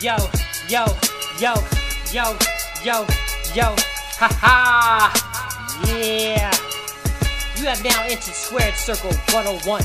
yo, 0.00 0.16
yo, 0.68 0.84
yo, 1.40 1.54
yo, 2.12 2.36
yo, 2.84 3.06
yo, 3.54 3.74
ha 4.14 4.28
ha, 4.30 5.10
yeah. 5.86 6.52
You 7.56 7.64
have 7.64 7.82
now 7.82 8.04
entered 8.04 8.22
Squared 8.22 8.74
Circle 8.74 9.10
101. 9.34 9.82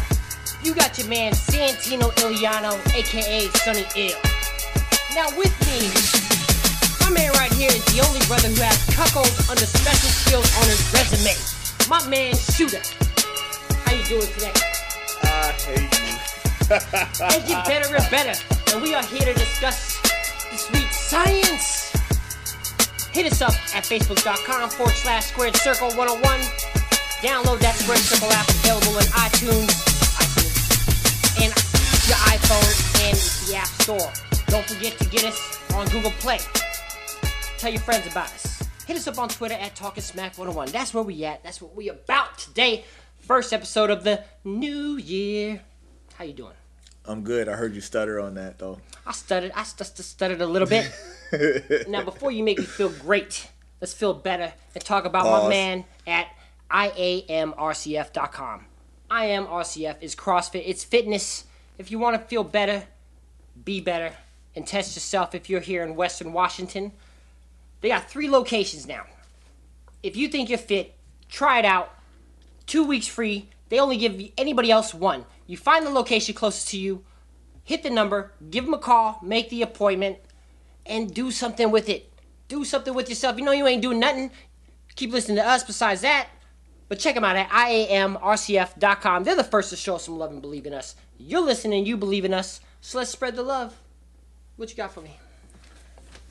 You 0.64 0.76
got 0.76 0.98
your 1.00 1.08
man 1.08 1.34
Santino 1.34 2.14
Iliano, 2.22 2.78
aka 2.94 3.48
Sonny 3.66 3.86
Ill. 3.96 4.20
Now 5.16 5.34
with 5.36 5.54
me, 5.66 5.90
my 7.02 7.10
man 7.10 7.32
right 7.34 7.52
here 7.54 7.72
is 7.74 7.84
the 7.86 8.06
only 8.06 8.22
brother 8.28 8.50
who 8.50 8.62
has 8.62 8.78
cuckold 8.94 9.34
under 9.50 9.66
special 9.66 10.10
skills 10.10 10.50
on 10.62 10.70
his 10.70 10.94
resume. 10.94 11.34
My 11.90 12.06
man 12.08 12.34
Shoota. 12.34 12.86
How 13.86 13.94
you 13.94 14.06
doing 14.06 14.32
today? 14.34 14.54
I 15.24 15.52
hate 15.66 15.90
you. 15.90 16.34
and 16.70 17.48
get 17.48 17.66
better 17.66 17.96
and 17.96 18.12
better. 18.12 18.40
And 18.74 18.82
we 18.82 18.94
are 18.94 19.04
here 19.04 19.26
to 19.26 19.34
discuss 19.34 19.93
science. 21.14 21.94
Hit 23.14 23.32
us 23.32 23.42
up 23.44 23.54
at 23.76 23.84
facebook.com 23.86 24.72
forward 24.72 24.96
slash 24.96 25.26
squared 25.28 25.56
circle 25.58 25.90
101. 25.94 26.40
Download 27.22 27.60
that 27.60 27.76
squared 27.76 28.02
circle 28.02 28.32
app 28.34 28.50
available 28.50 28.98
in 28.98 29.06
iTunes, 29.22 29.70
iTunes 30.18 30.58
and 31.38 31.54
your 32.10 32.18
iPhone 32.34 32.72
and 33.06 33.18
the 33.48 33.56
App 33.56 33.68
Store. 33.84 34.12
Don't 34.48 34.66
forget 34.66 34.98
to 34.98 35.06
get 35.06 35.24
us 35.24 35.72
on 35.76 35.88
Google 35.90 36.12
Play. 36.18 36.40
Tell 37.60 37.72
your 37.72 37.82
friends 37.82 38.08
about 38.08 38.34
us. 38.34 38.64
Hit 38.88 38.98
us 38.98 39.08
up 39.08 39.20
on 39.20 39.30
Twitter 39.30 39.54
at 39.54 39.76
Talking 39.76 40.02
Smack 40.02 40.36
101. 40.40 40.72
That's 40.72 40.96
where 40.96 41.04
we 41.04 41.24
at. 41.26 41.44
That's 41.44 41.62
what 41.62 41.76
we 41.76 41.90
about 41.90 42.40
today. 42.40 42.86
First 43.20 43.54
episode 43.54 43.92
of 43.92 44.04
the 44.04 44.24
new 44.44 44.98
year. 44.98 45.62
How 46.16 46.26
you 46.26 46.34
doing? 46.34 46.63
I'm 47.06 47.24
good. 47.24 47.50
I 47.50 47.54
heard 47.54 47.76
you 47.76 47.82
stutter 47.82 48.20
on 48.20 48.36
that 48.36 48.60
though. 48.60 48.80
I 49.06 49.12
stuttered. 49.12 49.52
I 49.56 49.64
st- 49.64 49.88
st- 49.88 50.06
stuttered 50.06 50.42
a 50.42 50.48
little 50.48 50.68
bit. 50.68 50.90
now, 51.88 52.04
before 52.04 52.32
you 52.32 52.44
make 52.44 52.60
me 52.60 52.66
feel 52.66 52.90
great, 52.90 53.50
let's 53.82 53.94
feel 53.94 54.14
better 54.14 54.54
and 54.74 54.84
talk 54.84 55.06
about 55.06 55.26
my 55.26 55.50
man 55.50 55.86
at 56.08 56.28
IAMRCF.com. 56.72 58.66
IAMRCF 59.12 59.98
is 60.02 60.16
CrossFit. 60.16 60.64
It's 60.66 60.84
fitness. 60.84 61.46
If 61.78 61.92
you 61.92 62.00
want 62.00 62.20
to 62.20 62.28
feel 62.28 62.44
better, 62.44 62.84
be 63.66 63.82
better, 63.82 64.14
and 64.56 64.66
test 64.66 64.96
yourself 64.96 65.36
if 65.36 65.50
you're 65.50 65.60
here 65.60 65.84
in 65.84 65.96
Western 65.96 66.34
Washington, 66.34 66.92
they 67.82 67.90
got 67.90 68.10
three 68.10 68.30
locations 68.30 68.88
now. 68.88 69.06
If 70.02 70.16
you 70.16 70.30
think 70.30 70.50
you're 70.50 70.58
fit, 70.58 70.96
try 71.30 71.60
it 71.60 71.66
out. 71.66 71.94
Two 72.66 72.86
weeks 72.86 73.08
free. 73.08 73.50
They 73.70 73.80
only 73.80 73.98
give 73.98 74.22
anybody 74.38 74.72
else 74.72 74.94
one. 74.94 75.26
You 75.48 75.58
find 75.58 75.86
the 75.86 75.90
location 75.90 76.34
closest 76.36 76.70
to 76.70 76.78
you, 76.78 77.04
hit 77.64 77.84
the 77.84 77.90
number, 77.90 78.34
give 78.50 78.66
them 78.66 78.74
a 78.74 78.80
call, 78.80 79.20
make 79.22 79.50
the 79.50 79.62
appointment, 79.62 80.18
and 80.86 81.14
do 81.14 81.32
something 81.32 81.72
with 81.72 81.90
it. 81.90 82.12
Do 82.48 82.66
something 82.66 82.94
with 82.94 83.10
yourself. 83.10 83.38
You 83.38 83.46
know 83.46 83.52
you 83.52 83.68
ain't 83.68 83.82
doing 83.82 84.00
nothing. 84.00 84.32
Keep 84.96 85.12
listening 85.12 85.38
to 85.38 85.48
us 85.48 85.64
besides 85.64 86.02
that. 86.02 86.28
But 86.90 87.00
check 87.00 87.16
them 87.16 87.24
out 87.24 87.36
at 87.36 87.50
IAMRCF.com. 87.50 89.24
They're 89.24 89.36
the 89.36 89.44
first 89.44 89.70
to 89.72 89.76
show 89.76 89.98
some 89.98 90.18
love 90.18 90.32
and 90.32 90.42
believe 90.42 90.66
in 90.66 90.74
us. 90.74 90.96
You're 91.18 91.42
listening, 91.42 91.86
you 91.86 91.98
believe 91.98 92.26
in 92.26 92.34
us. 92.34 92.60
So 92.82 92.98
let's 92.98 93.10
spread 93.10 93.36
the 93.36 93.44
love. 93.44 93.80
What 94.58 94.70
you 94.70 94.76
got 94.76 94.92
for 94.92 95.02
me? 95.02 95.18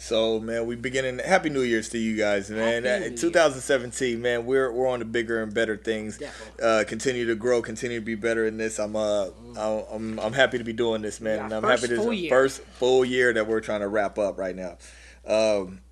So 0.02 0.40
man, 0.40 0.66
we 0.66 0.74
beginning. 0.74 1.20
Happy 1.20 1.48
New 1.48 1.62
Year's 1.62 1.88
to 1.90 1.98
you 1.98 2.16
guys, 2.16 2.50
man. 2.50 2.82
Happy 2.82 3.14
Uh, 3.14 3.16
2017, 3.16 4.20
man. 4.20 4.46
We're 4.46 4.72
we're 4.72 4.88
on 4.88 4.98
to 4.98 5.04
bigger 5.04 5.40
and 5.40 5.54
better 5.54 5.76
things. 5.76 6.18
Definitely. 6.18 6.64
Uh, 6.64 6.84
continue 6.84 7.26
to 7.26 7.36
grow. 7.36 7.62
Continue 7.62 8.00
to 8.00 8.04
be 8.04 8.16
better 8.16 8.44
in 8.44 8.56
this. 8.56 8.80
I'm 8.80 8.96
uh 8.96 9.28
I'm 9.56 10.18
I'm, 10.18 10.32
happy 10.32 10.58
to 10.58 10.64
be 10.64 10.72
doing 10.72 11.02
this, 11.02 11.20
man. 11.20 11.36
Yeah, 11.36 11.44
and 11.44 11.52
I'm 11.52 11.62
happy 11.62 11.86
to 11.86 12.12
year. 12.16 12.30
first 12.30 12.62
full 12.62 13.04
year 13.04 13.32
that 13.32 13.46
we're 13.46 13.60
trying 13.60 13.78
to 13.78 13.86
wrap 13.86 14.18
up 14.18 14.38
right 14.38 14.56
now. 14.56 14.76
Um, 15.24 15.82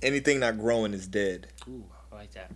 anything 0.00 0.38
not 0.38 0.56
growing 0.56 0.94
is 0.94 1.08
dead. 1.08 1.48
Ooh, 1.68 1.82
I 2.12 2.14
like 2.14 2.34
that. 2.34 2.52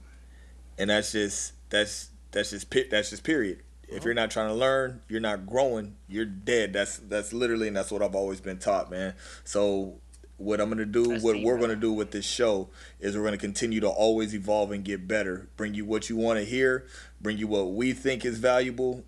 and 0.79 0.91
that's 0.91 1.11
just 1.11 1.55
that's 1.71 2.11
that's 2.31 2.51
just 2.51 2.71
that's 2.89 3.11
just 3.11 3.25
period. 3.25 3.65
If 3.89 4.05
you're 4.05 4.15
not 4.15 4.31
trying 4.31 4.49
to 4.49 4.55
learn, 4.55 5.01
you're 5.09 5.21
not 5.21 5.47
growing, 5.47 5.97
you're 6.09 6.27
dead. 6.27 6.73
That's 6.73 6.99
that's 6.99 7.33
literally 7.33 7.69
and 7.69 7.77
that's 7.77 7.91
what 7.91 8.03
I've 8.03 8.15
always 8.15 8.41
been 8.41 8.59
taught, 8.59 8.91
man. 8.91 9.15
So 9.45 10.01
what 10.37 10.61
I'm 10.61 10.69
gonna 10.69 10.85
do, 10.85 11.07
That's 11.07 11.23
what 11.23 11.35
deep, 11.35 11.45
we're 11.45 11.59
gonna 11.59 11.77
do 11.77 11.93
with 11.93 12.11
this 12.11 12.25
show 12.27 12.69
is 13.01 13.17
we're 13.17 13.25
gonna 13.25 13.39
continue 13.39 13.81
to 13.81 13.89
always 13.89 14.35
evolve 14.35 14.73
and 14.73 14.85
get 14.85 15.09
better. 15.09 15.49
Bring 15.57 15.75
you 15.75 15.85
what 15.85 16.09
you 16.09 16.17
want 16.17 16.39
to 16.39 16.45
hear, 16.45 16.87
bring 17.21 17.39
you 17.39 17.49
what 17.49 17.73
we 17.73 17.93
think 17.93 18.25
is 18.25 18.39
valuable. 18.39 19.05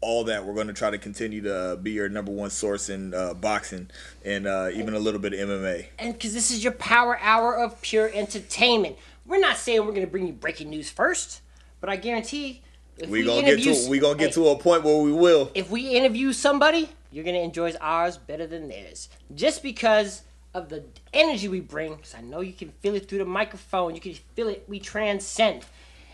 All 0.00 0.24
that 0.24 0.44
we're 0.44 0.54
going 0.54 0.66
to 0.66 0.72
try 0.72 0.90
to 0.90 0.98
continue 0.98 1.42
to 1.42 1.54
uh, 1.54 1.76
be 1.76 1.92
your 1.92 2.08
number 2.08 2.32
one 2.32 2.50
source 2.50 2.88
in 2.88 3.14
uh, 3.14 3.34
boxing 3.34 3.88
and 4.24 4.48
uh, 4.48 4.68
even 4.74 4.94
a 4.94 4.98
little 4.98 5.20
bit 5.20 5.32
of 5.32 5.38
MMA. 5.38 5.86
And 5.96 6.12
because 6.12 6.34
this 6.34 6.50
is 6.50 6.64
your 6.64 6.72
power 6.72 7.16
hour 7.20 7.56
of 7.56 7.80
pure 7.82 8.10
entertainment. 8.12 8.96
We're 9.24 9.38
not 9.38 9.58
saying 9.58 9.78
we're 9.86 9.92
going 9.92 10.04
to 10.04 10.10
bring 10.10 10.26
you 10.26 10.32
breaking 10.32 10.70
news 10.70 10.90
first, 10.90 11.40
but 11.80 11.88
I 11.88 11.94
guarantee 11.94 12.62
if 12.98 13.08
We 13.08 13.20
we 13.20 13.26
gonna 13.26 13.56
get 13.56 13.62
to 13.62 13.88
we 13.90 13.98
gonna 13.98 14.18
get 14.18 14.28
Hey, 14.28 14.32
to 14.34 14.48
a 14.48 14.58
point 14.58 14.84
where 14.84 14.96
we 14.98 15.12
will. 15.12 15.50
if 15.54 15.70
we 15.70 15.90
interview 15.90 16.32
somebody, 16.32 16.88
you're 17.10 17.24
gonna 17.24 17.38
enjoy 17.38 17.72
ours 17.80 18.16
better 18.18 18.46
than 18.46 18.68
theirs, 18.68 19.08
just 19.34 19.62
because 19.62 20.22
of 20.54 20.68
the 20.68 20.84
energy 21.12 21.48
we 21.48 21.60
bring. 21.60 21.94
Because 21.96 22.14
I 22.14 22.20
know 22.20 22.40
you 22.40 22.52
can 22.52 22.70
feel 22.80 22.94
it 22.94 23.08
through 23.08 23.18
the 23.18 23.24
microphone. 23.24 23.94
You 23.94 24.00
can 24.00 24.14
feel 24.34 24.48
it. 24.48 24.64
We 24.68 24.78
transcend. 24.78 25.64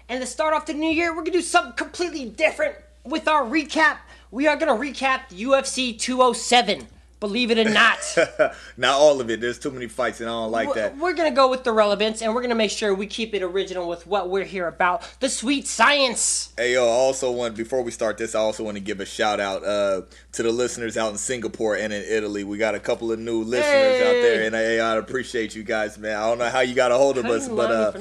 And 0.09 0.21
to 0.21 0.27
start 0.27 0.55
off 0.55 0.67
the 0.67 0.75
new 0.75 0.91
year, 0.91 1.11
we're 1.11 1.22
gonna 1.22 1.33
do 1.33 1.43
something 1.43 1.72
completely 1.75 2.27
different 2.31 2.77
with 3.05 3.28
our 3.28 3.43
recap. 3.44 3.99
We 4.31 4.47
are 4.47 4.56
gonna 4.56 4.75
recap 4.77 5.28
the 5.28 5.43
UFC 5.44 5.93
207. 5.99 6.87
Believe 7.21 7.51
it 7.51 7.59
or 7.59 7.69
not. 7.69 7.99
Not 8.77 8.95
all 8.95 9.21
of 9.21 9.29
it. 9.29 9.41
There's 9.41 9.59
too 9.59 9.73
many 9.73 9.89
fights, 9.89 10.21
and 10.21 10.31
I 10.31 10.33
don't 10.33 10.53
like 10.53 10.73
that. 10.75 10.97
We're 10.97 11.15
gonna 11.15 11.33
go 11.33 11.49
with 11.51 11.65
the 11.65 11.73
relevance, 11.73 12.23
and 12.23 12.33
we're 12.33 12.43
gonna 12.43 12.55
make 12.55 12.71
sure 12.71 12.95
we 12.95 13.09
keep 13.09 13.34
it 13.34 13.43
original 13.43 13.89
with 13.89 14.06
what 14.06 14.31
we're 14.31 14.45
here 14.45 14.69
about. 14.69 15.03
The 15.19 15.29
sweet 15.29 15.67
science. 15.67 16.53
Hey 16.56 16.75
yo, 16.75 16.84
I 16.87 16.91
also 16.91 17.33
want 17.33 17.56
before 17.56 17.83
we 17.83 17.91
start 17.91 18.19
this, 18.19 18.37
I 18.37 18.39
also 18.39 18.62
want 18.62 18.77
to 18.77 18.81
give 18.83 19.01
a 19.01 19.05
shout 19.05 19.41
out 19.41 19.65
uh, 19.65 20.03
to 20.33 20.43
the 20.45 20.53
listeners 20.53 20.97
out 20.97 21.11
in 21.11 21.19
Singapore 21.19 21.75
and 21.77 21.93
in 21.93 22.05
Italy. 22.05 22.45
We 22.45 22.56
got 22.56 22.77
a 22.77 22.81
couple 22.81 23.11
of 23.11 23.19
new 23.19 23.43
listeners 23.43 24.00
out 24.00 24.12
there, 24.23 24.45
and 24.45 24.55
I, 24.55 24.77
I 24.77 24.97
appreciate 24.97 25.56
you 25.56 25.65
guys, 25.65 25.99
man. 25.99 26.17
I 26.17 26.29
don't 26.29 26.39
know 26.39 26.49
how 26.50 26.61
you 26.61 26.75
got 26.77 26.93
a 26.93 26.97
hold 26.97 27.19
of 27.19 27.25
us, 27.27 27.49
but 27.49 27.71
uh, 27.73 27.93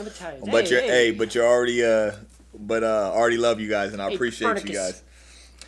but 0.45 0.65
Hey, 0.65 0.71
you're 0.71 0.81
hey. 0.81 0.87
hey, 0.87 1.11
but 1.11 1.33
you're 1.33 1.47
already 1.47 1.83
uh, 1.83 2.11
but 2.53 2.83
uh, 2.83 3.11
already 3.15 3.37
love 3.37 3.59
you 3.59 3.67
guys, 3.69 3.93
and 3.93 4.01
I 4.01 4.09
Hey, 4.09 4.15
appreciate 4.15 4.63
you 4.63 4.73
guys. 4.73 5.01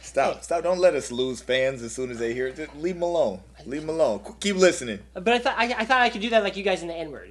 Stop, 0.09 0.35
Hey. 0.35 0.41
stop! 0.41 0.63
Don't 0.63 0.79
let 0.79 0.95
us 0.95 1.11
lose 1.11 1.39
fans 1.39 1.83
as 1.83 1.93
soon 1.93 2.09
as 2.09 2.17
they 2.17 2.33
hear 2.33 2.47
it. 2.47 2.55
Just 2.55 2.75
leave 2.75 2.95
them 2.95 3.03
alone. 3.03 3.41
Leave 3.67 3.81
them 3.81 3.89
alone. 3.91 4.21
Keep 4.39 4.55
listening. 4.55 4.99
But 5.13 5.29
I 5.29 5.37
thought 5.39 5.55
I, 5.55 5.65
I 5.65 5.85
thought 5.85 6.01
I 6.01 6.09
could 6.09 6.21
do 6.21 6.31
that 6.31 6.41
like 6.43 6.57
you 6.57 6.63
guys 6.63 6.81
in 6.81 6.87
the 6.87 6.95
N 6.95 7.11
word. 7.11 7.29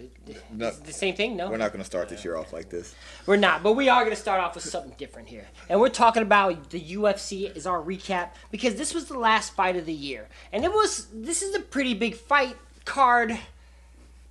No. 0.52 0.70
the 0.70 0.92
same 0.92 1.16
thing? 1.16 1.36
No, 1.36 1.50
We're 1.50 1.56
not 1.56 1.72
going 1.72 1.80
to 1.80 1.86
start 1.86 2.08
this 2.08 2.24
year 2.24 2.36
off 2.36 2.52
like 2.52 2.68
this. 2.70 2.94
We're 3.26 3.36
not, 3.36 3.62
but 3.64 3.72
we 3.72 3.88
are 3.88 4.04
going 4.04 4.14
to 4.14 4.20
start 4.20 4.40
off 4.40 4.54
with 4.54 4.62
something 4.64 4.92
different 4.96 5.28
here. 5.28 5.46
And 5.68 5.80
we're 5.80 5.88
talking 5.88 6.22
about 6.22 6.70
the 6.70 6.80
UFC 6.80 7.54
is 7.56 7.66
our 7.66 7.80
recap 7.82 8.30
because 8.52 8.76
this 8.76 8.94
was 8.94 9.06
the 9.06 9.18
last 9.18 9.54
fight 9.54 9.74
of 9.74 9.84
the 9.84 9.92
year. 9.92 10.28
And 10.52 10.64
it 10.64 10.72
was 10.72 11.08
this 11.12 11.42
is 11.42 11.54
a 11.56 11.60
pretty 11.60 11.94
big 11.94 12.14
fight 12.14 12.56
card. 12.84 13.36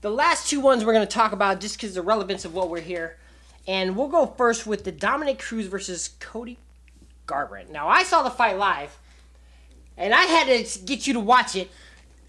The 0.02 0.12
last 0.12 0.50
two 0.50 0.59
ones 0.62 0.86
we're 0.86 0.94
going 0.94 1.07
to 1.07 1.13
talk 1.13 1.31
about 1.34 1.59
just 1.59 1.75
because 1.75 1.96
the 1.96 2.02
relevance 2.02 2.46
of 2.46 2.53
what 2.53 2.69
we're 2.69 2.80
here. 2.80 3.18
And 3.68 3.97
we'll 3.97 4.07
go 4.07 4.25
first 4.25 4.66
with 4.66 4.86
the 4.86 4.91
Dominick 4.94 5.40
Cruz 5.40 5.66
versus 5.68 6.12
Cody 6.22 6.57
Garbrandt. 7.27 7.69
Now, 7.69 7.88
I 7.88 8.03
saw 8.03 8.23
the 8.23 8.29
fight 8.29 8.57
live, 8.57 8.97
and 9.97 10.13
I 10.13 10.23
had 10.23 10.47
to 10.47 10.79
get 10.85 11.05
you 11.05 11.13
to 11.13 11.19
watch 11.19 11.55
it. 11.55 11.69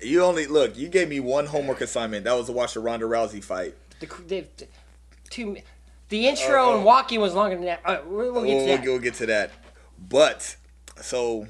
You 0.01 0.23
only 0.23 0.47
look. 0.47 0.77
You 0.77 0.89
gave 0.89 1.09
me 1.09 1.21
one 1.21 1.47
homework 1.47 1.81
assignment. 1.81 2.25
That 2.25 2.37
was 2.37 2.47
to 2.47 2.53
watch 2.53 2.75
the 2.75 2.81
Ronda 2.81 3.07
Rousey 3.07 3.43
fight. 3.43 3.75
The, 4.01 4.07
the, 4.27 4.47
the, 4.57 4.67
two, 5.31 5.57
the 6.09 6.29
intro 6.29 6.73
Uh, 6.73 6.77
and 6.77 6.85
walking 6.85 7.21
was 7.21 7.35
longer 7.35 7.57
than 7.57 7.65
that. 7.65 7.83
Right, 7.85 8.07
we'll, 8.07 8.33
we'll 8.33 8.45
get 8.45 8.57
we'll, 8.57 8.67
that. 8.67 8.85
we'll 8.85 8.99
get 8.99 9.15
to 9.15 9.27
that. 9.27 9.51
But 9.99 10.57
so, 11.01 11.49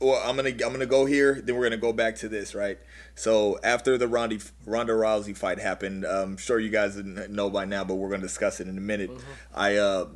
well, 0.00 0.20
I'm 0.28 0.36
gonna 0.36 0.50
I'm 0.50 0.72
gonna 0.72 0.86
go 0.86 1.04
here. 1.04 1.40
Then 1.40 1.56
we're 1.56 1.64
gonna 1.64 1.76
go 1.76 1.92
back 1.92 2.16
to 2.16 2.28
this, 2.28 2.54
right? 2.54 2.78
So 3.14 3.58
after 3.62 3.96
the 3.96 4.08
Ronda 4.08 4.38
Ronda 4.66 4.92
Rousey 4.92 5.36
fight 5.36 5.60
happened, 5.60 6.04
I'm 6.04 6.36
sure 6.36 6.58
you 6.58 6.70
guys 6.70 6.96
know 6.96 7.48
by 7.48 7.64
now, 7.64 7.84
but 7.84 7.94
we're 7.94 8.10
gonna 8.10 8.22
discuss 8.22 8.60
it 8.60 8.66
in 8.66 8.76
a 8.76 8.80
minute. 8.80 9.10
Mm-hmm. 9.10 9.30
I 9.54 9.76
uh, 9.76 10.06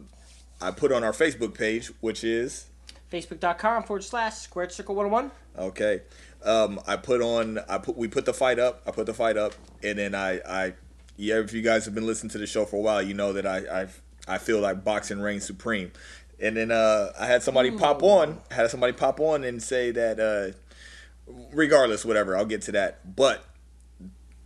I 0.61 0.73
put 0.73 0.91
on 0.91 1.05
our 1.05 1.13
Facebook 1.13 1.55
page, 1.55 1.93
which 2.01 2.25
is 2.25 2.68
Facebook.com 3.11 3.85
forward 3.85 4.05
slash 4.05 4.35
squared 4.35 4.73
circle 4.73 4.95
101. 4.95 5.31
Okay. 5.59 6.03
Um, 6.45 6.81
I 6.87 6.97
put 6.97 7.21
on. 7.21 7.59
I 7.69 7.79
put. 7.79 7.97
We 7.97 8.09
put 8.09 8.25
the 8.25 8.35
fight 8.35 8.59
up. 8.59 8.83
I 8.87 8.91
put 8.91 9.07
the 9.07 9.15
fight 9.15 9.37
up, 9.37 9.55
and 9.83 9.99
then 9.99 10.15
I. 10.15 10.41
I. 10.49 10.75
Yeah, 11.17 11.41
if 11.41 11.53
you 11.53 11.63
guys 11.63 11.85
have 11.85 11.95
been 11.95 12.07
listening 12.07 12.31
to 12.31 12.39
the 12.39 12.47
show 12.47 12.65
for 12.65 12.77
a 12.77 12.81
while, 12.81 13.03
you 13.03 13.15
know 13.15 13.33
that 13.33 13.47
I. 13.47 13.83
I. 13.83 13.87
I 14.29 14.39
feel 14.39 14.61
like 14.61 14.85
boxing 14.85 15.21
reigns 15.21 15.45
supreme, 15.45 15.91
and 16.39 16.57
then 16.57 16.71
uh, 16.71 17.13
I 17.19 17.27
had 17.27 17.43
somebody 17.43 17.71
pop 17.71 18.03
on. 18.03 18.41
I 18.51 18.55
had 18.55 18.71
somebody 18.71 18.93
pop 18.93 19.19
on 19.21 19.43
and 19.43 19.63
say 19.63 19.91
that. 19.91 20.21
Uh, 20.21 21.33
regardless, 21.53 22.05
whatever. 22.05 22.37
I'll 22.37 22.45
get 22.45 22.63
to 22.63 22.73
that, 22.73 23.17
but 23.17 23.45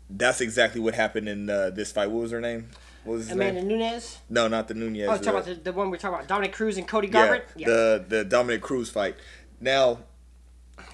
that's 0.08 0.40
exactly 0.40 0.80
what 0.80 0.94
happened 0.94 1.28
in 1.28 1.50
uh, 1.50 1.70
this 1.70 1.92
fight. 1.92 2.10
What 2.10 2.22
was 2.22 2.30
her 2.30 2.40
name? 2.40 2.70
What 3.04 3.14
was 3.14 3.22
his 3.26 3.32
Amanda 3.32 3.62
name? 3.62 3.78
Nunes. 3.78 4.18
No, 4.30 4.46
not 4.48 4.68
the 4.68 4.74
Nunes. 4.74 4.98
Oh, 5.08 5.16
talking 5.16 5.28
about 5.30 5.44
the, 5.46 5.54
the 5.54 5.72
one 5.72 5.90
we're 5.90 5.96
talking 5.96 6.14
about, 6.14 6.28
Dominick 6.28 6.52
Cruz 6.52 6.76
and 6.76 6.86
Cody 6.86 7.08
yeah, 7.08 7.40
Garbrandt. 7.40 7.64
the 7.66 8.04
the 8.08 8.24
Dominick 8.24 8.62
Cruz 8.62 8.90
fight. 8.90 9.16
Now, 9.60 9.98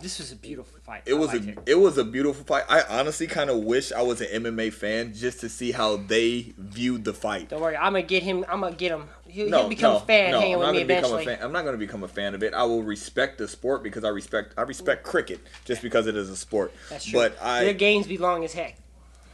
This 0.01 0.19
was 0.19 0.33
a 0.33 0.37
beautiful 0.37 0.79
fight. 0.81 1.03
It 1.07 1.15
I 1.15 1.17
was 1.17 1.33
a 1.35 1.39
liked 1.39 1.69
it. 1.69 1.75
was 1.79 1.99
a 1.99 2.05
beautiful 2.05 2.45
fight. 2.45 2.65
I 2.69 2.83
honestly 2.99 3.27
kind 3.27 3.51
of 3.51 3.59
wish 3.59 3.93
I 3.93 4.03
was 4.03 4.21
an 4.21 4.45
MMA 4.45 4.73
fan 4.73 5.13
just 5.15 5.41
to 5.41 5.49
see 5.49 5.73
how 5.73 5.97
they 5.97 6.55
viewed 6.57 7.05
the 7.05 7.13
fight. 7.15 7.49
Don't 7.51 7.61
worry, 7.61 7.77
I'm 7.77 7.93
gonna 7.93 8.03
get 8.03 8.23
him. 8.23 8.45
I'm 8.49 8.61
gonna 8.61 8.75
get 8.75 8.91
him. 8.93 9.09
He'll, 9.27 9.49
No, 9.51 9.61
he'll 9.61 9.69
become 9.69 9.93
no, 9.95 9.99
a 9.99 10.01
fan 10.01 10.31
no, 10.33 10.41
hanging 10.41 10.55
I'm 10.55 10.59
with 10.61 10.67
not 10.69 10.73
me 10.73 10.79
gonna 10.81 10.87
become 10.89 11.05
eventually. 11.13 11.35
a 11.35 11.37
fan. 11.37 11.45
I'm 11.47 11.53
not 11.53 11.63
going 11.63 11.75
to 11.75 11.79
become 11.79 12.03
a 12.03 12.09
fan 12.09 12.35
of 12.35 12.43
it. 12.43 12.55
I 12.55 12.65
will 12.65 12.83
respect 12.83 13.37
the 13.37 13.47
sport 13.47 13.83
because 13.83 14.05
I 14.05 14.09
respect 14.09 14.55
I 14.57 14.63
respect 14.63 15.05
cricket 15.05 15.41
just 15.67 15.83
because 15.83 16.07
it 16.07 16.17
is 16.17 16.31
a 16.31 16.37
sport. 16.37 16.73
That's 16.89 17.05
true. 17.05 17.21
But 17.21 17.37
I 17.43 17.65
Their 17.65 17.75
games 17.75 18.07
be 18.07 18.17
long 18.17 18.43
as 18.45 18.55
heck. 18.55 18.77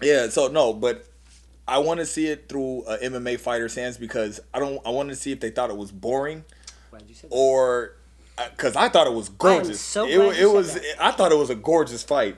Yeah, 0.03 0.29
so 0.29 0.49
no, 0.49 0.73
but 0.73 1.07
I 1.67 1.79
want 1.79 2.01
to 2.01 2.07
see 2.07 2.27
it 2.27 2.49
through 2.49 2.83
uh, 2.85 2.99
a 3.01 3.07
MMA 3.11 3.41
fighter's 3.41 3.75
hands 3.75 3.97
because 3.97 4.41
I 4.53 4.59
don't. 4.59 4.85
I 4.87 4.91
wanted 4.91 5.11
to 5.11 5.17
see 5.17 5.33
if 5.33 5.41
they 5.41 5.51
thought 5.51 5.71
it 5.71 5.77
was 5.77 5.91
boring 5.91 6.45
Why 6.91 6.99
did 6.99 7.09
you 7.09 7.15
say 7.15 7.29
that? 7.29 7.35
or 7.35 7.97
uh, 8.37 8.49
because 8.51 8.77
I 8.77 8.89
thought 8.89 9.07
it 9.07 9.13
was 9.15 9.29
gorgeous. 9.31 9.81
so 9.81 10.07
it 10.07 10.19
it 10.19 10.41
you 10.41 10.53
was. 10.53 10.75
that. 10.75 10.83
I 11.01 11.11
thought 11.11 11.33
it 11.33 11.39
was 11.39 11.51
a 11.51 11.55
gorgeous 11.55 12.03
fight. 12.03 12.37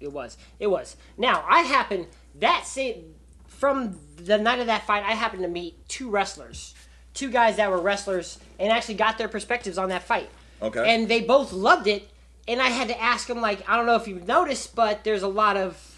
It 0.00 0.12
was. 0.12 0.36
It 0.58 0.68
was. 0.68 0.96
Now 1.16 1.44
I 1.48 1.60
happen 1.60 2.06
that 2.40 2.66
same 2.66 3.14
from 3.46 3.98
the 4.16 4.38
night 4.38 4.60
of 4.60 4.66
that 4.66 4.86
fight. 4.86 5.04
I 5.04 5.12
happened 5.12 5.42
to 5.42 5.48
meet 5.48 5.88
two 5.88 6.10
wrestlers, 6.10 6.74
two 7.14 7.30
guys 7.30 7.56
that 7.56 7.70
were 7.70 7.80
wrestlers, 7.80 8.38
and 8.58 8.72
actually 8.72 8.94
got 8.94 9.18
their 9.18 9.28
perspectives 9.28 9.78
on 9.78 9.88
that 9.90 10.02
fight. 10.02 10.28
Okay. 10.60 10.94
And 10.94 11.08
they 11.08 11.20
both 11.20 11.52
loved 11.52 11.86
it. 11.86 12.08
And 12.48 12.60
I 12.60 12.68
had 12.70 12.88
to 12.88 13.00
ask 13.00 13.28
them, 13.28 13.40
like, 13.40 13.68
I 13.68 13.76
don't 13.76 13.86
know 13.86 13.94
if 13.94 14.08
you've 14.08 14.26
noticed, 14.26 14.74
but 14.74 15.04
there's 15.04 15.22
a 15.22 15.28
lot 15.28 15.56
of 15.56 15.91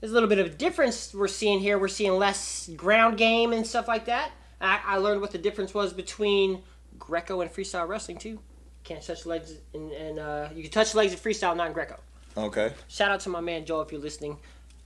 there's 0.00 0.12
a 0.12 0.14
little 0.14 0.28
bit 0.28 0.38
of 0.38 0.46
a 0.46 0.50
difference 0.50 1.14
we're 1.14 1.28
seeing 1.28 1.58
here. 1.58 1.78
We're 1.78 1.88
seeing 1.88 2.12
less 2.12 2.68
ground 2.76 3.16
game 3.16 3.52
and 3.52 3.66
stuff 3.66 3.88
like 3.88 4.06
that. 4.06 4.30
I, 4.60 4.80
I 4.84 4.96
learned 4.98 5.20
what 5.20 5.30
the 5.30 5.38
difference 5.38 5.74
was 5.74 5.92
between 5.92 6.62
Greco 6.98 7.40
and 7.40 7.52
freestyle 7.52 7.88
wrestling 7.88 8.18
too. 8.18 8.38
Can't 8.84 9.02
touch 9.02 9.26
legs 9.26 9.54
and, 9.74 9.92
and 9.92 10.18
uh, 10.18 10.48
you 10.54 10.62
can 10.62 10.70
touch 10.70 10.94
legs 10.94 11.12
in 11.12 11.18
freestyle, 11.18 11.56
not 11.56 11.68
in 11.68 11.72
Greco. 11.72 11.98
Okay. 12.36 12.72
Shout 12.88 13.10
out 13.10 13.20
to 13.20 13.30
my 13.30 13.40
man 13.40 13.64
Joe 13.64 13.80
if 13.80 13.90
you're 13.90 14.00
listening. 14.00 14.36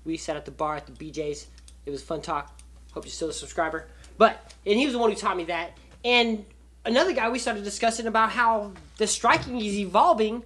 We 0.05 0.17
sat 0.17 0.37
at 0.37 0.45
the 0.45 0.51
bar 0.51 0.77
at 0.77 0.87
the 0.87 0.93
BJ's. 0.93 1.49
It 1.85 1.91
was 1.91 2.03
fun 2.03 2.23
talk. 2.23 2.61
Hope 2.93 3.05
you're 3.05 3.11
still 3.11 3.29
a 3.29 3.33
subscriber. 3.33 3.89
But 4.17 4.55
and 4.65 4.79
he 4.79 4.85
was 4.85 4.93
the 4.93 4.99
one 4.99 5.11
who 5.11 5.17
taught 5.17 5.37
me 5.37 5.45
that. 5.45 5.77
And 6.05 6.45
another 6.85 7.12
guy 7.12 7.29
we 7.29 7.39
started 7.39 7.65
discussing 7.65 8.07
about 8.07 8.31
how 8.31 8.73
the 8.97 9.07
striking 9.07 9.61
is 9.61 9.79
evolving 9.79 10.43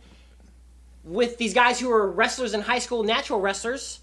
with 1.04 1.36
these 1.38 1.52
guys 1.54 1.78
who 1.78 1.90
are 1.90 2.10
wrestlers 2.10 2.54
in 2.54 2.62
high 2.62 2.78
school, 2.78 3.02
natural 3.02 3.40
wrestlers. 3.40 4.00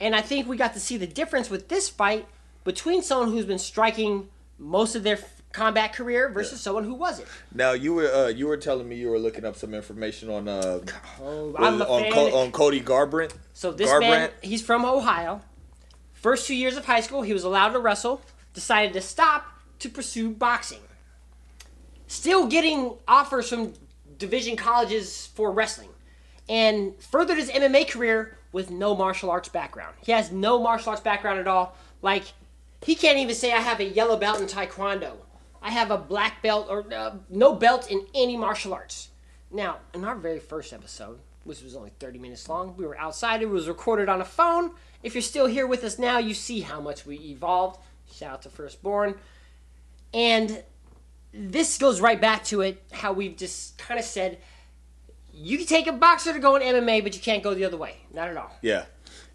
And 0.00 0.14
I 0.14 0.20
think 0.20 0.48
we 0.48 0.56
got 0.56 0.74
to 0.74 0.80
see 0.80 0.96
the 0.96 1.06
difference 1.06 1.50
with 1.50 1.68
this 1.68 1.88
fight 1.88 2.26
between 2.64 3.02
someone 3.02 3.30
who's 3.30 3.44
been 3.46 3.58
striking 3.58 4.28
most 4.58 4.94
of 4.94 5.02
their 5.02 5.18
combat 5.52 5.92
career 5.92 6.28
versus 6.30 6.60
someone 6.60 6.84
who 6.84 6.94
wasn't. 6.94 7.28
Now 7.54 7.72
you 7.72 7.94
were 7.94 8.12
uh, 8.12 8.28
you 8.28 8.46
were 8.48 8.56
telling 8.56 8.88
me 8.88 8.96
you 8.96 9.08
were 9.08 9.18
looking 9.18 9.44
up 9.44 9.54
some 9.56 9.72
information 9.74 10.28
on 10.30 10.48
uh 10.48 10.80
Oh, 11.20 11.54
on. 11.56 11.78
Co- 12.12 12.36
on 12.36 12.50
Cody 12.52 12.80
Garbrandt. 12.80 13.34
So 13.52 13.70
this 13.72 13.88
man, 14.00 14.30
he's 14.42 14.62
from 14.62 14.84
Ohio. 14.84 15.42
First 16.12 16.46
two 16.46 16.54
years 16.56 16.76
of 16.76 16.84
high 16.86 17.00
school, 17.00 17.22
he 17.22 17.32
was 17.32 17.44
allowed 17.44 17.70
to 17.70 17.78
wrestle. 17.78 18.20
Decided 18.54 18.92
to 18.94 19.00
stop 19.00 19.46
to 19.80 19.88
pursue 19.88 20.30
boxing. 20.30 20.80
Still 22.06 22.46
getting 22.46 22.94
offers 23.08 23.48
from 23.48 23.74
division 24.18 24.56
colleges 24.56 25.26
for 25.34 25.50
wrestling, 25.50 25.88
and 26.48 26.94
furthered 27.00 27.38
his 27.38 27.50
MMA 27.50 27.88
career 27.90 28.36
with 28.52 28.70
no 28.70 28.94
martial 28.94 29.30
arts 29.30 29.48
background. 29.48 29.94
He 30.02 30.12
has 30.12 30.30
no 30.30 30.62
martial 30.62 30.90
arts 30.90 31.02
background 31.02 31.40
at 31.40 31.48
all. 31.48 31.76
Like 32.02 32.24
he 32.82 32.94
can't 32.94 33.18
even 33.18 33.34
say 33.34 33.52
I 33.52 33.60
have 33.60 33.80
a 33.80 33.84
yellow 33.84 34.16
belt 34.16 34.40
in 34.40 34.46
taekwondo. 34.46 35.12
I 35.62 35.70
have 35.70 35.90
a 35.90 35.96
black 35.96 36.42
belt 36.42 36.66
or 36.68 36.84
uh, 36.92 37.16
no 37.30 37.54
belt 37.54 37.90
in 37.90 38.06
any 38.14 38.36
martial 38.36 38.74
arts. 38.74 39.08
Now, 39.50 39.78
in 39.94 40.04
our 40.04 40.14
very 40.14 40.38
first 40.38 40.72
episode, 40.72 41.18
which 41.44 41.62
was 41.62 41.74
only 41.74 41.90
30 41.98 42.18
minutes 42.18 42.48
long, 42.48 42.76
we 42.76 42.84
were 42.84 42.98
outside. 42.98 43.40
It 43.40 43.48
was 43.48 43.66
recorded 43.68 44.08
on 44.08 44.20
a 44.20 44.24
phone. 44.24 44.72
If 45.02 45.14
you're 45.14 45.22
still 45.22 45.46
here 45.46 45.66
with 45.66 45.82
us 45.84 45.98
now, 45.98 46.18
you 46.18 46.34
see 46.34 46.60
how 46.60 46.80
much 46.80 47.06
we 47.06 47.16
evolved. 47.16 47.80
Shout 48.12 48.32
out 48.32 48.42
to 48.42 48.50
Firstborn. 48.50 49.14
And 50.12 50.62
this 51.32 51.78
goes 51.78 52.00
right 52.00 52.20
back 52.20 52.44
to 52.44 52.60
it 52.60 52.82
how 52.92 53.12
we've 53.12 53.36
just 53.36 53.78
kind 53.78 53.98
of 53.98 54.04
said 54.04 54.38
you 55.34 55.58
can 55.58 55.66
take 55.66 55.86
a 55.86 55.92
boxer 55.92 56.32
to 56.32 56.38
go 56.38 56.56
in 56.56 56.62
MMA, 56.62 57.02
but 57.02 57.14
you 57.14 57.20
can't 57.20 57.42
go 57.42 57.54
the 57.54 57.64
other 57.64 57.76
way. 57.76 57.96
Not 58.12 58.28
at 58.28 58.36
all. 58.36 58.52
Yeah, 58.62 58.84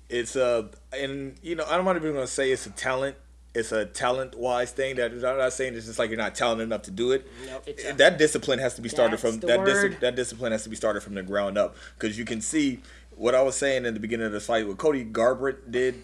it's 0.09 0.35
uh, 0.35 0.67
and 0.93 1.35
you 1.41 1.55
know 1.55 1.65
I'm 1.69 1.83
not 1.85 1.95
even 1.95 2.13
gonna 2.13 2.27
say 2.27 2.51
it's 2.51 2.65
a 2.65 2.71
talent. 2.71 3.15
It's 3.55 3.71
a 3.71 3.85
talent 3.85 4.37
wise 4.37 4.71
thing. 4.71 4.95
That 4.97 5.11
I'm 5.11 5.21
not 5.21 5.53
saying 5.53 5.73
it's 5.73 5.87
just 5.87 5.99
like 5.99 6.09
you're 6.09 6.17
not 6.19 6.35
talented 6.35 6.65
enough 6.67 6.83
to 6.83 6.91
do 6.91 7.11
it. 7.11 7.27
No, 7.45 7.61
it's 7.65 7.83
a- 7.83 7.93
that 7.93 8.17
discipline 8.17 8.59
has 8.59 8.75
to 8.75 8.81
be 8.81 8.89
started 8.89 9.19
from 9.19 9.39
that. 9.41 9.65
Dis- 9.65 9.99
that 10.01 10.15
discipline 10.15 10.51
has 10.51 10.63
to 10.63 10.69
be 10.69 10.75
started 10.75 11.01
from 11.01 11.15
the 11.15 11.23
ground 11.23 11.57
up 11.57 11.75
because 11.97 12.17
you 12.17 12.25
can 12.25 12.41
see 12.41 12.79
what 13.15 13.35
I 13.35 13.41
was 13.41 13.55
saying 13.55 13.85
in 13.85 13.93
the 13.93 13.99
beginning 13.99 14.27
of 14.27 14.31
this 14.31 14.45
fight. 14.45 14.67
What 14.67 14.77
Cody 14.77 15.03
Garbrandt 15.03 15.71
did, 15.71 16.03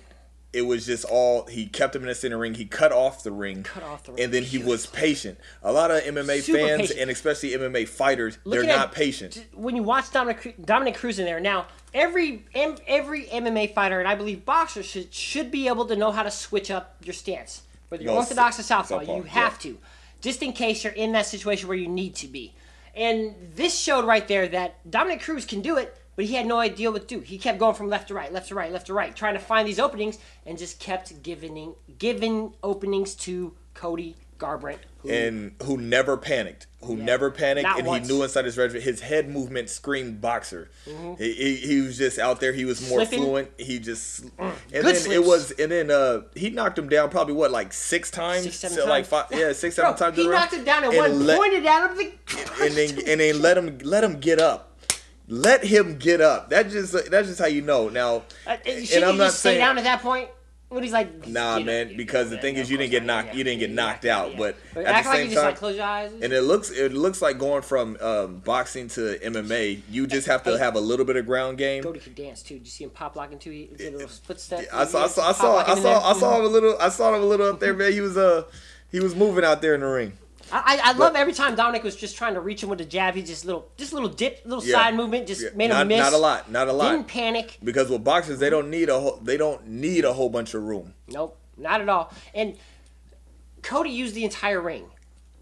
it 0.55 0.61
was 0.63 0.85
just 0.85 1.05
all 1.05 1.45
he 1.47 1.65
kept 1.67 1.95
him 1.95 2.01
in 2.03 2.07
the 2.07 2.15
center 2.15 2.37
ring. 2.37 2.53
He 2.55 2.65
cut 2.65 2.91
off 2.91 3.23
the 3.23 3.31
ring, 3.31 3.63
Cut 3.63 3.83
off 3.83 4.03
the 4.03 4.13
ring. 4.13 4.23
and 4.23 4.33
then 4.33 4.43
he 4.43 4.57
was 4.57 4.85
patient. 4.85 5.37
A 5.63 5.71
lot 5.71 5.91
of 5.91 6.01
MMA 6.03 6.41
Super 6.41 6.59
fans 6.59 6.81
patient. 6.81 6.99
and 6.99 7.11
especially 7.11 7.51
MMA 7.51 7.87
fighters, 7.87 8.37
Looking 8.45 8.67
they're 8.67 8.75
at- 8.75 8.79
not 8.79 8.91
patient. 8.93 9.45
when 9.53 9.75
you 9.75 9.83
watch 9.83 10.11
Dominick 10.11 10.55
Dominick 10.65 10.95
Cruz 10.95 11.19
in 11.19 11.25
there 11.25 11.39
now, 11.39 11.67
every 11.93 12.45
every 12.87 13.25
MMA 13.25 13.73
fighter 13.73 13.99
and 13.99 14.07
I 14.07 14.15
believe 14.15 14.45
boxer 14.45 14.81
should 14.83 15.13
should 15.13 15.51
be 15.51 15.67
able 15.67 15.85
to 15.85 15.95
know 15.95 16.11
how 16.11 16.23
to 16.23 16.31
switch 16.31 16.71
up 16.71 16.95
your 17.03 17.13
stance, 17.13 17.61
whether 17.89 18.03
you're 18.03 18.13
No, 18.13 18.17
orthodox 18.19 18.59
or 18.59 18.63
southpaw. 18.63 18.99
southpaw, 18.99 19.15
You 19.17 19.23
have 19.23 19.53
yeah. 19.53 19.71
to, 19.73 19.77
just 20.21 20.41
in 20.41 20.53
case 20.53 20.83
you're 20.83 20.93
in 20.93 21.11
that 21.11 21.25
situation 21.25 21.67
where 21.67 21.77
you 21.77 21.87
need 21.87 22.15
to 22.15 22.27
be. 22.27 22.53
And 22.95 23.35
this 23.55 23.77
showed 23.77 24.05
right 24.05 24.25
there 24.27 24.47
that 24.47 24.89
Dominick 24.89 25.21
Cruz 25.21 25.43
can 25.45 25.61
do 25.61 25.77
it, 25.77 25.97
but 26.15 26.25
he 26.25 26.35
had 26.35 26.45
no 26.45 26.59
idea 26.59 26.91
what 26.91 27.07
to 27.07 27.15
do. 27.15 27.21
He 27.21 27.37
kept 27.37 27.59
going 27.59 27.75
from 27.75 27.89
left 27.89 28.07
to 28.09 28.13
right, 28.13 28.31
left 28.31 28.47
to 28.49 28.55
right, 28.55 28.71
left 28.71 28.87
to 28.87 28.93
right, 28.93 29.15
trying 29.15 29.33
to 29.33 29.39
find 29.39 29.67
these 29.67 29.79
openings, 29.79 30.17
and 30.45 30.57
just 30.57 30.79
kept 30.79 31.21
giving 31.23 31.75
giving 31.97 32.53
openings 32.63 33.15
to 33.15 33.53
Cody 33.73 34.15
Garbrandt. 34.39 34.79
Who, 34.99 35.09
and 35.09 35.55
who 35.63 35.77
never 35.77 36.17
panicked, 36.17 36.67
who 36.83 36.95
never 36.95 37.29
panicked, 37.31 37.67
and 37.77 37.85
once. 37.85 38.01
Mm-hmm. 38.03 38.11
he 38.11 38.17
knew 38.17 38.23
inside 38.23 38.45
his 38.45 38.57
regiment 38.57 38.83
his 38.83 39.01
head 39.01 39.29
movement 39.29 39.69
screamed 39.69 40.19
boxer. 40.19 40.69
He, 41.17 41.31
he, 41.33 41.55
he 41.57 41.81
was 41.81 41.97
just 41.97 42.17
out 42.17 42.39
there. 42.39 42.51
He 42.51 42.65
was 42.65 42.89
more 42.89 42.99
Slipping. 43.05 43.19
Mm. 43.19 43.23
fluent. 43.23 43.51
He 43.57 43.79
just 43.79 44.21
and 44.39 44.53
Good 44.71 44.95
then 44.95 45.11
it 45.11 45.23
was 45.23 45.51
and 45.51 45.71
then 45.71 45.91
uh 45.91 46.21
he 46.35 46.49
knocked 46.49 46.77
him 46.79 46.89
down 46.89 47.09
probably 47.11 47.33
what 47.35 47.51
like 47.51 47.71
six 47.71 48.09
times, 48.09 48.43
Six, 48.43 48.55
seven 48.57 48.77
So, 48.77 48.87
like 48.87 49.05
five, 49.05 49.27
yeah, 49.31 49.53
six 49.53 49.75
Bro, 49.75 49.95
seven 49.95 49.97
times. 49.99 50.17
he 50.17 50.27
knocked 50.27 50.53
it 50.53 50.65
down 50.65 50.83
and, 50.85 50.95
one 50.95 51.25
let- 51.25 51.37
pointed 51.37 51.65
at 51.65 51.91
him. 51.91 51.97
The, 51.97 52.11
and 52.63 52.73
then 52.73 52.89
and 53.07 53.21
then 53.21 53.41
let 53.41 53.57
him 53.57 53.77
let 53.83 54.03
him 54.03 54.19
get 54.19 54.39
up. 54.39 54.64
Let 55.27 55.63
him 55.63 55.97
get 55.97 56.21
up. 56.21 56.49
That 56.51 56.69
just 56.69 56.93
that's 57.09 57.27
just 57.27 57.39
how 57.39 57.47
you 57.47 57.61
know. 57.61 57.89
Now, 57.89 58.23
Uh, 58.45 58.57
and 58.65 59.03
I'm 59.03 59.17
not 59.17 59.31
stay 59.31 59.49
saying 59.51 59.59
down 59.59 59.77
at 59.77 59.83
that 59.83 60.01
point? 60.01 60.29
What 60.69 60.83
he's 60.83 60.91
like? 60.91 61.27
Nah, 61.27 61.57
you 61.57 61.63
know, 61.63 61.71
man. 61.71 61.95
Because 61.95 62.31
the 62.31 62.37
thing 62.39 62.55
is, 62.55 62.69
you 62.69 62.77
didn't 62.77 62.91
get 62.91 63.05
knocked. 63.05 63.29
yeah. 63.29 63.35
You 63.35 63.43
didn't 63.43 63.59
get 63.59 63.69
knocked 63.71 64.03
out. 64.05 64.31
yeah. 64.31 64.37
But 64.37 64.55
But 64.73 64.85
at 64.85 64.95
act 64.95 65.03
the 65.05 65.09
like 65.09 65.17
same 65.17 65.27
you 65.27 65.31
just 65.33 65.41
time, 65.41 65.51
like 65.51 65.57
close 65.57 65.75
your 65.75 65.85
eyes. 65.85 66.11
and 66.21 66.33
it 66.33 66.41
looks 66.41 66.71
it 66.71 66.91
looks 66.91 67.21
like 67.21 67.37
going 67.37 67.61
from 67.61 67.97
um, 68.01 68.37
boxing 68.39 68.87
to 68.89 69.17
MMA. 69.23 69.81
You 69.89 70.05
just 70.07 70.27
have 70.27 70.43
to 70.43 70.57
have 70.57 70.75
a 70.75 70.79
little 70.79 71.05
bit 71.05 71.15
of 71.17 71.25
ground 71.25 71.57
game. 71.59 71.83
Cody 71.83 71.99
could 71.99 72.15
dance 72.15 72.41
too. 72.41 72.55
Did 72.55 72.65
you 72.65 72.71
see 72.71 72.83
him 72.83 72.89
pop 72.89 73.15
locking 73.15 73.39
too? 73.39 73.51
He 73.51 73.69
did 73.77 73.93
a 73.93 73.97
little 73.97 74.09
footstep. 74.09 74.65
I 74.73 74.85
saw, 74.85 75.05
I 75.05 75.07
saw, 75.07 75.29
I 75.29 75.31
saw, 75.33 75.57
I 75.59 75.75
saw. 75.79 76.09
I 76.09 76.13
saw 76.19 76.39
him 76.39 76.45
a 76.45 76.49
little. 76.49 76.77
I 76.79 76.89
saw 76.89 77.15
him 77.15 77.21
a 77.21 77.25
little 77.25 77.47
up 77.47 77.59
there, 77.59 77.73
man. 77.73 77.93
He 77.93 78.01
was 78.01 78.17
uh, 78.17 78.43
he 78.91 78.99
was 78.99 79.15
moving 79.15 79.45
out 79.45 79.61
there 79.61 79.75
in 79.75 79.81
the 79.81 79.87
ring. 79.87 80.13
I, 80.51 80.79
I 80.83 80.91
love 80.93 81.15
every 81.15 81.33
time 81.33 81.55
Dominick 81.55 81.83
was 81.83 81.95
just 81.95 82.15
trying 82.17 82.35
to 82.35 82.39
reach 82.39 82.61
him 82.61 82.69
with 82.69 82.79
a 82.79 82.85
jab. 82.85 83.15
He 83.15 83.23
just 83.23 83.45
little, 83.45 83.67
just 83.77 83.93
little 83.93 84.09
dip, 84.09 84.41
little 84.45 84.63
Yeah. 84.63 84.73
side 84.75 84.95
movement, 84.95 85.27
just 85.27 85.41
Yeah. 85.41 85.49
made 85.55 85.69
not, 85.69 85.81
him 85.81 85.87
miss. 85.89 85.99
Not 85.99 86.13
a 86.13 86.17
lot. 86.17 86.51
Not 86.51 86.67
a 86.67 86.73
lot. 86.73 86.91
Didn't 86.91 87.07
panic. 87.07 87.57
because 87.63 87.89
with 87.89 88.03
boxers, 88.03 88.39
they 88.39 88.49
don't 88.49 88.69
need 88.69 88.89
a 88.89 88.99
whole, 88.99 89.19
they 89.23 89.37
don't 89.37 89.67
need 89.67 90.05
a 90.05 90.13
whole 90.13 90.29
bunch 90.29 90.53
of 90.53 90.63
room. 90.63 90.93
Nope, 91.07 91.37
not 91.57 91.81
at 91.81 91.89
all. 91.89 92.13
And 92.33 92.57
Cody 93.63 93.89
used 93.89 94.13
the 94.15 94.23
entire 94.23 94.61
ring 94.61 94.85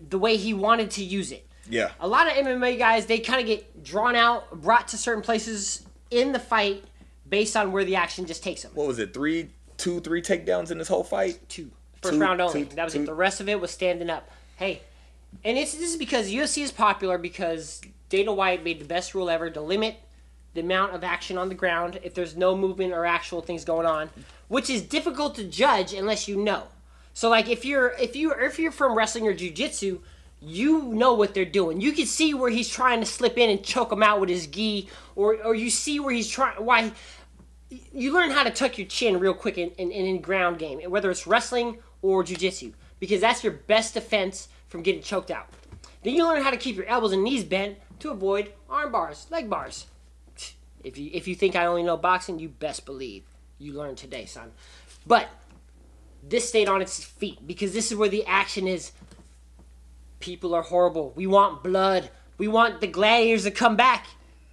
the 0.10 0.18
way 0.18 0.38
he 0.38 0.54
wanted 0.54 0.92
to 0.92 1.04
use 1.04 1.32
it. 1.32 1.46
Yeah. 1.70 1.92
A 2.00 2.08
lot 2.08 2.28
of 2.28 2.34
MMA 2.34 2.78
guys, 2.78 3.06
they 3.06 3.20
kind 3.20 3.40
of 3.42 3.46
get 3.48 3.84
drawn 3.84 4.16
out, 4.16 4.62
brought 4.62 4.88
to 4.90 4.98
certain 4.98 5.24
places 5.24 5.84
in 6.12 6.32
the 6.32 6.40
fight 6.40 6.84
based 7.28 7.56
on 7.58 7.72
where 7.72 7.84
the 7.86 7.96
action 7.96 8.26
just 8.26 8.44
takes 8.44 8.64
them. 8.64 8.72
What 8.76 8.88
was 8.88 9.00
it? 9.00 9.14
Three, 9.14 9.50
two, 9.78 10.00
three 10.02 10.22
takedowns 10.22 10.72
in 10.72 10.78
this 10.78 10.88
whole 10.88 11.04
fight. 11.04 11.40
Two. 11.50 11.72
First 12.02 12.16
Two- 12.16 12.20
round 12.22 12.42
only. 12.42 12.66
two- 12.66 12.76
that 12.76 12.84
was 12.84 12.94
two- 12.94 13.04
it. 13.04 13.06
The 13.06 13.14
rest 13.14 13.40
of 13.40 13.48
it 13.48 13.60
was 13.62 13.72
standing 13.72 14.10
up. 14.10 14.30
Hey, 14.58 14.82
and 15.44 15.58
it's 15.58 15.74
this 15.74 15.92
is 15.92 15.98
because 15.98 16.32
UFC 16.32 16.64
is 16.64 16.72
popular 16.72 17.18
because 17.18 17.82
Dana 18.10 18.34
White 18.34 18.64
made 18.64 18.80
the 18.80 18.86
best 18.86 19.14
rule 19.14 19.30
ever 19.30 19.50
to 19.50 19.62
limit 19.62 19.98
the 20.54 20.62
amount 20.62 20.94
of 20.94 21.04
action 21.04 21.38
on 21.38 21.50
the 21.50 21.56
ground 21.56 22.00
if 22.04 22.14
there's 22.14 22.36
no 22.38 22.56
movement 22.56 22.94
or 22.94 23.06
actual 23.06 23.42
things 23.42 23.66
going 23.66 23.88
on, 23.88 24.10
which 24.48 24.70
is 24.70 24.82
difficult 24.82 25.36
to 25.36 25.44
judge 25.44 25.94
unless 25.94 26.28
you 26.28 26.38
know. 26.38 26.64
So 27.14 27.30
like 27.30 27.50
if 27.50 27.66
you're 27.66 27.90
if 28.00 28.16
you 28.16 28.32
if 28.32 28.60
you're 28.60 28.72
from 28.72 28.96
wrestling 28.96 29.28
or 29.28 29.34
jujitsu, 29.34 30.00
you 30.42 30.84
know 30.84 31.14
what 31.14 31.34
they're 31.34 31.46
doing. 31.46 31.80
You 31.82 31.94
can 31.94 32.06
see 32.06 32.34
where 32.34 32.50
he's 32.50 32.70
trying 32.70 33.00
to 33.00 33.06
slip 33.06 33.38
in 33.38 33.50
and 33.50 33.64
choke 33.64 33.92
him 33.92 34.04
out 34.04 34.20
with 34.20 34.30
his 34.30 34.48
gi, 34.48 34.90
or 35.16 35.36
or 35.44 35.56
you 35.56 35.70
see 35.70 36.00
where 36.00 36.14
he's 36.14 36.28
trying 36.28 36.64
why 36.64 36.92
you 37.92 38.14
learn 38.14 38.32
how 38.32 38.44
to 38.44 38.52
tuck 38.52 38.78
your 38.78 38.88
chin 38.88 39.20
real 39.20 39.34
quick 39.34 39.58
in, 39.58 39.70
in, 39.72 39.92
in 39.92 40.22
ground 40.22 40.60
game, 40.60 40.80
whether 40.92 41.10
it's 41.10 41.26
wrestling 41.26 41.80
or 42.04 42.24
jujitsu, 42.24 42.74
because 43.00 43.22
that's 43.22 43.44
your 43.44 43.54
best 43.54 43.96
defense 43.96 44.48
from 44.74 44.82
getting 44.82 45.04
choked 45.04 45.30
out. 45.30 45.46
Then 46.02 46.16
you 46.16 46.28
learn 46.28 46.42
how 46.42 46.50
to 46.50 46.58
keep 46.58 46.76
your 46.76 46.88
elbows 46.88 47.12
and 47.12 47.24
knees 47.24 47.44
bent 47.44 47.78
to 48.00 48.10
avoid 48.10 48.54
arm 48.68 48.92
bars, 48.92 49.28
leg 49.30 49.48
bars. 49.50 49.86
If 50.84 50.98
you 50.98 51.12
if 51.14 51.30
you 51.30 51.36
think 51.36 51.56
I 51.56 51.66
only 51.66 51.84
know 51.84 51.96
boxing, 51.96 52.40
you 52.40 52.50
best 52.50 52.86
believe 52.86 53.24
you 53.58 53.72
learned 53.72 53.98
today, 53.98 54.26
son. 54.26 54.52
But 55.08 55.30
this 56.28 56.50
stayed 56.50 56.68
on 56.68 56.82
its 56.82 57.02
feet 57.02 57.48
because 57.48 57.72
this 57.72 57.90
is 57.90 57.98
where 57.98 58.10
the 58.10 58.26
action 58.26 58.68
is. 58.68 58.92
People 60.20 60.54
are 60.54 60.64
horrible. 60.64 61.14
We 61.16 61.26
want 61.26 61.64
blood. 61.64 62.10
We 62.38 62.50
want 62.50 62.82
the 62.82 62.88
gladiators 62.88 63.44
to 63.44 63.52
come 63.52 63.78
back. 63.78 64.08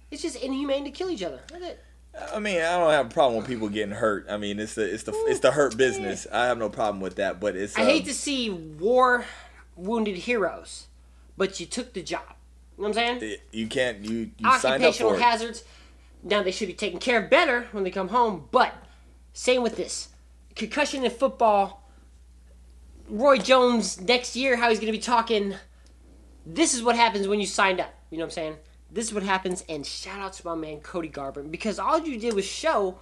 It's 0.09 0.21
just 0.21 0.37
inhumane 0.37 0.85
to 0.85 0.91
kill 0.91 1.09
each 1.09 1.23
other. 1.23 1.41
That's 1.49 1.65
it. 1.65 1.83
I 2.33 2.39
mean, 2.39 2.61
I 2.61 2.77
don't 2.77 2.91
have 2.91 3.07
a 3.07 3.09
problem 3.09 3.37
with 3.37 3.47
people 3.47 3.67
getting 3.67 3.95
hurt. 3.95 4.27
I 4.29 4.37
mean, 4.37 4.59
it's 4.59 4.75
the 4.75 4.93
it's 4.93 5.03
the 5.03 5.13
it's 5.27 5.41
the 5.41 5.51
hurt 5.51 5.75
business. 5.75 6.27
I 6.31 6.45
have 6.45 6.57
no 6.57 6.69
problem 6.69 7.01
with 7.01 7.15
that. 7.15 7.41
But 7.41 7.57
it's 7.57 7.77
I 7.77 7.81
um, 7.81 7.87
hate 7.87 8.05
to 8.05 8.13
see 8.13 8.49
war 8.49 9.25
wounded 9.81 10.17
heroes, 10.17 10.87
but 11.37 11.59
you 11.59 11.65
took 11.65 11.93
the 11.93 12.01
job. 12.01 12.21
You 12.77 12.83
know 12.83 12.89
what 12.89 12.97
I'm 12.97 13.19
saying? 13.19 13.37
you 13.51 13.67
can't 13.67 14.03
you 14.03 14.31
you 14.37 14.51
signed 14.59 14.83
up 14.83 14.89
Occupational 14.89 15.17
hazards. 15.17 15.63
Now 16.23 16.43
they 16.43 16.51
should 16.51 16.67
be 16.67 16.73
taken 16.73 16.99
care 16.99 17.23
of 17.23 17.29
better 17.29 17.67
when 17.71 17.83
they 17.83 17.91
come 17.91 18.09
home. 18.09 18.47
But 18.51 18.73
same 19.33 19.63
with 19.63 19.75
this 19.75 20.09
concussion 20.55 21.03
in 21.03 21.11
football. 21.11 21.89
Roy 23.09 23.37
Jones 23.37 23.99
next 23.99 24.35
year, 24.35 24.55
how 24.55 24.69
he's 24.69 24.79
going 24.79 24.91
to 24.91 24.97
be 24.97 25.01
talking. 25.01 25.55
This 26.45 26.73
is 26.73 26.81
what 26.81 26.95
happens 26.95 27.27
when 27.27 27.39
you 27.39 27.45
signed 27.45 27.79
up. 27.79 27.93
You 28.09 28.17
know 28.17 28.23
what 28.23 28.27
I'm 28.27 28.31
saying? 28.31 28.55
This 28.89 29.05
is 29.07 29.13
what 29.13 29.23
happens. 29.23 29.63
And 29.69 29.85
shout 29.85 30.19
out 30.19 30.33
to 30.33 30.45
my 30.45 30.55
man 30.55 30.79
Cody 30.79 31.07
Garber 31.07 31.43
because 31.43 31.79
all 31.79 31.99
you 31.99 32.19
did 32.19 32.33
was 32.33 32.45
show. 32.45 32.97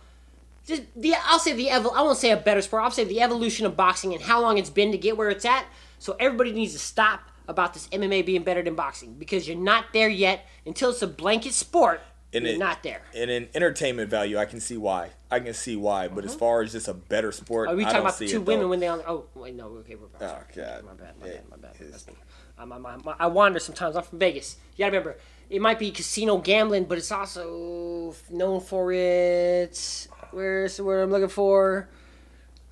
Just 0.66 0.84
the 0.96 1.14
I'll 1.26 1.40
say 1.40 1.54
the 1.54 1.68
evol- 1.68 1.96
I 1.96 2.02
won't 2.02 2.18
say 2.18 2.32
a 2.32 2.38
better 2.38 2.62
sport. 2.62 2.84
I'll 2.84 2.92
say 2.92 3.04
the 3.04 3.22
evolution 3.22 3.66
of 3.66 3.76
boxing 3.76 4.14
and 4.14 4.22
how 4.22 4.42
long 4.42 4.58
it's 4.58 4.70
been 4.70 4.92
to 4.92 4.98
get 4.98 5.18
where 5.18 5.30
it's 5.30 5.46
at. 5.46 5.66
So 6.00 6.16
everybody 6.20 6.52
needs 6.54 6.74
to 6.74 6.80
stop 6.80 7.30
about 7.48 7.74
this 7.74 7.88
MMA 7.90 8.26
being 8.26 8.44
better 8.44 8.64
than 8.64 8.76
boxing 8.76 9.14
because 9.14 9.48
you're 9.48 9.58
not 9.58 9.86
there 9.94 10.10
yet. 10.10 10.46
Until 10.66 10.92
it's 10.92 11.02
a 11.02 11.08
blanket 11.08 11.54
sport, 11.54 12.02
And 12.34 12.46
you're 12.46 12.56
it- 12.56 12.60
not 12.60 12.84
there. 12.84 13.02
And 13.16 13.30
in 13.30 13.50
entertainment 13.54 14.10
value, 14.10 14.38
I 14.38 14.46
can 14.46 14.60
see 14.60 14.78
why. 14.78 15.10
I 15.30 15.40
can 15.40 15.54
see 15.54 15.76
why. 15.76 16.08
But 16.08 16.26
as 16.26 16.32
mm-hmm. 16.32 16.40
far 16.40 16.62
as 16.62 16.72
just 16.72 16.88
a 16.88 16.94
better 16.94 17.32
sport, 17.32 17.70
Are 17.70 17.76
we 17.76 17.84
talking 17.84 18.00
about 18.00 18.18
two 18.18 18.42
women 18.42 18.62
though. 18.62 18.68
when 18.70 18.80
they 18.80 18.88
on? 18.88 19.02
Oh 19.08 19.26
wait, 19.36 19.56
no. 19.56 19.68
Okay, 19.80 19.96
we're 19.96 20.06
oh, 20.06 20.20
back. 20.20 20.52
Oh 20.58 20.62
God. 20.62 20.86
My 20.86 20.94
bad. 20.94 21.20
My 21.20 21.28
Yeah, 21.28 21.34
bad. 21.34 21.50
My 21.50 21.58
bad. 21.58 21.76
it's- 21.76 21.92
That's 21.92 22.08
uh, 22.08 22.12
me. 22.12 22.18
I'm, 22.58 22.74
I'm, 22.74 22.86
I'm, 22.86 23.02
I 23.18 23.28
wander 23.28 23.60
sometimes. 23.60 23.96
I'm 23.96 24.04
from 24.04 24.20
Vegas. 24.20 24.58
You 24.76 24.84
gotta 24.84 24.92
remember, 24.98 25.18
it 25.50 25.62
might 25.62 25.80
be 25.80 25.92
casino 25.92 26.38
gambling, 26.40 26.86
but 26.86 26.98
it's 26.98 27.12
also 27.12 28.14
known 28.30 28.60
for 28.60 28.92
its 28.92 30.10
where's 30.32 30.78
the 30.78 30.84
word 30.84 31.04
I'm 31.04 31.10
looking 31.10 31.30
for? 31.30 31.90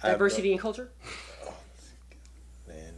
No- 0.04 0.12
Diversity 0.12 0.52
and 0.52 0.60
culture. 0.60 0.92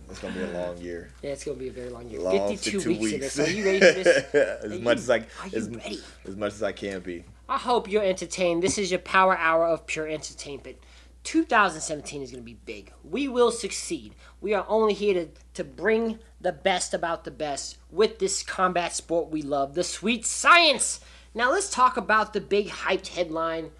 It's 0.10 0.20
gonna 0.20 0.34
be 0.34 0.42
a 0.42 0.48
long 0.48 0.78
year. 0.78 1.12
Yeah, 1.22 1.32
it's 1.32 1.44
gonna 1.44 1.58
be 1.58 1.68
a 1.68 1.72
very 1.72 1.90
long 1.90 2.10
year. 2.10 2.20
Long 2.22 2.50
52 2.50 2.80
52 2.80 2.90
weeks, 2.90 3.14
in 3.14 3.20
weeks. 3.20 3.36
this. 3.36 3.48
Are 3.48 3.52
you 3.52 3.66
ready 3.66 3.80
for 3.80 4.04
this? 4.04 4.34
as 4.64 4.74
you- 4.74 4.80
much 4.80 4.98
as 4.98 5.10
I 5.10 5.18
are 5.18 5.48
you 5.52 5.58
as, 5.58 5.70
ready? 5.70 6.00
as 6.26 6.36
much 6.36 6.54
as 6.54 6.64
I 6.64 6.72
can 6.72 7.00
be. 7.02 7.24
I 7.48 7.58
hope 7.58 7.90
you're 7.90 8.04
entertained. 8.04 8.64
This 8.64 8.78
is 8.78 8.92
your 8.92 9.00
power 9.00 9.38
hour 9.38 9.66
of 9.66 9.86
pure 9.88 10.08
entertainment. 10.08 10.78
2017 11.24 12.22
is 12.22 12.32
going 12.32 12.42
to 12.42 12.46
be 12.46 12.58
big. 12.66 12.94
We 13.04 13.28
will 13.28 13.52
succeed. 13.52 14.16
We 14.40 14.54
are 14.54 14.66
only 14.70 14.94
here 14.94 15.14
to, 15.14 15.30
to 15.56 15.64
bring 15.64 16.20
the 16.40 16.54
best 16.54 16.94
about 16.94 17.24
the 17.24 17.32
best 17.32 17.78
with 17.92 18.20
this 18.20 18.42
combat 18.42 18.96
sport 18.96 19.30
we 19.30 19.42
love, 19.42 19.74
the 19.74 19.84
sweet 19.84 20.26
science. 20.26 21.02
Now, 21.34 21.52
let's 21.52 21.70
talk 21.70 21.98
about 21.98 22.34
the 22.34 22.42
big 22.42 22.70
hyped 22.70 23.10
headline 23.10 23.72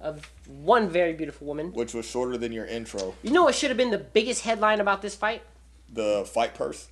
of 0.00 0.30
one 0.46 0.88
very 0.88 1.12
beautiful 1.12 1.46
woman. 1.46 1.72
Which 1.72 1.94
was 1.94 2.06
shorter 2.06 2.36
than 2.36 2.52
your 2.52 2.66
intro. 2.66 3.14
You 3.22 3.32
know 3.32 3.44
what 3.44 3.54
should 3.54 3.70
have 3.70 3.76
been 3.76 3.90
the 3.90 3.98
biggest 3.98 4.42
headline 4.42 4.80
about 4.80 5.02
this 5.02 5.14
fight? 5.14 5.42
The 5.92 6.28
fight 6.32 6.54
purse. 6.54 6.88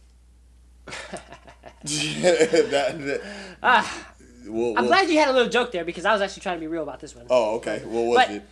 that, 0.87 2.99
that, 3.01 3.21
Ah, 3.63 4.09
well, 4.47 4.75
I'm 4.77 4.87
glad 4.87 5.09
you 5.09 5.19
had 5.19 5.29
a 5.29 5.33
little 5.33 5.49
joke 5.49 5.73
there 5.73 5.85
because 5.85 6.05
I 6.05 6.13
was 6.13 6.23
actually 6.23 6.43
trying 6.43 6.57
to 6.57 6.61
be 6.61 6.67
real 6.67 6.83
about 6.83 7.01
this 7.01 7.15
one. 7.15 7.27
Oh, 7.31 7.57
okay. 7.57 7.81
What 7.85 8.05
was 8.05 8.17
But- 8.17 8.31
it? 8.31 8.43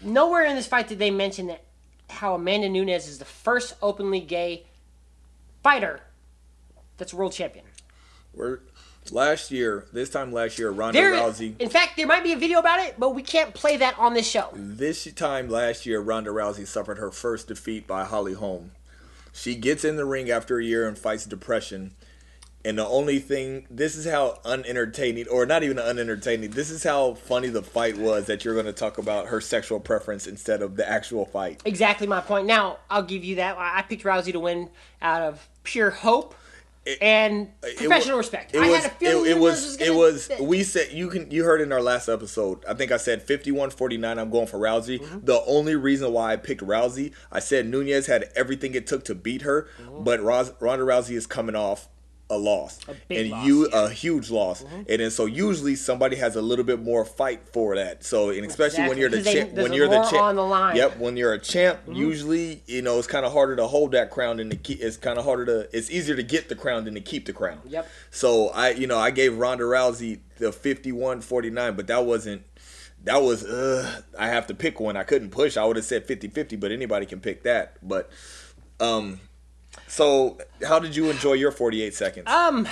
Nowhere 0.00 0.44
in 0.44 0.54
this 0.54 0.68
fight 0.68 0.86
did 0.86 1.00
they 1.00 1.10
mention 1.10 1.48
that 1.48 1.64
how 2.08 2.34
Amanda 2.34 2.68
Nunes 2.68 3.08
is 3.08 3.18
the 3.18 3.24
first 3.24 3.74
openly 3.82 4.20
gay 4.20 4.64
fighter 5.62 6.00
that's 6.96 7.12
world 7.12 7.32
champion. 7.32 7.64
We're 8.32 8.60
last 9.12 9.50
year. 9.50 9.86
This 9.92 10.10
time 10.10 10.32
last 10.32 10.58
year, 10.58 10.70
Ronda 10.70 10.98
There, 10.98 11.12
Rousey. 11.12 11.58
in 11.58 11.68
fact, 11.68 11.96
there 11.96 12.06
might 12.06 12.22
be 12.22 12.32
a 12.32 12.36
video 12.36 12.58
about 12.58 12.80
it, 12.80 12.96
but 12.98 13.14
we 13.14 13.22
can't 13.22 13.54
play 13.54 13.76
that 13.76 13.98
on 13.98 14.14
this 14.14 14.28
show. 14.28 14.50
This 14.54 15.10
time 15.12 15.48
last 15.48 15.86
year, 15.86 16.00
Ronda 16.00 16.30
Rousey 16.30 16.66
suffered 16.66 16.98
her 16.98 17.10
first 17.10 17.48
defeat 17.48 17.86
by 17.86 18.04
Holly 18.04 18.34
Holm. 18.34 18.72
She 19.32 19.54
gets 19.54 19.84
in 19.84 19.96
the 19.96 20.04
ring 20.04 20.30
after 20.30 20.58
a 20.58 20.64
year 20.64 20.86
and 20.88 20.98
fights 20.98 21.24
depression. 21.24 21.92
And 22.64 22.76
the 22.76 22.86
only 22.86 23.20
thing, 23.20 23.66
this 23.70 23.94
is 23.96 24.04
how 24.04 24.40
unentertaining, 24.44 25.28
or 25.28 25.46
not 25.46 25.62
even 25.62 25.78
unentertaining, 25.78 26.50
this 26.50 26.70
is 26.70 26.82
how 26.82 27.14
funny 27.14 27.48
the 27.48 27.62
fight 27.62 27.96
was 27.96 28.26
that 28.26 28.44
you're 28.44 28.54
going 28.54 28.66
to 28.66 28.72
talk 28.72 28.98
about 28.98 29.28
her 29.28 29.40
sexual 29.40 29.78
preference 29.78 30.26
instead 30.26 30.60
of 30.60 30.76
the 30.76 30.86
actual 30.86 31.24
fight. 31.24 31.62
Exactly 31.64 32.06
my 32.06 32.20
point. 32.20 32.46
Now, 32.46 32.78
I'll 32.90 33.04
give 33.04 33.22
you 33.24 33.36
that. 33.36 33.56
I 33.56 33.78
I 33.78 33.82
picked 33.82 34.02
Rousey 34.02 34.32
to 34.32 34.40
win 34.40 34.70
out 35.00 35.22
of 35.22 35.48
pure 35.62 35.90
hope 35.90 36.34
and 37.00 37.48
professional 37.60 38.14
wa- 38.16 38.18
respect. 38.18 38.54
It 38.54 38.62
I 38.62 38.68
was, 38.70 38.82
had 38.82 38.86
a 38.92 38.94
feeling 38.94 39.26
it, 39.26 39.30
it 39.32 39.34
Nunes 39.38 39.40
was, 39.42 39.80
it 39.80 39.94
was, 39.94 40.30
we 40.40 40.62
said, 40.62 40.92
you 40.92 41.08
can, 41.08 41.30
you 41.30 41.44
heard 41.44 41.60
in 41.60 41.72
our 41.72 41.82
last 41.82 42.08
episode, 42.08 42.64
I 42.68 42.74
think 42.74 42.92
I 42.92 42.96
said 42.96 43.22
51 43.22 43.70
49, 43.70 44.18
I'm 44.18 44.30
going 44.30 44.46
for 44.46 44.58
Rousey. 44.58 45.00
Mm-hmm. 45.00 45.24
The 45.24 45.42
only 45.46 45.74
reason 45.76 46.12
why 46.12 46.32
I 46.32 46.36
picked 46.36 46.62
Rousey, 46.62 47.12
I 47.32 47.40
said 47.40 47.66
Nunes 47.66 48.06
had 48.06 48.30
everything 48.34 48.74
it 48.74 48.86
took 48.86 49.04
to 49.04 49.14
beat 49.14 49.42
her, 49.42 49.68
Mm-hmm. 49.82 50.04
but 50.04 50.20
Ronda 50.22 50.84
Rousey 50.84 51.14
is 51.16 51.26
coming 51.26 51.54
off 51.56 51.88
a 52.30 52.36
loss. 52.36 52.78
big 53.08 53.18
and 53.18 53.30
loss, 53.30 53.46
you, 53.46 53.62
yeah. 53.62 53.76
Mm-hmm. 53.76 53.86
a 53.86 53.90
huge 53.90 54.30
loss. 54.30 54.62
And 54.62 54.86
then 54.86 55.10
so 55.10 55.26
usually 55.26 55.74
somebody 55.76 56.16
has 56.16 56.36
a 56.36 56.42
little 56.42 56.64
bit 56.64 56.80
more 56.80 57.04
fight 57.04 57.48
for 57.52 57.76
that. 57.76 58.04
So, 58.04 58.30
and 58.30 58.44
especially 58.44 58.88
when 58.88 58.98
you're 58.98 59.08
the 59.08 59.22
champ, 59.22 59.52
when 59.52 59.72
you're 59.72 59.88
the 59.88 60.02
champ, 60.02 60.22
on 60.22 60.36
the 60.36 60.42
line. 60.42 60.76
Mm-hmm. 60.76 60.76
Yep, 60.76 60.98
when 60.98 61.16
you're 61.16 61.32
a 61.32 61.38
champ, 61.38 61.80
usually 61.90 62.62
you 62.66 62.82
know 62.82 62.98
it's 62.98 63.08
kind 63.08 63.24
of 63.24 63.32
harder 63.32 63.56
to 63.56 63.66
hold 63.66 63.92
that 63.92 64.10
crown 64.10 64.36
than 64.36 64.50
to 64.50 64.56
keep. 64.56 64.80
It's 64.80 64.96
kind 64.96 65.18
of 65.18 65.24
harder 65.24 65.46
to. 65.46 65.76
It's 65.76 65.90
easier 65.90 66.16
to 66.16 66.22
get 66.22 66.48
the 66.48 66.54
crown 66.54 66.84
than 66.84 66.94
to 66.94 67.00
keep 67.00 67.26
the 67.26 67.32
crown. 67.32 67.60
Yep. 67.66 67.88
So 68.10 68.48
I, 68.48 68.70
you 68.70 68.86
know, 68.86 68.98
I 68.98 69.10
gave 69.10 69.36
Ronda 69.38 69.64
Rousey 69.64 70.20
the 70.38 70.50
51-49, 70.50 71.76
but 71.76 71.86
that 71.86 72.04
wasn't. 72.04 72.42
That 73.04 73.22
was. 73.22 73.44
Uh, 73.44 74.02
I 74.18 74.28
have 74.28 74.46
to 74.48 74.54
pick 74.54 74.80
one. 74.80 74.96
I 74.96 75.04
couldn't 75.04 75.30
push. 75.30 75.56
I 75.56 75.64
would 75.64 75.76
have 75.76 75.84
said 75.84 76.06
50-50, 76.06 76.58
but 76.60 76.72
anybody 76.72 77.06
can 77.06 77.20
pick 77.20 77.44
that. 77.44 77.76
But, 77.82 78.10
um, 78.80 79.20
so 79.86 80.38
how 80.66 80.78
did 80.78 80.94
you 80.96 81.10
enjoy 81.10 81.34
your 81.34 81.50
forty-eight 81.50 81.94
seconds? 81.94 82.28
Um, 82.28 82.66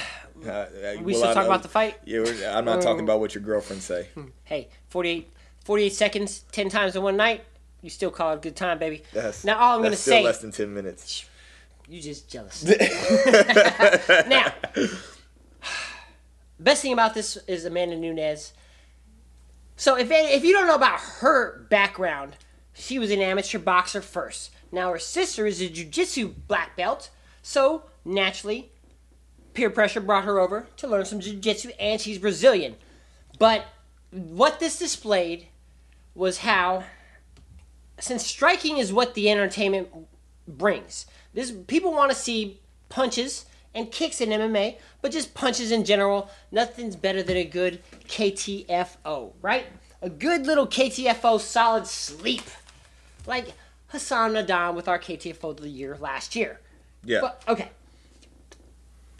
Uh, 0.44 0.50
uh, 0.50 0.66
we 1.00 1.12
well, 1.12 1.22
still 1.22 1.34
talk 1.34 1.46
about 1.46 1.62
the 1.62 1.68
fight? 1.68 1.98
Yeah, 2.04 2.24
I'm 2.56 2.64
not 2.66 2.82
talking 2.82 3.02
about 3.04 3.20
what 3.20 3.34
your 3.34 3.42
girlfriend 3.42 3.82
say. 3.82 4.08
hey, 4.44 4.68
48, 4.90 5.32
48 5.64 5.92
seconds, 5.94 6.44
10 6.52 6.68
times 6.68 6.94
in 6.94 7.02
one 7.02 7.16
night, 7.16 7.42
you 7.80 7.88
still 7.88 8.10
call 8.10 8.32
it 8.32 8.36
a 8.36 8.38
good 8.40 8.54
time, 8.54 8.78
baby. 8.78 9.02
That's, 9.14 9.44
now, 9.44 9.58
all 9.58 9.76
I'm 9.76 9.80
going 9.80 9.92
to 9.92 9.96
say, 9.96 10.22
less 10.22 10.38
than 10.40 10.52
ten 10.52 10.74
minutes. 10.74 11.24
you 11.88 12.02
just 12.02 12.28
jealous. 12.28 12.64
now, 14.28 14.52
best 16.60 16.82
thing 16.82 16.92
about 16.92 17.14
this 17.14 17.36
is 17.46 17.64
Amanda 17.64 17.96
Nunes. 17.96 18.52
So 19.76 19.96
if 19.96 20.08
if 20.10 20.44
you 20.44 20.52
don't 20.52 20.66
know 20.66 20.74
about 20.74 21.00
her 21.20 21.66
background, 21.70 22.36
she 22.74 22.98
was 22.98 23.10
an 23.10 23.20
amateur 23.20 23.58
boxer 23.58 24.00
first. 24.00 24.50
Now 24.72 24.92
her 24.92 24.98
sister 24.98 25.46
is 25.46 25.60
a 25.60 25.68
jiu-jitsu 25.68 26.34
black 26.48 26.76
belt, 26.76 27.10
so 27.42 27.84
naturally, 28.04 28.70
peer 29.54 29.70
pressure 29.70 30.00
brought 30.00 30.24
her 30.24 30.38
over 30.38 30.66
to 30.76 30.86
learn 30.86 31.04
some 31.04 31.20
jiu-jitsu, 31.20 31.70
and 31.78 32.00
she's 32.00 32.18
Brazilian. 32.18 32.76
But 33.38 33.66
what 34.10 34.60
this 34.60 34.78
displayed 34.78 35.48
was 36.14 36.38
how, 36.38 36.84
since 38.00 38.26
striking 38.26 38.78
is 38.78 38.92
what 38.92 39.14
the 39.14 39.30
entertainment 39.30 39.88
brings, 40.46 41.06
this 41.34 41.52
people 41.52 41.92
want 41.92 42.10
to 42.10 42.16
see 42.16 42.60
punches 42.88 43.46
and 43.74 43.92
kicks 43.92 44.20
in 44.20 44.30
MMA, 44.30 44.78
but 45.02 45.12
just 45.12 45.34
punches 45.34 45.70
in 45.70 45.84
general. 45.84 46.30
Nothing's 46.50 46.96
better 46.96 47.22
than 47.22 47.36
a 47.36 47.44
good 47.44 47.82
KTFO, 48.08 49.32
right? 49.42 49.66
A 50.00 50.08
good 50.08 50.46
little 50.46 50.66
KTFO 50.66 51.38
solid 51.38 51.86
sleep, 51.86 52.44
like 53.26 53.52
Hassan 53.96 54.34
N'Dam 54.34 54.74
with 54.74 54.88
our 54.88 54.98
KTFO 54.98 55.52
of 55.52 55.56
the 55.56 55.70
year 55.70 55.96
last 55.98 56.36
year. 56.36 56.60
Yeah. 57.02 57.20
But 57.22 57.42
okay. 57.48 57.70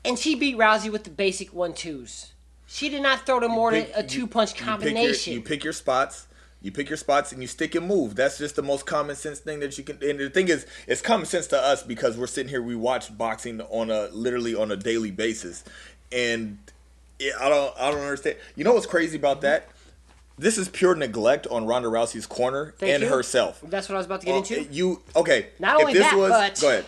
And 0.04 0.18
she 0.18 0.34
beat 0.34 0.58
Rousey 0.58 0.92
with 0.92 1.04
the 1.04 1.10
basic 1.10 1.54
one 1.54 1.72
twos. 1.72 2.32
She 2.66 2.90
did 2.90 3.02
not 3.02 3.24
throw 3.24 3.40
to 3.40 3.48
more 3.48 3.70
than 3.70 3.86
a 3.94 4.02
two 4.02 4.26
punch 4.26 4.50
you 4.50 4.54
pick 4.54 4.60
your- 4.60 4.76
combination. 4.76 5.32
You 5.32 5.40
pick, 5.40 5.64
your, 5.64 5.72
spots. 5.72 6.26
You 6.60 6.70
pick 6.72 6.90
your 6.90 6.98
spots 6.98 7.32
and 7.32 7.40
you 7.40 7.48
stick 7.48 7.74
and 7.74 7.86
move. 7.86 8.16
That's 8.16 8.36
just 8.36 8.54
the 8.54 8.62
most 8.62 8.84
common 8.84 9.16
sense 9.16 9.38
thing 9.38 9.60
that 9.60 9.78
you 9.78 9.84
can. 9.84 9.98
And 10.02 10.20
the 10.20 10.28
thing 10.28 10.48
is, 10.48 10.66
it's 10.86 11.00
common 11.00 11.24
sense 11.24 11.46
to 11.48 11.58
us 11.58 11.82
because 11.82 12.18
we're 12.18 12.26
sitting 12.26 12.50
here. 12.50 12.60
We 12.60 12.76
watch 12.76 13.16
boxing 13.16 13.62
on 13.62 13.90
a 13.90 14.08
literally 14.08 14.54
on 14.54 14.70
a 14.70 14.76
daily 14.76 15.10
basis, 15.10 15.64
and 16.12 16.58
it, 17.18 17.34
I 17.40 17.48
don't. 17.48 17.74
I 17.78 17.90
don't 17.90 18.00
understand. 18.00 18.36
You 18.56 18.64
know 18.64 18.74
what's 18.74 18.86
crazy 18.86 19.16
about 19.16 19.36
mm-hmm. 19.36 19.46
that? 19.46 19.68
This 20.38 20.58
is 20.58 20.68
pure 20.68 20.94
neglect 20.94 21.46
on 21.46 21.64
Ronda 21.66 21.88
Rousey's 21.88 22.26
corner 22.26 22.74
Thank 22.78 22.92
and 22.92 23.02
you. 23.04 23.08
herself. 23.08 23.60
That's 23.64 23.88
what 23.88 23.94
I 23.94 23.98
was 23.98 24.06
about 24.06 24.20
to 24.20 24.26
get 24.26 24.34
Uh, 24.34 24.38
into. 24.38 24.62
You 24.70 25.02
okay? 25.14 25.48
Not 25.58 25.80
only 25.80 25.94
that, 25.94 26.12
but- 26.14 26.60
go 26.60 26.68
ahead. 26.68 26.84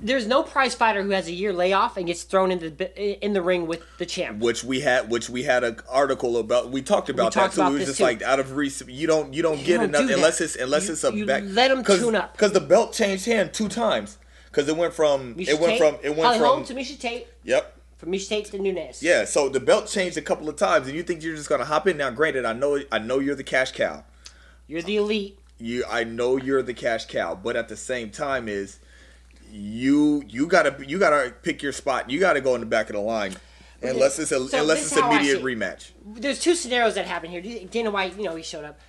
there's 0.00 0.26
no 0.26 0.42
prize 0.42 0.74
fighter 0.74 1.02
who 1.02 1.10
has 1.10 1.28
a 1.28 1.32
year 1.32 1.52
layoff 1.52 1.96
and 1.96 2.06
gets 2.08 2.24
thrown 2.24 2.50
into 2.50 2.68
the, 2.68 3.24
in 3.24 3.32
the 3.32 3.40
ring 3.40 3.66
with 3.68 3.80
the 3.98 4.04
champ. 4.04 4.40
which 4.40 4.64
we 4.64 4.80
had 4.80 5.08
which 5.08 5.30
we 5.30 5.44
had 5.44 5.62
an 5.62 5.78
article 5.88 6.36
about 6.36 6.70
we 6.70 6.82
talked 6.82 7.08
about 7.08 7.30
talked 7.32 7.54
that 7.54 7.62
too 7.62 7.62
about 7.62 7.70
it 7.70 7.72
was 7.74 7.80
this 7.82 7.88
just 7.90 7.98
too. 7.98 8.04
like 8.04 8.20
out 8.22 8.40
of 8.40 8.52
recent 8.56 8.90
you 8.90 9.06
don't 9.06 9.32
you 9.32 9.40
don't 9.40 9.62
get 9.64 9.76
don't 9.76 9.84
enough 9.94 10.08
do 10.08 10.14
unless 10.14 10.40
it's 10.40 10.56
unless 10.56 10.88
You- 10.88 10.92
it's 10.94 11.04
a 11.04 11.12
you 11.14 11.24
back 11.24 11.44
let 11.46 11.70
'em 11.70 11.84
tune 11.84 12.16
up. 12.16 12.32
because 12.32 12.50
the 12.52 12.60
belt 12.60 12.92
changed 12.92 13.24
hand 13.26 13.54
two 13.54 13.68
times 13.68 14.18
because 14.50 14.68
it 14.68 14.76
went 14.76 14.92
from 14.94 15.36
Miesha 15.36 15.48
it 15.50 15.60
went 15.60 15.70
Tate, 15.74 15.78
from 15.78 15.94
it 16.02 16.10
went 16.10 16.22
Holly 16.24 16.38
from 16.40 16.48
Holm 16.48 16.64
to 16.64 16.74
Miesha 16.74 16.98
Tate, 16.98 17.28
yep 17.44 17.76
from 18.04 18.12
Miesha 18.12 18.28
Tate 18.28 18.44
to 18.46 18.58
Nunes. 18.58 19.02
yeah 19.02 19.24
so 19.24 19.48
the 19.48 19.60
belt 19.60 19.86
changed 19.88 20.16
a 20.16 20.22
couple 20.22 20.48
of 20.48 20.56
times 20.56 20.86
and 20.86 20.96
you 20.96 21.02
think 21.02 21.22
you're 21.22 21.36
just 21.36 21.48
gonna 21.48 21.64
hop 21.64 21.86
in 21.88 21.96
now 21.96 22.10
granted 22.10 22.44
I 22.44 22.52
know 22.52 22.80
I 22.92 22.98
know 22.98 23.18
you're 23.18 23.34
the 23.34 23.44
cash 23.44 23.72
cow 23.72 24.04
You're 24.66 24.82
the 24.82 24.96
elite. 24.96 25.38
you 25.58 25.84
I 25.90 26.04
know 26.04 26.36
you're 26.36 26.62
the 26.62 26.74
cash 26.74 27.06
cow, 27.06 27.34
but 27.34 27.56
at 27.56 27.68
the 27.68 27.76
same 27.76 28.10
time 28.10 28.48
is 28.48 28.78
you 29.50 30.24
you 30.28 30.46
gotta 30.46 30.76
you 30.86 30.98
gotta 30.98 31.32
pick 31.42 31.62
your 31.62 31.70
spot. 31.72 32.10
You 32.10 32.18
gotta 32.18 32.40
go 32.40 32.54
in 32.56 32.60
the 32.60 32.66
back 32.66 32.90
of 32.90 32.94
the 32.96 33.00
line. 33.00 33.36
Unless 33.82 34.18
it's 34.18 34.32
a 34.32 34.48
So 34.48 34.60
unless 34.60 34.82
it's 34.82 34.92
is 34.92 34.98
how 34.98 35.10
I 35.10 35.16
immediate 35.16 35.42
rematch. 35.42 35.92
There's 36.04 36.40
two 36.40 36.56
scenarios 36.56 36.96
that 36.96 37.06
happen 37.06 37.30
here. 37.30 37.40
Dana 37.70 37.90
White, 37.92 38.16
you 38.16 38.24
know, 38.24 38.34
he 38.34 38.42
showed 38.42 38.64
up. 38.64 38.80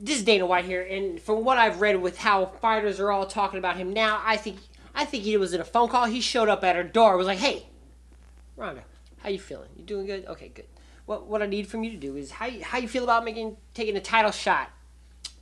This 0.00 0.16
is 0.18 0.24
Dana 0.24 0.44
White 0.44 0.64
here, 0.64 0.82
and 0.82 1.20
from 1.20 1.44
what 1.44 1.56
I've 1.58 1.80
read 1.80 2.00
with 2.02 2.18
how 2.18 2.46
fighters 2.46 2.98
are 2.98 3.12
all 3.12 3.26
talking 3.26 3.58
about 3.58 3.76
him 3.76 3.92
now, 3.92 4.20
I 4.24 4.36
think 4.36 4.58
I 4.92 5.04
think 5.04 5.22
he 5.22 5.36
was 5.36 5.54
in 5.54 5.60
a 5.60 5.64
phone 5.64 5.88
call. 5.88 6.06
He 6.06 6.20
showed 6.20 6.48
up 6.48 6.64
at 6.64 6.74
her 6.74 6.82
door, 6.82 7.16
was 7.16 7.28
like, 7.28 7.38
"Hey, 7.38 7.67
Ronda, 8.58 8.82
how 9.18 9.28
you 9.28 9.38
feeling? 9.38 9.68
You 9.76 9.84
doing 9.84 10.06
good? 10.06 10.26
Okay, 10.26 10.48
good. 10.48 10.66
What 11.06 11.26
what 11.26 11.42
I 11.42 11.46
need 11.46 11.68
from 11.68 11.84
you 11.84 11.90
to 11.92 11.96
do 11.96 12.16
is 12.16 12.32
how 12.32 12.46
you, 12.46 12.62
how 12.64 12.78
you 12.78 12.88
feel 12.88 13.04
about 13.04 13.24
making 13.24 13.56
taking 13.72 13.96
a 13.96 14.00
title 14.00 14.32
shot, 14.32 14.70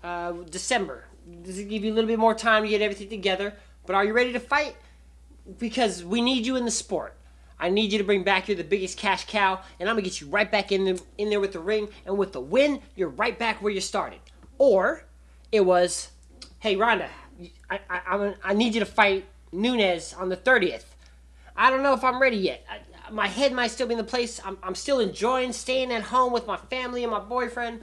uh, 0.05 0.33
December. 0.51 1.05
Does 1.43 1.59
it 1.59 1.65
give 1.65 1.83
you 1.83 1.93
a 1.93 1.95
little 1.95 2.09
bit 2.09 2.19
more 2.19 2.35
time 2.35 2.63
to 2.63 2.69
get 2.69 2.83
everything 2.83 3.09
together? 3.09 3.55
But 3.87 3.97
are 3.97 4.05
you 4.05 4.13
ready 4.13 4.33
to 4.35 4.39
fight? 4.39 4.77
Because 5.59 6.05
we 6.05 6.21
need 6.21 6.47
you 6.47 6.57
in 6.57 6.65
the 6.65 6.71
sport. 6.71 7.17
I 7.59 7.71
need 7.71 7.91
you 7.91 7.99
to 7.99 8.05
bring 8.05 8.23
back. 8.23 8.49
You're 8.49 8.57
the 8.59 8.65
biggest 8.65 8.99
cash 8.99 9.25
cow, 9.27 9.61
and 9.81 9.89
I'm 9.89 9.95
gonna 9.97 10.03
get 10.03 10.21
you 10.21 10.29
right 10.29 10.51
back 10.51 10.71
in 10.71 10.85
the, 10.85 11.03
in 11.17 11.31
there 11.31 11.41
with 11.41 11.53
the 11.53 11.61
ring. 11.61 11.89
And 12.05 12.19
with 12.19 12.33
the 12.33 12.41
win, 12.41 12.83
you're 12.97 13.09
right 13.09 13.37
back 13.39 13.63
where 13.63 13.73
you 13.73 13.81
started. 13.81 14.21
Or 14.59 15.05
it 15.51 15.63
was, 15.65 16.11
hey 16.59 16.77
Ronda, 16.77 17.09
I 17.71 17.81
I, 17.89 18.01
I'm, 18.09 18.35
I 18.45 18.53
need 18.53 18.75
you 18.75 18.81
to 18.81 18.87
fight 18.87 19.25
Nunes 19.53 20.13
on 20.13 20.29
the 20.29 20.37
30th. 20.37 20.85
I 21.57 21.71
don't 21.71 21.83
know 21.83 21.95
if 21.95 22.05
I'm 22.05 22.21
ready 22.21 22.37
yet. 22.37 22.65
I, 22.69 22.81
my 23.11 23.27
head 23.27 23.53
might 23.53 23.71
still 23.71 23.87
be 23.87 23.95
in 23.95 23.99
the 23.99 24.05
place. 24.05 24.41
I'm, 24.45 24.59
I'm 24.63 24.75
still 24.75 25.01
enjoying 25.01 25.53
staying 25.53 25.93
at 25.93 26.03
home 26.03 26.33
with 26.33 26.47
my 26.47 26.57
family 26.57 27.03
and 27.03 27.13
my 27.13 27.21
boyfriend, 27.21 27.83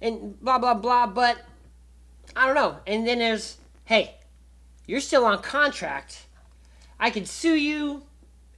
and 0.00 0.40
blah 0.40 0.58
blah 0.58 0.74
blah. 0.74 1.06
But 1.06 1.38
I 2.34 2.46
don't 2.46 2.54
know. 2.54 2.78
And 2.86 3.06
then 3.06 3.18
there's, 3.18 3.58
hey, 3.84 4.14
you're 4.86 5.00
still 5.00 5.24
on 5.24 5.42
contract. 5.42 6.26
I 6.98 7.10
can 7.10 7.26
sue 7.26 7.54
you, 7.54 8.02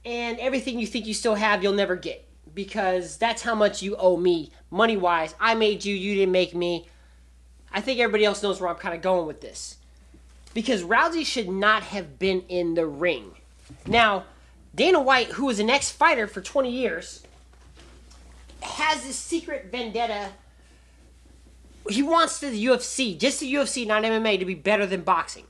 and 0.05 0.39
everything 0.39 0.79
you 0.79 0.87
think 0.87 1.05
you 1.05 1.13
still 1.13 1.35
have, 1.35 1.61
you'll 1.63 1.73
never 1.73 1.95
get 1.95 2.25
because 2.53 3.17
that's 3.17 3.41
how 3.41 3.55
much 3.55 3.81
you 3.81 3.95
owe 3.97 4.17
me 4.17 4.51
money 4.71 4.97
wise. 4.97 5.35
I 5.39 5.55
made 5.55 5.85
you, 5.85 5.95
you 5.95 6.15
didn't 6.15 6.31
make 6.31 6.55
me. 6.55 6.87
I 7.71 7.81
think 7.81 7.99
everybody 7.99 8.25
else 8.25 8.41
knows 8.41 8.59
where 8.59 8.69
I'm 8.69 8.77
kind 8.77 8.95
of 8.95 9.01
going 9.01 9.27
with 9.27 9.41
this 9.41 9.77
because 10.53 10.83
Rousey 10.83 11.25
should 11.25 11.49
not 11.49 11.83
have 11.83 12.17
been 12.17 12.41
in 12.49 12.73
the 12.73 12.85
ring. 12.85 13.31
Now, 13.85 14.25
Dana 14.75 15.01
White, 15.01 15.27
who 15.29 15.45
was 15.45 15.59
an 15.59 15.69
ex 15.69 15.89
fighter 15.91 16.27
for 16.27 16.41
20 16.41 16.69
years, 16.71 17.23
has 18.61 19.03
this 19.03 19.15
secret 19.15 19.69
vendetta. 19.71 20.29
He 21.89 22.03
wants 22.03 22.39
the 22.39 22.65
UFC, 22.65 23.17
just 23.17 23.39
the 23.39 23.51
UFC, 23.53 23.87
not 23.87 24.03
MMA, 24.03 24.37
to 24.39 24.45
be 24.45 24.53
better 24.55 24.85
than 24.85 25.01
boxing. 25.01 25.45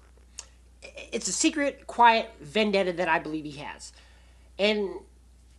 It's 1.11 1.27
a 1.27 1.33
secret, 1.33 1.85
quiet 1.87 2.29
vendetta 2.39 2.93
that 2.93 3.09
I 3.09 3.19
believe 3.19 3.45
he 3.45 3.57
has. 3.59 3.91
And 4.57 4.89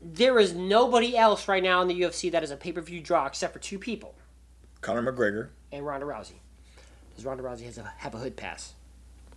there 0.01 0.39
is 0.39 0.55
nobody 0.55 1.17
else 1.17 1.49
right 1.49 1.63
now 1.63 1.83
in 1.83 1.89
the 1.89 2.01
UFC 2.01 2.31
that 2.33 2.43
is 2.43 2.51
a 2.51 2.57
pay 2.57 2.73
per 2.73 2.81
view 2.81 3.01
draw 3.01 3.27
except 3.27 3.53
for 3.53 3.59
two 3.59 3.79
people 3.79 4.15
Conor 4.81 5.13
McGregor. 5.13 5.49
and 5.73 5.85
Ronda 5.85 6.07
Rousey. 6.07 6.39
Because 7.11 7.25
Ronda 7.27 7.43
Rousey 7.43 7.65
has 7.67 7.77
a 7.77 7.93
have 7.99 8.15
a 8.15 8.19
hood 8.19 8.37
pass. 8.37 8.75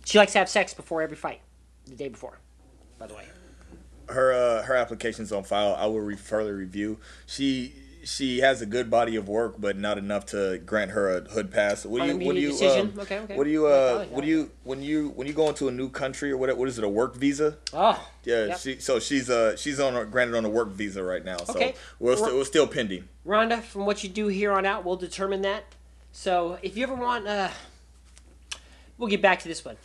She 0.04 0.18
likes 0.18 0.32
to 0.32 0.38
have 0.38 0.48
sex 0.48 0.72
before 0.72 1.02
every 1.02 1.16
fight, 1.16 1.40
the 1.86 1.94
day 1.94 2.08
before. 2.08 2.38
By 2.98 3.06
the 3.06 3.14
way, 3.14 3.24
Her 4.08 4.32
uh, 4.32 4.62
her 4.64 4.74
application's 4.74 5.32
on 5.32 5.44
file. 5.44 5.74
I 5.78 5.86
will 5.86 6.00
re- 6.00 6.16
further 6.16 6.54
review. 6.56 6.98
She 7.26 7.74
she 8.04 8.40
has 8.40 8.60
a 8.60 8.66
good 8.66 8.90
body 8.90 9.16
of 9.16 9.28
work, 9.28 9.54
but 9.58 9.78
not 9.78 9.96
enough 9.96 10.26
to 10.26 10.58
grant 10.66 10.90
her 10.90 11.16
a 11.16 11.20
hood 11.22 11.50
pass. 11.50 11.86
What 11.86 12.02
do 12.02 12.08
you 12.08 12.26
what 12.26 12.34
do 12.34 12.40
you 12.40 12.50
um, 12.68 12.92
Okay, 12.98 13.18
okay. 13.20 13.36
what 13.36 13.44
do 13.44 13.50
you 13.50 13.66
I 13.66 13.70
uh 13.72 14.04
what 14.06 14.22
do 14.22 14.28
you 14.28 14.50
when 14.62 14.82
you 14.82 15.08
when 15.16 15.26
you 15.26 15.32
go 15.32 15.48
into 15.48 15.68
a 15.68 15.70
new 15.72 15.88
country 15.88 16.30
or 16.30 16.36
what 16.36 16.54
what 16.56 16.68
is 16.68 16.76
it 16.78 16.84
a 16.84 16.88
work 16.88 17.16
visa? 17.16 17.56
oh 17.72 18.06
Yeah, 18.24 18.46
Yep. 18.46 18.58
she 18.58 18.78
so 18.78 18.98
she's 19.00 19.30
uh 19.30 19.56
she's 19.56 19.80
on 19.80 19.96
a, 19.96 20.04
granted 20.04 20.36
on 20.36 20.44
a 20.44 20.50
work 20.50 20.68
visa 20.68 21.02
right 21.02 21.24
now. 21.24 21.38
So 21.38 21.54
Okay. 21.54 21.74
we're 21.98 22.16
still, 22.16 22.36
we're 22.36 22.44
still 22.44 22.66
pending. 22.66 23.08
Ronda, 23.24 23.62
from 23.62 23.86
what 23.86 24.04
you 24.04 24.10
do 24.10 24.26
here 24.28 24.52
on 24.52 24.66
out, 24.66 24.84
we'll 24.84 24.96
determine 24.96 25.40
that. 25.42 25.64
So 26.12 26.58
if 26.62 26.76
you 26.76 26.82
ever 26.82 26.94
want, 26.94 27.26
uh, 27.26 27.48
we'll 28.98 29.08
get 29.08 29.22
back 29.22 29.40
to 29.40 29.48
this 29.48 29.64
one. 29.64 29.76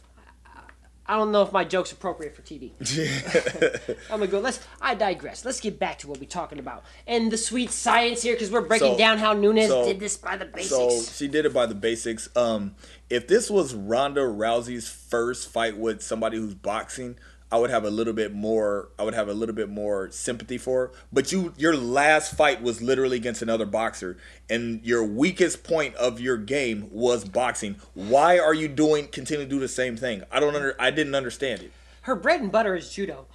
I 1.10 1.16
don't 1.16 1.32
know 1.32 1.42
if 1.42 1.52
my 1.52 1.64
joke's 1.64 1.92
appropriate 1.92 2.36
for 2.36 2.44
TV. 2.44 2.70
I'm 4.12 4.20
gonna 4.20 4.28
go. 4.28 4.40
Let's. 4.40 4.60
I 4.80 4.94
digress. 4.94 5.44
Let's 5.44 5.60
get 5.60 5.80
back 5.80 5.98
to 6.00 6.08
what 6.08 6.20
we're 6.20 6.30
talking 6.30 6.60
about 6.60 6.84
and 7.08 7.32
the 7.32 7.38
sweet 7.38 7.72
science 7.72 8.22
here, 8.22 8.36
because 8.36 8.52
we're 8.52 8.62
breaking 8.62 8.94
So- 8.94 8.98
down 9.00 9.18
how 9.18 9.34
Nunes 9.34 9.70
so- 9.70 9.86
did 9.86 10.00
this 10.00 10.18
by 10.18 10.38
the 10.38 10.46
basics. 10.46 10.70
So 10.70 11.02
she 11.02 11.28
did 11.28 11.48
it 11.48 11.54
by 11.54 11.66
the 11.66 11.74
basics. 11.74 12.30
Um, 12.36 12.76
if 13.10 13.28
this 13.28 13.50
was 13.50 13.74
Ronda 13.74 14.22
Rousey's 14.22 14.88
first 14.88 15.50
fight 15.50 15.78
with 15.78 16.04
somebody 16.04 16.38
who's 16.38 16.54
boxing, 16.54 17.18
I 17.52 17.58
would 17.58 17.72
have 17.72 17.84
a 17.84 17.90
little 17.90 18.14
bit 18.14 18.34
more. 18.34 18.90
I 19.00 19.04
would 19.04 19.16
have 19.16 19.28
a 19.28 19.34
little 19.34 19.56
bit 19.56 19.70
more 19.70 20.12
sympathy 20.12 20.58
for. 20.58 20.88
Her. 20.88 20.92
But 21.12 21.32
you, 21.32 21.54
your 21.58 21.76
last 21.76 22.36
fight 22.36 22.62
was 22.62 22.82
literally 22.82 23.18
against 23.18 23.42
another 23.42 23.66
boxer, 23.66 24.18
and 24.50 24.84
your 24.84 25.04
weakest 25.04 25.64
point 25.64 25.96
of 25.96 26.20
your 26.20 26.38
game 26.38 26.90
was 26.92 27.26
boxing. 27.26 27.78
Why 27.96 28.38
are 28.38 28.54
you 28.54 28.68
doing? 28.68 29.08
Continue 29.08 29.46
to 29.46 29.50
do 29.50 29.60
the 29.60 29.68
same 29.68 29.98
thing. 29.98 30.24
I 30.32 30.40
don't 30.40 30.56
under. 30.56 30.76
I 30.80 30.92
didn't 30.92 31.16
understand 31.16 31.62
it. 31.64 31.72
her 32.02 32.16
bread 32.16 32.42
and 32.42 32.52
butter 32.52 32.76
is 32.76 32.92
judo. 32.94 33.26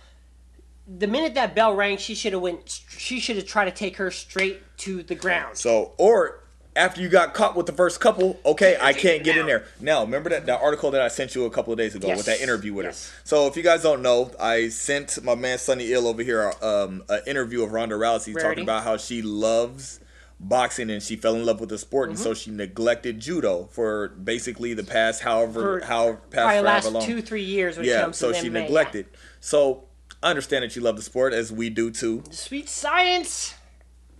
The 0.86 1.06
minute 1.06 1.34
that 1.34 1.54
bell 1.54 1.74
rang, 1.74 1.96
she 1.96 2.14
should 2.14 2.34
have 2.34 2.42
went. 2.42 2.82
She 2.88 3.18
should 3.18 3.36
have 3.36 3.46
tried 3.46 3.64
to 3.64 3.70
take 3.70 3.96
her 3.96 4.10
straight 4.10 4.62
to 4.78 5.02
the 5.02 5.14
ground. 5.14 5.56
So, 5.56 5.92
or 5.96 6.43
after 6.76 7.00
you 7.00 7.08
got 7.08 7.34
caught 7.34 7.54
with 7.56 7.66
the 7.66 7.72
first 7.72 8.00
couple, 8.00 8.38
okay, 8.44 8.76
I 8.80 8.92
can't 8.92 9.22
get 9.22 9.36
in 9.36 9.46
there. 9.46 9.64
Now, 9.80 10.02
remember 10.02 10.30
that, 10.30 10.46
that 10.46 10.60
article 10.60 10.90
that 10.92 11.00
I 11.00 11.08
sent 11.08 11.34
you 11.34 11.44
a 11.44 11.50
couple 11.50 11.72
of 11.72 11.78
days 11.78 11.94
ago 11.94 12.08
Yes. 12.08 12.16
with 12.16 12.26
that 12.26 12.40
interview 12.40 12.74
with 12.74 12.86
Yes. 12.86 13.10
her. 13.10 13.16
So, 13.24 13.46
if 13.46 13.56
you 13.56 13.62
guys 13.62 13.82
don't 13.82 14.02
know, 14.02 14.32
I 14.40 14.68
sent 14.70 15.22
my 15.22 15.34
man 15.34 15.58
Sonny 15.58 15.92
Ill 15.92 16.06
over 16.08 16.22
here 16.22 16.52
um, 16.62 17.04
an 17.08 17.20
interview 17.26 17.62
of 17.62 17.72
Ronda 17.72 17.94
Rousey 17.94 18.34
Rarity. 18.34 18.40
talking 18.42 18.62
about 18.64 18.82
how 18.84 18.96
she 18.96 19.22
loves 19.22 20.00
boxing 20.40 20.90
and 20.90 21.00
she 21.02 21.14
fell 21.16 21.36
in 21.36 21.46
love 21.46 21.60
with 21.60 21.68
the 21.68 21.78
sport, 21.78 22.08
and 22.08 22.18
Mm-hmm. 22.18 22.24
so 22.24 22.34
she 22.34 22.50
neglected 22.50 23.20
judo 23.20 23.68
for 23.72 24.08
basically 24.08 24.74
the 24.74 24.82
past 24.84 25.22
however 25.22 25.80
For 25.80 25.86
how 25.86 26.14
past 26.30 26.62
last 26.64 26.90
long. 26.90 27.04
two, 27.06 27.22
three 27.22 27.44
years 27.44 27.76
when 27.76 27.86
it 27.86 27.90
yeah, 27.90 28.10
so 28.10 28.32
she 28.32 28.48
MMA. 28.50 28.62
neglected. 28.64 29.06
So 29.40 29.84
I 30.22 30.30
understand 30.30 30.64
that 30.64 30.74
you 30.74 30.82
love 30.82 30.96
the 30.96 31.02
sport 31.02 31.32
as 31.32 31.52
we 31.52 31.70
do 31.70 31.90
too, 31.92 32.24
Sweet 32.30 32.68
science. 32.68 33.54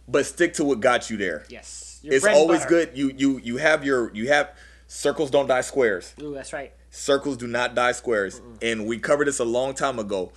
but 0.06 0.24
stick 0.24 0.54
to 0.54 0.64
what 0.64 0.78
got 0.80 1.10
you 1.10 1.16
there. 1.16 1.44
Yes. 1.48 1.83
Your 2.04 2.12
it's 2.12 2.26
always 2.26 2.60
butter. 2.60 2.68
good. 2.68 2.90
You 2.98 3.12
you 3.16 3.38
you 3.42 3.56
have 3.56 3.82
your 3.82 4.14
you 4.14 4.28
have 4.28 4.54
circles 4.86 5.30
don't 5.30 5.46
die 5.46 5.62
squares. 5.62 6.14
Ooh, 6.20 6.34
that's 6.34 6.52
right. 6.52 6.72
Circles 6.90 7.38
do 7.38 7.46
not 7.46 7.74
die 7.74 7.92
squares. 7.92 8.42
And 8.60 8.86
we 8.86 8.98
covered 8.98 9.26
this 9.26 9.38
a 9.38 9.44
long 9.44 9.72
time 9.72 9.98
ago. 9.98 10.30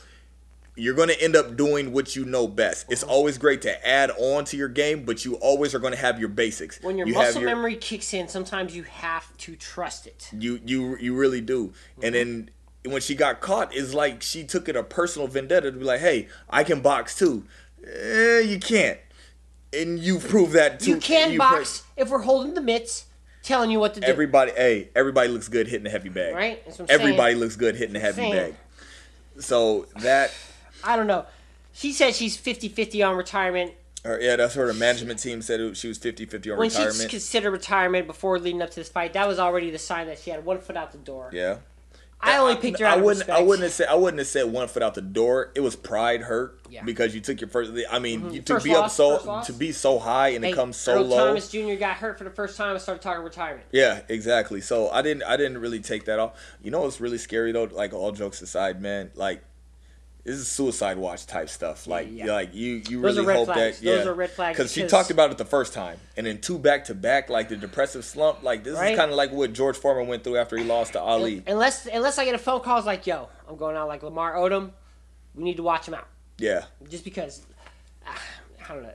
You're 0.77 0.93
going 0.93 1.09
to 1.09 1.21
end 1.21 1.35
up 1.35 1.57
doing 1.57 1.91
what 1.91 2.15
you 2.15 2.23
know 2.23 2.47
best. 2.47 2.85
It's 2.89 3.03
always 3.03 3.37
great 3.37 3.63
to 3.63 3.87
add 3.87 4.11
on 4.11 4.45
to 4.45 4.57
your 4.57 4.69
game, 4.69 5.03
but 5.03 5.25
you 5.25 5.33
always 5.35 5.75
are 5.75 5.79
going 5.79 5.93
to 5.93 5.99
have 5.99 6.19
your 6.19 6.29
basics. 6.29 6.79
When 6.81 6.97
your 6.97 7.07
you 7.07 7.15
muscle 7.15 7.41
your- 7.41 7.49
memory 7.49 7.75
kicks 7.75 8.13
in, 8.13 8.27
sometimes 8.29 8.73
you 8.75 8.83
have 8.83 9.35
to 9.39 9.55
trust 9.57 10.07
it. 10.07 10.29
You 10.31 10.61
you 10.65 10.97
you 10.97 11.15
really 11.15 11.41
do. 11.41 11.73
And 12.01 12.15
then 12.15 12.49
when 12.85 13.01
she 13.01 13.13
got 13.13 13.41
caught, 13.41 13.75
it's 13.75 13.93
like 13.93 14.21
she 14.21 14.45
took 14.45 14.69
it 14.69 14.77
a 14.77 14.83
personal 14.83 15.27
vendetta 15.27 15.69
to 15.71 15.77
be 15.77 15.83
like, 15.83 15.99
"Hey, 15.99 16.29
I 16.49 16.63
can 16.63 16.79
box 16.79 17.17
too." 17.17 17.43
Eh, 17.85 18.39
you 18.39 18.59
can't. 18.59 18.99
And 19.77 19.99
you 19.99 20.19
prove 20.19 20.53
that 20.53 20.79
too. 20.79 20.91
You 20.91 20.97
can 20.97 21.31
you 21.33 21.39
box 21.39 21.83
if 21.95 22.09
we're 22.09 22.21
holding 22.21 22.53
the 22.53 22.61
mitts, 22.61 23.05
telling 23.43 23.69
you 23.71 23.79
what 23.79 23.93
to 23.93 23.99
do. 23.99 24.07
Everybody, 24.07 24.51
hey, 24.51 24.89
everybody 24.95 25.29
looks 25.29 25.47
good 25.47 25.67
hitting 25.67 25.85
a 25.87 25.89
heavy 25.89 26.09
bag. 26.09 26.33
Right? 26.33 26.65
That's 26.65 26.79
what 26.79 26.91
I'm 26.91 26.99
Everybody 26.99 27.33
saying. 27.33 27.39
looks 27.39 27.55
good 27.55 27.75
hitting 27.75 27.95
a 27.95 27.99
heavy 27.99 28.31
bag. 28.31 28.55
So 29.39 29.85
that, 30.01 30.31
I 30.83 30.95
don't 30.95 31.07
know. 31.07 31.25
She 31.73 31.93
said 31.93 32.15
she's 32.15 32.35
50-50 32.35 33.07
on 33.07 33.15
retirement. 33.15 33.73
or 34.03 34.19
yeah, 34.19 34.35
that's 34.35 34.55
what 34.55 34.65
her 34.65 34.73
management 34.73 35.19
team 35.19 35.43
said. 35.43 35.77
She 35.77 35.87
was 35.87 35.99
50-50 35.99 36.53
on 36.53 36.57
When 36.57 36.69
she 36.71 37.07
considered 37.07 37.51
retirement 37.51 38.07
before 38.07 38.39
leading 38.39 38.63
up 38.63 38.71
to 38.71 38.77
this 38.77 38.89
fight, 38.89 39.13
that 39.13 39.27
was 39.27 39.37
already 39.37 39.69
the 39.69 39.77
sign 39.77 40.07
that 40.07 40.17
she 40.17 40.31
had 40.31 40.43
one 40.43 40.59
foot 40.59 40.75
out 40.75 40.91
the 40.91 40.97
door. 40.97 41.29
yeah. 41.31 41.57
I 42.19 42.37
only 42.37 42.55
picked 42.55 42.79
her 42.79 42.85
I 42.87 42.91
out 42.91 42.97
of 42.99 43.03
wouldn't. 43.03 43.29
I 43.29 43.41
wouldn't 43.41 43.63
have 43.63 43.73
said. 43.73 43.87
I 43.89 43.95
wouldn't 43.95 44.17
have 44.17 44.27
said 44.27 44.45
one 44.45 44.67
foot 44.67 44.81
out 44.81 44.95
the 44.95 45.01
door. 45.01 45.51
It 45.55 45.59
was 45.61 45.75
pride 45.75 46.21
hurt 46.21 46.59
Yeah. 46.69 46.79
Mm-hmm. 46.79 46.85
because 46.87 47.13
you 47.13 47.21
took 47.21 47.39
your 47.39 47.49
first. 47.49 47.71
I 47.91 47.99
mean, 47.99 48.33
you, 48.33 48.41
to 48.41 48.53
First 48.55 48.65
be 48.65 48.73
up 48.73 48.89
so 48.89 49.41
to 49.45 49.53
be 49.53 49.71
so 49.71 49.99
high 49.99 50.29
and 50.29 50.43
Hey, 50.43 50.51
it 50.51 50.55
comes 50.55 50.77
so 50.77 50.95
Earl 50.95 51.03
low. 51.03 51.27
Thomas 51.27 51.49
Jr. 51.49 51.75
got 51.75 51.97
hurt 51.97 52.17
for 52.17 52.23
the 52.23 52.31
first 52.31 52.57
time 52.57 52.71
and 52.71 52.81
started 52.81 53.01
talking 53.01 53.23
retirement. 53.23 53.67
Yeah, 53.71 54.01
exactly. 54.09 54.61
So 54.61 54.89
I 54.89 55.01
didn't 55.03 55.23
I 55.23 55.37
didn't 55.37 55.59
really 55.59 55.79
take 55.79 56.05
that 56.05 56.17
off. 56.17 56.33
You 56.63 56.71
know 56.71 56.81
what's 56.81 56.99
really 56.99 57.19
scary 57.19 57.51
though? 57.51 57.65
Like 57.65 57.93
all 57.93 58.11
jokes 58.11 58.41
aside, 58.41 58.81
man, 58.81 59.11
like 59.15 59.43
this 60.27 60.35
is 60.35 60.47
suicide 60.49 60.97
watch 60.97 61.25
type 61.25 61.47
stuff. 61.47 61.87
Like, 61.87 62.09
yeah. 62.11 62.25
like 62.25 62.53
you, 62.53 62.81
you 62.89 62.99
Those 62.99 63.17
really 63.17 63.33
hope 63.33 63.45
flags. 63.45 63.79
that, 63.79 63.85
yeah, 63.85 63.95
Those 63.95 64.07
are 64.07 64.13
red 64.13 64.29
flags 64.29 64.57
Because 64.57 64.73
she 64.73 64.85
talked 64.85 65.09
about 65.09 65.31
it 65.31 65.37
the 65.37 65.45
first 65.45 65.71
time, 65.73 65.97
and 66.17 66.27
then 66.27 66.41
two 66.41 66.59
back 66.59 66.83
to 66.85 66.93
back, 66.93 67.29
like 67.29 67.47
the 67.47 67.55
depressive 67.55 68.03
slump. 68.03 68.43
Like 68.43 68.65
this 68.65 68.75
Right. 68.75 68.91
is 68.91 68.97
kind 68.99 69.09
of 69.09 69.15
like 69.15 69.31
what 69.31 69.53
George 69.53 69.77
Foreman 69.77 70.07
went 70.09 70.25
through 70.25 70.35
after 70.35 70.57
he 70.57 70.65
lost 70.65 70.93
to 70.93 70.99
Ali. 71.01 71.43
Unless 71.47 71.85
unless 71.85 72.17
I 72.17 72.25
get 72.25 72.35
a 72.35 72.39
phone 72.39 72.59
call, 72.59 72.77
it's 72.77 72.85
like, 72.85 73.07
yo, 73.07 73.29
I'm 73.47 73.55
going 73.55 73.77
out 73.77 73.87
like 73.87 74.03
Lamar 74.03 74.35
Odom. 74.35 74.71
We 75.33 75.45
need 75.45 75.55
to 75.57 75.63
watch 75.63 75.87
him 75.87 75.93
out. 75.93 76.09
Yeah, 76.39 76.65
Just 76.89 77.05
because, 77.05 77.45
ah, 78.05 78.21
I 78.69 78.73
don't 78.73 78.83
know. 78.83 78.93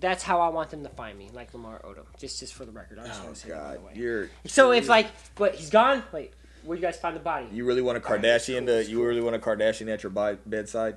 That's 0.00 0.24
how 0.24 0.40
I 0.40 0.48
want 0.48 0.70
them 0.70 0.82
to 0.82 0.88
find 0.88 1.16
me, 1.16 1.30
like 1.32 1.54
Lamar 1.54 1.80
Odom. 1.84 2.06
Just 2.18 2.40
just 2.40 2.54
for 2.54 2.64
the 2.64 2.72
record. 2.72 2.98
I 2.98 3.06
just 3.06 3.20
oh 3.20 3.24
want 3.26 3.36
to 3.36 3.40
say 3.40 3.48
that 3.50 3.54
God, 3.62 3.76
away. 3.76 3.92
you're 3.94 4.30
So 4.46 4.72
if 4.72 4.88
like, 4.88 5.06
what 5.36 5.54
he's 5.54 5.70
gone? 5.70 6.02
Wait, 6.10 6.32
where 6.64 6.76
you 6.76 6.82
guys 6.82 6.96
find 6.98 7.14
the 7.16 7.20
body? 7.20 7.46
you 7.52 7.64
really 7.64 7.82
want 7.82 7.98
a 7.98 8.00
Kardashian 8.00 8.66
to 8.66 8.84
you 8.84 9.04
really 9.04 9.20
want 9.20 9.36
a 9.36 9.38
Kardashian 9.38 9.92
at 9.92 10.02
your 10.02 10.10
bi- 10.10 10.36
bedside. 10.46 10.96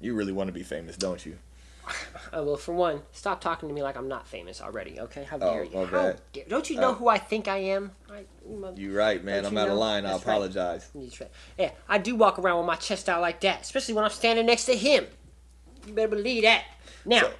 You 0.00 0.14
really 0.14 0.32
want 0.32 0.48
to 0.48 0.52
be 0.52 0.62
famous, 0.62 0.96
don't 0.96 1.24
you? 1.24 1.38
Uh, 2.32 2.42
well, 2.42 2.56
for 2.56 2.72
one, 2.74 3.02
stop 3.12 3.40
talking 3.40 3.68
to 3.68 3.74
me 3.74 3.80
like 3.82 3.96
I'm 3.96 4.08
not 4.08 4.26
famous 4.26 4.60
already. 4.60 4.98
Okay, 4.98 5.22
how 5.22 5.36
Oh, 5.40 5.52
dare 5.52 5.64
you? 5.64 5.70
my 5.76 5.84
How 5.84 6.14
dare- 6.32 6.44
don't 6.48 6.68
you 6.68 6.80
know 6.80 6.90
Oh. 6.90 6.94
who 6.94 7.08
I 7.08 7.18
think 7.18 7.46
I 7.46 7.58
am? 7.58 7.92
I, 8.10 8.24
you 8.74 8.96
right, 8.96 9.22
man. 9.22 9.44
I'm 9.44 9.56
out 9.56 9.68
of 9.68 9.76
line. 9.78 10.04
I 10.04 10.12
That's 10.12 10.26
right. 10.26 10.32
apologize. 10.32 10.88
Right. 10.94 11.30
Yeah, 11.58 11.70
I 11.88 11.98
do 11.98 12.16
walk 12.16 12.38
around 12.40 12.56
with 12.58 12.66
my 12.66 12.74
chest 12.76 13.08
out 13.08 13.20
like 13.20 13.40
that, 13.42 13.60
especially 13.60 13.94
when 13.94 14.02
I'm 14.04 14.10
standing 14.10 14.46
next 14.46 14.64
to 14.64 14.74
him. 14.74 15.06
You 15.86 15.92
better 15.92 16.08
believe 16.08 16.42
that. 16.42 16.64
Now, 17.04 17.20
So- 17.20 17.32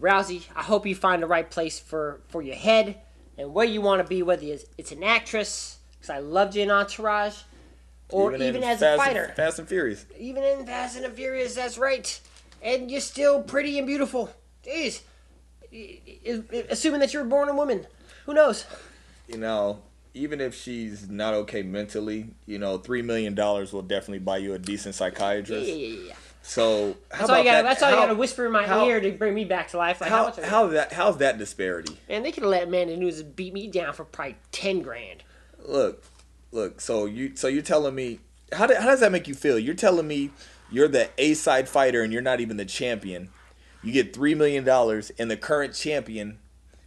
Rousey, 0.00 0.44
I 0.54 0.62
hope 0.62 0.86
you 0.86 0.94
find 0.94 1.22
the 1.22 1.26
right 1.26 1.48
place 1.50 1.80
for 1.80 2.20
for 2.28 2.42
your 2.42 2.56
head 2.56 2.96
and 3.38 3.52
where 3.54 3.66
you 3.66 3.80
want 3.80 4.02
to 4.02 4.06
be, 4.08 4.22
whether 4.22 4.44
it's, 4.44 4.66
it's 4.78 4.92
an 4.92 5.02
actress, 5.02 5.78
because 6.02 6.16
I 6.16 6.18
loved 6.18 6.56
you 6.56 6.62
in 6.64 6.70
Entourage, 6.70 7.36
or 8.08 8.34
even, 8.34 8.56
in 8.56 8.62
as 8.64 8.80
Fast 8.80 8.82
a 8.82 8.92
and- 8.92 9.00
fighter, 9.00 9.32
Fast 9.36 9.58
and 9.60 9.68
Furious. 9.68 10.04
even 10.18 10.42
in 10.42 10.66
Fast 10.66 10.96
and 10.98 11.12
Furious. 11.14 11.54
That's 11.54 11.78
right, 11.78 12.20
and 12.60 12.90
you're 12.90 13.00
still 13.00 13.40
pretty 13.42 13.78
and 13.78 13.86
beautiful. 13.86 14.34
Jeez, 14.66 15.00
assuming 16.70 17.00
that 17.00 17.12
you 17.14 17.20
were 17.20 17.24
born 17.26 17.48
a 17.48 17.54
woman, 17.54 17.86
who 18.26 18.34
knows? 18.34 18.64
you 19.28 19.38
know, 19.38 19.80
even 20.14 20.40
if 20.40 20.54
she's 20.54 21.08
not 21.08 21.32
okay 21.34 21.62
mentally, 21.62 22.26
you 22.46 22.58
know, 22.58 22.78
three 22.78 23.00
million 23.02 23.34
dollars 23.34 23.72
will 23.72 23.80
definitely 23.82 24.18
buy 24.18 24.36
you 24.38 24.54
a 24.54 24.58
decent 24.58 24.94
psychiatrist. 24.94 25.66
yeah, 25.68 25.74
yeah. 25.74 26.08
yeah. 26.08 26.14
So 26.44 26.96
how 27.12 27.18
That's 27.18 27.30
all 27.30 27.36
you 27.36 27.42
about 27.42 27.44
got. 27.44 27.52
that? 27.52 27.62
That's 27.62 27.82
all 27.84 27.90
you 27.90 27.96
got 27.96 28.06
to 28.06 28.14
whisper 28.16 28.44
in 28.46 28.50
my 28.52 28.66
how- 28.66 28.84
ear 28.86 28.98
to 29.00 29.12
bring 29.12 29.32
me 29.32 29.44
back 29.44 29.68
to 29.68 29.78
life. 29.78 30.00
Like 30.00 30.10
how, 30.10 30.16
How 30.16 30.24
much? 30.24 30.40
how 30.40 30.66
that 30.68 30.92
how's 30.92 31.18
that 31.18 31.38
disparity? 31.38 31.96
Man, 32.08 32.24
they 32.24 32.32
could 32.32 32.42
have 32.42 32.50
let 32.50 32.64
Amanda 32.64 32.96
Nunes 32.96 33.22
beat 33.22 33.54
me 33.54 33.68
down 33.68 33.92
for 33.94 34.04
probably 34.04 34.34
ten 34.50 34.82
grand. 34.82 35.22
Look, 35.66 36.04
look. 36.50 36.80
So 36.80 37.06
you 37.06 37.36
so 37.36 37.48
you're 37.48 37.62
telling 37.62 37.94
me 37.94 38.20
how, 38.52 38.66
do, 38.66 38.74
how 38.74 38.86
does 38.86 39.00
that 39.00 39.12
make 39.12 39.28
you 39.28 39.34
feel? 39.34 39.58
You're 39.58 39.74
telling 39.74 40.06
me 40.06 40.30
you're 40.70 40.88
the 40.88 41.10
A 41.18 41.34
side 41.34 41.68
fighter 41.68 42.02
and 42.02 42.12
you're 42.12 42.22
not 42.22 42.40
even 42.40 42.56
the 42.56 42.64
champion. 42.64 43.30
You 43.82 43.92
get 43.92 44.14
three 44.14 44.34
million 44.34 44.64
dollars 44.64 45.10
and 45.18 45.30
the 45.30 45.36
current 45.36 45.74
champion 45.74 46.38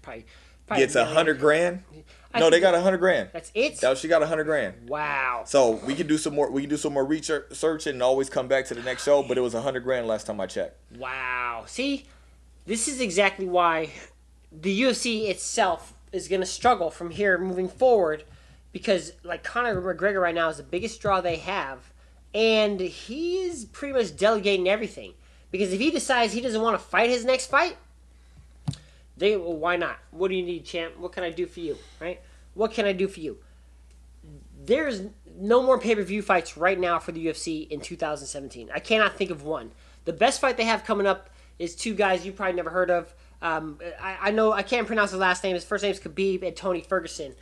Probably, 0.02 0.26
probably 0.68 0.84
gets 0.84 0.96
a 0.96 1.06
hundred 1.06 1.40
grand. 1.40 1.84
I 2.34 2.40
No, 2.40 2.50
they 2.50 2.60
got 2.60 2.76
a 2.76 2.82
hundred 2.82 2.98
grand. 2.98 3.30
That's 3.32 3.52
it. 3.54 3.80
That 3.80 3.98
she 3.98 4.08
got 4.08 4.22
a 4.22 4.28
hundred 4.28 4.44
grand. 4.46 4.90
wow. 4.90 5.44
So 5.46 5.72
we 5.86 5.96
can 5.96 6.08
do 6.08 6.18
some 6.18 6.36
more. 6.36 6.50
We 6.52 6.62
can 6.62 6.70
do 6.70 6.78
some 6.78 6.94
more 6.94 7.06
research 7.06 7.88
and 7.88 8.04
always 8.04 8.30
come 8.30 8.48
back 8.48 8.66
to 8.68 8.74
the 8.74 8.84
next 8.84 9.04
show. 9.06 9.24
But 9.24 9.38
it 9.38 9.42
was 9.42 9.54
a 9.54 9.62
hundred 9.62 9.82
grand 9.82 10.08
last 10.08 10.28
time 10.28 10.40
I 10.40 10.46
checked. 10.48 10.78
Wow. 10.98 11.64
See, 11.68 12.06
this 12.66 12.88
is 12.88 13.00
exactly 13.00 13.48
why 13.48 13.92
the 14.52 14.82
UFC 14.82 15.30
itself 15.30 15.94
is 16.12 16.28
going 16.28 16.42
to 16.42 16.48
struggle 16.48 16.90
from 16.90 17.12
here 17.12 17.38
moving 17.38 17.68
forward 17.68 18.24
because, 18.76 19.14
like, 19.24 19.42
Conor 19.42 19.82
McGregor 19.82 20.22
right 20.22 20.36
now 20.36 20.50
is 20.50 20.58
the 20.58 20.64
biggest 20.64 21.00
draw 21.00 21.22
they 21.22 21.38
have, 21.38 21.94
and 22.34 22.78
he 22.82 23.38
is 23.38 23.64
pretty 23.64 23.94
much 23.94 24.18
delegating 24.18 24.68
everything. 24.68 25.14
Because 25.50 25.72
if 25.72 25.80
he 25.80 25.92
decides 25.92 26.34
he 26.34 26.42
doesn't 26.42 26.62
want 26.62 26.78
to 26.78 26.86
fight 26.86 27.10
his 27.10 27.24
next 27.24 27.50
fight, 27.50 27.78
they 29.16 29.38
well, 29.38 29.56
why 29.56 29.78
not? 29.78 30.00
What 30.12 30.28
do 30.28 30.36
you 30.36 30.44
need, 30.44 30.66
champ? 30.66 30.98
What 30.98 31.14
can 31.14 31.24
I 31.24 31.30
do 31.30 31.46
for 31.46 31.62
you? 31.62 31.78
Right? 32.02 32.20
What 32.54 32.74
can 32.74 32.86
I 32.86 32.92
do 32.92 33.08
for 33.08 33.22
you? 33.22 33.38
There's 34.66 35.04
no 35.34 35.64
more 35.64 35.80
pay 35.80 35.96
per 35.96 36.04
view 36.04 36.22
fights 36.22 36.58
right 36.58 36.78
now 36.78 37.00
for 37.00 37.14
the 37.14 37.28
UFC 37.28 37.70
in 37.70 37.80
2017. 37.80 38.72
I 38.76 38.80
cannot 38.80 39.16
think 39.16 39.32
of 39.32 39.44
one. 39.44 39.72
The 40.04 40.12
best 40.12 40.42
fight 40.42 40.58
they 40.58 40.66
have 40.66 40.84
coming 40.84 41.08
up 41.08 41.30
is 41.60 41.78
two 41.78 41.94
guys 41.94 42.26
you 42.26 42.34
probably 42.34 42.58
never 42.58 42.72
heard 42.72 42.92
of. 42.92 43.14
Um, 43.42 43.80
I, 44.02 44.18
I 44.22 44.32
know 44.32 44.52
I 44.52 44.64
can't 44.64 44.86
pronounce 44.86 45.12
his 45.12 45.22
last 45.22 45.46
name. 45.46 45.54
His 45.54 45.64
first 45.64 45.82
name 45.82 45.94
is 45.94 46.00
Khabib 46.02 46.46
and 46.46 46.58
Tony 46.58 46.82
Ferguson. 46.82 47.36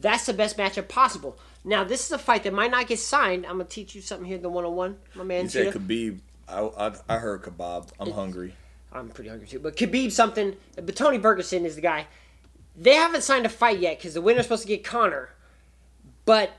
That's 0.00 0.26
the 0.26 0.32
best 0.32 0.56
matchup 0.56 0.88
possible. 0.88 1.38
Now 1.64 1.84
this 1.84 2.04
is 2.04 2.12
a 2.12 2.18
fight 2.18 2.42
that 2.44 2.52
might 2.52 2.70
not 2.70 2.86
get 2.86 2.98
signed. 2.98 3.46
I'm 3.46 3.52
gonna 3.52 3.64
teach 3.64 3.94
you 3.94 4.02
something 4.02 4.26
here, 4.26 4.38
the 4.38 4.50
101, 4.50 4.96
my 5.14 5.24
man. 5.24 5.44
You 5.44 5.48
said 5.48 5.72
Cheetah. 5.72 5.78
Khabib. 5.78 6.18
I, 6.46 6.60
I, 6.60 6.92
I 7.08 7.18
heard 7.18 7.42
kebab. 7.42 7.88
I'm 7.98 8.10
hungry. 8.10 8.54
I'm 8.92 9.08
pretty 9.08 9.30
hungry 9.30 9.46
too. 9.46 9.58
But 9.58 9.76
Khabib 9.76 10.12
something, 10.12 10.56
but 10.76 10.94
Tony 10.94 11.18
Ferguson 11.18 11.64
is 11.64 11.74
the 11.74 11.80
guy. 11.80 12.06
They 12.76 12.94
haven't 12.94 13.22
signed 13.22 13.46
a 13.46 13.48
fight 13.48 13.78
yet 13.78 13.98
because 13.98 14.14
the 14.14 14.20
winner's 14.20 14.44
supposed 14.44 14.62
to 14.62 14.68
get 14.68 14.84
Conor. 14.84 15.30
But 16.24 16.52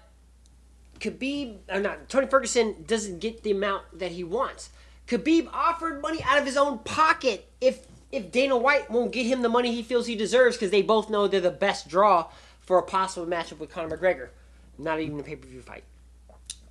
Khabib, 0.99 1.57
or 1.69 1.79
not, 1.79 2.09
Tony 2.09 2.27
Ferguson 2.27 2.83
doesn't 2.87 3.19
get 3.19 3.43
the 3.43 3.51
amount 3.51 3.99
that 3.99 4.11
he 4.11 4.23
wants. 4.23 4.69
Khabib 5.07 5.47
offered 5.53 6.01
money 6.01 6.21
out 6.23 6.39
of 6.39 6.45
his 6.45 6.57
own 6.57 6.79
pocket 6.79 7.49
if 7.61 7.85
if 8.11 8.31
Dana 8.31 8.57
White 8.57 8.89
won't 8.89 9.11
get 9.11 9.25
him 9.25 9.41
the 9.41 9.49
money 9.49 9.73
he 9.73 9.83
feels 9.83 10.07
he 10.07 10.15
deserves 10.15 10.55
because 10.55 10.71
they 10.71 10.81
both 10.81 11.09
know 11.09 11.27
they're 11.27 11.41
the 11.41 11.51
best 11.51 11.87
draw 11.87 12.27
for 12.65 12.77
a 12.77 12.83
possible 12.83 13.25
matchup 13.27 13.59
with 13.59 13.69
Conor 13.69 13.97
McGregor. 13.97 14.29
Not 14.77 14.99
even 14.99 15.19
a 15.19 15.23
pay 15.23 15.35
per 15.35 15.47
view 15.47 15.61
fight. 15.61 15.83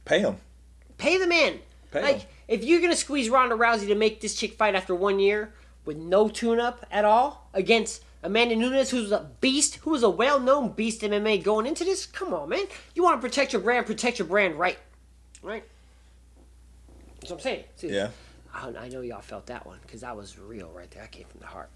Pay 0.05 0.21
him. 0.21 0.37
Pay 0.99 1.19
the 1.19 1.27
man. 1.27 1.59
Pay 1.91 2.03
like, 2.03 2.21
him. 2.21 2.29
if 2.49 2.65
you're 2.65 2.81
gonna 2.81 2.97
squeeze 2.97 3.31
Ronda 3.31 3.55
Rousey 3.57 3.87
to 3.89 3.95
make 3.95 4.21
this 4.21 4.35
chick 4.35 4.55
fight 4.55 4.75
after 4.75 4.95
one 4.95 5.19
year 5.19 5.55
with 5.85 5.97
no 5.97 6.29
tune-up 6.29 6.85
at 6.91 7.05
all 7.05 7.49
against 7.55 8.03
Amanda 8.23 8.57
Nunes, 8.57 8.91
who's 8.91 9.13
a 9.13 9.31
beast, 9.41 9.77
who 9.77 9.95
is 9.95 10.03
a 10.03 10.09
well-known 10.09 10.71
beast 10.73 11.03
in 11.03 11.11
MMA 11.11 11.43
going 11.45 11.67
into 11.67 11.85
this, 11.85 12.07
come 12.07 12.33
on, 12.33 12.49
man. 12.49 12.65
You 12.95 13.03
want 13.03 13.21
to 13.21 13.27
protect 13.27 13.53
your 13.53 13.61
brand, 13.61 13.85
protect 13.85 14.19
your 14.19 14.27
brand 14.27 14.55
right, 14.59 14.79
right. 15.43 15.65
That's 17.21 17.31
what 17.31 17.37
I'm 17.39 17.43
saying. 17.43 17.65
See, 17.77 17.89
Yeah. 17.89 18.11
I, 18.55 18.69
I 18.79 18.89
know 18.89 19.01
y'all 19.01 19.21
felt 19.21 19.47
that 19.47 19.67
one 19.67 19.79
because 19.83 20.03
that 20.03 20.17
was 20.17 20.39
real 20.39 20.71
right 20.75 20.91
there. 20.91 21.03
I 21.03 21.07
came 21.09 21.27
from 21.27 21.41
the 21.41 21.47
heart. 21.47 21.71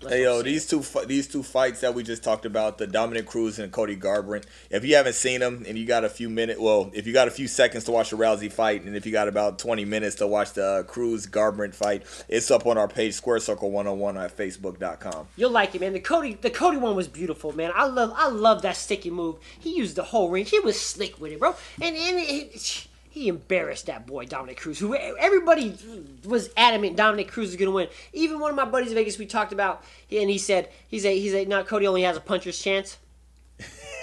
That's 0.00 0.12
Hey 0.12 0.22
yo, 0.22 0.42
these 0.42 0.64
two 0.64 0.84
these 1.06 1.26
two 1.26 1.42
fights 1.42 1.80
that 1.80 1.92
we 1.92 2.04
just 2.04 2.22
talked 2.22 2.46
about, 2.46 2.78
the 2.78 2.86
Dominick 2.86 3.26
Cruz 3.26 3.58
and 3.58 3.72
Cody 3.72 3.96
Garbrandt. 3.96 4.44
If 4.70 4.84
you 4.84 4.94
haven't 4.94 5.14
seen 5.14 5.40
them 5.40 5.64
and 5.66 5.76
you 5.76 5.86
got 5.86 6.04
a 6.04 6.08
few 6.08 6.28
minutes, 6.28 6.60
well, 6.60 6.90
if 6.94 7.04
you 7.04 7.12
got 7.12 7.26
a 7.26 7.32
few 7.32 7.48
seconds 7.48 7.82
to 7.84 7.90
watch 7.90 8.10
the 8.10 8.16
Rousey 8.16 8.52
fight, 8.52 8.84
and 8.84 8.94
if 8.94 9.06
you 9.06 9.10
got 9.10 9.26
about 9.26 9.58
20 9.58 9.84
minutes 9.84 10.14
to 10.16 10.26
watch 10.28 10.52
the 10.52 10.64
uh, 10.64 10.82
Cruz 10.84 11.26
Garbrandt 11.26 11.74
fight, 11.74 12.04
it's 12.28 12.48
up 12.48 12.64
on 12.64 12.78
our 12.78 12.86
page 12.86 13.14
Square 13.14 13.40
Circle 13.40 13.72
101 13.72 14.16
at 14.16 14.36
facebook.com. 14.36 15.26
You'll 15.36 15.50
like 15.50 15.74
it, 15.74 15.80
man. 15.80 15.94
The 15.94 16.00
Cody, 16.00 16.34
the 16.34 16.50
Cody 16.50 16.76
one 16.76 16.94
was 16.94 17.08
beautiful, 17.08 17.50
man. 17.52 17.72
I 17.74 17.86
love, 17.86 18.12
I 18.14 18.28
love 18.28 18.62
that 18.62 18.76
sticky 18.76 19.10
move. 19.10 19.36
He 19.58 19.74
used 19.76 19.96
the 19.96 20.04
whole 20.04 20.30
ring. 20.30 20.44
He 20.44 20.60
was 20.60 20.80
slick 20.80 21.20
with 21.20 21.32
it, 21.32 21.40
bro. 21.40 21.56
And 21.82 21.96
and 21.96 22.20
he, 22.20 22.87
he 23.18 23.28
embarrassed 23.28 23.86
that 23.86 24.06
boy 24.06 24.24
Dominick 24.24 24.58
Cruz, 24.58 24.78
who 24.78 24.94
everybody 24.94 25.76
was 26.24 26.50
adamant 26.56 26.96
Dominick 26.96 27.28
Cruz 27.28 27.50
is 27.50 27.56
gonna 27.56 27.70
win. 27.70 27.88
Even 28.12 28.38
one 28.38 28.50
of 28.50 28.56
my 28.56 28.64
buddies 28.64 28.88
in 28.88 28.94
Vegas, 28.94 29.18
we 29.18 29.26
talked 29.26 29.52
about, 29.52 29.84
and 30.10 30.30
he 30.30 30.38
said, 30.38 30.68
he's 30.88 31.04
a, 31.04 31.18
he's 31.18 31.34
a, 31.34 31.44
not 31.44 31.66
Cody 31.66 31.86
only 31.86 32.02
has 32.02 32.16
a 32.16 32.20
puncher's 32.20 32.58
chance. 32.58 32.98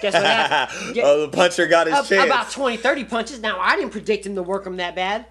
Guess 0.02 0.14
what 0.14 0.24
happened? 0.24 1.00
oh, 1.04 1.22
the 1.22 1.30
puncher 1.30 1.68
got 1.68 1.88
his 1.88 1.96
Ab- 1.96 2.06
chance. 2.06 2.26
About 2.26 2.52
20, 2.52 2.78
30 2.78 3.04
punches. 3.06 3.40
Now, 3.40 3.60
I 3.60 3.76
didn't 3.76 3.92
predict 3.92 4.26
him 4.26 4.36
to 4.36 4.44
work 4.44 4.66
him 4.66 4.78
that 4.78 4.96
bad. 4.96 5.26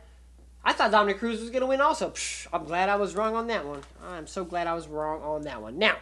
I 0.64 0.72
thought 0.72 0.90
Dominick 0.90 1.18
Cruz 1.18 1.40
was 1.40 1.50
going 1.50 1.60
to 1.60 1.66
win 1.66 1.80
also. 1.80 2.10
Psh, 2.10 2.46
I'm 2.52 2.64
glad 2.64 2.88
I 2.88 2.96
was 2.96 3.14
wrong 3.14 3.34
on 3.34 3.48
that 3.48 3.66
one. 3.66 3.82
I'm 4.08 4.26
so 4.26 4.44
glad 4.44 4.66
I 4.66 4.74
was 4.74 4.88
wrong 4.88 5.22
on 5.22 5.42
that 5.42 5.60
one. 5.60 5.78
Now, 5.78 5.96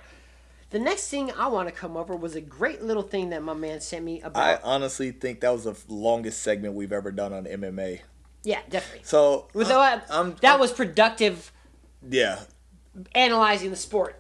the 0.72 0.78
next 0.80 1.08
thing 1.08 1.30
I 1.38 1.46
want 1.48 1.68
to 1.68 1.74
come 1.74 1.96
over 1.96 2.16
was 2.16 2.35
a 2.35 2.40
great 2.40 2.82
little 2.82 3.02
thing 3.02 3.30
that 3.30 3.42
my 3.42 3.54
man 3.54 3.80
sent 3.80 4.04
me 4.04 4.20
about. 4.22 4.42
I 4.42 4.58
honestly 4.64 5.12
think 5.12 5.40
that 5.40 5.50
was 5.52 5.64
the 5.64 5.76
longest 5.88 6.42
segment 6.42 6.74
we've 6.74 6.92
ever 6.92 7.12
done 7.12 7.32
on 7.32 7.44
MMA. 7.44 8.00
yeah, 8.42 8.61
definitely. 8.68 9.04
So 9.04 9.48
With 9.54 9.70
I'm- 9.70 10.00
that, 10.00 10.11
uh, 10.11 10.14
I'm- 10.16 10.37
that 10.40 10.50
I'm- 10.52 10.61
was 10.61 10.72
productive 10.72 11.52
yeah, 12.08 12.40
analyzing 13.14 13.70
the 13.70 13.76
sport. 13.76 14.18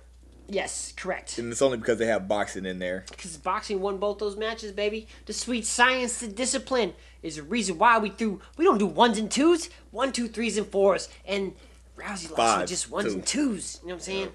Yes, 0.48 0.92
correct. 0.96 1.38
and 1.38 1.50
it's 1.50 1.62
only 1.62 1.78
because 1.78 1.98
they 1.98 2.06
have 2.06 2.28
boxing 2.28 2.66
in 2.66 2.78
there. 2.78 3.04
Because 3.10 3.36
boxing 3.38 3.80
won 3.80 3.96
both 3.98 4.18
those 4.18 4.36
matches, 4.36 4.70
baby. 4.72 5.08
The 5.24 5.32
sweet 5.32 5.64
science, 5.64 6.18
the 6.20 6.28
discipline 6.28 6.92
is 7.22 7.36
the 7.36 7.42
reason 7.42 7.78
why 7.78 7.98
we 7.98 8.10
threw. 8.10 8.40
We 8.58 8.64
don't 8.66 8.76
do 8.78 8.86
ones 8.86 9.16
and 9.18 9.30
twos, 9.30 9.70
one, 9.92 10.12
two, 10.12 10.28
threes, 10.28 10.58
and 10.58 10.66
fours. 10.66 11.08
And 11.24 11.54
Rousey 11.96 12.24
lost 12.30 12.36
Five, 12.36 12.60
with 12.62 12.68
just 12.70 12.90
ones 12.90 13.06
two. 13.08 13.12
and 13.14 13.26
twos. 13.26 13.78
You 13.82 13.88
know 13.88 13.94
what 13.94 14.00
I'm 14.00 14.04
saying? 14.04 14.32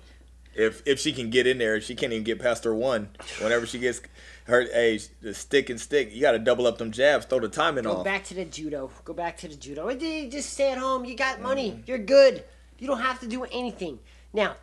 If 0.58 0.82
if 0.86 1.00
she 1.00 1.14
can 1.14 1.30
get 1.30 1.46
in 1.48 1.60
there, 1.60 1.80
she 1.80 1.96
can't 1.96 2.12
even 2.12 2.24
get 2.24 2.40
past 2.40 2.64
her 2.64 2.74
one. 2.74 3.10
Whenever 3.42 3.66
she 3.68 3.78
gets 3.80 4.02
her, 4.46 4.64
hey, 4.64 5.00
the 5.22 5.34
stick 5.34 5.70
and 5.70 5.80
stick, 5.80 6.14
you 6.14 6.22
got 6.22 6.32
to 6.32 6.40
double 6.40 6.66
up 6.66 6.78
them 6.80 6.92
jabs, 6.92 7.26
throw 7.26 7.40
the 7.40 7.48
timing 7.48 7.84
Go 7.84 7.98
off. 7.98 8.04
back 8.06 8.24
to 8.26 8.34
the 8.34 8.46
judo. 8.46 8.90
Go 9.06 9.14
back 9.14 9.38
to 9.38 9.48
the 9.48 9.56
judo. 9.56 9.94
Just 9.96 10.52
stay 10.54 10.72
at 10.72 10.78
home. 10.78 11.06
You 11.06 11.16
got 11.16 11.42
money. 11.42 11.84
You're 11.86 11.98
good. 12.00 12.44
You 12.80 12.88
don't 12.88 13.02
have 13.02 13.20
to 13.20 13.28
do 13.28 13.44
anything. 13.46 14.00
Now, 14.34 14.56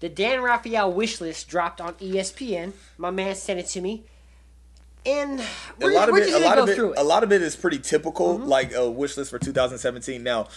the 0.00 0.08
Dan 0.08 0.42
Rafael 0.42 0.92
wish 0.92 1.20
list 1.20 1.48
dropped 1.48 1.80
on 1.80 1.94
ESPN. 1.94 2.72
My 2.98 3.10
man 3.10 3.34
sent 3.34 3.60
it 3.60 3.66
to 3.68 3.80
me. 3.80 4.04
And 5.04 5.38
a 5.40 5.44
we're, 5.80 5.92
lot 5.94 6.08
of 6.08 6.16
it, 6.16 6.28
a 6.28 6.32
gonna 6.32 6.44
lot 6.44 6.56
go 6.56 6.62
of 6.64 6.68
it, 6.68 6.74
through 6.74 6.92
it. 6.92 6.96
Mm-hmm. 6.96 7.06
a 7.06 7.08
lot 7.08 7.22
of 7.22 7.30
it 7.32 7.40
is 7.40 7.54
pretty 7.54 7.78
typical, 7.78 8.36
like 8.38 8.74
a 8.74 8.90
wish 8.90 9.16
list 9.16 9.30
for 9.30 9.38
2017. 9.38 10.20
Now, 10.22 10.48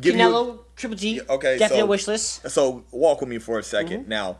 give 0.00 0.16
you 0.16 0.20
Canelo, 0.22 0.58
Triple 0.76 0.96
G. 0.96 1.20
okay, 1.28 1.58
Definite 1.58 1.80
so- 1.80 1.86
wish 1.86 2.06
list. 2.08 2.50
So 2.50 2.84
walk 2.90 3.20
with 3.20 3.28
me 3.28 3.38
for 3.38 3.58
a 3.58 3.62
2nd 3.62 3.88
Mm-hmm. 3.88 4.08
Now, 4.08 4.38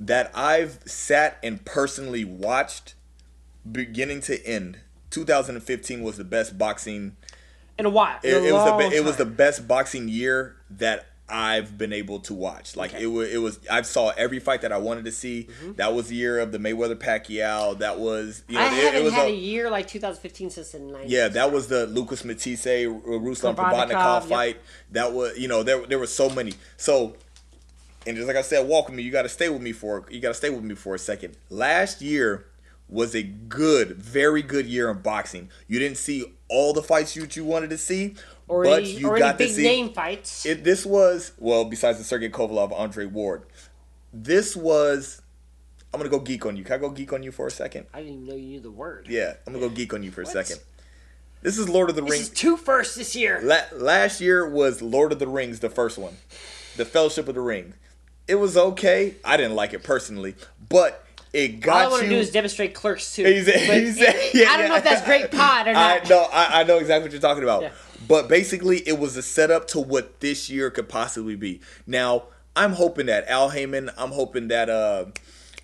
that 0.00 0.30
I've 0.34 0.78
sat 0.86 1.38
and 1.42 1.64
personally 1.64 2.24
watched, 2.24 2.94
beginning 3.70 4.20
to 4.22 4.44
end, 4.46 4.78
2015 5.10 6.02
was 6.02 6.16
the 6.16 6.24
best 6.24 6.56
boxing. 6.58 7.16
In 7.78 7.86
a 7.86 7.90
while. 7.90 8.18
It, 8.22 8.34
a 8.34 8.44
it 8.44 8.52
was 8.52 8.64
the 8.64 8.76
be- 8.90 8.96
it 8.96 9.04
was 9.04 9.16
the 9.16 9.24
best 9.24 9.66
boxing 9.68 10.08
year 10.08 10.56
that 10.70 11.06
I've 11.30 11.76
been 11.76 11.92
able 11.92 12.20
to 12.20 12.34
watch. 12.34 12.74
Like 12.76 12.94
Okay. 12.94 13.04
it 13.04 13.06
was 13.06 13.32
it 13.32 13.38
was 13.38 13.58
I 13.70 13.82
saw 13.82 14.10
every 14.16 14.38
fight 14.38 14.62
that 14.62 14.72
I 14.72 14.78
wanted 14.78 15.04
to 15.04 15.12
see. 15.12 15.48
That 15.76 15.94
was 15.94 16.08
the 16.08 16.14
year 16.16 16.38
of 16.38 16.52
the 16.52 16.58
Mayweather 16.58 16.94
Pacquiao. 16.96 17.78
That 17.78 17.98
was 17.98 18.42
you 18.48 18.54
know 18.54 18.60
Mm-hmm. 18.62 18.74
I 18.74 18.78
it, 18.78 18.84
haven't 18.84 19.00
it 19.00 19.04
was 19.04 19.12
had 19.12 19.26
a, 19.26 19.30
a 19.30 19.34
year 19.34 19.70
like 19.70 19.86
2015 19.88 20.50
since 20.50 20.70
the 20.72 20.78
90s. 20.78 21.04
yeah, 21.06 21.28
that 21.28 21.52
was 21.52 21.68
the 21.68 21.86
Lucas 21.86 22.24
Matthysse, 22.24 22.64
Ruslan 22.64 23.54
Provodnikov, 23.54 23.88
Provodnikov 23.90 24.20
yep. 24.20 24.28
fight. 24.28 24.60
That 24.92 25.12
was, 25.12 25.38
you 25.38 25.48
know, 25.48 25.62
there 25.62 25.84
there 25.86 25.98
were 25.98 26.06
so 26.06 26.30
many. 26.30 26.54
So, 26.76 27.16
and 28.06 28.16
just 28.16 28.26
like 28.26 28.36
I 28.36 28.42
said, 28.42 28.66
walk 28.66 28.86
with 28.88 28.96
me. 28.96 29.02
You 29.02 29.10
got 29.10 29.22
to 29.22 29.28
stay 29.28 29.48
with 29.50 29.60
me 29.60 29.72
for 29.72 30.06
you 30.10 30.20
got 30.20 30.28
to 30.28 30.34
stay 30.34 30.50
with 30.50 30.64
me 30.64 30.74
for 30.74 30.94
a 30.94 30.98
second. 30.98 31.36
Last 31.50 32.00
year 32.00 32.46
was 32.88 33.14
a 33.14 33.22
good, 33.22 33.96
very 33.98 34.40
good 34.40 34.64
year 34.66 34.88
in 34.90 34.98
boxing. 35.00 35.50
You 35.66 35.78
didn't 35.78 35.98
see 35.98 36.24
all 36.48 36.72
the 36.72 36.82
fights 36.82 37.14
you 37.14 37.28
you 37.30 37.44
wanted 37.44 37.68
to 37.68 37.76
see, 37.76 38.14
Or 38.48 38.64
but 38.64 38.82
any, 38.82 38.92
you 38.92 39.08
or 39.08 39.18
got 39.18 39.34
any 39.36 39.46
big 39.46 39.54
see. 39.56 39.62
name 39.62 39.92
fights. 39.92 40.44
It, 40.46 40.64
this 40.64 40.84
was 40.86 41.32
well, 41.38 41.64
besides 41.64 41.98
the 41.98 42.04
Sergey 42.04 42.28
Kovalev, 42.30 42.72
Andre 42.72 43.04
Ward. 43.06 43.42
This 44.12 44.56
was. 44.56 45.22
I'm 45.92 45.98
gonna 46.00 46.10
go 46.10 46.18
geek 46.18 46.44
on 46.44 46.56
you. 46.56 46.64
Can 46.64 46.74
I 46.74 46.78
go 46.78 46.90
geek 46.90 47.12
on 47.12 47.22
you 47.22 47.32
for 47.32 47.46
a 47.46 47.50
second? 47.50 47.86
I 47.94 47.98
didn't 48.02 48.14
even 48.14 48.26
know 48.26 48.34
you 48.34 48.46
knew 48.48 48.60
the 48.60 48.70
word. 48.70 49.06
Yeah, 49.08 49.34
I'm 49.46 49.52
gonna 49.54 49.66
go 49.68 49.74
geek 49.74 49.94
on 49.94 50.02
you 50.02 50.10
for 50.10 50.20
a 50.22 50.24
What? 50.24 50.32
second. 50.32 50.60
This 51.40 51.56
is 51.56 51.68
Lord 51.68 51.88
of 51.88 51.96
the 51.96 52.02
This 52.02 52.10
Rings. 52.10 52.22
is 52.24 52.30
two 52.30 52.56
firsts 52.56 52.94
this 52.96 53.14
year. 53.14 53.40
La- 53.42 53.62
last 53.72 54.20
year 54.20 54.48
was 54.48 54.82
Lord 54.82 55.12
of 55.12 55.18
the 55.18 55.28
Rings, 55.28 55.60
the 55.60 55.70
first 55.70 55.96
one, 55.96 56.16
the 56.76 56.84
Fellowship 56.84 57.28
of 57.28 57.34
the 57.36 57.40
Ring. 57.40 57.74
It 58.26 58.34
was 58.34 58.56
okay. 58.56 59.14
I 59.24 59.36
didn't 59.36 59.54
like 59.54 59.72
it 59.72 59.82
personally, 59.82 60.34
but 60.68 61.06
it 61.32 61.60
got 61.60 61.76
All 61.84 61.88
I 61.88 61.90
want 61.90 62.02
to 62.04 62.08
do 62.08 62.16
is 62.16 62.30
demonstrate 62.30 62.74
clerks 62.74 63.14
too. 63.14 63.24
He's- 63.24 63.44
But 63.46 63.54
he's- 63.56 63.96
it- 63.98 64.34
yeah, 64.34 64.50
I 64.50 64.56
don't 64.56 64.68
know 64.68 64.76
if 64.76 64.84
yeah. 64.84 64.90
that's 64.94 65.04
great 65.06 65.30
pod 65.30 65.66
or 65.68 65.72
not. 65.74 66.06
I 66.06 66.08
know, 66.08 66.28
I, 66.32 66.60
I 66.60 66.64
know 66.64 66.78
exactly 66.78 67.04
what 67.06 67.12
you're 67.12 67.20
talking 67.20 67.42
about. 67.42 67.62
Yeah. 67.62 67.70
But 68.06 68.28
basically, 68.28 68.78
it 68.88 68.98
was 68.98 69.16
a 69.16 69.22
setup 69.22 69.68
to 69.68 69.80
what 69.80 70.20
this 70.20 70.48
year 70.48 70.70
could 70.70 70.88
possibly 70.88 71.36
be. 71.36 71.60
Now, 71.86 72.24
I'm 72.56 72.72
hoping 72.72 73.06
that 73.06 73.28
Al 73.28 73.50
Haymon, 73.50 73.90
I'm 73.98 74.12
hoping 74.12 74.48
that 74.48 74.70
uh, 74.70 75.06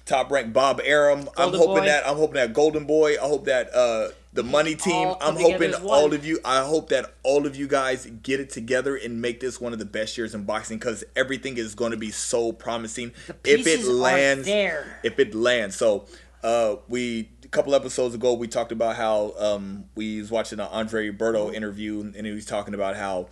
top 0.05 0.31
ranked 0.31 0.53
Bob 0.53 0.81
Arum, 0.85 1.29
I'm 1.37 1.50
hoping 1.53 1.66
Boy. 1.83 1.87
that 1.87 2.07
I'm 2.07 2.16
hoping 2.16 2.35
that 2.35 2.53
Golden 2.53 2.85
Boy, 2.85 3.14
I 3.14 3.27
hope 3.27 3.46
that 3.46 3.74
uh, 3.74 4.09
the 4.35 4.42
Money 4.42 4.75
Team, 4.75 5.14
I'm 5.20 5.37
hoping 5.37 5.73
all 5.75 6.12
of 6.12 6.27
you, 6.27 6.40
I 6.44 6.64
hope 6.64 6.88
that 6.90 7.14
all 7.23 7.47
of 7.47 7.57
you 7.57 7.66
guys 7.68 8.07
get 8.23 8.40
it 8.40 8.51
together 8.51 8.97
and 8.97 9.20
make 9.23 9.40
this 9.40 9.61
one 9.61 9.73
of 9.73 9.79
the 9.79 9.85
best 9.85 10.18
years 10.18 10.35
in 10.35 10.42
boxing 10.44 10.79
because 10.79 11.05
everything 11.16 11.57
is 11.57 11.75
going 11.75 11.92
to 11.92 11.97
be 11.97 12.11
so 12.11 12.53
promising 12.53 13.12
if 13.44 13.66
it 13.66 13.85
lands. 13.87 14.47
there. 14.47 14.99
If 15.05 15.18
it 15.18 15.35
lands, 15.35 15.77
so 15.77 16.07
uh, 16.42 16.77
we 16.88 17.31
a 17.44 17.49
couple 17.49 17.75
episodes 17.75 18.14
ago 18.14 18.35
we 18.35 18.49
talked 18.49 18.73
about 18.73 18.97
how 18.97 19.33
um, 19.38 19.85
we 19.94 20.20
was 20.20 20.31
watching 20.31 20.59
an 20.61 20.66
Andre 20.70 21.11
Berto 21.11 21.47
Mm-hmm. 21.47 21.55
interview 21.55 22.01
and 22.16 22.27
he 22.27 22.33
was 22.33 22.44
talking 22.44 22.75
about 22.75 22.97
how 22.97 23.29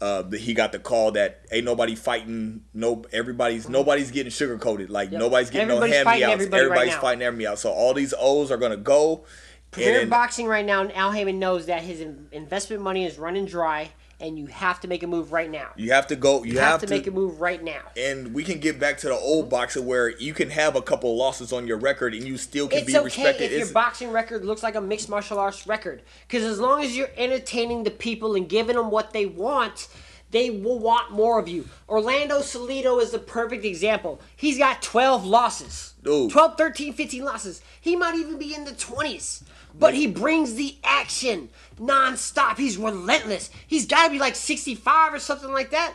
uh, 0.00 0.22
the, 0.22 0.38
he 0.38 0.54
got 0.54 0.72
the 0.72 0.78
call 0.78 1.10
that 1.12 1.44
ain't 1.50 1.64
nobody 1.64 1.94
fighting 1.96 2.62
no 2.72 3.02
everybody's 3.12 3.68
nobody's 3.68 4.10
getting 4.10 4.30
sugar 4.30 4.58
coated 4.58 4.90
like 4.90 5.08
Mm-hmm. 5.08 5.14
Yep. 5.14 5.20
nobody's 5.22 5.50
getting 5.50 5.70
Everybody's 5.70 5.90
no 5.90 5.96
hand 6.04 6.18
me 6.20 6.24
outs 6.24 6.32
everybody 6.34 6.62
right 6.62 6.66
everybody's 6.66 6.94
now. 6.94 7.00
fighting 7.00 7.22
everybody 7.22 7.46
out 7.48 7.58
so 7.58 7.70
all 7.72 7.92
these 7.94 8.14
O's 8.18 8.50
are 8.50 8.58
gonna 8.58 8.76
go 8.76 9.24
Premier 9.70 10.00
and- 10.02 10.10
boxing 10.10 10.46
right 10.46 10.64
now, 10.64 10.80
and 10.80 10.94
Al 10.94 11.12
Haymon 11.12 11.38
knows 11.38 11.66
that 11.66 11.82
his 11.82 12.00
investment 12.32 12.82
money 12.82 13.04
is 13.04 13.18
running 13.18 13.44
dry, 13.44 13.90
and 14.18 14.38
you 14.38 14.46
have 14.46 14.80
to 14.80 14.88
make 14.88 15.02
a 15.02 15.06
move 15.06 15.30
right 15.32 15.50
now. 15.50 15.68
you 15.76 15.92
have 15.92 16.06
to 16.06 16.16
go 16.16 16.42
you, 16.42 16.52
You 16.54 16.58
have, 16.60 16.80
have 16.80 16.80
to 16.80 16.86
make 16.88 17.06
a 17.06 17.10
move 17.10 17.38
right 17.42 17.62
now. 17.62 17.82
and 17.98 18.32
we 18.32 18.42
can 18.44 18.58
get 18.60 18.80
back 18.80 18.96
to 18.98 19.08
the 19.08 19.14
old 19.14 19.50
boxing 19.50 19.84
where 19.84 20.08
you 20.08 20.32
can 20.32 20.48
have 20.48 20.74
a 20.76 20.80
couple 20.80 21.14
losses 21.16 21.52
on 21.52 21.66
your 21.66 21.76
record 21.76 22.14
and 22.14 22.24
you 22.24 22.38
still 22.38 22.66
can 22.68 22.78
It's 22.78 22.86
be 22.86 22.96
okay 22.96 23.04
respected. 23.04 23.52
if 23.52 23.58
your 23.58 23.68
boxing 23.72 24.10
record 24.12 24.42
looks 24.46 24.62
like 24.62 24.74
a 24.74 24.80
mixed 24.80 25.10
martial 25.10 25.38
arts 25.38 25.66
record, 25.66 26.00
because 26.26 26.44
as 26.44 26.58
long 26.58 26.82
as 26.82 26.96
you're 26.96 27.10
entertaining 27.18 27.84
the 27.84 27.90
people 27.90 28.34
and 28.36 28.48
giving 28.48 28.76
them 28.76 28.90
what 28.90 29.12
they 29.12 29.26
want, 29.26 29.88
they 30.30 30.48
will 30.48 30.78
want 30.78 31.12
more 31.12 31.38
of 31.38 31.46
you. 31.46 31.68
Orlando 31.86 32.38
Salido 32.40 33.00
is 33.02 33.10
the 33.10 33.18
perfect 33.18 33.66
example. 33.66 34.20
He's 34.34 34.56
got 34.56 34.80
12 34.80 35.26
losses. 35.26 35.92
Dude. 36.02 36.30
12, 36.30 36.56
13, 36.56 36.92
15 36.94 37.22
losses. 37.24 37.60
He 37.80 37.96
might 37.96 38.14
even 38.14 38.38
be 38.38 38.54
in 38.54 38.64
the 38.64 38.72
20s. 38.72 39.42
But 39.78 39.94
he 39.94 40.06
brings 40.06 40.54
the 40.54 40.76
action 40.84 41.50
nonstop. 41.78 42.56
He's 42.56 42.76
relentless. 42.76 43.50
He's 43.66 43.86
got 43.86 44.06
to 44.06 44.10
be 44.10 44.18
like 44.18 44.34
65 44.34 45.14
or 45.14 45.18
something 45.18 45.52
like 45.52 45.70
that. 45.70 45.94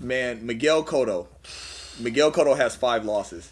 man, 0.00 0.44
Miguel 0.44 0.84
Cotto. 0.84 1.26
Miguel 2.00 2.32
Cotto 2.32 2.56
has 2.56 2.74
five 2.74 3.04
losses. 3.04 3.50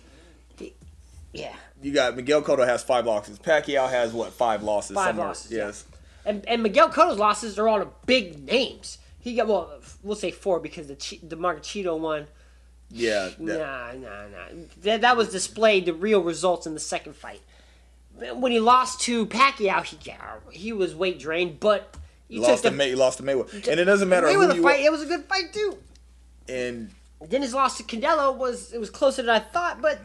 Yeah. 1.32 1.54
You 1.80 1.92
got 1.92 2.14
Miguel 2.16 2.42
Cotto 2.42 2.66
has 2.66 2.82
five 2.82 3.06
losses. 3.06 3.38
Pacquiao 3.38 3.88
has 3.88 4.12
what 4.12 4.32
five 4.32 4.62
losses? 4.62 4.94
Five 4.94 5.08
somewhere. 5.10 5.26
losses, 5.28 5.50
yeah. 5.50 5.66
Yes. 5.66 5.84
And, 6.24 6.46
and 6.46 6.62
Miguel 6.62 6.90
Cotto's 6.90 7.18
losses 7.18 7.58
are 7.58 7.68
all 7.68 7.78
the 7.80 7.88
big 8.06 8.44
names. 8.46 8.98
He 9.18 9.34
got 9.36 9.46
well, 9.48 9.80
we'll 10.02 10.16
say 10.16 10.30
four 10.30 10.60
because 10.60 10.88
the 10.88 10.94
the 11.22 11.36
Margarito 11.36 11.98
one. 11.98 12.26
Yeah. 12.90 13.30
that- 13.38 13.38
Nah, 13.38 13.92
nah, 13.94 14.26
nah. 14.28 14.64
That, 14.82 15.00
that 15.00 15.16
was 15.16 15.30
displayed 15.30 15.86
the 15.86 15.94
real 15.94 16.20
results 16.22 16.66
in 16.66 16.74
the 16.74 16.80
second 16.80 17.14
fight. 17.16 17.40
When 18.40 18.52
he 18.52 18.60
lost 18.60 19.00
to 19.02 19.26
Pacquiao, 19.26 19.84
he 19.84 19.98
yeah, 20.02 20.34
he 20.50 20.72
was 20.72 20.94
weight 20.94 21.18
drained, 21.18 21.60
but 21.60 21.96
He 22.28 22.38
lost 22.38 22.62
took 22.62 22.72
to 22.72 22.76
May, 22.76 22.90
he 22.90 22.94
lost 22.94 23.18
to 23.18 23.24
Mayweather, 23.24 23.68
and 23.68 23.80
it 23.80 23.84
doesn't 23.84 24.08
matter 24.08 24.26
Mayweather 24.26 24.50
who 24.50 24.56
you 24.56 24.62
fight. 24.62 24.80
are. 24.80 24.86
It 24.86 24.92
was 24.92 25.02
a 25.02 25.06
good 25.06 25.24
fight 25.24 25.52
too. 25.52 25.78
And 26.48 26.90
Then 27.28 27.42
his 27.42 27.54
loss 27.54 27.76
to 27.78 27.82
Canelo 27.84 28.36
was 28.36 28.72
it 28.72 28.78
was 28.78 28.90
closer 28.90 29.22
than 29.22 29.30
I 29.34 29.38
thought, 29.38 29.80
but 29.80 30.00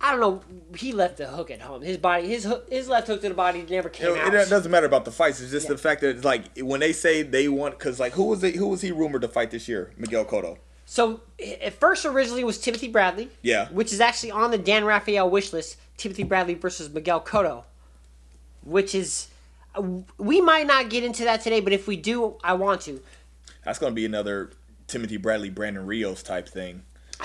I 0.00 0.10
don't 0.12 0.20
know. 0.20 0.42
He 0.76 0.92
left 0.92 1.16
the 1.18 1.26
hook 1.26 1.50
at 1.50 1.60
home. 1.60 1.82
His 1.82 1.96
body, 1.96 2.28
his 2.28 2.44
hook, 2.44 2.66
his 2.70 2.88
left 2.88 3.06
hook 3.06 3.20
to 3.22 3.28
the 3.28 3.34
body 3.34 3.64
never 3.68 3.88
came 3.88 4.08
it, 4.12 4.18
out. 4.18 4.34
it 4.34 4.48
doesn't 4.50 4.70
matter 4.70 4.86
about 4.86 5.04
the 5.04 5.10
fights. 5.12 5.40
It's 5.40 5.50
just 5.50 5.66
Yeah. 5.66 5.72
the 5.72 5.78
fact 5.78 6.02
that 6.02 6.10
it's 6.16 6.24
like 6.24 6.44
when 6.58 6.80
they 6.80 6.92
say 6.92 7.22
they 7.22 7.48
want, 7.48 7.78
because 7.78 7.98
like 7.98 8.12
who 8.12 8.24
was 8.24 8.42
it, 8.44 8.56
who 8.56 8.68
was 8.68 8.82
he 8.82 8.92
rumored 8.92 9.22
to 9.22 9.28
fight 9.28 9.50
this 9.50 9.68
year? 9.68 9.92
Miguel 9.96 10.24
Cotto. 10.24 10.58
So 10.88 11.20
at 11.62 11.72
first, 11.74 12.04
originally 12.04 12.44
was 12.44 12.58
Timothy 12.58 12.88
Bradley. 12.88 13.30
Yeah. 13.42 13.68
Which 13.70 13.92
is 13.92 14.00
actually 14.00 14.30
on 14.30 14.50
the 14.50 14.58
Dan 14.58 14.84
Rafael 14.84 15.28
wish 15.28 15.52
list. 15.52 15.76
Timothy 15.96 16.22
Bradley 16.24 16.54
versus 16.54 16.92
Miguel 16.92 17.20
Cotto, 17.20 17.64
which 18.62 18.94
is 18.94 19.28
we 20.18 20.40
might 20.40 20.66
not 20.66 20.88
get 20.88 21.04
into 21.04 21.24
that 21.24 21.42
today, 21.42 21.60
but 21.60 21.72
if 21.72 21.86
we 21.86 21.96
do, 21.96 22.36
I 22.42 22.54
want 22.54 22.82
to. 22.82 23.00
That's 23.64 23.78
gonna 23.78 23.94
be 23.94 24.06
another 24.06 24.50
Timothy 24.86 25.16
Bradley, 25.16 25.50
Brandon 25.50 25.86
Rios 25.86 26.22
type 26.22 26.48
thing. 26.48 26.82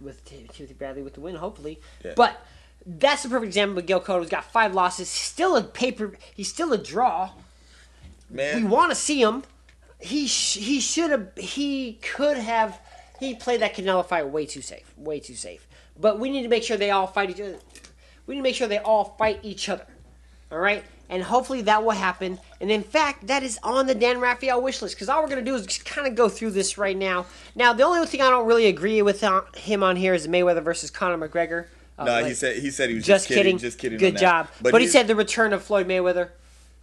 with 0.00 0.24
Tim- 0.24 0.48
Timothy 0.48 0.74
Bradley 0.74 1.02
with 1.02 1.14
the 1.14 1.20
win, 1.20 1.36
hopefully. 1.36 1.80
Yeah. 2.04 2.14
But 2.16 2.44
that's 2.86 3.22
the 3.22 3.28
perfect 3.28 3.48
example. 3.48 3.78
Of 3.78 3.84
Miguel 3.84 4.00
Cotto's 4.00 4.30
got 4.30 4.44
five 4.44 4.74
losses. 4.74 5.12
He's 5.12 5.20
still 5.22 5.56
a 5.56 5.62
paper. 5.62 6.12
He's 6.34 6.48
still 6.48 6.72
a 6.72 6.78
draw. 6.78 7.30
Man, 8.28 8.56
We 8.62 8.68
want 8.68 8.90
to 8.90 8.94
see 8.94 9.20
him. 9.20 9.42
He 9.98 10.26
sh- 10.26 10.56
he 10.58 10.80
should 10.80 11.10
have. 11.10 11.30
He 11.36 11.94
could 12.02 12.38
have. 12.38 12.80
He 13.18 13.34
played 13.34 13.60
that 13.60 13.74
Canelo 13.74 14.04
fight 14.06 14.28
way 14.28 14.46
too 14.46 14.62
safe. 14.62 14.90
Way 14.96 15.20
too 15.20 15.34
safe. 15.34 15.66
But 15.98 16.18
we 16.18 16.30
need 16.30 16.42
to 16.42 16.48
make 16.48 16.62
sure 16.62 16.78
they 16.78 16.90
all 16.90 17.06
fight 17.06 17.28
each 17.30 17.40
other. 17.40 17.58
We 18.26 18.34
need 18.34 18.40
to 18.40 18.42
make 18.42 18.54
sure 18.54 18.68
they 18.68 18.78
all 18.78 19.16
fight 19.18 19.40
each 19.42 19.68
other. 19.68 19.86
All 20.52 20.58
right. 20.58 20.84
And 21.08 21.22
hopefully 21.22 21.62
that 21.62 21.82
will 21.82 21.90
happen. 21.90 22.38
And 22.60 22.70
in 22.70 22.82
fact, 22.82 23.26
that 23.26 23.42
is 23.42 23.58
on 23.62 23.86
the 23.86 23.94
Dan 23.94 24.20
Rafael 24.20 24.62
wish 24.62 24.80
list. 24.80 24.94
Because 24.94 25.08
all 25.08 25.20
we're 25.22 25.28
going 25.28 25.44
to 25.44 25.50
do 25.50 25.56
is 25.56 25.66
just 25.66 25.84
kind 25.84 26.06
of 26.06 26.14
go 26.14 26.28
through 26.28 26.52
this 26.52 26.78
right 26.78 26.96
now. 26.96 27.26
Now, 27.56 27.72
the 27.72 27.82
only 27.82 28.06
thing 28.06 28.20
I 28.20 28.30
don't 28.30 28.46
really 28.46 28.66
agree 28.66 29.02
with 29.02 29.20
him 29.20 29.82
on 29.82 29.96
here 29.96 30.14
is 30.14 30.28
Mayweather 30.28 30.62
versus 30.62 30.90
Conor 30.90 31.28
McGregor. 31.28 31.66
Uh, 31.98 32.04
no, 32.04 32.24
he 32.24 32.32
said 32.32 32.56
he 32.56 32.70
said 32.70 32.88
he 32.88 32.94
was 32.94 33.04
just, 33.04 33.28
just, 33.28 33.36
kidding. 33.36 33.58
Just 33.58 33.78
kidding. 33.78 33.98
Good 33.98 34.16
job. 34.16 34.48
But, 34.62 34.80
he 34.80 34.86
said 34.86 35.06
the 35.06 35.14
return 35.14 35.52
of 35.52 35.62
Floyd 35.62 35.86
Mayweather. 35.86 36.30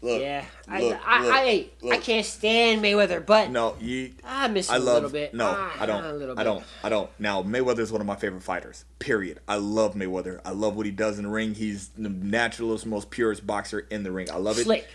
Look, 0.02 0.22
Yeah, 0.22 0.46
I, 0.68 0.82
look, 0.82 1.00
I, 1.06 1.24
look, 1.24 1.34
I, 1.34 1.70
I, 1.90 1.96
I 1.96 1.98
can't 1.98 2.26
stand 2.26 2.82
Mayweather, 2.82 3.26
but 3.26 3.50
No, 3.52 3.76
you. 3.80 4.12
I 4.24 4.48
miss 4.48 4.70
him 4.70 4.74
I 4.76 4.78
a 4.78 4.80
love. 4.80 4.96
little 4.96 5.10
bit. 5.10 5.34
No, 5.34 5.54
Ah, 5.58 5.76
I 5.80 5.86
don't. 5.86 6.04
a 6.04 6.34
I 6.40 6.44
don't. 6.44 6.64
I 6.84 6.90
don't. 6.90 7.10
Now 7.20 7.44
Mayweather 7.44 7.80
is 7.80 7.92
one 7.92 8.02
of 8.02 8.08
my 8.08 8.16
favorite 8.16 8.44
fighters. 8.44 8.86
Period. 9.00 9.40
I 9.48 9.56
love 9.56 9.96
Mayweather. 9.96 10.40
I 10.46 10.52
love 10.52 10.76
what 10.76 10.86
he 10.86 10.92
does 10.92 11.18
in 11.18 11.26
the 11.26 11.30
ring. 11.32 11.56
He's 11.56 11.90
the 11.98 12.10
naturalist, 12.10 12.86
most 12.86 13.10
purest 13.10 13.46
boxer 13.48 13.86
in 13.90 14.04
the 14.04 14.12
ring. 14.12 14.30
I 14.32 14.38
love 14.38 14.58
it. 14.60 14.64
Slick. 14.64 14.88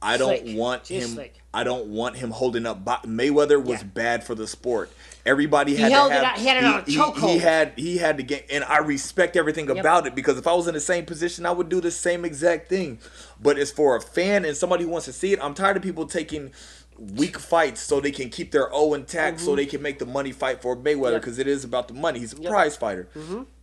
I 0.00 0.16
don't 0.16 0.38
Slick. 0.40 0.56
want 0.56 0.84
Just 0.84 1.08
him. 1.08 1.14
slick. 1.14 1.34
I 1.52 1.64
don't 1.64 1.86
want 1.86 2.16
him 2.16 2.30
holding 2.30 2.66
up. 2.66 2.84
Bo- 2.84 2.98
Mayweather 3.04 3.60
was 3.62 3.80
Yeah. 3.80 3.88
bad 3.94 4.22
for 4.22 4.36
the 4.36 4.46
sport. 4.46 4.92
Everybody 5.28 5.76
He 5.76 5.82
had 5.82 5.92
held 5.92 6.10
to 6.10 6.16
it 6.16 6.24
have. 6.24 6.32
out- 6.32 6.38
he 6.38 6.46
had 6.46 6.56
it 6.56 6.64
on 6.64 6.80
a 6.80 6.82
he, 6.84 6.96
chokehold. 6.96 7.30
he 7.32 7.38
had 7.38 7.72
he 7.76 7.98
had 7.98 8.16
to 8.16 8.22
get, 8.22 8.46
and 8.50 8.64
I 8.64 8.78
respect 8.78 9.36
everything 9.36 9.68
about 9.70 10.06
it 10.06 10.14
because 10.14 10.38
if 10.38 10.46
I 10.46 10.54
was 10.54 10.66
in 10.68 10.74
the 10.74 10.80
same 10.80 11.04
position, 11.04 11.44
I 11.44 11.50
would 11.50 11.68
do 11.68 11.80
the 11.80 11.90
same 11.90 12.24
exact 12.24 12.68
thing. 12.68 12.98
But 13.40 13.58
as 13.58 13.70
for 13.70 13.94
a 13.94 14.00
fan 14.00 14.44
and 14.44 14.56
somebody 14.56 14.84
who 14.84 14.90
wants 14.90 15.04
to 15.06 15.12
see 15.12 15.32
it, 15.34 15.38
I'm 15.42 15.52
tired 15.54 15.76
of 15.76 15.82
people 15.82 16.06
taking 16.06 16.52
weak 16.98 17.38
fights 17.38 17.80
so 17.80 18.00
they 18.00 18.10
can 18.10 18.30
keep 18.30 18.50
their 18.52 18.74
O 18.74 18.94
intact, 18.94 19.38
so 19.40 19.54
they 19.54 19.66
can 19.66 19.82
make 19.82 19.98
the 19.98 20.06
money 20.06 20.32
fight 20.32 20.62
for 20.62 20.74
Mayweather 20.76 20.82
Mm-hmm. 20.96 21.12
Yep. 21.12 21.20
because 21.20 21.38
it 21.38 21.46
is 21.46 21.62
about 21.62 21.88
the 21.88 21.94
money. 21.94 22.18
He's 22.20 22.32
a 22.32 22.36
prize 22.36 22.76
fighter. 22.76 23.08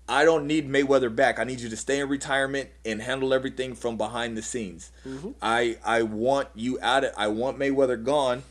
I 0.08 0.24
don't 0.24 0.46
need 0.46 0.70
Mayweather 0.70 1.14
back. 1.14 1.40
I 1.40 1.44
need 1.46 1.60
you 1.62 1.70
to 1.70 1.76
stay 1.76 2.00
in 2.00 2.08
retirement 2.08 2.70
and 2.86 3.02
handle 3.02 3.34
everything 3.34 3.74
from 3.74 3.98
behind 3.98 4.38
the 4.38 4.44
scenes. 4.44 4.92
Mm-hmm. 5.06 5.32
I 5.42 5.78
I 5.84 6.04
want 6.04 6.50
you 6.54 6.78
out 6.82 7.04
of 7.04 7.12
I 7.18 7.28
want 7.28 7.58
Mayweather 7.58 8.02
gone 8.04 8.44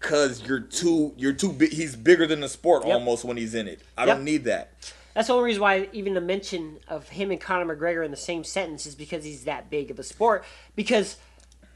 Cause 0.00 0.42
you're 0.46 0.60
too 0.60 1.14
you're 1.16 1.32
too 1.32 1.52
big. 1.52 1.72
He's 1.72 1.96
bigger 1.96 2.26
than 2.26 2.40
the 2.40 2.48
sport 2.48 2.84
Yep. 2.86 2.94
almost 2.94 3.24
when 3.24 3.36
he's 3.36 3.54
in 3.54 3.68
it. 3.68 3.80
I 3.96 4.04
Yep. 4.06 4.16
don't 4.16 4.24
need 4.24 4.44
that. 4.44 4.72
That's 5.14 5.28
the 5.28 5.34
only 5.34 5.44
reason 5.46 5.62
why 5.62 5.88
even 5.92 6.14
the 6.14 6.20
mention 6.20 6.78
of 6.88 7.08
him 7.10 7.30
and 7.30 7.40
Conor 7.40 7.74
McGregor 7.76 8.04
in 8.04 8.10
the 8.10 8.16
same 8.16 8.42
sentence 8.44 8.84
is 8.86 8.94
because 8.96 9.24
he's 9.24 9.44
that 9.44 9.70
big 9.70 9.90
of 9.90 9.98
a 9.98 10.02
sport. 10.02 10.44
Because 10.74 11.16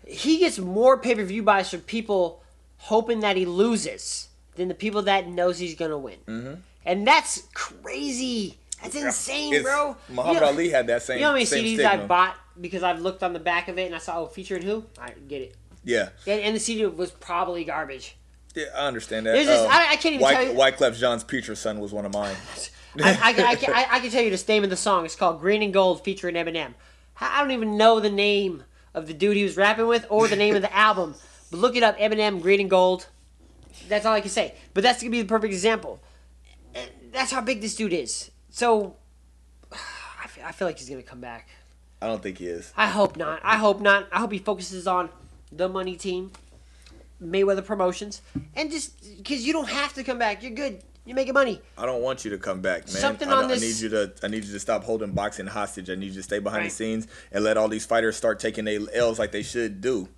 he 0.07 0.38
gets 0.38 0.59
more 0.59 0.98
pay 0.98 1.14
per 1.14 1.22
view 1.24 1.42
buys 1.42 1.70
from 1.70 1.81
people 1.83 2.42
hoping 2.78 3.20
that 3.20 3.37
he 3.37 3.46
loses 3.46 4.28
than 4.57 4.68
the 4.68 4.74
people 4.74 5.02
that 5.02 5.28
knows 5.28 5.59
he's 5.59 5.74
gonna 5.76 5.98
win. 5.98 6.18
Mm-hmm. 6.26 6.54
And 6.85 7.07
that's 7.07 7.42
crazy. 7.54 8.59
That's 8.83 8.94
insane, 8.94 9.52
It's- 9.54 9.62
bro. 9.64 9.96
Muhammad 10.09 10.35
You 10.35 10.40
know- 10.40 10.46
Ali 10.48 10.68
had 10.70 10.87
that 10.88 11.02
same. 11.02 11.16
You 11.16 11.22
know 11.22 11.28
how 11.28 11.33
many 11.35 11.44
CDs 11.46 11.81
I 11.85 11.88
stigma. 11.90 12.07
bought 12.07 12.37
because 12.61 12.83
I've 12.83 13.00
looked 13.00 13.22
on 13.22 13.33
the 13.33 13.38
back 13.40 13.68
of 13.68 13.78
it 13.78 13.87
and 13.87 13.94
I 13.94 13.98
saw 13.98 14.20
oh 14.22 14.26
featuring 14.26 14.62
who? 14.62 14.85
I 15.00 15.11
get 15.28 15.42
it. 15.42 15.54
Yeah. 15.88 16.11
And, 16.27 16.40
and 16.42 16.55
the 16.55 16.61
CD 16.61 16.85
was 16.85 17.11
probably 17.11 17.64
garbage. 17.64 18.16
Yeah, 18.55 18.66
I 18.77 18.87
understand 18.87 19.24
that. 19.27 19.33
There's 19.33 19.46
this- 19.46 19.61
Um, 19.61 19.68
I- 19.70 19.92
I 19.92 19.96
can't 19.96 20.14
even 20.16 20.27
Wyc- 20.27 20.33
tell 20.33 20.42
you- 20.44 20.53
Wyclef 20.53 20.96
Jean's 20.98 21.24
Preacher 21.24 21.55
Son 21.55 21.81
was 21.81 21.92
one 21.92 22.05
of 22.05 22.12
mine. 22.12 22.37
I, 23.03 23.11
I, 23.22 23.33
can- 23.33 23.72
I, 23.74 23.87
I, 23.92 24.01
can 24.01 24.11
tell 24.11 24.22
you 24.22 24.35
the 24.37 24.44
name 24.48 24.64
of 24.64 24.70
the 24.70 24.77
song. 24.77 25.05
It's 25.07 25.14
called 25.16 25.40
Green 25.40 25.62
and 25.62 25.72
Gold 25.72 26.05
featuring 26.05 26.35
Eminem. 26.35 26.74
I 27.20 27.38
I 27.38 27.40
don't 27.40 27.53
even 27.53 27.77
know 27.79 28.01
the 28.01 28.11
name 28.11 28.64
of 28.94 29.07
the 29.07 29.14
dude 29.14 29.37
he 29.37 29.44
was 29.44 29.57
rapping 29.57 29.87
with 29.87 30.05
or 30.11 30.29
the 30.29 30.37
name 30.37 30.55
of 30.57 30.62
the 30.62 30.74
album. 30.77 31.14
But 31.51 31.61
look 31.61 31.74
it 31.77 31.83
up 31.83 31.96
Eminem, 31.98 32.42
Green 32.42 32.61
and 32.61 32.68
Gold. 32.70 33.07
That's 33.88 34.05
all 34.05 34.12
I 34.14 34.20
can 34.20 34.31
say. 34.31 34.55
But 34.74 34.83
that's 34.83 35.01
going 35.03 35.11
to 35.11 35.16
be 35.16 35.22
the 35.22 35.29
perfect 35.29 35.53
example. 35.53 36.01
That's 37.12 37.31
how 37.33 37.40
big 37.40 37.61
this 37.62 37.74
dude 37.77 37.92
is. 37.94 38.31
So 38.51 38.96
I 39.72 40.27
feel, 40.29 40.44
I 40.44 40.53
feel 40.53 40.68
like 40.68 40.79
he's 40.79 40.88
going 40.88 41.01
to 41.03 41.09
come 41.09 41.20
back. 41.20 41.48
I 42.03 42.07
don't 42.07 42.22
think 42.22 42.38
he 42.38 42.46
is. 42.46 42.72
I 42.77 42.87
hope 42.88 43.16
not. 43.16 43.40
I 43.42 43.57
hope 43.57 43.81
not. 43.81 44.09
I 44.12 44.18
hope 44.18 44.33
he 44.33 44.38
focuses 44.38 44.87
on 44.87 45.09
the 45.52 45.68
money 45.68 45.96
team, 45.96 46.32
Mayweather 47.22 47.64
Promotions, 47.64 48.22
and 48.54 48.70
just 48.70 49.18
because 49.18 49.46
you 49.46 49.52
don't 49.52 49.68
have 49.68 49.94
to 49.94 50.04
come 50.04 50.18
back. 50.18 50.42
You're 50.42 50.52
good. 50.52 50.82
You're 51.04 51.16
making 51.16 51.32
money. 51.34 51.61
I 51.78 51.87
don't 51.87 52.02
want 52.02 52.24
you 52.26 52.30
to 52.32 52.38
come 52.38 52.61
back, 52.61 52.80
man. 52.87 52.96
Something 52.96 53.28
I, 53.28 53.32
on 53.32 53.48
don't- 53.48 53.52
I 53.52 53.61
need 53.61 53.76
you 53.76 53.88
to. 53.88 54.12
I 54.22 54.28
need 54.28 54.44
you 54.44 54.52
to 54.52 54.61
stop 54.61 54.84
holding 54.84 55.12
boxing 55.12 55.46
hostage. 55.46 55.88
I 55.88 55.94
need 55.94 56.08
you 56.08 56.14
to 56.16 56.22
stay 56.22 56.38
behind 56.38 56.62
Right. 56.64 56.70
the 56.70 56.74
scenes 56.76 57.06
and 57.32 57.42
let 57.44 57.56
all 57.56 57.68
these 57.68 57.87
fighters 57.87 58.16
start 58.16 58.38
taking 58.38 58.66
their 58.66 58.80
L's 58.92 59.18
like 59.18 59.32
they 59.32 59.42
should 59.42 59.80
do. 59.80 60.08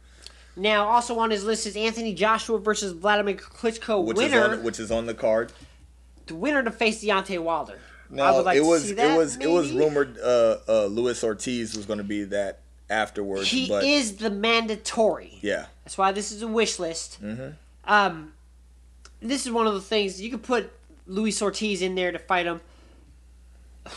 Now, 0.56 0.88
also 0.88 1.16
on 1.20 1.30
his 1.30 1.44
list 1.44 1.64
is 1.66 1.76
Anthony 1.76 2.12
Joshua 2.12 2.58
versus 2.58 2.92
Vladimir 2.92 3.36
Klitschko. 3.36 4.04
Which 4.04 4.16
winner, 4.16 4.38
is 4.38 4.58
on. 4.58 4.64
Which 4.64 4.80
is 4.80 4.90
on 4.90 5.06
the 5.06 5.14
card. 5.14 5.52
the 6.26 6.34
winner 6.34 6.62
to 6.64 6.72
face 6.72 7.02
Deontay 7.04 7.38
Wilder. 7.38 7.78
I 8.18 8.32
would 8.32 8.44
like 8.44 8.56
it 8.56 8.62
to 8.62 8.66
was 8.66 8.82
see 8.84 8.90
it 8.90 8.96
that, 8.96 9.16
was 9.16 9.36
it 9.36 9.48
was 9.48 9.70
rumored 9.70 10.18
uh, 10.18 10.56
uh, 10.68 10.86
Luis 10.86 11.22
Ortiz 11.22 11.76
was 11.76 11.86
going 11.86 11.98
to 11.98 12.04
be 12.04 12.24
that 12.24 12.62
afterwards. 12.90 13.48
He 13.48 13.68
but 13.68 13.84
is 13.84 14.16
the 14.16 14.30
mandatory. 14.30 15.38
yeah, 15.40 15.66
That's 15.84 15.96
why 15.96 16.12
this 16.12 16.32
is 16.32 16.42
a 16.42 16.48
wish 16.48 16.78
list. 16.78 17.22
Mm-hmm. 17.22 17.50
Um, 17.84 18.32
this 19.20 19.46
is 19.46 19.52
one 19.52 19.66
of 19.66 19.74
the 19.74 19.80
things 19.80 20.20
you 20.20 20.30
could 20.30 20.42
put 20.42 20.72
Luis 21.06 21.40
Ortiz 21.40 21.82
in 21.82 21.94
there 21.94 22.12
to 22.12 22.18
fight 22.18 22.46
him. 22.46 22.60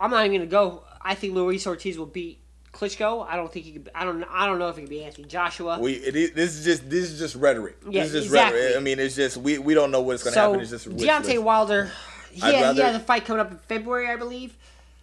I'm 0.00 0.10
not 0.10 0.24
even 0.24 0.38
gonna 0.38 0.50
go. 0.50 0.82
I 1.02 1.14
think 1.14 1.34
Luis 1.34 1.66
Ortiz 1.66 1.98
will 1.98 2.06
beat 2.06 2.38
Klitschko. 2.72 3.26
I 3.28 3.36
don't 3.36 3.52
think 3.52 3.66
he 3.66 3.72
could. 3.72 3.90
I 3.94 4.04
don't. 4.04 4.24
I 4.30 4.46
don't 4.46 4.58
know 4.58 4.68
if 4.68 4.76
he 4.76 4.82
could 4.82 4.90
be 4.90 5.04
Anthony 5.04 5.28
Joshua. 5.28 5.78
we 5.78 5.92
it 5.94 6.16
is, 6.16 6.32
this 6.32 6.58
is 6.58 6.64
just 6.64 6.88
this 6.88 7.10
is 7.10 7.18
just 7.18 7.36
rhetoric. 7.36 7.76
Yeah, 7.88 8.02
this 8.02 8.08
is 8.08 8.12
just 8.12 8.26
exactly. 8.26 8.60
rhetoric. 8.60 8.76
I 8.76 8.80
mean, 8.80 8.98
it's 8.98 9.16
just 9.16 9.36
we, 9.36 9.58
we 9.58 9.74
don't 9.74 9.90
know 9.90 10.00
what's 10.00 10.22
going 10.22 10.32
to 10.32 10.34
so 10.34 10.50
happen. 10.52 10.60
It's 10.60 10.70
just 10.70 10.88
Deontay 10.88 11.24
list. 11.24 11.42
Wilder, 11.42 11.90
he, 12.32 12.42
I'd 12.42 12.52
rather- 12.54 12.74
he 12.74 12.80
has 12.80 12.96
a 12.96 13.00
fight 13.00 13.24
coming 13.24 13.40
up 13.40 13.50
in 13.50 13.58
February, 13.58 14.08
I 14.08 14.16
believe. 14.16 14.56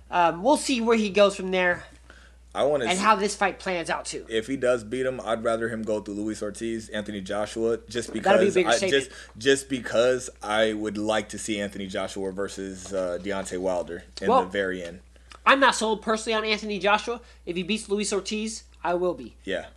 Um, 0.09 0.41
we'll 0.41 0.57
see 0.57 0.79
where 0.79 0.95
he 0.95 1.09
goes 1.09 1.35
from 1.35 1.51
there 1.51 1.83
I 2.57 2.63
want 2.63 2.81
to 2.81 2.89
and 2.89 2.97
how 2.97 3.15
this 3.15 3.35
fight 3.35 3.59
plans 3.59 3.89
out 3.89 4.05
too. 4.05 4.25
if 4.29 4.47
he 4.47 4.57
does 4.57 4.83
beat 4.83 5.05
him, 5.05 5.21
I'd 5.23 5.43
rather 5.43 5.69
him 5.69 5.83
go 5.83 6.01
through 6.01 6.15
Luis 6.15 6.41
Ortiz, 6.41 6.89
Anthony 6.89 7.21
Joshua, 7.21 7.77
just 7.87 8.11
be 8.11 8.19
because 8.19 8.55
bigger 8.55 8.69
I, 8.69 8.79
just 8.79 9.11
just 9.37 9.69
because 9.69 10.29
I 10.41 10.73
would 10.73 10.97
like 10.97 11.29
to 11.29 11.37
see 11.37 11.59
Anthony 11.59 11.85
Joshua 11.85 12.31
versus 12.31 12.91
uh, 12.93 13.19
Deontay 13.21 13.59
Wilder 13.59 14.03
in 14.21 14.27
Well- 14.27 14.41
the 14.43 14.49
very 14.49 14.83
end. 14.83 15.01
I'm 15.45 15.61
not 15.61 15.75
sold 15.75 16.01
personally 16.01 16.33
on 16.33 16.43
Anthony 16.43 16.77
Joshua. 16.77 17.21
If 17.45 17.55
he 17.55 17.63
beats 17.63 17.87
Luis 17.87 18.11
Ortiz, 18.11 18.63
I 18.83 18.95
will 18.95 19.13
be. 19.13 19.35
Yeah. 19.45 19.67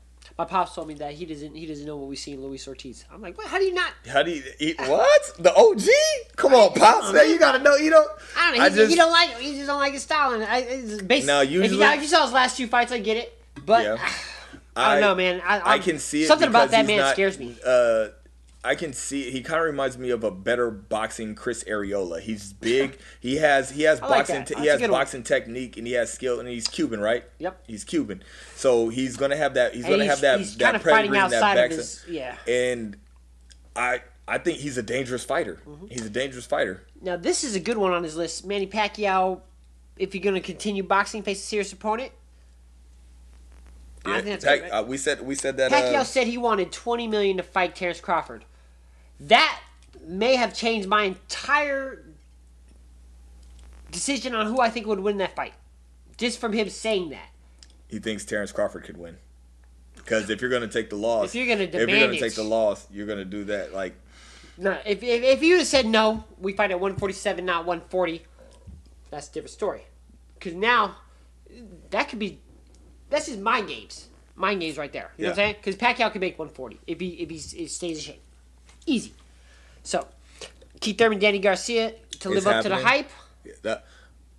My 0.40 0.46
pops 0.46 0.74
told 0.74 0.88
me 0.88 0.94
that 0.94 1.12
he 1.12 1.26
doesn't 1.26 1.54
he 1.54 1.66
doesn't 1.66 1.84
know 1.84 1.98
what 1.98 2.08
we 2.08 2.16
see 2.16 2.32
in 2.32 2.40
Luis 2.42 2.66
Ortiz. 2.66 3.04
I'm 3.12 3.20
like, 3.20 3.36
what? 3.36 3.46
How 3.48 3.58
do 3.58 3.64
you 3.64 3.74
not? 3.74 3.92
How 4.10 4.22
do 4.22 4.30
you 4.30 4.42
eat 4.58 4.80
what? 4.86 5.32
The 5.38 5.54
OG? 5.54 5.82
Come 6.36 6.54
on, 6.54 6.72
pops. 6.72 7.12
Now 7.12 7.20
you 7.20 7.38
gotta 7.38 7.58
know. 7.62 7.76
You 7.76 7.90
don't. 7.90 8.10
I 8.38 8.48
don't 8.50 8.58
know. 8.58 8.64
I 8.64 8.70
He, 8.70 8.74
just- 8.76 8.90
you 8.90 8.96
don't 8.96 9.12
like. 9.12 9.42
You 9.42 9.52
just 9.52 9.66
don't 9.66 9.80
like 9.80 9.92
his 9.92 10.02
style. 10.02 10.32
And 10.32 10.42
I, 10.42 10.60
it's 10.60 11.02
basic. 11.02 11.26
No, 11.26 11.42
if, 11.42 11.50
usually- 11.50 11.76
you, 11.76 11.92
if 11.92 12.00
you 12.00 12.08
saw 12.08 12.22
his 12.24 12.32
last 12.32 12.56
two 12.56 12.68
fights, 12.68 12.90
I 12.90 13.00
get 13.00 13.18
it. 13.18 13.38
But 13.66 13.84
Yeah. 13.84 13.98
I 14.76 14.92
don't 14.94 15.02
know, 15.02 15.14
man. 15.14 15.42
I, 15.44 15.74
I 15.74 15.78
can 15.78 15.98
see 15.98 16.22
it. 16.22 16.26
Something 16.28 16.48
about 16.48 16.70
that 16.70 16.86
man 16.86 17.00
not- 17.00 17.12
scares 17.12 17.38
me. 17.38 17.54
Uh, 17.62 18.06
I 18.62 18.74
can 18.74 18.92
see 18.92 19.30
he 19.30 19.40
kind 19.42 19.58
of 19.60 19.64
reminds 19.66 19.96
me 19.96 20.10
of 20.10 20.22
a 20.22 20.30
better 20.30 20.70
boxing 20.70 21.34
Chris 21.34 21.64
Arreola. 21.64 22.20
He's 22.20 22.52
big. 22.52 22.98
he 23.20 23.36
has 23.36 23.70
he 23.70 23.84
has 23.84 24.00
I 24.00 24.06
like 24.08 24.18
boxing 24.18 24.36
that. 24.36 24.46
te- 24.48 24.60
he 24.60 24.66
has 24.66 24.78
good 24.80 24.90
one. 24.90 25.00
boxing 25.00 25.22
technique 25.22 25.76
and 25.78 25.86
he 25.86 25.94
has 25.94 26.12
skill 26.12 26.40
and 26.40 26.48
he's 26.48 26.68
Cuban, 26.68 27.00
right? 27.00 27.24
Yep. 27.38 27.62
He's 27.66 27.84
Cuban. 27.84 28.22
So 28.56 28.88
he's 28.90 29.16
gonna 29.16 29.36
have 29.36 29.54
that. 29.54 29.74
He's 29.74 29.86
gonna 29.86 30.04
have 30.04 30.20
that. 30.20 30.38
he's 30.40 30.56
that 30.58 30.64
kind 30.64 30.76
of 30.76 30.82
fighting 30.82 31.10
pedigree 31.12 31.18
and 31.20 31.32
that 31.32 31.42
outside 31.42 31.58
of 31.64 31.70
his. 31.70 32.04
Yeah. 32.08 32.36
And 32.46 32.96
I 33.74 34.02
I 34.28 34.36
think 34.38 34.58
he's 34.58 34.76
a 34.76 34.82
dangerous 34.82 35.24
fighter. 35.24 35.60
Mm-hmm. 35.66 35.86
He's 35.86 36.04
a 36.04 36.10
dangerous 36.10 36.44
fighter. 36.44 36.82
Now 37.00 37.16
this 37.16 37.44
is 37.44 37.54
a 37.54 37.60
good 37.60 37.78
one 37.78 37.92
on 37.92 38.02
his 38.02 38.14
list. 38.14 38.44
Manny 38.46 38.66
Pacquiao, 38.66 39.40
if 39.96 40.14
you're 40.14 40.22
going 40.22 40.34
to 40.34 40.40
continue 40.42 40.82
boxing, 40.82 41.22
face 41.22 41.38
a 41.42 41.46
serious 41.46 41.72
opponent. 41.72 42.12
I 44.04 44.08
Yeah, 44.10 44.14
think 44.16 44.26
that's 44.40 44.44
Pac- 44.44 44.62
right? 44.62 44.70
uh, 44.70 44.82
we 44.82 44.96
said 44.98 45.22
we 45.22 45.34
said 45.34 45.56
that. 45.56 45.70
Pacquiao 45.72 46.00
Uh, 46.00 46.04
said 46.04 46.26
he 46.26 46.36
wanted 46.38 46.72
20 46.72 47.06
million 47.08 47.36
to 47.38 47.42
fight 47.42 47.74
Terrence 47.74 48.00
Crawford. 48.00 48.44
That 49.20 49.60
may 50.06 50.36
have 50.36 50.54
changed 50.54 50.88
my 50.88 51.02
entire 51.04 52.04
decision 53.90 54.34
on 54.34 54.46
who 54.46 54.60
I 54.60 54.70
think 54.70 54.86
would 54.86 55.00
win 55.00 55.18
that 55.18 55.36
fight. 55.36 55.52
Just 56.16 56.38
from 56.38 56.52
him 56.52 56.68
saying 56.68 57.10
that. 57.10 57.28
he 57.88 57.98
thinks 57.98 58.24
Terrence 58.24 58.52
Crawford 58.52 58.84
could 58.84 58.96
win. 58.96 59.16
Because 59.96 60.30
if 60.30 60.40
you're 60.40 60.50
gonna 60.50 60.68
take 60.68 60.90
the 60.90 60.96
loss, 60.96 61.28
If 61.28 61.34
you're 61.34 61.46
gonna 61.46 61.64
if 61.64 61.74
you're 61.88 62.00
gonna 62.00 62.18
take 62.18 62.34
the 62.34 62.42
loss, 62.42 62.86
you're 62.90 63.06
gonna 63.06 63.24
do 63.24 63.44
that. 63.44 63.72
Like 63.72 63.94
No, 64.56 64.78
if 64.84 65.02
if, 65.02 65.22
if 65.22 65.42
you 65.42 65.64
said 65.64 65.86
no, 65.86 66.24
we 66.38 66.52
fight 66.52 66.70
at 66.70 66.80
147, 66.80 67.44
not 67.44 67.66
140. 67.66 68.24
That's 69.10 69.28
a 69.28 69.32
different 69.32 69.50
story. 69.50 69.82
Because 70.34 70.54
now, 70.54 70.96
that 71.90 72.08
could 72.08 72.18
be. 72.18 72.40
That's 73.10 73.26
just 73.26 73.40
mind 73.40 73.68
games. 73.68 74.08
Mind 74.36 74.60
games 74.60 74.78
right 74.78 74.92
there. 74.92 75.10
You 75.16 75.24
know 75.24 75.30
what 75.30 75.32
I'm 75.32 75.36
saying? 75.36 75.56
Because 75.58 75.76
Pacquiao 75.76 76.10
can 76.12 76.20
make 76.20 76.38
140 76.38 76.80
if 76.86 77.00
he 77.00 77.08
if 77.08 77.28
he 77.28 77.38
stays 77.66 77.98
in 77.98 78.02
shape. 78.02 78.22
Easy. 78.90 79.12
So, 79.84 80.08
Keith 80.80 80.98
Thurman, 80.98 81.20
Danny 81.20 81.38
Garcia 81.38 81.94
to 82.18 82.28
live 82.28 82.38
It's 82.38 82.46
up 82.46 82.62
to 82.64 82.68
the 82.68 82.76
happening. 82.76 83.06
hype. 83.44 83.62
that 83.62 83.86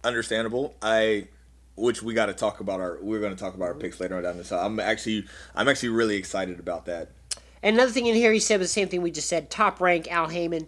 understandable. 0.03 0.75
I 0.81 1.27
which 1.75 2.03
we 2.03 2.13
got 2.13 2.25
to 2.25 2.33
talk 2.33 2.59
about 2.59 2.81
our 2.81 2.97
we're 3.01 3.21
going 3.21 3.33
to 3.33 3.39
talk 3.39 3.55
about 3.55 3.65
our 3.65 3.73
picks 3.73 3.99
later 3.99 4.17
on 4.17 4.23
down 4.23 4.37
this. 4.37 4.49
So 4.49 4.57
I'm 4.57 4.79
actually 4.79 5.25
I'm 5.55 5.69
actually 5.69 5.89
really 5.89 6.17
excited 6.17 6.59
about 6.59 6.85
that. 6.85 7.09
And 7.63 7.75
another 7.75 7.91
thing 7.91 8.07
in 8.07 8.15
here 8.15 8.33
he 8.33 8.39
said 8.39 8.59
was 8.59 8.67
the 8.69 8.73
same 8.73 8.89
thing 8.89 9.01
we 9.01 9.11
just 9.11 9.29
said. 9.29 9.49
Top 9.49 9.79
rank 9.79 10.11
Al 10.11 10.27
Haymon 10.27 10.67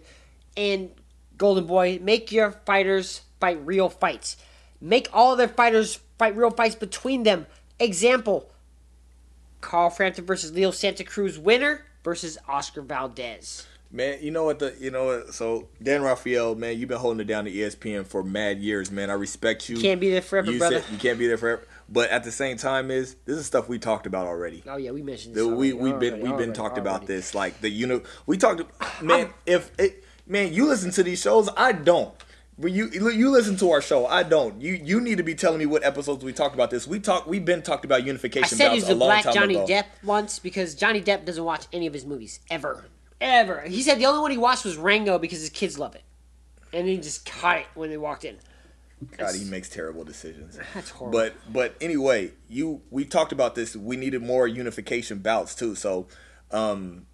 and 0.56 0.90
Golden 1.36 1.66
Boy. 1.66 1.98
Make 2.00 2.32
your 2.32 2.52
fighters 2.52 3.20
fight 3.38 3.58
real 3.64 3.90
fights. 3.90 4.36
Make 4.80 5.08
all 5.12 5.36
their 5.36 5.48
fighters 5.48 6.00
fight 6.18 6.36
real 6.36 6.50
fights 6.50 6.74
between 6.74 7.24
them. 7.24 7.46
Example: 7.78 8.50
Carl 9.60 9.90
Frampton 9.90 10.24
versus 10.24 10.52
Leo 10.52 10.70
Santa 10.70 11.04
Cruz 11.04 11.38
winner 11.38 11.84
versus 12.02 12.38
Oscar 12.48 12.82
Valdez. 12.82 13.66
Man, 13.94 14.18
you 14.20 14.32
know 14.32 14.42
what 14.42 14.58
the 14.58 14.74
you 14.80 14.90
know 14.90 15.04
what 15.04 15.32
so 15.32 15.68
Dan 15.80 16.02
Rafael, 16.02 16.56
man, 16.56 16.76
you've 16.76 16.88
been 16.88 16.98
holding 16.98 17.20
it 17.20 17.28
down 17.28 17.44
to 17.44 17.50
ESPN 17.52 18.04
for 18.04 18.24
mad 18.24 18.58
years, 18.58 18.90
man. 18.90 19.08
I 19.08 19.12
respect 19.12 19.68
you. 19.68 19.80
Can't 19.80 20.00
be 20.00 20.10
there 20.10 20.20
forever, 20.20 20.50
you 20.50 20.58
brother. 20.58 20.80
Said 20.80 20.90
you 20.90 20.98
can't 20.98 21.16
be 21.16 21.28
there 21.28 21.38
forever. 21.38 21.64
But 21.88 22.10
at 22.10 22.24
the 22.24 22.32
same 22.32 22.56
time 22.56 22.90
is 22.90 23.14
this 23.24 23.38
is 23.38 23.46
stuff 23.46 23.68
we 23.68 23.78
talked 23.78 24.08
about 24.08 24.26
already. 24.26 24.64
Oh 24.66 24.78
yeah, 24.78 24.90
we 24.90 25.02
mentioned 25.02 25.36
this. 25.36 25.44
The- 25.44 25.48
we 25.48 25.72
already, 25.72 25.92
we've 25.92 26.00
been 26.00 26.14
already, 26.14 26.28
we've 26.28 26.38
been 26.38 26.52
talked 26.52 26.76
about 26.76 27.06
this 27.06 27.36
like 27.36 27.60
the 27.60 27.70
you 27.70 27.86
know 27.86 28.02
we 28.26 28.36
talked 28.36 28.62
man 29.00 29.30
if 29.46 29.70
it, 29.78 30.02
man 30.26 30.52
you 30.52 30.66
listen 30.66 30.90
to 30.90 31.04
these 31.04 31.20
shows 31.20 31.48
I 31.56 31.70
don't 31.70 32.12
but 32.58 32.72
you 32.72 32.88
you 32.88 33.30
listen 33.30 33.56
to 33.58 33.70
our 33.70 33.80
show 33.80 34.06
I 34.06 34.22
don't 34.22 34.60
you 34.60 34.72
you 34.72 35.00
need 35.00 35.18
to 35.18 35.22
be 35.22 35.34
telling 35.34 35.58
me 35.58 35.66
what 35.66 35.84
episodes 35.84 36.24
we 36.24 36.32
talked 36.32 36.54
about 36.54 36.70
this 36.70 36.86
we 36.86 36.98
talk 36.98 37.26
we've 37.26 37.44
been 37.44 37.62
talked 37.62 37.84
about 37.84 38.04
unification. 38.04 38.44
I 38.44 38.48
said 38.48 38.72
he's 38.72 38.88
a 38.88 38.94
long 38.94 39.08
black 39.08 39.32
Johnny 39.32 39.54
ago. 39.54 39.66
Depp 39.66 39.84
once 40.02 40.38
because 40.38 40.74
Johnny 40.74 41.00
Depp 41.00 41.24
doesn't 41.24 41.44
watch 41.44 41.66
any 41.72 41.86
of 41.86 41.94
his 41.94 42.04
movies 42.04 42.40
ever, 42.50 42.86
ever. 43.20 43.62
He 43.62 43.82
said 43.82 43.98
the 43.98 44.06
only 44.06 44.20
one 44.20 44.30
he 44.30 44.38
watched 44.38 44.64
was 44.64 44.76
Rango 44.76 45.18
because 45.18 45.40
his 45.40 45.50
kids 45.50 45.78
love 45.78 45.94
it, 45.94 46.02
and 46.72 46.86
he 46.88 46.96
just 46.98 47.24
caught 47.26 47.58
it 47.58 47.66
when 47.74 47.90
they 47.90 47.96
walked 47.96 48.24
in. 48.24 48.36
God 49.18 49.34
he 49.34 49.44
makes 49.44 49.68
terrible 49.68 50.02
decisions 50.02 50.58
That's 50.74 50.88
horrible. 50.88 51.18
but 51.18 51.34
but 51.52 51.74
anyway 51.82 52.30
you 52.48 52.80
we 52.90 53.04
talked 53.04 53.32
about 53.32 53.54
this 53.54 53.76
we 53.76 53.96
needed 53.98 54.22
more 54.22 54.48
unification 54.48 55.18
bouts 55.18 55.54
too 55.54 55.74
so 55.74 56.06
um 56.52 57.04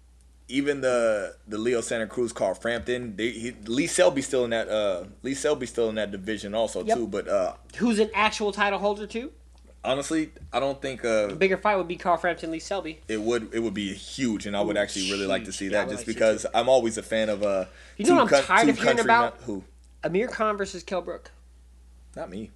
even 0.47 0.79
the 0.79 1.35
the 1.49 1.57
Leo 1.57 1.81
Santa 1.81 2.07
Cruz 2.07 2.31
Carl 2.31 2.53
Frampton 2.53 3.17
they, 3.17 3.31
he, 3.31 3.51
Lee 3.65 3.87
Selby 3.87 4.21
still 4.21 4.45
in 4.45 4.51
that 4.51 4.69
uh 4.69 5.05
Lee 5.23 5.33
Selby 5.33 5.65
still 5.65 5.89
in 5.89 5.95
that 5.95 6.11
division 6.11 6.53
also 6.55 6.81
Yep. 6.85 6.97
too 6.97 7.07
but 7.07 7.27
uh 7.27 7.55
Who's 7.77 7.99
an 7.99 8.09
actual 8.13 8.53
title 8.53 8.79
holder 8.79 9.05
too? 9.07 9.31
Honestly, 9.83 10.31
I 10.51 10.59
don't 10.59 10.81
think 10.81 11.03
uh, 11.03 11.27
The 11.27 11.35
bigger 11.35 11.57
fight 11.57 11.75
would 11.75 11.87
be 11.87 11.95
Carl 11.95 12.17
Frampton 12.17 12.51
Lee 12.51 12.59
Selby. 12.59 12.99
it 13.07 13.21
would 13.21 13.53
it 13.53 13.59
would 13.59 13.73
be 13.73 13.93
huge, 13.93 14.45
and 14.45 14.55
I 14.55 14.61
would 14.61 14.77
actually 14.77 15.11
really 15.11 15.25
like 15.25 15.45
to 15.45 15.51
see 15.51 15.69
that 15.69 15.87
would 15.87 15.93
just 15.93 16.07
like 16.07 16.15
because 16.15 16.45
I'm 16.53 16.69
always 16.69 16.97
a 16.97 17.03
fan 17.03 17.29
of 17.29 17.43
uh. 17.43 17.65
You 17.97 18.05
know 18.05 18.23
what 18.23 18.33
I'm 18.33 18.43
tired 18.43 18.69
of 18.69 18.79
hearing 18.79 18.99
about? 18.99 19.37
Who? 19.41 19.63
Amir 20.03 20.27
Khan 20.27 20.57
versus 20.57 20.83
Kell 20.83 21.01
Brook. 21.01 21.31
Not 22.15 22.29
me. 22.29 22.51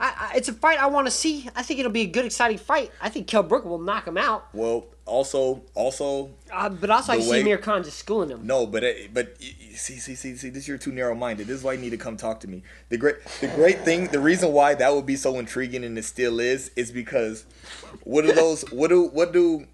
I, 0.00 0.30
I, 0.32 0.36
it's 0.36 0.48
a 0.48 0.52
fight 0.52 0.78
I 0.78 0.86
want 0.86 1.06
to 1.06 1.10
see. 1.10 1.48
I 1.56 1.62
think 1.62 1.80
it'll 1.80 1.90
be 1.90 2.02
a 2.02 2.06
good, 2.06 2.24
exciting 2.24 2.58
fight. 2.58 2.92
I 3.00 3.08
think 3.08 3.26
Kell 3.26 3.42
Brook 3.42 3.64
will 3.64 3.78
knock 3.80 4.06
him 4.06 4.16
out. 4.16 4.46
Well, 4.52 4.86
also, 5.06 5.62
also, 5.74 6.30
Uh, 6.52 6.68
but 6.68 6.90
also, 6.90 7.12
I 7.12 7.20
see 7.20 7.40
Amir 7.40 7.58
Khan 7.58 7.82
just 7.82 7.98
schooling 7.98 8.30
him. 8.30 8.46
no, 8.46 8.66
but 8.66 8.84
it, 8.84 9.12
but 9.12 9.36
see, 9.40 9.96
see, 9.96 10.14
see, 10.14 10.36
see, 10.36 10.50
this 10.50 10.68
you're 10.68 10.78
too 10.78 10.92
narrow 10.92 11.14
minded. 11.14 11.46
This 11.46 11.58
is 11.58 11.64
why 11.64 11.72
you 11.72 11.80
need 11.80 11.90
to 11.90 11.96
come 11.96 12.16
talk 12.16 12.40
to 12.40 12.48
me. 12.48 12.62
The 12.90 12.98
great, 12.98 13.16
the 13.40 13.48
great 13.48 13.80
thing, 13.80 14.08
the 14.08 14.20
reason 14.20 14.52
why 14.52 14.74
that 14.74 14.94
would 14.94 15.06
be 15.06 15.16
so 15.16 15.38
intriguing 15.38 15.82
and 15.82 15.98
it 15.98 16.04
still 16.04 16.38
is, 16.38 16.70
is 16.76 16.92
because 16.92 17.44
what 18.04 18.22
do 18.22 18.32
those, 18.32 18.62
what 18.72 18.88
do, 18.88 19.08
what 19.08 19.32
do, 19.32 19.66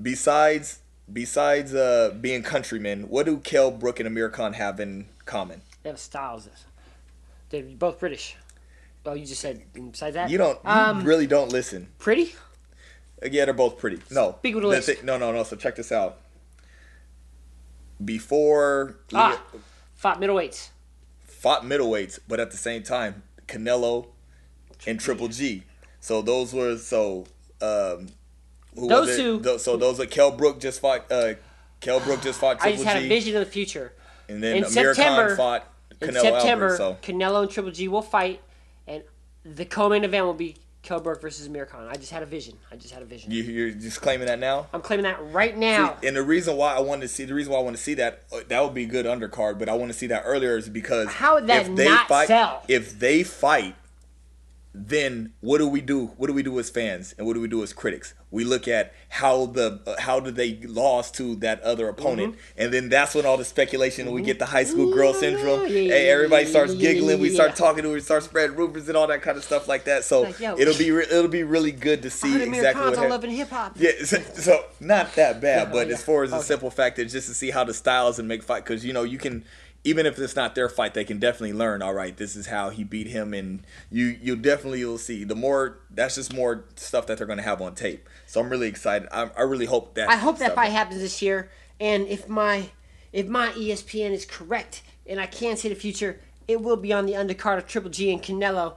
besides, 0.00 0.80
besides 1.10 1.74
uh 1.74 2.14
being 2.20 2.42
countrymen, 2.42 3.08
what 3.08 3.24
do 3.24 3.38
Kell 3.38 3.70
Brook 3.70 4.00
and 4.00 4.06
Amir 4.06 4.28
Khan 4.28 4.52
have 4.54 4.80
in 4.80 5.06
common? 5.24 5.62
They 5.82 5.90
have 5.90 5.98
styles. 5.98 6.48
They're 7.50 7.62
both 7.62 8.00
British. 8.00 8.36
Oh, 9.04 9.14
you 9.14 9.26
just 9.26 9.40
said 9.40 9.62
besides 9.72 10.14
that? 10.14 10.30
You 10.30 10.38
don't, 10.38 10.58
you 10.64 10.70
Um, 10.70 11.04
really 11.04 11.26
don't 11.26 11.50
listen. 11.50 11.88
pretty? 11.98 12.34
Yeah, 13.28 13.44
they're 13.44 13.54
both 13.54 13.78
pretty. 13.78 14.00
No, 14.10 14.36
Speak 14.38 14.54
with 14.54 14.64
a 14.64 14.68
list. 14.68 15.02
no, 15.04 15.16
no, 15.18 15.32
no. 15.32 15.42
So 15.44 15.56
check 15.56 15.76
this 15.76 15.90
out. 15.92 16.18
Before 18.04 18.96
Ah, 19.14 19.40
fought 19.94 20.20
middleweights. 20.20 20.70
fought 21.24 21.62
middleweights, 21.62 22.18
but 22.26 22.40
at 22.40 22.50
the 22.50 22.56
same 22.56 22.82
time, 22.82 23.22
Canelo 23.46 24.06
and 24.86 24.98
Triple 24.98 25.28
G. 25.28 25.62
So 26.00 26.20
those 26.22 26.52
were 26.52 26.76
so. 26.78 27.26
Um, 27.60 28.08
who 28.74 28.88
Those 28.88 29.06
was 29.06 29.10
it? 29.10 29.22
two- 29.22 29.38
Tho- 29.40 29.58
So 29.58 29.76
those 29.76 30.00
are 30.00 30.06
Kell 30.06 30.32
Brook 30.32 30.58
just 30.58 30.80
fought. 30.80 31.10
Uh, 31.12 31.34
Kell 31.80 32.00
Brook 32.00 32.22
just 32.22 32.40
fought 32.40 32.56
I 32.56 32.70
Triple 32.70 32.84
just 32.84 32.84
had 32.86 33.00
G, 33.00 33.06
a 33.06 33.08
vision 33.08 33.36
of 33.36 33.44
the 33.44 33.50
future. 33.50 33.92
and 34.28 34.42
then 34.42 34.56
in 34.58 34.64
Amir 34.64 34.94
September- 34.94 35.28
Khan 35.28 35.36
fought 35.36 35.68
In 36.00 36.12
September, 36.14 36.70
Alvarez. 36.70 36.76
So 36.78 36.96
Canelo 37.02 37.42
and 37.42 37.50
Triple 37.50 37.70
G 37.70 37.86
will 37.86 38.02
fight, 38.02 38.40
the 39.44 39.64
co-main 39.64 40.04
event 40.04 40.26
will 40.26 40.34
be 40.34 40.56
Brook 40.88 41.22
versus 41.22 41.46
Amir 41.46 41.64
Khan. 41.64 41.86
I 41.88 41.94
just 41.94 42.10
had 42.10 42.22
a 42.22 42.26
vision. 42.26 42.56
I 42.70 42.76
just 42.76 42.92
had 42.92 43.02
a 43.02 43.06
vision. 43.06 43.30
you, 43.30 43.42
you're 43.42 43.70
just 43.70 44.00
claiming 44.02 44.26
that 44.26 44.38
now. 44.38 44.66
I'm 44.72 44.82
claiming 44.82 45.04
that 45.04 45.18
right 45.32 45.56
now. 45.56 45.96
See, 46.00 46.08
and 46.08 46.16
the 46.16 46.22
reason 46.22 46.56
why 46.56 46.74
I 46.74 46.80
wanted 46.80 47.02
to 47.02 47.08
see 47.08 47.24
the 47.24 47.34
reason 47.34 47.52
why 47.52 47.60
I 47.60 47.62
want 47.62 47.76
to 47.76 47.82
see 47.82 47.94
that 47.94 48.24
uh, 48.32 48.40
that 48.48 48.62
would 48.62 48.74
be 48.74 48.84
a 48.84 48.88
good 48.88 49.06
undercard, 49.06 49.58
but 49.58 49.68
I 49.68 49.74
want 49.74 49.92
to 49.92 49.98
see 49.98 50.08
that 50.08 50.22
earlier 50.26 50.56
is 50.56 50.68
because 50.68 51.08
How 51.08 51.34
would 51.34 51.46
that 51.46 51.68
if 51.68 51.76
they 51.76 51.84
not 51.84 52.08
fight, 52.08 52.26
sell? 52.28 52.64
If 52.68 52.98
they 52.98 53.22
fight, 53.22 53.76
then 54.74 55.32
what 55.40 55.58
do 55.58 55.68
we 55.68 55.80
do? 55.80 56.06
What 56.16 56.26
do 56.26 56.32
we 56.32 56.42
do 56.42 56.58
as 56.58 56.68
fans, 56.68 57.14
and 57.16 57.26
what 57.26 57.34
do 57.34 57.40
we 57.40 57.48
do 57.48 57.62
as 57.62 57.72
critics? 57.72 58.14
We 58.32 58.44
look 58.44 58.66
at 58.66 58.92
how 59.10 59.46
the 59.46 59.78
uh, 59.86 59.94
how 60.00 60.18
did 60.18 60.34
they 60.36 60.56
lost 60.66 61.14
to 61.16 61.36
that 61.36 61.60
other 61.62 61.88
opponent, 61.88 62.32
Mm-hmm. 62.34 62.60
and 62.62 62.72
then 62.74 62.88
that's 62.88 63.14
when 63.14 63.26
all 63.26 63.36
the 63.36 63.44
speculation 63.44 64.06
and 64.06 64.14
we 64.14 64.22
get 64.22 64.38
the 64.40 64.46
high 64.46 64.64
school 64.64 64.92
girl 64.92 65.12
syndrome. 65.14 65.60
Yeah, 65.62 65.68
hey, 65.68 66.08
everybody 66.10 66.46
starts 66.46 66.74
giggling. 66.74 67.20
We 67.20 67.28
start 67.28 67.54
talking 67.56 67.82
to, 67.84 67.92
we 67.92 68.00
start 68.00 68.22
spreading 68.24 68.56
rumors 68.56 68.88
and 68.88 68.96
all 68.96 69.06
that 69.06 69.22
kind 69.22 69.36
of 69.36 69.44
stuff 69.44 69.68
like 69.68 69.84
that. 69.84 70.02
So 70.04 70.22
Like, 70.22 70.40
yo. 70.40 70.56
it'll 70.58 70.76
be 70.78 70.90
re- 70.90 71.04
it'll 71.04 71.28
be 71.28 71.42
really 71.44 71.72
good 71.72 72.02
to 72.02 72.10
see 72.10 72.42
exactly 72.42 72.82
what 72.84 72.94
on 72.96 73.02
hap- 73.02 73.10
Love 73.10 73.24
and 73.24 73.32
Hip 73.34 73.50
Hop. 73.50 73.72
yeah, 73.76 73.90
so, 74.04 74.18
so 74.34 74.64
not 74.80 75.14
that 75.16 75.40
bad, 75.42 75.70
but 75.76 75.88
as 75.90 76.02
far 76.02 76.24
as 76.24 76.30
the 76.30 76.36
Okay. 76.38 76.46
simple 76.46 76.70
fact 76.70 76.98
is 76.98 77.12
just 77.12 77.28
to 77.28 77.34
see 77.34 77.50
how 77.50 77.64
the 77.64 77.74
styles 77.74 78.18
and 78.18 78.26
make 78.26 78.42
fight, 78.42 78.64
because 78.64 78.82
you 78.84 78.94
know 78.94 79.02
you 79.02 79.18
can, 79.18 79.44
even 79.84 80.06
if 80.06 80.18
it's 80.18 80.36
not 80.36 80.54
their 80.54 80.68
fight, 80.68 80.94
they 80.94 81.04
can 81.04 81.18
definitely 81.18 81.52
learn. 81.52 81.82
All 81.82 81.94
right, 81.94 82.16
this 82.16 82.36
is 82.36 82.46
how 82.46 82.70
he 82.70 82.84
beat 82.84 83.08
him, 83.08 83.34
and 83.34 83.62
you 83.90 84.16
you 84.22 84.36
definitely 84.36 84.84
will 84.84 84.98
see 84.98 85.24
the 85.24 85.34
more. 85.34 85.78
That's 85.90 86.14
just 86.14 86.32
more 86.32 86.64
stuff 86.76 87.06
that 87.08 87.18
they're 87.18 87.26
going 87.26 87.38
to 87.38 87.42
have 87.44 87.60
on 87.60 87.74
tape. 87.74 88.08
So 88.26 88.40
I'm 88.40 88.48
really 88.48 88.68
excited. 88.68 89.08
I, 89.10 89.30
I 89.36 89.42
really 89.42 89.66
hope 89.66 89.94
that. 89.94 90.08
I 90.08 90.16
hope 90.16 90.38
that 90.38 90.54
fight 90.54 90.72
happens 90.72 91.00
this 91.00 91.20
year. 91.20 91.50
And 91.80 92.06
if 92.06 92.28
my 92.28 92.70
if 93.12 93.26
my 93.26 93.48
ESPN 93.48 94.12
is 94.12 94.24
correct, 94.24 94.82
and 95.06 95.20
I 95.20 95.26
can 95.26 95.56
see 95.56 95.68
the 95.68 95.74
future, 95.74 96.20
it 96.46 96.62
will 96.62 96.76
be 96.76 96.92
on 96.92 97.06
the 97.06 97.14
undercard 97.14 97.58
of 97.58 97.66
Triple 97.66 97.90
G 97.90 98.12
and 98.12 98.22
Canelo, 98.22 98.74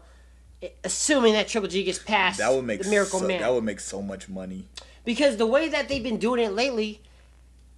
eh, 0.62 0.70
assuming 0.84 1.34
that 1.34 1.48
Triple 1.48 1.70
G 1.70 1.84
gets 1.84 2.00
past 2.00 2.40
That 2.40 2.52
would 2.52 2.66
make 2.66 2.82
the 2.82 2.90
Miracle 2.90 3.20
so, 3.20 3.28
Man. 3.28 3.42
That 3.42 3.54
would 3.54 3.64
make 3.64 3.80
so 3.80 4.02
much 4.02 4.28
money. 4.28 4.68
because 5.04 5.38
the 5.38 5.46
way 5.46 5.70
that 5.70 5.88
they've 5.88 6.04
been 6.04 6.18
doing 6.18 6.44
it 6.44 6.54
lately, 6.54 7.02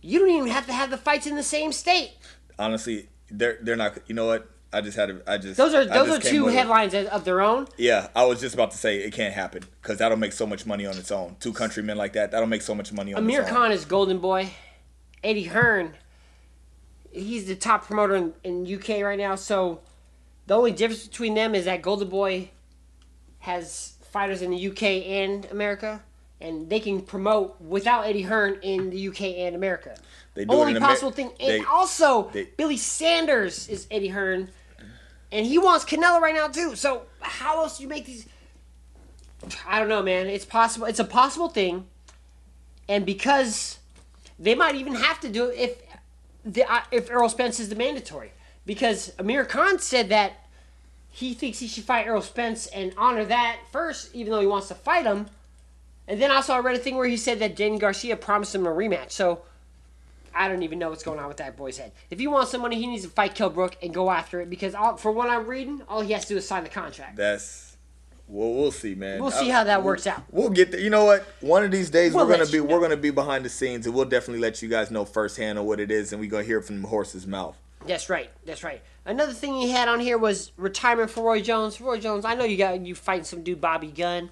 you 0.02 0.20
don't 0.20 0.30
even 0.30 0.48
have 0.48 0.66
to 0.68 0.74
have 0.74 0.90
the 0.90 0.98
fights 0.98 1.28
in 1.28 1.36
the 1.36 1.44
same 1.44 1.74
state. 1.74 2.12
Honestly, 2.58 3.08
they're 3.30 3.58
they're 3.62 3.76
not. 3.76 3.98
You 4.08 4.16
know 4.16 4.28
what? 4.28 4.50
I 4.72 4.82
just 4.82 4.98
had. 4.98 5.10
A, 5.10 5.22
I 5.28 5.38
just. 5.38 5.58
Those 5.58 5.74
are 5.74 5.86
those 5.86 6.10
are 6.10 6.20
two 6.20 6.48
headlines 6.48 6.94
of 6.94 7.08
of 7.08 7.26
their 7.26 7.42
own. 7.42 7.68
Yeah, 7.78 8.10
I 8.16 8.26
was 8.26 8.40
just 8.42 8.54
about 8.54 8.72
to 8.72 8.78
say 8.78 8.98
it 8.98 9.14
can't 9.14 9.34
happen 9.34 9.64
because 9.82 9.98
that'll 9.98 10.18
make 10.18 10.34
so 10.34 10.46
much 10.46 10.66
money 10.66 10.86
on 10.86 10.98
its 10.98 11.12
own. 11.12 11.36
Two 11.40 11.54
countrymen 11.54 11.98
like 11.98 12.14
that, 12.14 12.32
that'll 12.32 12.48
make 12.48 12.62
so 12.62 12.76
much 12.76 12.92
money 12.92 13.14
on 13.14 13.24
Amir 13.24 13.42
its 13.42 13.50
own. 13.50 13.56
Amir 13.56 13.68
Khan 13.68 13.72
is 13.72 13.86
Golden 13.86 14.20
Boy. 14.20 14.52
Eddie 15.24 15.46
Hearn, 15.46 15.96
he's 17.12 17.48
the 17.48 17.56
top 17.56 17.86
promoter 17.86 18.16
in, 18.16 18.34
in 18.44 18.76
UK 18.76 19.02
right 19.02 19.18
now. 19.18 19.36
So 19.36 19.82
the 20.46 20.56
only 20.56 20.72
difference 20.72 21.08
between 21.08 21.34
them 21.34 21.56
is 21.56 21.66
that 21.66 21.82
Golden 21.82 22.08
Boy 22.08 22.52
has 23.40 23.96
fighters 24.12 24.42
in 24.42 24.52
the 24.52 24.68
UK 24.68 24.84
and 24.84 25.46
America, 25.46 26.04
and 26.40 26.70
they 26.70 26.80
can 26.80 27.02
promote 27.02 27.60
without 27.62 28.06
Eddie 28.06 28.22
Hearn 28.24 28.60
in 28.62 28.90
the 28.90 29.08
UK 29.08 29.22
and 29.22 29.56
America. 29.56 29.96
They 30.36 30.46
do 30.46 30.54
Only 30.54 30.72
in 30.72 30.78
Amer- 30.78 30.86
possible 30.86 31.12
thing, 31.12 31.32
and 31.40 31.50
they- 31.50 31.66
also 31.66 32.30
they- 32.32 32.46
Billy 32.58 32.78
Saunders 32.78 33.68
is 33.68 33.88
Eddie 33.90 34.10
Hearn, 34.10 34.52
and 35.32 35.46
he 35.46 35.58
wants 35.58 35.84
Canelo 35.84 36.22
right 36.22 36.36
now 36.36 36.48
too. 36.48 36.76
So 36.76 37.04
how 37.22 37.62
else 37.62 37.78
do 37.78 37.84
you 37.84 37.90
make 37.90 38.06
these? 38.06 38.28
I 39.68 39.80
don't 39.80 39.90
know, 39.90 40.02
man. 40.02 40.28
It's 40.28 40.46
possible. 40.46 40.86
It's 40.88 41.00
a 41.00 41.04
possible 41.06 41.50
thing, 41.50 41.88
and 42.88 43.06
because 43.06 43.80
they 44.40 44.56
might 44.56 44.76
even 44.76 44.96
have 44.96 45.20
to 45.22 45.30
do 45.30 45.46
it 45.50 45.58
if 45.60 45.82
the 46.46 46.64
uh, 46.72 46.82
if 46.92 47.10
Errol 47.10 47.30
Spence 47.30 47.60
is 47.60 47.70
the 47.70 47.76
mandatory, 47.76 48.32
because 48.66 49.12
Amir 49.20 49.44
Khan 49.46 49.80
said 49.80 50.10
that 50.10 50.34
he 51.10 51.34
thinks 51.34 51.60
he 51.60 51.68
should 51.68 51.84
fight 51.84 52.06
Errol 52.06 52.22
Spence 52.22 52.68
and 52.68 52.94
honor 52.96 53.26
that 53.26 53.58
first, 53.72 54.14
even 54.14 54.32
though 54.32 54.40
he 54.42 54.48
wants 54.48 54.68
to 54.68 54.76
fight 54.76 55.06
him. 55.06 55.28
And 56.08 56.22
then 56.22 56.32
also 56.32 56.54
I 56.54 56.60
read 56.60 56.76
a 56.76 56.80
thing 56.80 56.96
where 56.96 57.08
he 57.08 57.18
said 57.18 57.40
that 57.40 57.56
Danny 57.56 57.80
Garcia 57.80 58.16
promised 58.16 58.56
him 58.56 58.66
a 58.66 58.70
rematch. 58.70 59.12
So 59.12 59.42
I 60.34 60.48
don't 60.48 60.64
even 60.64 60.80
know 60.80 60.90
what's 60.90 61.04
going 61.04 61.20
on 61.20 61.28
with 61.28 61.38
that 61.38 61.58
boy's 61.58 61.78
head. 61.78 61.92
If 62.10 62.20
he 62.20 62.28
wants 62.28 62.52
some 62.52 62.62
money, 62.62 62.78
he 62.78 62.88
needs 62.88 63.04
to 63.04 63.10
fight 63.10 63.36
Kell 63.36 63.50
Brook 63.50 63.76
and 63.82 63.94
go 63.94 64.10
after 64.10 64.40
it 64.40 64.50
because 64.50 64.76
all, 64.76 64.96
for 64.98 65.12
what 65.12 65.30
I'm 65.30 65.48
reading, 65.48 65.82
all 65.90 66.02
he 66.02 66.14
has 66.14 66.24
to 66.26 66.30
do 66.30 66.38
is 66.38 66.48
sign 66.48 66.64
the 66.64 66.70
contract. 66.70 67.18
That's 67.18 67.68
well, 68.30 68.54
we'll 68.54 68.72
see, 68.72 68.94
man. 68.94 69.22
We'll 69.22 69.32
see 69.32 69.48
how 69.48 69.64
that 69.64 69.84
works 69.84 70.06
out. 70.06 70.22
We'll 70.32 70.50
get 70.50 70.72
there. 70.72 70.82
You 70.82 70.90
know 70.90 71.06
what? 71.06 71.26
One 71.40 71.64
of 71.64 71.72
these 71.72 71.90
days 71.90 72.14
We'll 72.14 72.28
we're 72.28 72.34
gonna 72.34 72.46
be 72.46 72.58
you 72.58 72.64
we're 72.66 72.82
gonna 72.82 72.98
be 72.98 73.10
behind 73.10 73.46
the 73.46 73.50
scenes, 73.50 73.86
and 73.86 73.96
we'll 73.96 74.06
definitely 74.06 74.42
let 74.42 74.62
you 74.62 74.68
guys 74.68 74.92
know 74.92 75.06
firsthand 75.06 75.58
on 75.58 75.66
what 75.66 75.80
it 75.80 75.92
is, 75.92 76.12
and 76.12 76.20
we 76.20 76.28
are 76.28 76.32
gonna 76.32 76.44
hear 76.44 76.60
it 76.60 76.64
from 76.64 76.82
the 76.82 76.88
horse's 76.90 77.26
mouth. 77.26 77.58
That's 77.88 78.10
right. 78.10 78.30
That's 78.46 78.64
right. 78.64 78.82
Another 79.06 79.32
thing 79.32 79.54
he 79.54 79.72
had 79.72 79.88
on 79.88 80.02
here 80.02 80.18
was 80.18 80.52
retirement 80.58 81.10
for 81.10 81.24
Roy 81.24 81.42
Jones. 81.42 81.80
Roy 81.80 82.00
Jones, 82.00 82.26
I 82.26 82.36
know 82.36 82.44
you 82.44 82.58
got 82.58 82.86
you 82.86 82.96
fighting 82.96 83.24
some 83.24 83.44
dude 83.44 83.62
Bobby 83.62 83.88
Gunn. 83.88 84.30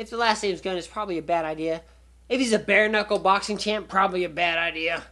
If 0.00 0.08
the 0.08 0.16
last 0.16 0.42
name's 0.42 0.62
Gunn, 0.62 0.78
it's 0.78 0.86
probably 0.86 1.18
a 1.18 1.22
bad 1.22 1.44
idea. 1.44 1.82
If 2.30 2.40
he's 2.40 2.54
a 2.54 2.58
bare 2.58 2.88
knuckle 2.88 3.18
boxing 3.18 3.58
champ, 3.58 3.86
probably 3.86 4.24
a 4.24 4.30
bad 4.30 4.56
idea. 4.56 5.02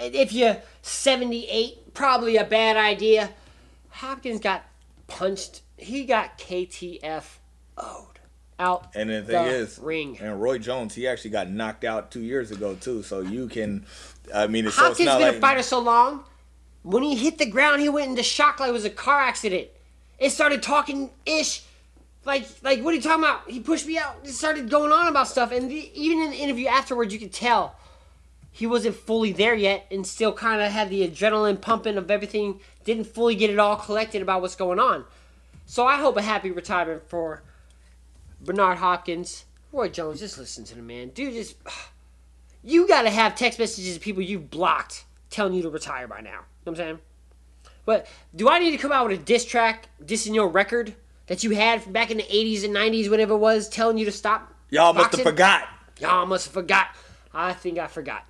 If 0.00 0.32
you're 0.32 0.58
78, 0.80 1.92
probably 1.92 2.36
a 2.36 2.44
bad 2.44 2.76
idea. 2.76 3.30
Hopkins 3.88 4.38
got 4.38 4.64
punched. 5.08 5.62
He 5.76 6.04
got 6.04 6.38
KTFO'd 6.38 8.20
out 8.60 8.86
And 8.94 9.10
the 9.10 9.22
thing 9.22 9.44
the 9.44 9.50
is, 9.50 9.76
ring. 9.80 10.18
and 10.20 10.40
Roy 10.40 10.58
Jones, 10.58 10.94
he 10.94 11.08
actually 11.08 11.30
got 11.30 11.50
knocked 11.50 11.82
out 11.82 12.12
two 12.12 12.20
years 12.20 12.52
ago 12.52 12.76
too. 12.76 13.02
So 13.02 13.18
you 13.22 13.48
can, 13.48 13.86
I 14.32 14.46
mean, 14.46 14.66
it's, 14.66 14.76
so 14.76 14.86
it's 14.86 14.98
Hopkins 15.00 15.16
been 15.16 15.20
like 15.20 15.36
a 15.38 15.40
fighter 15.40 15.62
so 15.64 15.80
long. 15.80 16.22
When 16.84 17.02
he 17.02 17.16
hit 17.16 17.38
the 17.38 17.46
ground, 17.46 17.80
he 17.80 17.88
went 17.88 18.10
into 18.10 18.22
shock 18.22 18.60
like 18.60 18.68
it 18.68 18.72
was 18.72 18.84
a 18.84 18.90
car 18.90 19.20
accident. 19.20 19.66
It 20.20 20.30
started 20.30 20.62
talking 20.62 21.10
ish, 21.26 21.64
like 22.28 22.46
like 22.62 22.84
what 22.84 22.92
are 22.92 22.96
you 22.96 23.02
talking 23.02 23.24
about? 23.24 23.50
He 23.50 23.58
pushed 23.58 23.86
me 23.86 23.98
out. 23.98 24.18
It 24.22 24.32
started 24.32 24.68
going 24.68 24.92
on 24.92 25.08
about 25.08 25.28
stuff, 25.28 25.50
and 25.50 25.70
the, 25.70 25.90
even 25.98 26.20
in 26.20 26.30
the 26.30 26.36
interview 26.36 26.66
afterwards, 26.66 27.12
you 27.12 27.18
could 27.18 27.32
tell 27.32 27.74
he 28.52 28.66
wasn't 28.66 28.96
fully 28.96 29.32
there 29.32 29.54
yet, 29.54 29.86
and 29.90 30.06
still 30.06 30.32
kind 30.34 30.60
of 30.60 30.70
had 30.70 30.90
the 30.90 31.08
adrenaline 31.08 31.58
pumping 31.60 31.96
of 31.96 32.10
everything. 32.10 32.60
Didn't 32.84 33.06
fully 33.06 33.34
get 33.34 33.48
it 33.48 33.58
all 33.58 33.76
collected 33.76 34.20
about 34.20 34.42
what's 34.42 34.56
going 34.56 34.78
on. 34.78 35.06
So 35.64 35.86
I 35.86 35.96
hope 35.96 36.18
a 36.18 36.22
happy 36.22 36.50
retirement 36.50 37.08
for 37.08 37.42
Bernard 38.42 38.76
Hopkins. 38.76 39.46
Roy 39.72 39.88
Jones, 39.88 40.20
just 40.20 40.38
listen 40.38 40.64
to 40.64 40.74
the 40.74 40.82
man, 40.82 41.08
dude. 41.08 41.32
Just 41.32 41.56
you 42.62 42.86
got 42.86 43.02
to 43.02 43.10
have 43.10 43.36
text 43.36 43.58
messages 43.58 43.96
of 43.96 44.02
people 44.02 44.22
you've 44.22 44.50
blocked 44.50 45.06
telling 45.30 45.54
you 45.54 45.62
to 45.62 45.70
retire 45.70 46.06
by 46.06 46.20
now. 46.20 46.30
You 46.30 46.34
know 46.34 46.42
what 46.64 46.72
I'm 46.72 46.76
saying? 46.76 46.98
But 47.86 48.06
do 48.36 48.50
I 48.50 48.58
need 48.58 48.72
to 48.72 48.76
come 48.76 48.92
out 48.92 49.08
with 49.08 49.18
a 49.18 49.22
diss 49.22 49.46
track 49.46 49.88
dissing 50.04 50.34
your 50.34 50.48
record 50.48 50.94
that 51.28 51.44
you 51.44 51.50
had 51.50 51.82
from 51.82 51.92
back 51.92 52.10
in 52.10 52.16
the 52.16 52.24
80s 52.24 52.64
and 52.64 52.74
90s, 52.74 53.08
whatever 53.08 53.34
it 53.34 53.38
was, 53.38 53.68
telling 53.68 53.98
you 53.98 54.04
to 54.04 54.12
stop? 54.12 54.52
y'all 54.70 54.92
must 54.92 55.12
have 55.12 55.22
forgot. 55.22 55.68
Y'all 56.00 56.26
must 56.26 56.46
have 56.46 56.54
forgot. 56.54 56.88
I 57.32 57.52
think 57.52 57.78
I 57.78 57.86
forgot. 57.86 58.24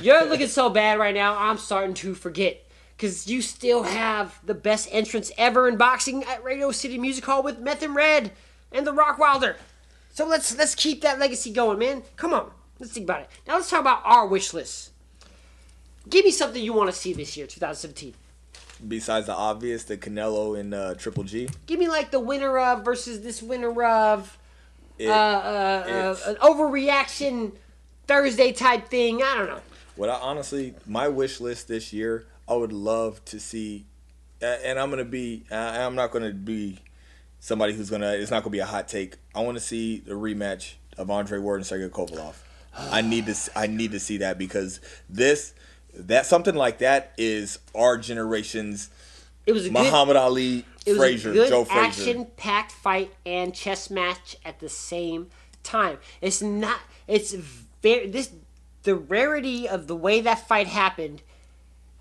You're 0.00 0.24
looking 0.24 0.48
so 0.48 0.70
bad 0.70 0.98
right 0.98 1.14
now, 1.14 1.36
I'm 1.36 1.58
starting 1.58 1.94
to 1.94 2.14
forget. 2.14 2.66
Because 2.96 3.26
you 3.26 3.42
still 3.42 3.82
have 3.82 4.38
the 4.44 4.54
best 4.54 4.88
entrance 4.92 5.32
ever 5.36 5.68
in 5.68 5.76
boxing 5.76 6.24
at 6.24 6.44
Radio 6.44 6.70
City 6.70 6.98
Music 6.98 7.24
Hall 7.24 7.42
with 7.42 7.58
Meth 7.58 7.82
and 7.82 7.94
Red 7.94 8.32
and 8.70 8.86
the 8.86 8.92
Rockwilder. 8.92 9.56
So 10.12 10.26
let's 10.26 10.56
let's 10.56 10.74
keep 10.74 11.00
that 11.00 11.18
legacy 11.18 11.50
going, 11.52 11.78
man. 11.78 12.02
Come 12.16 12.32
on, 12.34 12.50
let's 12.78 12.92
think 12.92 13.04
about 13.04 13.22
it. 13.22 13.30
Now 13.46 13.54
let's 13.54 13.70
talk 13.70 13.80
about 13.80 14.02
our 14.04 14.26
wish 14.26 14.52
list. 14.52 14.90
Give 16.08 16.24
me 16.24 16.30
something 16.30 16.62
you 16.62 16.72
want 16.72 16.90
to 16.90 16.96
see 16.96 17.12
this 17.12 17.36
year, 17.36 17.46
2017. 17.46 18.14
Besides 18.86 19.26
the 19.26 19.34
obvious, 19.34 19.84
the 19.84 19.96
Canelo 19.96 20.58
and 20.58 20.74
uh, 20.74 20.94
Triple 20.94 21.24
G. 21.24 21.48
Give 21.66 21.78
me 21.78 21.88
like 21.88 22.10
the 22.10 22.20
winner 22.20 22.58
of 22.58 22.84
versus 22.84 23.20
this 23.22 23.42
winner 23.42 23.82
of 23.84 24.38
It- 24.98 25.08
uh, 25.08 25.12
uh, 25.12 26.16
uh, 26.26 26.30
an 26.30 26.36
overreaction 26.36 27.52
Thursday 28.06 28.52
type 28.52 28.88
thing. 28.88 29.22
I 29.22 29.34
don't 29.36 29.46
know. 29.46 29.60
What 29.94 30.10
I 30.10 30.14
honestly, 30.14 30.74
my 30.86 31.08
wish 31.08 31.40
list 31.40 31.68
this 31.68 31.92
year, 31.92 32.26
I 32.48 32.54
would 32.54 32.72
love 32.72 33.24
to 33.26 33.38
see, 33.38 33.86
and 34.40 34.78
I'm 34.78 34.90
gonna 34.90 35.04
be, 35.04 35.44
I'm 35.50 35.94
not 35.94 36.10
gonna 36.10 36.32
be 36.32 36.78
somebody 37.38 37.74
who's 37.74 37.90
gonna, 37.90 38.12
it's 38.12 38.30
not 38.30 38.42
gonna 38.42 38.52
be 38.52 38.58
a 38.58 38.66
hot 38.66 38.88
take. 38.88 39.16
I 39.34 39.40
want 39.42 39.56
to 39.58 39.62
see 39.62 39.98
the 39.98 40.14
rematch 40.14 40.74
of 40.98 41.10
Andre 41.10 41.38
Ward 41.38 41.60
and 41.60 41.66
Sergey 41.66 41.88
Kovalev. 41.88 42.34
I 42.74 43.02
need 43.02 43.26
to, 43.26 43.34
I 43.54 43.66
need 43.66 43.92
to 43.92 44.00
see 44.00 44.16
that 44.18 44.38
because 44.38 44.80
this, 45.10 45.52
that 45.94 46.26
something 46.26 46.54
like 46.54 46.78
that 46.78 47.12
is 47.18 47.58
our 47.74 47.98
generation's 47.98 48.90
It 49.46 49.52
was 49.52 49.66
a 49.66 49.68
good, 49.68 49.74
Muhammad 49.74 50.16
Ali, 50.16 50.64
it 50.86 50.90
was 50.92 50.98
Frazier, 50.98 51.30
a 51.30 51.34
good 51.34 51.48
Joe 51.48 51.64
Frazier. 51.64 51.80
action-packed 51.86 52.72
fight 52.72 53.12
and 53.26 53.54
chess 53.54 53.90
match 53.90 54.36
at 54.44 54.60
the 54.60 54.68
same 54.68 55.28
time. 55.62 55.98
It's 56.20 56.40
not. 56.42 56.80
It's 57.08 57.32
very 57.82 58.08
this 58.08 58.30
the 58.84 58.94
rarity 58.96 59.68
of 59.68 59.86
the 59.86 59.94
way 59.96 60.20
that 60.22 60.46
fight 60.48 60.66
happened. 60.66 61.22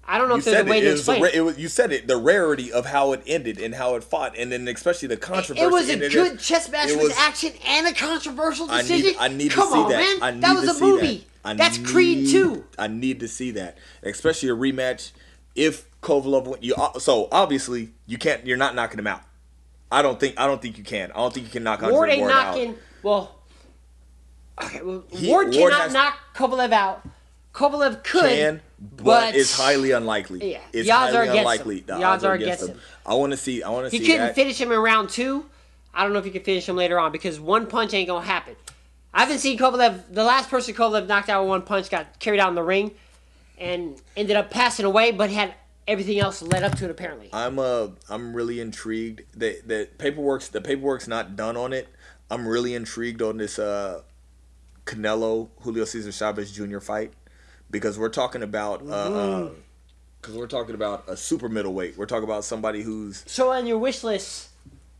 I 0.08 0.18
don't 0.18 0.28
know 0.30 0.36
You 0.36 0.40
if 0.40 0.46
there's 0.46 0.66
a 0.66 0.70
way 0.70 0.80
it, 0.80 0.82
to 0.82 0.88
it 0.88 0.92
was 0.92 1.00
explain. 1.02 1.22
ra- 1.22 1.28
it. 1.30 1.36
it 1.36 1.42
was, 1.42 1.58
you 1.60 1.68
said 1.68 1.92
it, 1.92 2.08
the 2.08 2.18
rarity 2.18 2.72
of 2.74 2.88
how 2.88 3.14
it 3.14 3.22
ended 3.28 3.60
and 3.60 3.76
how 3.76 3.96
it 3.96 4.04
fought, 4.04 4.36
and 4.38 4.52
then 4.52 4.68
especially 4.68 5.08
the 5.08 5.16
controversy. 5.18 5.62
It 5.64 5.72
was 5.72 5.90
a 5.90 6.04
it 6.04 6.12
good 6.12 6.40
chess 6.40 6.70
match 6.72 6.90
it 6.90 6.96
with 6.98 7.04
was- 7.10 7.18
action 7.18 7.54
and 7.68 7.88
a 7.88 7.94
controversial 7.94 8.66
decision. 8.68 9.16
I 9.20 9.28
need, 9.28 9.34
I 9.34 9.38
need 9.38 9.52
Come 9.52 9.68
to 9.68 9.74
see 9.74 9.80
on, 9.80 9.90
that. 9.92 9.98
man. 10.00 10.24
I 10.24 10.32
need 10.32 10.42
that 10.44 10.56
was 10.56 10.64
to 10.66 10.72
a 10.72 10.74
see 10.74 10.86
movie. 10.86 11.18
That. 11.18 11.26
I 11.44 11.54
That's 11.56 11.78
Creed 11.78 12.20
need- 12.26 12.32
2. 12.32 12.66
I 12.78 12.88
need 12.88 13.20
to 13.22 13.28
see 13.28 13.52
that, 13.52 13.78
especially 14.04 14.50
a 14.50 14.56
rematch. 14.56 15.12
If 15.56 15.90
Kovalev, 16.02 16.46
win- 16.46 16.60
you 16.62 16.76
uh, 16.76 17.00
so 17.00 17.28
obviously 17.32 17.90
you 18.06 18.18
can't. 18.18 18.46
You're 18.46 18.58
not 18.58 18.76
knocking 18.76 19.00
him 19.00 19.08
out. 19.08 19.22
I 19.92 20.02
don't 20.02 20.20
think. 20.20 20.40
I 20.40 20.48
don't 20.48 20.62
think 20.62 20.78
you 20.78 20.84
can. 20.84 21.12
I 21.12 21.16
don't 21.18 21.34
think 21.34 21.46
you 21.48 21.52
can 21.52 21.64
knock 21.64 21.82
Andre 21.84 21.94
Ward 21.98 22.10
Ward 22.20 22.32
out. 22.32 22.46
knocking. 22.56 22.76
Well, 23.04 23.36
okay. 24.64 24.82
Well, 24.82 25.04
He- 25.10 25.28
Ward 25.30 25.54
Ward 25.54 25.72
cannot 25.74 25.92
knock 25.92 26.18
Kovalev 26.36 26.72
out. 26.72 27.08
Kovalev 27.54 28.02
could, 28.06 28.22
Can, 28.30 28.62
but, 28.80 29.36
it's 29.36 29.54
highly 29.58 29.92
unlikely. 29.92 30.54
Yeah, 30.54 30.60
it's 30.72 30.90
odds 30.90 31.14
highly 31.14 31.18
are 31.18 31.22
against 31.24 31.40
unlikely. 31.40 31.78
him. 31.80 31.84
The, 31.88 31.96
The 31.98 32.04
odds 32.04 32.24
are 32.24 32.34
against 32.34 32.70
him. 32.70 32.80
I 33.06 33.14
want 33.16 33.32
to 33.34 33.38
see. 33.38 33.62
I 33.62 33.70
want 33.72 33.88
to 33.88 33.90
see. 33.92 33.98
He 34.00 34.06
couldn't 34.06 34.28
that. 34.28 34.36
finish 34.36 34.60
him 34.62 34.72
in 34.72 34.80
round 34.80 35.10
two. 35.10 35.46
I 35.94 36.04
don't 36.04 36.14
know 36.14 36.20
if 36.20 36.26
he 36.26 36.32
can 36.32 36.44
finish 36.44 36.70
him 36.70 36.78
later 36.78 36.98
on 36.98 37.12
because 37.12 37.42
one 37.42 37.68
punch 37.68 37.94
ain't 37.94 38.08
gonna 38.08 38.26
happen. 38.26 38.56
I 39.14 39.22
haven't 39.22 39.40
seen 39.40 39.58
Kovalev. 39.58 40.04
The 40.12 40.24
last 40.24 40.50
person 40.50 40.74
Kovalev 40.74 41.08
knocked 41.08 41.30
out 41.30 41.44
with 41.44 41.50
one 41.50 41.62
punch 41.64 41.90
got 41.90 42.20
carried 42.20 42.40
out 42.40 42.50
in 42.50 42.56
the 42.56 42.64
ring, 42.64 42.92
and 43.58 44.02
ended 44.16 44.36
up 44.38 44.50
passing 44.50 44.86
away, 44.86 45.12
but 45.12 45.30
had 45.30 45.54
everything 45.88 46.20
else 46.20 46.42
led 46.42 46.64
up 46.64 46.78
to 46.78 46.86
it 46.86 46.92
apparently. 46.92 47.30
I'm 47.34 47.60
uh 47.60 47.90
I'm 48.10 48.34
really 48.34 48.60
intrigued. 48.62 49.24
The 49.38 49.60
the 49.66 49.90
paperwork's 49.98 50.48
the 50.50 50.62
paperwork's 50.62 51.08
not 51.08 51.36
done 51.36 51.58
on 51.58 51.74
it. 51.74 51.88
I'm 52.30 52.48
really 52.48 52.74
intrigued 52.76 53.22
on 53.22 53.38
this 53.38 53.60
uh 53.60 54.02
Canelo 54.86 55.50
Julio 55.62 55.86
Cesar 55.86 56.12
Chavez 56.12 56.52
Jr. 56.52 56.80
fight 56.80 57.12
because 57.70 58.00
we're 58.00 58.10
talking 58.10 58.44
about 58.44 58.82
uh, 58.84 58.86
uh 58.94 59.50
because 60.22 60.36
we're 60.38 60.48
talking 60.48 60.76
about 60.76 61.04
a 61.08 61.18
super 61.18 61.50
middleweight. 61.50 61.98
We're 61.98 62.06
talking 62.06 62.24
about 62.24 62.46
somebody 62.46 62.84
who's 62.84 63.24
So 63.28 63.52
on 63.52 63.66
your 63.66 63.80
wish 63.80 64.04
list, 64.04 64.50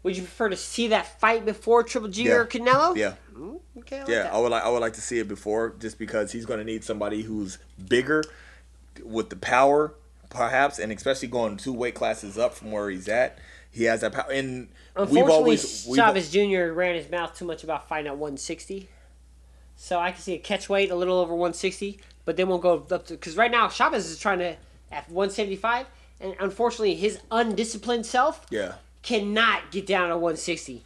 would 0.04 0.16
you 0.18 0.24
prefer 0.24 0.50
to 0.50 0.58
see 0.58 0.88
that 0.90 1.20
fight 1.20 1.46
before 1.46 1.84
Triple 1.84 2.10
G 2.10 2.24
Yeah. 2.24 2.34
or 2.34 2.46
Canelo? 2.46 2.96
yeah 2.98 3.14
Okay. 3.80 4.02
I 4.02 4.06
yeah. 4.08 4.30
I 4.32 4.40
would 4.40 4.52
like 4.52 4.64
I 4.64 4.70
would 4.70 4.82
like 4.82 4.94
to 4.94 5.02
see 5.02 5.20
it 5.20 5.28
before 5.28 5.76
just 5.80 5.98
because 5.98 6.32
he's 6.32 6.46
going 6.46 6.60
to 6.60 6.66
need 6.66 6.84
somebody 6.84 7.22
who's 7.24 7.58
bigger 7.88 8.24
with 9.04 9.30
the 9.30 9.36
power 9.36 9.94
perhaps 10.30 10.80
and 10.80 10.92
especially 10.92 11.28
going 11.28 11.58
two 11.58 11.74
weight 11.74 11.96
classes 11.96 12.38
up 12.38 12.54
from 12.54 12.72
where 12.72 12.90
he's 12.90 13.08
at. 13.08 13.38
He 13.72 13.86
has 13.86 14.02
that 14.02 14.14
power 14.14 14.32
and 14.32 14.70
Unfortunately, 14.96 15.22
we've 15.22 15.32
always 15.32 15.86
we've, 15.88 15.98
Chavez 15.98 16.32
Jr. 16.32 16.74
ran 16.74 16.96
his 16.96 17.10
mouth 17.10 17.38
too 17.38 17.46
much 17.46 17.64
about 17.64 17.88
fighting 17.88 18.08
at 18.08 18.18
160. 18.18 18.90
So 19.78 20.00
I 20.00 20.12
can 20.12 20.22
see 20.22 20.34
a 20.34 20.40
catch 20.40 20.68
weight 20.68 20.92
a 20.92 20.96
little 20.96 21.18
over 21.18 21.34
160, 21.34 22.00
but 22.26 22.36
then 22.36 22.48
we'll 22.50 22.60
go 22.60 22.86
up 22.92 23.06
to 23.08 23.14
because 23.14 23.38
right 23.38 23.50
now 23.50 23.70
Chavez 23.70 24.10
is 24.10 24.20
trying 24.20 24.40
to 24.40 24.58
at 24.92 25.10
175, 25.10 25.86
and 26.20 26.36
unfortunately 26.40 26.96
his 26.96 27.20
undisciplined 27.32 28.06
self 28.06 28.46
yeah. 28.50 28.74
cannot 29.02 29.72
get 29.72 29.86
down 29.88 30.10
to 30.10 30.16
160. 30.16 30.84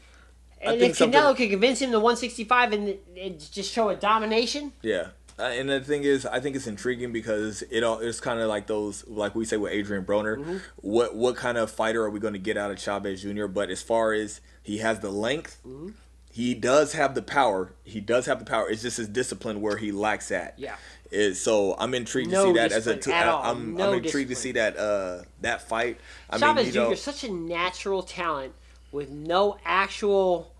And 0.72 0.80
think 0.80 1.00
if 1.00 1.12
Canelo 1.12 1.36
could 1.36 1.50
convince 1.50 1.80
him 1.82 1.92
to 1.92 2.00
165 2.00 2.74
and, 2.74 2.96
and 3.20 3.52
just 3.52 3.72
show 3.72 3.90
a 3.90 3.96
domination, 3.96 4.74
Yeah. 4.82 5.08
Uh, 5.38 5.44
and 5.44 5.68
the 5.70 5.82
thing 5.82 6.04
is, 6.06 6.26
I 6.26 6.40
think 6.40 6.56
it's 6.56 6.66
intriguing 6.66 7.12
because 7.12 7.62
it 7.70 7.84
all 7.84 8.00
it's 8.00 8.22
kind 8.22 8.40
of 8.40 8.48
like 8.48 8.68
those, 8.68 9.06
like 9.06 9.36
we 9.36 9.44
say 9.44 9.58
with 9.58 9.74
Adrian 9.74 10.06
Broner. 10.06 10.38
Mm-hmm. 10.38 10.58
What 10.78 11.14
what 11.14 11.36
kind 11.36 11.58
of 11.58 11.70
fighter 11.70 12.04
are 12.06 12.10
we 12.10 12.22
going 12.22 12.34
to 12.36 12.40
get 12.40 12.56
out 12.56 12.72
of 12.72 12.80
Chavez 12.80 13.22
Jr.? 13.22 13.48
But 13.48 13.70
as 13.70 13.82
far 13.82 14.14
as 14.14 14.40
he 14.64 14.78
has 14.78 15.00
the 15.02 15.10
length, 15.12 15.60
Mm-hmm. 15.68 15.90
he 16.32 16.54
does 16.54 16.94
have 16.94 17.16
the 17.16 17.22
power. 17.22 17.74
He 17.84 18.00
does 18.00 18.28
have 18.28 18.40
the 18.40 18.46
power. 18.46 18.70
It's 18.70 18.82
just 18.82 18.96
his 18.96 19.10
discipline 19.10 19.60
where 19.60 19.76
he 19.76 19.92
lacks 19.92 20.32
at. 20.32 20.54
Yeah. 20.58 20.78
Is 21.12 21.42
so 21.42 21.76
I'm 21.80 21.94
intrigued 21.94 22.32
No 22.32 22.46
to 22.46 22.48
see 22.54 22.58
that 22.58 22.72
as 22.72 22.88
a. 22.88 22.96
discipline. 22.96 23.28
I'm 23.28 23.76
No 23.76 23.90
I'm 23.92 24.04
intrigued 24.06 24.30
to 24.30 24.36
see 24.38 24.54
that 24.54 24.78
uh 24.78 25.24
that 25.42 25.68
fight. 25.68 26.00
I 26.30 26.38
Chavez 26.38 26.68
mean, 26.68 26.74
you 26.76 26.88
Jr. 26.88 26.94
is 26.94 27.02
such 27.02 27.26
a 27.26 27.32
natural 27.32 28.04
talent 28.04 28.54
with 28.94 29.10
no 29.10 29.58
actual 29.66 30.54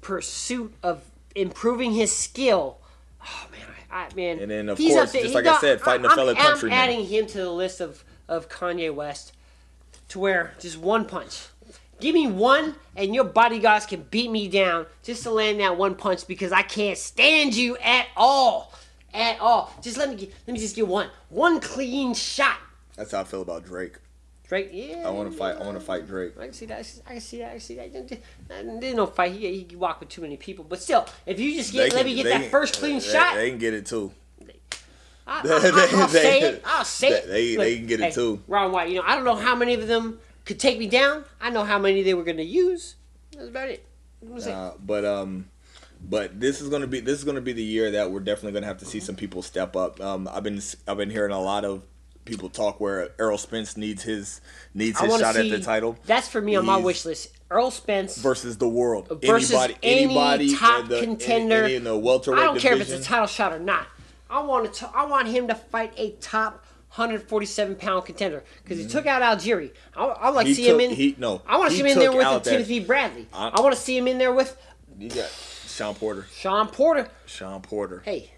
pursuit 0.00 0.74
of 0.82 1.02
improving 1.34 1.92
his 1.92 2.14
skill. 2.16 2.78
Oh 3.24 3.46
man, 3.52 3.60
I, 3.90 4.04
I 4.06 4.14
man. 4.14 4.38
And 4.40 4.50
then, 4.50 4.68
of 4.68 4.78
he's 4.78 4.94
course, 4.94 5.12
there. 5.12 5.22
just 5.22 5.34
like 5.34 5.46
I 5.46 5.58
said, 5.58 5.80
fighting 5.80 6.04
a 6.06 6.08
I'm- 6.08 6.16
fellow 6.16 6.30
I'm 6.30 6.36
countryman. 6.36 6.78
adding 6.78 7.04
him 7.06 7.26
to 7.26 7.38
the 7.38 7.50
list 7.50 7.80
of 7.80 8.04
of 8.28 8.48
Kanye 8.48 8.94
West, 8.94 9.32
to 10.08 10.18
where 10.18 10.54
just 10.60 10.78
one 10.78 11.04
punch. 11.04 11.46
Give 12.00 12.14
me 12.14 12.26
one, 12.28 12.76
and 12.96 13.14
your 13.14 13.24
bodyguards 13.24 13.84
can 13.84 14.02
beat 14.10 14.30
me 14.30 14.48
down 14.48 14.86
just 15.02 15.22
to 15.24 15.30
land 15.30 15.60
that 15.60 15.76
one 15.76 15.94
punch 15.96 16.26
because 16.26 16.50
I 16.50 16.62
can't 16.62 16.96
stand 16.96 17.54
you 17.54 17.76
at 17.76 18.06
all, 18.16 18.72
at 19.12 19.38
all. 19.38 19.70
Just 19.82 19.98
let 19.98 20.08
me 20.08 20.16
get, 20.16 20.32
let 20.46 20.54
me 20.54 20.58
just 20.58 20.74
get 20.76 20.88
one, 20.88 21.08
one 21.28 21.60
clean 21.60 22.14
shot. 22.14 22.56
that's 22.96 23.12
how 23.12 23.20
I 23.20 23.24
feel 23.24 23.42
about 23.42 23.66
Drake. 23.66 23.96
Drake, 24.50 24.70
yeah. 24.72 25.04
I 25.06 25.10
want 25.10 25.30
to 25.30 25.38
fight. 25.38 25.58
I 25.58 25.64
want 25.64 25.78
to 25.78 25.80
fight 25.80 26.08
Drake. 26.08 26.32
I 26.36 26.46
can 26.46 26.52
see 26.52 26.66
that. 26.66 26.92
I 27.06 27.12
can 27.12 27.20
see 27.20 27.38
that. 27.38 27.46
I 27.46 27.50
can 27.52 27.60
see 27.60 27.76
that. 27.76 28.80
There's 28.80 28.94
no 28.96 29.06
fight. 29.06 29.30
He, 29.30 29.46
he 29.58 29.62
can 29.62 29.78
walk 29.78 30.00
with 30.00 30.08
too 30.08 30.22
many 30.22 30.36
people. 30.36 30.64
But 30.68 30.82
still, 30.82 31.06
if 31.24 31.38
you 31.38 31.54
just 31.54 31.72
get, 31.72 31.90
They 31.92 31.96
let 31.96 32.04
me 32.04 32.16
get 32.16 32.24
that 32.24 32.40
can- 32.40 32.50
first 32.50 32.80
clean 32.80 32.94
they- 32.98 33.04
shot, 33.04 33.36
They 33.36 33.48
can 33.48 33.60
get 33.60 33.74
it 33.74 33.86
too. 33.86 34.12
I, 35.24 35.42
they- 35.46 35.50
will 35.96 36.06
they- 36.08 36.08
say 36.08 36.40
it. 36.40 36.62
I'll 36.64 36.84
say 36.84 37.10
it. 37.10 37.28
they- 37.28 37.54
they 37.54 37.76
can 37.76 37.86
get 37.86 38.00
it 38.00 38.06
hey, 38.06 38.10
too. 38.10 38.42
Ron 38.48 38.72
White, 38.72 38.88
you 38.88 38.96
know, 38.96 39.04
I 39.06 39.14
don't 39.14 39.22
know 39.24 39.36
how 39.36 39.54
many 39.54 39.74
of 39.74 39.86
them 39.86 40.18
could 40.44 40.58
take 40.58 40.80
me 40.80 40.88
down. 40.88 41.24
I 41.40 41.50
know 41.50 41.62
how 41.62 41.78
many 41.78 42.02
they 42.02 42.14
were 42.14 42.24
going 42.24 42.38
to 42.38 42.42
use. 42.42 42.96
That's 43.30 43.50
about 43.50 43.68
it. 43.68 43.86
I'm 44.20 44.30
gonna 44.30 44.40
say. 44.40 44.52
Uh, 44.52 44.72
but 44.84 45.04
um, 45.04 45.48
but 46.02 46.40
this 46.40 46.60
is 46.60 46.68
gonna 46.70 46.88
be 46.88 46.98
this 46.98 47.16
is 47.20 47.24
gonna 47.24 47.40
be 47.40 47.52
the 47.52 47.62
year 47.62 47.92
that 47.92 48.10
we're 48.10 48.18
definitely 48.18 48.52
gonna 48.52 48.66
have 48.66 48.78
to 48.78 48.84
see 48.84 48.98
some 48.98 49.14
people 49.14 49.42
step 49.42 49.76
up. 49.76 50.00
Um, 50.00 50.28
I've 50.28 50.42
been 50.42 50.60
I've 50.88 50.96
been 50.96 51.10
hearing 51.10 51.30
a 51.30 51.40
lot 51.40 51.64
of 51.64 51.82
people 52.24 52.48
talk 52.48 52.80
where 52.80 53.10
Errol 53.18 53.38
Spence 53.38 53.76
needs 53.76 54.02
his 54.02 54.40
needs 54.74 55.00
his 55.00 55.18
shot 55.18 55.34
see. 55.34 55.50
at 55.50 55.58
the 55.58 55.64
title 55.64 55.98
That's 56.06 56.28
for 56.28 56.40
me 56.40 56.56
on 56.56 56.66
my 56.66 56.76
wish 56.76 57.04
list. 57.04 57.30
Errol 57.50 57.70
Spence. 57.70 58.16
versus 58.18 58.58
the 58.58 58.68
world. 58.68 59.08
Versus 59.22 59.52
any 59.82 60.54
top 60.54 60.84
in 60.84 60.88
the, 60.88 61.00
contender. 61.00 61.64
any 61.64 61.76
in 61.76 61.84
the 61.84 61.96
welterweight 61.96 62.40
I 62.40 62.44
don't 62.44 62.60
care 62.60 62.74
if 62.74 62.80
it's 62.80 62.92
a 62.92 63.02
title 63.02 63.26
shot 63.26 63.52
or 63.52 63.58
not. 63.58 63.86
I 64.28 64.40
want 64.42 64.72
to. 64.74 64.90
I 64.94 65.06
want 65.06 65.28
him 65.28 65.48
to 65.48 65.56
fight 65.56 65.92
a 65.96 66.12
top 66.12 66.64
147 66.94 67.76
pound 67.76 68.04
contender 68.04 68.44
because 68.62 68.78
he 68.78 68.84
mm-hmm. 68.84 68.92
took 68.92 69.06
out 69.06 69.22
Algieri. 69.22 69.72
I, 69.96 70.04
I 70.04 70.30
like 70.30 70.46
He 70.46 70.54
see 70.54 70.68
him 70.68 70.80
in. 70.80 70.90
he- 70.90 71.16
no, 71.18 71.42
I 71.46 71.56
want 71.56 71.70
to 71.70 71.76
see 71.76 71.82
him 71.82 71.88
in 71.88 71.98
there 71.98 72.12
with 72.12 72.42
Timothy 72.44 72.80
Bradley. 72.80 73.26
I- 73.32 73.48
I, 73.48 73.60
want 73.60 73.74
to 73.74 73.80
see 73.80 73.96
him 73.96 74.06
in 74.06 74.18
there 74.18 74.32
with 74.32 74.56
You 74.98 75.08
got 75.08 75.28
Sean 75.66 75.94
Porter. 75.94 76.26
Sean 76.32 76.68
Porter. 76.68 77.08
Sean 77.26 77.60
Porter. 77.60 78.02
Hey, 78.04 78.30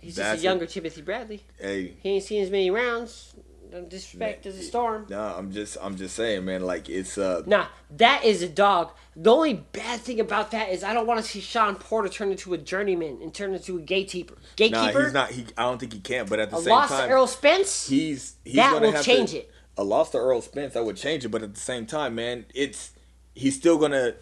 he's 0.00 0.16
just 0.16 0.40
a 0.40 0.42
younger 0.42 0.66
Timothy 0.66 1.02
Bradley. 1.02 1.42
Hey, 1.58 1.94
He 2.02 2.08
ain't 2.10 2.24
seen 2.24 2.42
as 2.42 2.50
many 2.50 2.70
rounds. 2.70 3.34
No 3.72 3.82
disrespect 3.82 4.42
to 4.42 4.50
the 4.52 4.62
Storm. 4.62 5.06
no, 5.08 5.20
I'm 5.20 5.52
just 5.52 5.76
I'm 5.80 5.94
just 5.96 6.16
saying, 6.16 6.44
man. 6.44 6.62
Like 6.62 6.88
it's 6.88 7.16
uh, 7.16 7.42
Nah, 7.46 7.66
that 7.98 8.24
is 8.24 8.42
a 8.42 8.48
dog. 8.48 8.90
The 9.14 9.32
only 9.32 9.54
bad 9.54 10.00
thing 10.00 10.18
about 10.18 10.50
that 10.50 10.70
is 10.70 10.82
I 10.82 10.92
don't 10.92 11.06
want 11.06 11.22
to 11.24 11.30
see 11.30 11.38
Sean 11.40 11.76
Porter 11.76 12.08
turn 12.08 12.32
into 12.32 12.52
a 12.52 12.58
journeyman 12.58 13.18
and 13.22 13.32
turn 13.32 13.54
into 13.54 13.76
a 13.76 13.80
gatekeeper. 13.80 14.34
Gatekeeper. 14.56 14.92
nah, 14.92 15.04
he's 15.04 15.12
not. 15.12 15.30
He 15.30 15.46
I 15.56 15.62
don't 15.62 15.78
think 15.78 15.92
he 15.92 16.00
can. 16.00 16.26
But 16.26 16.40
at 16.40 16.50
the 16.50 16.56
a 16.56 16.60
same 16.62 16.70
loss 16.72 16.88
time, 16.88 17.04
to 17.04 17.10
Errol 17.10 17.28
Spence. 17.28 17.86
he's 17.88 18.34
he's 18.44 18.56
That 18.56 18.80
will 18.80 18.90
have 18.90 19.04
change 19.04 19.30
to, 19.30 19.36
it. 19.38 19.50
A 19.76 19.84
loss 19.84 20.10
to 20.10 20.18
Errol 20.18 20.42
Spence 20.42 20.74
that 20.74 20.84
would 20.84 20.96
change 20.96 21.24
it, 21.24 21.28
but 21.28 21.44
at 21.44 21.54
the 21.54 21.60
same 21.60 21.86
time, 21.86 22.16
man, 22.16 22.46
it's 22.52 22.90
he's 23.36 23.54
still 23.54 23.78
gonna. 23.78 24.14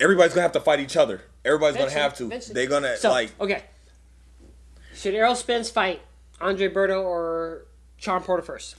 Everybody's 0.00 0.32
gonna 0.34 0.42
have 0.42 0.52
to 0.52 0.60
fight 0.60 0.80
each 0.80 0.98
other. 0.98 1.22
Everybody's 1.46 1.78
gonna 1.78 1.90
have 1.92 2.14
to. 2.18 2.26
Eventually. 2.26 2.54
They're 2.54 2.66
gonna 2.68 2.98
So 2.98 3.08
like. 3.10 3.32
okay. 3.40 3.64
Should 4.96 5.14
Errol 5.14 5.34
Spence 5.34 5.70
fight 5.70 6.00
Andre 6.40 6.68
Berto 6.68 7.02
or 7.04 7.66
Sean 7.98 8.22
Porter 8.22 8.42
first? 8.42 8.76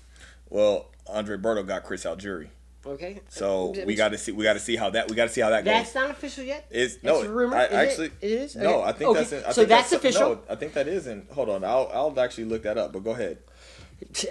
Well, 0.49 0.89
Andre 1.07 1.37
Berto 1.37 1.65
got 1.65 1.83
Chris 1.83 2.03
Algieri. 2.05 2.49
Okay. 2.85 3.19
So 3.27 3.73
we 3.85 3.95
got 3.95 4.09
to 4.09 4.17
see. 4.17 4.31
We 4.31 4.43
got 4.43 4.53
to 4.53 4.59
see 4.59 4.75
how 4.77 4.89
that. 4.91 5.09
We 5.09 5.15
got 5.15 5.25
to 5.25 5.29
see 5.29 5.41
how 5.41 5.49
that 5.49 5.65
That's 5.65 5.91
goes. 5.93 6.01
not 6.01 6.09
official 6.11 6.43
yet. 6.45 6.67
It's 6.71 6.95
That's 6.95 7.21
no. 7.21 7.27
a 7.27 7.29
rumor. 7.29 7.57
I 7.57 7.65
Is 7.65 7.71
it? 7.71 7.75
actually. 7.75 8.11
It 8.21 8.31
is? 8.31 8.55
No, 8.55 8.81
I 8.81 8.93
think 8.93 9.09
Okay. 9.11 9.19
that's. 9.19 9.31
In, 9.33 9.39
I 9.43 9.47
So 9.49 9.53
think 9.55 9.69
that's 9.69 9.91
official? 9.91 10.29
No, 10.35 10.41
I 10.49 10.55
think 10.55 10.73
that 10.73 10.87
is 10.87 11.05
in. 11.07 11.27
Hold 11.33 11.49
on. 11.49 11.63
I'll. 11.65 11.89
I'll 11.93 12.19
actually 12.19 12.45
look 12.45 12.63
that 12.63 12.77
up. 12.77 12.93
But 12.93 13.03
go 13.03 13.11
ahead. 13.11 13.39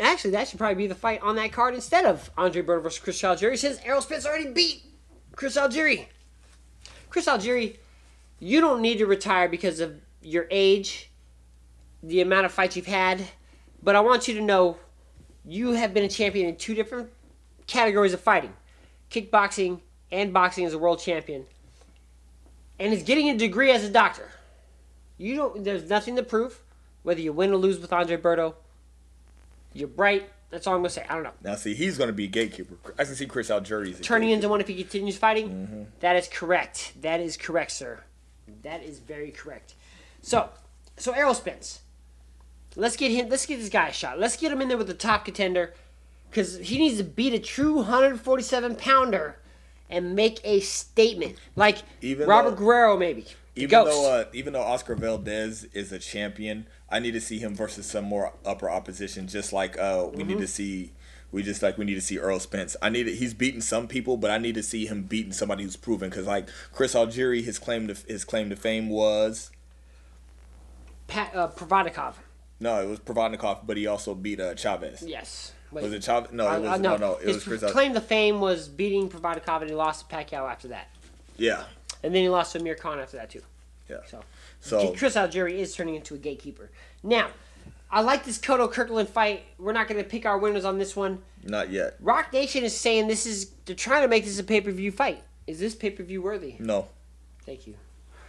Actually, 0.00 0.30
that 0.30 0.48
should 0.48 0.58
probably 0.58 0.76
be 0.76 0.86
the 0.86 0.94
fight 0.94 1.20
on 1.22 1.36
that 1.36 1.52
card 1.52 1.74
instead 1.74 2.04
of 2.06 2.30
Andre 2.38 2.62
Berto 2.62 2.82
versus 2.84 2.98
Chris 3.00 3.20
Algieri 3.20 3.58
since 3.58 3.78
Errol 3.84 4.00
Spence 4.00 4.24
already 4.24 4.50
beat 4.52 4.84
Chris 5.34 5.56
Algieri. 5.56 6.06
Chris 7.10 7.26
Algieri, 7.26 7.76
you 8.38 8.60
don't 8.60 8.80
need 8.80 8.98
to 8.98 9.06
retire 9.06 9.48
because 9.48 9.80
of 9.80 10.00
your 10.22 10.46
age, 10.50 11.10
the 12.06 12.20
amount 12.20 12.46
of 12.46 12.52
fights 12.52 12.76
you've 12.76 12.86
had, 12.86 13.22
but 13.82 13.96
I 13.96 14.00
want 14.00 14.28
you 14.28 14.34
to 14.34 14.40
know 14.40 14.78
you 15.44 15.72
have 15.72 15.92
been 15.92 16.04
a 16.04 16.08
champion 16.08 16.48
in 16.48 16.56
two 16.56 16.74
different 16.74 17.10
categories 17.66 18.12
of 18.12 18.20
fighting 18.20 18.52
kickboxing 19.10 19.80
and 20.10 20.32
boxing 20.32 20.64
as 20.64 20.72
a 20.72 20.78
world 20.78 20.98
champion. 20.98 21.46
And 22.78 22.92
is 22.92 23.02
getting 23.02 23.30
a 23.30 23.36
degree 23.36 23.70
as 23.70 23.84
a 23.84 23.90
doctor. 23.90 24.28
You 25.16 25.36
don't 25.36 25.64
there's 25.64 25.88
nothing 25.88 26.16
to 26.16 26.22
prove 26.22 26.62
whether 27.02 27.20
you 27.20 27.32
win 27.32 27.52
or 27.52 27.56
lose 27.56 27.78
with 27.78 27.92
Andre 27.92 28.16
Berto. 28.16 28.54
You're 29.72 29.88
bright. 29.88 30.28
That's 30.50 30.66
all 30.66 30.74
I'm 30.74 30.80
gonna 30.80 30.90
say. 30.90 31.06
I 31.08 31.14
don't 31.14 31.22
know. 31.22 31.32
Now, 31.42 31.54
see, 31.54 31.74
he's 31.74 31.96
going 31.96 32.08
to 32.08 32.14
be 32.14 32.24
a 32.24 32.28
gatekeeper. 32.28 32.76
I 32.98 33.04
can 33.04 33.14
see 33.14 33.26
Chris 33.26 33.48
Algieri 33.48 33.92
as 33.92 34.00
Turning 34.00 34.30
into 34.30 34.48
one 34.48 34.60
if 34.60 34.68
he 34.68 34.74
continues 34.74 35.16
fighting. 35.16 35.48
Mm-hmm. 35.48 35.82
That 36.00 36.16
is 36.16 36.28
correct. 36.28 36.92
That 37.00 37.20
is 37.20 37.36
correct, 37.36 37.72
sir. 37.72 38.04
That 38.62 38.82
is 38.82 38.98
very 38.98 39.30
correct. 39.30 39.74
So, 40.22 40.50
so 40.96 41.12
Errol 41.12 41.34
Spence. 41.34 41.80
Let's 42.76 42.96
get 42.96 43.10
him. 43.10 43.28
Let's 43.28 43.46
get 43.46 43.58
this 43.58 43.68
guy 43.70 43.88
a 43.88 43.92
shot. 43.92 44.18
Let's 44.20 44.36
get 44.36 44.52
him 44.52 44.60
in 44.60 44.68
there 44.68 44.76
with 44.76 44.86
the 44.86 44.94
top 44.94 45.24
contender, 45.24 45.72
because 46.30 46.58
he 46.58 46.78
needs 46.78 46.98
to 46.98 47.04
beat 47.04 47.32
a 47.32 47.38
true 47.38 47.76
147 47.76 48.76
pounder, 48.76 49.38
and 49.88 50.14
make 50.14 50.40
a 50.44 50.60
statement 50.60 51.36
like 51.56 51.78
Even 52.02 52.28
Robert 52.28 52.50
though- 52.50 52.56
Guerrero, 52.56 52.96
maybe. 52.96 53.26
Even 53.58 53.70
Ghost. 53.70 53.90
though, 53.92 54.12
uh, 54.12 54.24
even 54.34 54.52
though 54.52 54.60
Oscar 54.62 54.94
Valdez 54.94 55.64
is 55.72 55.90
a 55.90 55.98
champion, 55.98 56.66
I 56.90 56.98
need 57.00 57.12
to 57.12 57.20
see 57.22 57.38
him 57.38 57.54
versus 57.54 57.86
some 57.86 58.04
more 58.04 58.34
upper 58.44 58.68
opposition. 58.68 59.26
Just 59.28 59.50
like 59.54 59.78
uh, 59.78 60.08
we 60.12 60.18
Mm-hmm. 60.18 60.28
need 60.28 60.38
to 60.40 60.46
see, 60.46 60.92
we 61.32 61.42
just 61.42 61.62
like 61.62 61.78
we 61.78 61.86
need 61.86 61.94
to 61.94 62.02
see 62.02 62.18
Errol 62.18 62.38
Spence. 62.38 62.76
I 62.82 62.90
need 62.90 63.06
he's 63.06 63.32
beaten 63.32 63.62
some 63.62 63.88
people, 63.88 64.18
but 64.18 64.30
I 64.30 64.36
need 64.36 64.56
to 64.56 64.62
see 64.62 64.84
him 64.84 65.04
beating 65.04 65.32
somebody 65.32 65.62
who's 65.64 65.76
proven. 65.76 66.10
Because 66.10 66.26
like 66.26 66.50
Chris 66.70 66.94
Algieri, 66.94 67.42
his 67.42 67.58
claim 67.58 67.88
to 67.88 67.94
his 68.06 68.26
claim 68.26 68.50
to 68.50 68.56
fame 68.56 68.90
was 68.90 69.50
Pat, 71.06 71.34
uh, 71.34 71.48
Provodnikov. 71.48 72.14
No, 72.60 72.80
it 72.82 72.86
was 72.88 72.98
Provodnikov, 73.00 73.66
but 73.66 73.76
he 73.76 73.86
also 73.86 74.14
beat 74.14 74.40
uh, 74.40 74.54
Chavez. 74.54 75.02
Yes. 75.06 75.52
Wait. 75.70 75.84
Was 75.84 75.92
it 75.92 76.02
Chavez? 76.04 76.32
No, 76.32 76.50
it 76.52 76.60
was 76.60 76.70
uh, 76.70 76.76
no, 76.78 76.96
no, 76.96 77.12
it 77.16 77.26
His 77.26 77.46
was 77.46 77.60
Chris. 77.60 77.72
Claim 77.72 77.92
to 77.94 78.00
fame 78.00 78.40
was 78.40 78.68
beating 78.68 79.08
Provodnikov, 79.08 79.60
and 79.60 79.70
he 79.70 79.76
lost 79.76 80.08
to 80.08 80.14
Pacquiao 80.16 80.50
after 80.50 80.68
that. 80.68 80.88
yeah, 81.36 81.64
And 82.02 82.14
then 82.14 82.22
he 82.22 82.28
lost 82.28 82.52
to 82.52 82.60
Amir 82.60 82.74
Khan 82.76 82.98
after 82.98 83.16
that 83.18 83.30
too. 83.30 83.42
yeah. 83.90 83.98
So, 84.06 84.20
So 84.60 84.92
Chris 84.94 85.14
Algieri 85.16 85.58
is 85.58 85.74
turning 85.74 85.96
into 85.96 86.14
a 86.14 86.18
gatekeeper. 86.18 86.70
Now, 87.02 87.28
I 87.90 88.00
like 88.00 88.24
this 88.24 88.38
Cotto 88.38 88.70
Kirkland 88.72 89.08
fight. 89.08 89.44
We're 89.58 89.72
not 89.72 89.86
going 89.88 90.02
to 90.02 90.08
pick 90.08 90.24
our 90.26 90.38
winners 90.38 90.64
on 90.64 90.78
this 90.78 90.96
one. 90.96 91.22
not 91.44 91.70
yet. 91.70 91.96
Roc 92.00 92.32
Nation 92.32 92.64
is 92.64 92.74
saying 92.76 93.06
this 93.08 93.26
is 93.26 93.50
they're 93.66 93.76
trying 93.76 94.02
to 94.02 94.08
make 94.08 94.24
this 94.24 94.38
a 94.38 94.44
pay 94.44 94.60
per 94.60 94.70
view 94.70 94.90
fight. 94.90 95.22
Is 95.46 95.58
this 95.60 95.74
pay 95.74 95.90
per 95.90 96.02
view 96.02 96.22
worthy? 96.22 96.56
No, 96.58 96.88
Thank 97.44 97.66
you, 97.68 97.74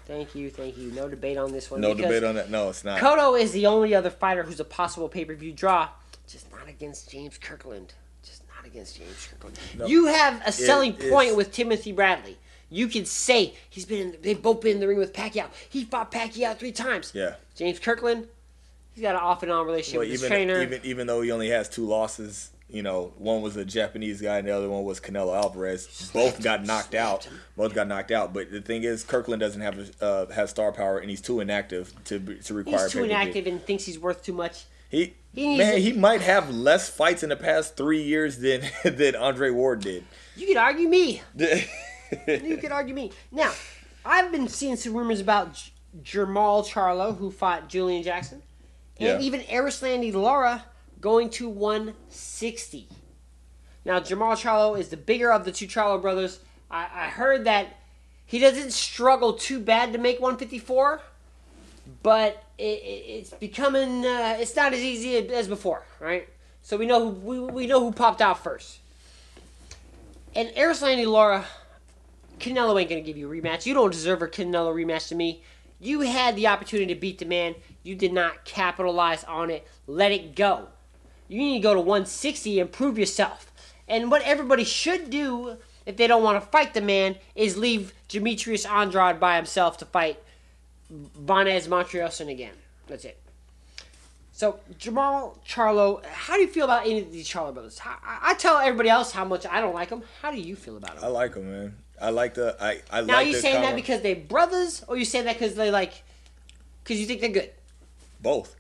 thank 0.08 0.34
you, 0.36 0.50
thank 0.50 0.78
you. 0.78 0.92
No 0.92 1.08
debate 1.08 1.38
on 1.38 1.52
this 1.52 1.70
one. 1.70 1.82
no 1.82 1.94
debate 1.94 2.24
on 2.24 2.36
that. 2.36 2.50
No, 2.50 2.70
it's 2.70 2.84
not. 2.84 3.00
Cotto 3.00 3.40
is 3.40 3.52
the 3.52 3.66
only 3.68 3.94
other 3.94 4.10
fighter 4.10 4.44
who's 4.44 4.60
a 4.60 4.66
possible 4.66 5.10
pay 5.10 5.26
per 5.26 5.36
view 5.36 5.52
draw, 5.52 5.90
just 6.28 6.52
not 6.52 6.68
against 6.68 7.10
James 7.12 7.38
Kirkland. 7.38 7.94
Just 8.24 8.44
not 8.56 8.66
against 8.66 8.98
James 8.98 9.28
Kirkland. 9.30 9.58
You 9.90 10.08
have 10.08 10.42
a 10.46 10.52
selling 10.52 10.96
is- 10.96 11.10
point 11.12 11.36
with 11.36 11.52
Timothy 11.52 11.92
Bradley. 11.92 12.38
You 12.70 12.88
can 12.90 13.06
say 13.06 13.54
he's 13.70 13.86
been. 13.86 14.14
In, 14.14 14.18
they've 14.22 14.42
both 14.42 14.60
been 14.62 14.74
in 14.74 14.80
the 14.82 14.88
ring 14.88 14.98
with 14.98 15.14
Pacquiao. 15.14 15.48
He 15.70 15.86
fought 15.86 16.12
Pacquiao 16.12 16.58
three 16.58 16.74
times. 16.74 17.14
Yeah. 17.16 17.36
James 17.56 17.80
Kirkland, 17.80 18.28
he's 18.94 19.02
got 19.02 19.16
an 19.16 19.22
off 19.22 19.42
and 19.44 19.52
on 19.52 19.66
relationship 19.66 20.00
Well, 20.00 20.10
with 20.10 20.20
his 20.20 20.30
trainer. 20.30 20.62
even 20.62 20.82
even 20.84 21.08
though 21.08 21.22
he 21.22 21.32
only 21.32 21.50
has 21.50 21.70
two 21.70 21.86
losses, 21.86 22.50
you 22.70 22.84
know, 22.84 23.14
one 23.18 23.42
was 23.42 23.56
a 23.58 23.64
Japanese 23.66 24.22
guy 24.22 24.40
and 24.40 24.48
the 24.48 24.52
other 24.56 24.70
one 24.70 24.84
was 24.84 25.00
Canelo 25.00 25.36
Alvarez. 25.36 26.12
Both 26.14 26.44
got 26.44 26.66
knocked 26.66 26.96
out. 26.96 27.28
Both 27.56 27.74
got 27.74 27.88
knocked 27.88 28.12
out. 28.12 28.34
But 28.34 28.52
the 28.52 28.62
thing 28.62 28.84
is, 28.84 29.04
Kirkland 29.04 29.40
doesn't 29.40 29.62
have 29.62 29.92
uh, 30.02 30.26
have 30.28 30.50
star 30.50 30.72
power 30.72 30.98
and 31.00 31.10
he's 31.10 31.22
too 31.22 31.40
inactive 31.40 31.94
to 32.06 32.20
to 32.20 32.54
require. 32.54 32.84
he's 32.84 32.92
too 32.92 33.04
inactive 33.04 33.48
and 33.48 33.62
thinks 33.64 33.86
he's 33.86 34.00
worth 34.00 34.24
too 34.24 34.34
much. 34.34 34.66
He. 34.90 35.16
He 35.34 35.56
man, 35.58 35.74
to- 35.76 35.80
he 35.80 35.94
might 35.94 36.22
have 36.22 36.50
less 36.50 36.90
fights 36.90 37.22
in 37.22 37.30
the 37.30 37.36
past 37.36 37.78
three 37.78 38.02
years 38.02 38.40
than 38.40 38.62
than 38.84 39.16
Andre 39.16 39.52
Ward 39.52 39.82
did. 39.82 40.04
You 40.36 40.48
could 40.48 40.58
argue 40.58 40.88
me. 40.88 41.22
You 42.28 42.56
could 42.58 42.72
argue 42.72 42.96
me. 42.96 43.12
Now, 43.34 43.52
I've 44.06 44.32
been 44.32 44.48
seeing 44.48 44.78
some 44.78 44.94
rumors 44.94 45.20
about 45.20 45.54
J- 45.56 45.72
Jermall 46.04 46.66
Charlo, 46.66 47.18
who 47.18 47.30
fought 47.32 47.68
Julian 47.68 48.02
Jackson, 48.02 48.42
and 48.98 49.22
Yeah. 49.22 49.26
even 49.26 49.42
Erislandy 49.42 50.14
Lara 50.14 50.64
going 51.02 51.30
to 51.32 51.50
160. 51.50 52.88
Now, 53.86 54.00
Jermall 54.00 54.34
Charlo 54.34 54.78
is 54.78 54.90
the 54.90 54.98
bigger 54.98 55.32
of 55.32 55.46
the 55.46 55.52
two 55.52 55.68
Charlo 55.68 56.02
brothers. 56.02 56.40
I, 56.70 56.84
I 56.84 57.08
heard 57.08 57.46
that 57.46 57.78
he 58.26 58.40
doesn't 58.40 58.72
struggle 58.72 59.34
too 59.34 59.60
bad 59.60 59.94
to 59.94 59.98
make 59.98 60.20
154, 60.20 61.02
but 62.04 62.44
it, 62.58 62.64
it, 62.64 63.04
it's 63.08 63.30
becoming 63.32 64.06
uh, 64.06 64.38
it's 64.40 64.56
not 64.56 64.74
as 64.74 64.82
easy 64.82 65.16
as 65.16 65.48
before, 65.48 65.84
right? 66.00 66.28
So 66.62 66.76
we 66.76 66.86
know 66.86 67.12
who 67.12 67.12
we, 67.12 67.40
we 67.40 67.68
know 67.68 67.80
who 67.80 67.94
popped 67.94 68.22
out 68.22 68.44
first. 68.44 68.80
And 70.36 70.50
Erislandy 70.50 71.10
Lara, 71.10 71.46
Canelo 72.40 72.80
ain't 72.80 72.90
gonna 72.90 73.02
give 73.02 73.16
you 73.16 73.32
a 73.32 73.42
rematch. 73.42 73.66
You 73.66 73.74
don't 73.74 73.92
deserve 73.92 74.22
a 74.22 74.28
Canelo 74.28 74.76
rematch 74.76 75.08
to 75.08 75.16
me. 75.16 75.42
You 75.80 76.02
had 76.02 76.36
the 76.36 76.48
opportunity 76.48 76.94
to 76.94 77.00
beat 77.00 77.20
the 77.20 77.26
man. 77.26 77.56
You 77.84 77.96
did 77.96 78.12
not 78.12 78.44
capitalize 78.44 79.24
on 79.24 79.50
it. 79.50 79.66
Let 79.86 80.12
it 80.12 80.36
go. 80.36 80.68
You 81.28 81.40
need 81.40 81.58
to 81.60 81.64
go 81.64 81.74
to 81.74 81.80
160 81.80 82.60
and 82.60 82.72
prove 82.72 82.98
yourself. 82.98 83.52
And 83.88 84.12
what 84.12 84.22
everybody 84.24 84.64
should 84.64 85.10
do 85.10 85.58
if 85.86 85.98
they 85.98 86.08
don't 86.08 86.24
want 86.24 86.42
to 86.42 86.50
fight 86.50 86.74
the 86.74 86.82
man 86.82 87.16
is 87.36 87.58
leave 87.58 87.94
Demetrius 88.08 88.66
Andrade 88.66 89.20
by 89.20 89.38
himself 89.38 89.78
to 89.78 89.86
fight 89.86 90.22
Vanes 90.92 91.68
Martirosyan 91.68 92.30
again. 92.30 92.54
That's 92.88 93.06
it. 93.06 93.20
So 94.32 94.60
Jermall 94.78 95.38
Charlo, 95.46 96.06
how 96.06 96.36
do 96.36 96.42
you 96.42 96.48
feel 96.48 96.66
about 96.66 96.86
any 96.86 97.00
of 97.00 97.12
these 97.12 97.28
Charlo 97.28 97.54
brothers? 97.54 97.80
I, 97.84 97.96
I 98.22 98.34
tell 98.36 98.58
everybody 98.58 98.90
else 98.90 99.12
how 99.12 99.26
much 99.26 99.46
I 99.46 99.62
don't 99.62 99.74
like 99.74 99.90
them. 99.90 100.04
How 100.22 100.32
do 100.32 100.40
you 100.40 100.56
feel 100.56 100.78
about 100.78 100.96
them? 100.96 101.06
I 101.06 101.08
like 101.08 101.36
him, 101.36 101.52
man. 101.52 101.76
I 102.00 102.12
like 102.12 102.36
the. 102.36 102.56
I 102.60 102.82
I 102.92 103.02
Now, 103.02 103.16
like 103.16 103.26
are 103.26 103.30
you 103.30 103.36
saying 103.36 103.62
that 103.62 103.76
because 103.76 104.02
they 104.02 104.14
brothers, 104.14 104.84
or 104.88 104.98
you 104.98 105.06
saying 105.06 105.26
that 105.26 105.40
because 105.40 105.56
they 105.56 105.72
like, 105.72 106.04
because 106.84 107.00
you 107.00 107.08
think 107.08 107.22
they're 107.22 107.32
good? 107.32 107.52
both. 108.22 108.56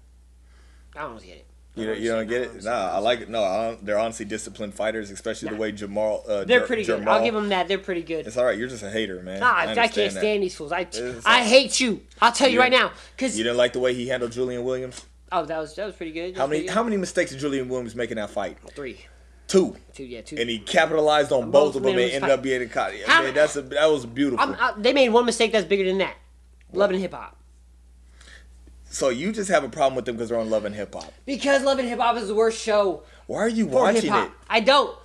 I 0.95 1.01
don't 1.01 1.21
get 1.23 1.37
it. 1.37 1.46
You, 1.77 1.85
don't- 1.87 1.99
you 1.99 2.09
don't 2.11 2.27
get 2.27 2.41
it? 2.41 2.63
Nah, 2.63 2.71
I 2.91 2.97
like 2.99 3.21
it. 3.21 3.29
No, 3.29 3.43
I 3.43 3.67
don't, 3.67 3.85
they're 3.85 3.99
honestly 3.99 4.25
disciplined 4.25 4.73
fighters, 4.73 5.11
especially 5.11 5.49
the 5.49 5.55
way 5.55 5.71
Jermall. 5.71 6.27
Uh, 6.27 6.43
They're 6.43 6.61
pretty 6.61 6.83
good. 6.83 7.01
Jermall- 7.03 7.07
I'll 7.07 7.23
give 7.23 7.33
them 7.33 7.49
that. 7.49 7.67
They're 7.67 7.77
pretty 7.77 8.01
good. 8.03 8.25
It's 8.27 8.35
all 8.37 8.45
right. 8.45 8.57
You're 8.57 8.67
just 8.67 8.83
a 8.83 8.89
hater, 8.89 9.21
man. 9.21 9.39
Nah, 9.41 9.51
I, 9.53 9.61
I 9.71 9.75
can't 9.75 9.93
that. 9.93 10.11
stand 10.11 10.43
these 10.43 10.55
fools. 10.55 10.71
I, 10.71 10.81
It's 10.81 11.25
I 11.25 11.43
hate 11.43 11.79
you. 11.79 12.01
I'll 12.21 12.31
tell 12.31 12.47
you, 12.47 12.55
You 12.55 12.59
right 12.59 12.71
now. 12.71 12.91
Because 13.15 13.37
You 13.37 13.43
didn't 13.43 13.57
like 13.57 13.73
the 13.73 13.79
way 13.79 13.93
he 13.93 14.07
handled 14.07 14.31
Julian 14.31 14.63
Williams. 14.63 15.05
oh, 15.31 15.45
that 15.45 15.57
was 15.59 15.75
that 15.75 15.85
was 15.85 15.95
pretty 15.95 16.11
good. 16.13 16.35
How 16.37 16.47
many 16.47 16.61
pretty 16.61 16.73
how 16.73 16.83
many 16.83 16.97
mistakes 16.97 17.31
did 17.31 17.39
Julian 17.39 17.69
Williams 17.69 17.95
make 17.95 18.09
in 18.11 18.17
that 18.17 18.29
fight? 18.31 18.57
Three, 18.75 19.05
Two. 19.47 19.75
two, 19.93 20.03
yeah, 20.03 20.21
two. 20.21 20.35
And 20.37 20.49
he 20.49 20.59
capitalized 20.59 21.31
on 21.31 21.51
Both 21.51 21.73
both 21.73 21.75
of 21.77 21.83
them 21.83 21.91
and 21.93 22.01
ended 22.01 22.21
fight- 22.21 22.31
up 22.31 22.41
being 22.41 22.67
caught. 22.69 22.91
How 23.05 23.15
Man, 23.15 23.23
many- 23.23 23.33
that's 23.35 23.55
a, 23.55 23.61
that 23.61 23.85
was 23.85 24.05
beautiful. 24.05 24.43
I'm, 24.45 24.55
I, 24.59 24.73
they 24.77 24.93
made 24.93 25.09
one 25.09 25.25
mistake 25.25 25.51
that's 25.51 25.65
bigger 25.65 25.85
than 25.85 25.99
that. 25.99 26.15
Love 26.73 26.89
and 26.91 26.99
hip 26.99 27.13
hop. 27.13 27.37
So 28.97 29.09
you 29.09 29.31
just 29.31 29.49
have 29.49 29.63
a 29.63 29.69
problem 29.69 29.95
with 29.95 30.05
them 30.05 30.15
because 30.15 30.29
they're 30.29 30.39
on 30.39 30.49
Love 30.49 30.65
and 30.65 30.73
Hip 30.75 30.93
Hop. 30.95 31.13
Because 31.25 31.63
Love 31.63 31.79
and 31.79 31.87
Hip 31.87 31.99
Hop 31.99 32.17
is 32.17 32.27
the 32.27 32.35
worst 32.35 32.59
show 32.61 33.03
Why 33.27 33.39
are 33.39 33.49
you 33.49 33.67
watching 33.67 34.09
hop. 34.11 34.27
it? 34.27 34.33
I 34.49 34.59
don't. 34.59 34.97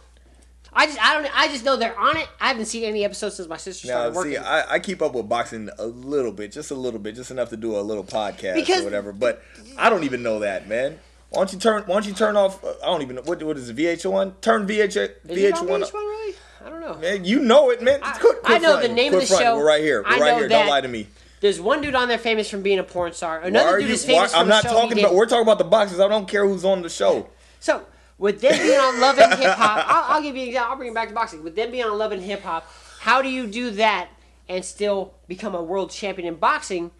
I 0.72 0.86
just 0.86 0.98
I 1.04 1.14
don't 1.20 1.38
I 1.38 1.48
just 1.48 1.64
know 1.66 1.76
they're 1.76 1.98
on 1.98 2.16
it. 2.16 2.26
I 2.40 2.48
haven't 2.48 2.64
seen 2.64 2.84
any 2.84 3.04
episodes 3.04 3.36
since 3.36 3.46
my 3.48 3.58
sister 3.58 3.88
Now, 3.88 4.10
started 4.10 4.16
working. 4.16 4.32
see, 4.32 4.38
I, 4.38 4.74
I 4.74 4.78
keep 4.78 5.02
up 5.02 5.12
with 5.14 5.28
boxing 5.28 5.68
a 5.78 5.84
little 5.86 6.32
bit, 6.32 6.50
just 6.50 6.70
a 6.70 6.74
little 6.74 6.98
bit, 6.98 7.14
just 7.14 7.30
enough 7.30 7.50
to 7.50 7.58
do 7.58 7.76
a 7.76 7.82
little 7.82 8.04
podcast 8.04 8.54
Because- 8.54 8.80
or 8.80 8.84
whatever. 8.84 9.12
But 9.12 9.42
I 9.76 9.90
don't 9.90 10.04
even 10.04 10.22
know 10.22 10.38
that, 10.38 10.68
man. 10.68 10.98
Why 11.28 11.40
don't 11.40 11.52
you 11.52 11.58
turn? 11.58 11.82
Why 11.82 11.94
don't 11.94 12.06
you 12.06 12.14
turn 12.14 12.36
off? 12.36 12.64
Uh, 12.64 12.72
I 12.82 12.86
don't 12.86 13.02
even 13.02 13.16
know 13.16 13.22
what 13.22 13.42
what 13.42 13.56
is 13.58 13.68
it, 13.68 13.76
VH1? 13.76 14.40
Turn 14.40 14.66
VH 14.66 14.88
Is 14.88 14.96
it 14.96 15.20
on 15.28 15.36
VH1. 15.36 15.80
VH1 15.82 15.92
really? 15.92 16.34
I 16.64 16.70
don't 16.70 16.80
know. 16.80 16.94
Man, 16.96 17.24
you 17.26 17.40
know 17.40 17.70
it, 17.70 17.82
man. 17.82 18.00
I- 18.02 18.18
I 18.44 18.58
know 18.58 18.80
the 18.80 18.88
name 18.88 19.12
of 19.14 19.20
the 19.20 19.26
fronting. 19.26 19.46
show. 19.46 19.56
We're 19.58 19.66
right 19.66 19.82
here. 19.82 20.02
We're 20.02 20.18
right 20.20 20.38
here. 20.38 20.48
that- 20.48 20.58
Don't 20.60 20.68
lie 20.68 20.80
to 20.80 20.88
me. 20.88 21.06
There's 21.42 21.60
one 21.60 21.80
dude 21.80 21.96
on 21.96 22.06
there 22.06 22.18
famous 22.18 22.48
from 22.48 22.62
being 22.62 22.78
a 22.78 22.84
porn 22.84 23.12
star. 23.14 23.40
Another 23.40 23.80
dude 23.80 23.88
you? 23.88 23.94
is 23.94 24.06
Why, 24.06 24.14
famous 24.14 24.32
I'm 24.32 24.42
from 24.42 24.48
not 24.48 24.62
talking 24.62 25.00
about. 25.00 25.12
We're 25.12 25.26
talking 25.26 25.42
about 25.42 25.58
the 25.58 25.64
boxers. 25.64 25.98
I 25.98 26.06
don't 26.06 26.28
care 26.28 26.46
who's 26.46 26.64
on 26.64 26.82
the 26.82 26.88
show. 26.88 27.28
So 27.58 27.84
with 28.16 28.40
them 28.40 28.56
being 28.56 28.78
on 28.78 29.00
Love 29.00 29.18
and 29.18 29.34
Hip 29.34 29.50
Hop, 29.50 29.84
I'll, 29.88 30.16
I'll 30.16 30.22
give 30.22 30.36
you 30.36 30.42
an 30.42 30.48
example. 30.48 30.70
I'll 30.70 30.76
bring 30.76 30.92
it 30.92 30.94
back 30.94 31.08
to 31.08 31.14
boxing. 31.14 31.42
With 31.42 31.56
them 31.56 31.72
being 31.72 31.82
on 31.82 31.98
Love 31.98 32.12
and 32.12 32.22
Hip 32.22 32.42
Hop, 32.42 32.72
how 33.00 33.22
do 33.22 33.28
you 33.28 33.48
do 33.48 33.72
that 33.72 34.10
and 34.48 34.64
still 34.64 35.14
become 35.26 35.56
a 35.56 35.62
world 35.62 35.90
champion 35.90 36.28
in 36.28 36.36
boxing? 36.36 36.92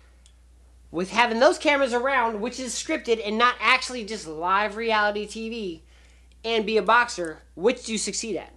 With 0.90 1.12
having 1.12 1.38
those 1.38 1.57
cameras 1.57 1.95
around, 1.95 2.40
which 2.40 2.59
is 2.59 2.74
scripted 2.74 3.24
and 3.24 3.38
not 3.38 3.55
actually 3.61 4.05
just 4.05 4.26
live 4.26 4.74
reality 4.74 5.24
TV, 5.24 5.82
and 6.45 6.66
be 6.66 6.76
a 6.76 6.82
boxer, 6.82 7.43
which 7.55 7.86
do 7.86 7.93
you 7.93 7.99
succeed 7.99 8.36
at? 8.36 8.53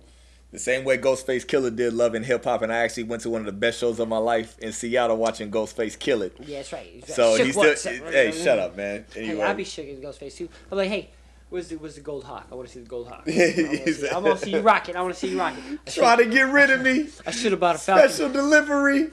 The 0.55 0.61
same 0.61 0.85
way 0.85 0.97
Ghostface 0.97 1.45
Killah 1.45 1.75
did 1.75 1.91
Love 1.91 2.15
and 2.15 2.25
Hip 2.25 2.45
Hop, 2.45 2.61
and 2.61 2.71
I 2.71 2.77
actually 2.77 3.03
went 3.03 3.23
to 3.23 3.29
one 3.29 3.41
of 3.41 3.45
the 3.45 3.51
best 3.51 3.77
shows 3.77 3.99
of 3.99 4.07
my 4.07 4.17
life 4.19 4.57
in 4.59 4.71
Seattle 4.71 5.17
watching 5.17 5.51
Ghostface 5.51 5.97
Killah. 5.97 6.31
Yeah, 6.47 6.59
that's 6.59 6.71
right. 6.71 7.05
So 7.09 7.35
he's 7.35 7.53
still. 7.53 8.05
Hey, 8.09 8.31
shut 8.31 8.57
up, 8.57 8.77
man. 8.77 9.03
Hey, 9.13 9.41
I'd 9.41 9.57
be 9.57 9.65
shook 9.65 9.85
as 9.85 9.99
Ghostface 9.99 10.37
too. 10.37 10.47
I'm 10.71 10.77
like, 10.77 10.87
hey, 10.87 11.09
where's 11.49 11.67
the 11.67 11.75
where's 11.75 11.95
the 11.95 12.01
gold 12.01 12.23
hawk? 12.23 12.47
I 12.49 12.55
want 12.55 12.69
to 12.69 12.73
see 12.73 12.79
the 12.79 12.87
gold 12.87 13.09
hawk. 13.09 13.23
I 13.27 13.31
want 13.31 13.35
to 13.35 13.85
see, 13.85 13.93
said- 13.95 14.13
I 14.13 14.17
wanna 14.19 14.37
see 14.37 14.51
you 14.51 14.61
rock 14.61 14.87
it. 14.87 14.95
I 14.95 15.01
want 15.01 15.13
to 15.13 15.19
see 15.19 15.27
you 15.31 15.37
rock 15.37 15.55
it. 15.57 15.79
I 15.87 15.91
trying 15.91 16.17
to 16.19 16.25
get 16.33 16.43
rid 16.43 16.69
of 16.69 16.79
me. 16.81 17.09
I 17.27 17.31
should 17.31 17.51
have 17.51 17.59
bought 17.59 17.75
a 17.75 17.79
Falcon. 17.79 18.07
Special 18.09 18.31
delivery. 18.31 19.09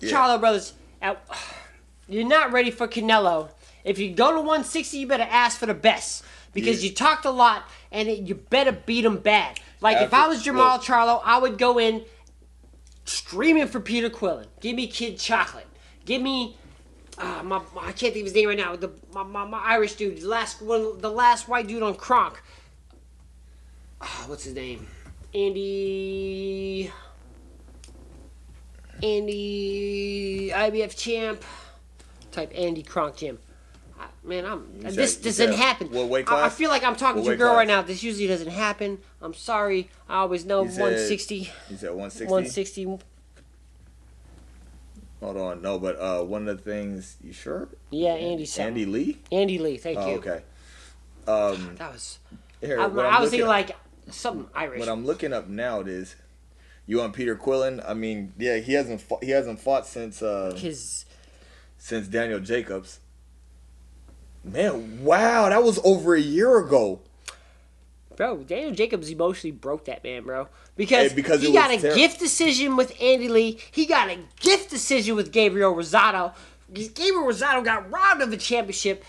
Yeah. 0.00 0.10
Charlo 0.10 0.40
brothers, 0.40 0.72
out, 1.00 1.20
you're 2.08 2.26
not 2.26 2.50
ready 2.50 2.72
for 2.72 2.88
Canelo. 2.88 3.50
If 3.84 4.00
you 4.00 4.12
go 4.12 4.32
to 4.32 4.38
160, 4.38 4.98
you 4.98 5.06
better 5.06 5.28
ask 5.30 5.60
for 5.60 5.66
the 5.66 5.74
best 5.74 6.24
because 6.52 6.82
Yeah. 6.82 6.88
you 6.88 6.96
talked 6.96 7.24
a 7.24 7.30
lot 7.30 7.68
and 7.92 8.08
it, 8.08 8.22
you 8.22 8.34
better 8.34 8.72
beat 8.72 9.04
him 9.04 9.18
bad. 9.18 9.60
Like 9.84 10.00
if 10.00 10.14
I 10.14 10.26
was 10.28 10.42
Jermall 10.42 10.72
look. 10.76 10.82
Charlo, 10.82 11.20
I 11.22 11.38
would 11.38 11.58
go 11.58 11.78
in 11.78 12.06
screaming 13.04 13.66
for 13.66 13.80
Peter 13.80 14.08
Quillin. 14.08 14.46
Give 14.60 14.74
me 14.74 14.86
Kid 14.86 15.18
Chocolate. 15.18 15.66
Give 16.06 16.22
me. 16.22 16.56
Uh, 17.18 17.42
my, 17.44 17.58
my- 17.74 17.82
I 17.82 17.92
can't 17.92 18.14
think 18.14 18.16
of 18.16 18.24
his 18.24 18.34
name 18.34 18.48
right 18.48 18.56
now. 18.56 18.74
The 18.76 18.90
my, 19.12 19.22
my, 19.22 19.44
my 19.44 19.58
Irish 19.58 19.94
dude, 19.96 20.22
the 20.22 20.26
last 20.26 20.62
one, 20.62 20.98
the 20.98 21.10
last 21.10 21.48
white 21.48 21.68
dude 21.68 21.82
on 21.82 21.94
Kronk. 21.96 22.42
Ah, 24.00 24.24
what's 24.26 24.44
his 24.44 24.54
name? 24.54 24.86
Andy. 25.34 26.90
Andy 29.02 30.50
IBF 30.50 30.96
champ. 30.96 31.42
Type 32.32 32.50
Andy 32.56 32.82
Kronk 32.82 33.16
Gym. 33.16 33.38
Man, 34.24 34.46
I'm 34.46 34.80
said- 34.82 34.94
this 34.94 35.16
doesn't 35.16 35.48
said 35.48 35.54
happen. 35.54 35.88
what 35.90 36.08
weight 36.08 36.30
I- 36.30 36.46
I, 36.46 36.48
feel 36.48 36.70
like 36.70 36.82
I'm 36.82 36.96
talking 36.96 37.22
to 37.22 37.30
a 37.30 37.36
girl 37.36 37.54
right 37.54 37.68
now. 37.68 37.82
This 37.82 38.02
usually 38.02 38.26
doesn't 38.26 38.50
happen. 38.50 38.98
I'm 39.20 39.34
sorry. 39.34 39.90
I 40.08 40.16
always 40.16 40.46
know 40.46 40.66
said- 40.66 40.80
160. 40.80 41.36
You 41.70 41.76
said 41.76 41.90
160. 41.90 42.24
160. 42.24 42.98
Hold 45.20 45.36
on, 45.38 45.62
no, 45.62 45.78
but 45.78 45.98
uh, 45.98 46.22
one 46.22 46.48
of 46.48 46.58
the 46.58 46.62
things. 46.62 47.16
You 47.22 47.32
sure? 47.32 47.68
Yeah, 47.90 48.10
Andy. 48.12 48.44
Andy, 48.58 48.60
Andy 48.60 48.86
Lee. 48.86 49.18
Andy 49.32 49.58
Lee. 49.58 49.76
Thank 49.78 49.98
Oh, 49.98 50.10
you. 50.10 50.16
okay. 50.18 50.42
Um, 51.26 51.76
That 51.76 51.92
was. 51.92 52.18
here, 52.60 52.78
I, 52.80 52.84
I 52.84 53.20
was 53.20 53.30
thinking 53.30 53.48
like 53.48 53.74
something 54.10 54.46
Irish. 54.54 54.80
What 54.80 54.88
I'm 54.88 55.06
looking 55.06 55.32
up 55.32 55.48
now 55.48 55.80
is, 55.80 56.16
you 56.86 57.00
on 57.00 57.12
Peter 57.12 57.36
Quillin? 57.36 57.82
I 57.88 57.94
mean, 57.94 58.34
yeah, 58.38 58.58
he 58.58 58.74
hasn't 58.74 59.00
fought, 59.00 59.24
he 59.24 59.30
hasn't 59.30 59.60
fought 59.60 59.86
since 59.86 60.20
uh, 60.22 60.54
His 60.56 61.06
since 61.78 62.06
Daniel 62.08 62.40
Jacobs. 62.40 63.00
Man, 64.44 65.02
wow, 65.02 65.48
that 65.48 65.62
was 65.62 65.80
over 65.84 66.14
a 66.14 66.20
year 66.20 66.58
ago. 66.58 67.00
bro, 68.16 68.38
Daniel 68.38 68.72
Jacobs 68.72 69.10
emotionally 69.10 69.52
broke 69.52 69.86
that 69.86 70.04
man, 70.04 70.22
bro, 70.24 70.48
because, 70.76 71.10
Hey, 71.10 71.16
because 71.16 71.42
he 71.42 71.52
got 71.52 71.70
a 71.70 71.80
ter- 71.80 71.94
gift 71.94 72.20
decision 72.20 72.76
with 72.76 72.94
Andy 73.00 73.28
Lee. 73.28 73.58
He 73.70 73.86
got 73.86 74.10
a 74.10 74.18
gift 74.40 74.70
decision 74.70 75.16
with 75.16 75.32
Gabriel 75.32 75.74
Rosado. 75.74 76.34
Gabriel 76.72 77.24
Rosado 77.24 77.64
got 77.64 77.90
robbed 77.90 78.20
of 78.20 78.32
a 78.32 78.36
championship. 78.36 79.04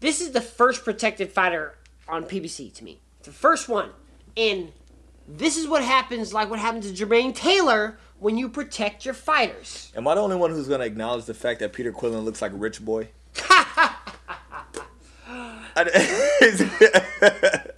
This 0.00 0.20
is 0.20 0.32
the 0.32 0.40
first 0.40 0.84
protected 0.84 1.30
fighter 1.30 1.76
on 2.08 2.24
PBC 2.24 2.72
to 2.74 2.84
me. 2.84 2.98
The 3.22 3.30
first 3.32 3.68
one, 3.68 3.90
and 4.36 4.72
this 5.28 5.56
is 5.56 5.68
what 5.68 5.84
happens, 5.84 6.34
like 6.34 6.50
what 6.50 6.58
happened 6.58 6.82
to 6.82 6.90
Jermaine 6.90 7.34
Taylor 7.34 7.98
when 8.18 8.36
you 8.36 8.48
protect 8.48 9.04
your 9.04 9.14
fighters. 9.14 9.92
Am 9.94 10.06
I 10.08 10.14
the 10.14 10.20
only 10.20 10.36
one 10.36 10.50
who's 10.50 10.68
gonna 10.68 10.84
acknowledge 10.84 11.26
the 11.26 11.34
fact 11.34 11.60
that 11.60 11.72
Peter 11.72 11.92
Quillin 11.92 12.24
looks 12.24 12.42
like 12.42 12.52
a 12.52 12.56
rich 12.56 12.84
boy? 12.84 13.08
I- 15.92 17.70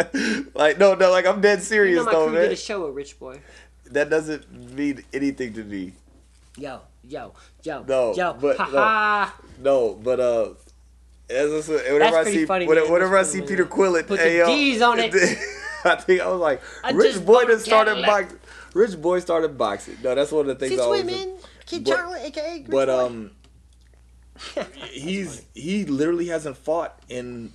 like 0.54 0.78
no, 0.78 0.94
no, 0.94 1.10
like 1.10 1.26
I'm 1.26 1.40
dead 1.40 1.58
You 1.58 1.64
serious 1.64 1.96
know 1.98 2.04
my 2.04 2.12
though, 2.12 2.26
man. 2.30 2.42
did 2.42 2.52
a 2.52 2.56
show 2.56 2.86
with 2.86 2.94
Rich 2.94 3.18
Boy. 3.18 3.40
That 3.90 4.10
doesn't 4.10 4.74
mean 4.74 5.04
anything 5.12 5.52
to 5.54 5.64
me. 5.64 5.92
Yo, 6.56 6.80
yo, 7.04 7.32
yo, 7.62 7.84
No, 7.86 8.14
yo, 8.14 8.32
but 8.34 8.56
ha 8.58 9.34
no. 9.58 9.88
No, 9.88 9.94
but 9.94 10.20
uh, 10.20 10.50
as 11.30 11.52
I 11.52 11.60
said, 11.60 11.92
whenever 11.92 12.16
I 12.18 12.24
see 12.24 12.46
funny, 12.46 12.66
whenever, 12.66 12.86
man. 12.86 12.92
whenever 12.94 13.18
I 13.18 13.22
see 13.22 13.40
Peter 13.42 13.64
Quillin, 13.64 14.06
Put 14.06 14.20
hey, 14.20 14.38
the 14.38 14.46
D's 14.46 14.82
on 14.82 14.98
it. 14.98 15.14
I 15.84 15.96
think 15.96 16.20
I 16.20 16.28
was 16.28 16.40
like, 16.40 16.62
I 16.84 16.92
Rich 16.92 17.24
Boy 17.24 17.44
just 17.46 17.64
started 17.64 18.04
boxing. 18.04 18.38
Rich 18.74 19.00
Boy 19.02 19.18
started 19.20 19.58
boxing. 19.58 19.96
No, 20.02 20.14
that's 20.14 20.30
one 20.30 20.42
of 20.42 20.46
the 20.46 20.54
things 20.54 20.70
Since 20.70 20.80
I 20.80 20.84
always. 20.84 21.04
women, 21.04 21.36
Kid 21.66 21.84
but- 21.84 22.20
aka 22.22 22.58
Rich 22.58 22.66
But 22.70 22.88
um, 22.88 23.32
he's 24.90 25.44
he 25.54 25.84
literally 25.84 26.28
hasn't 26.28 26.56
fought 26.56 26.98
in 27.08 27.52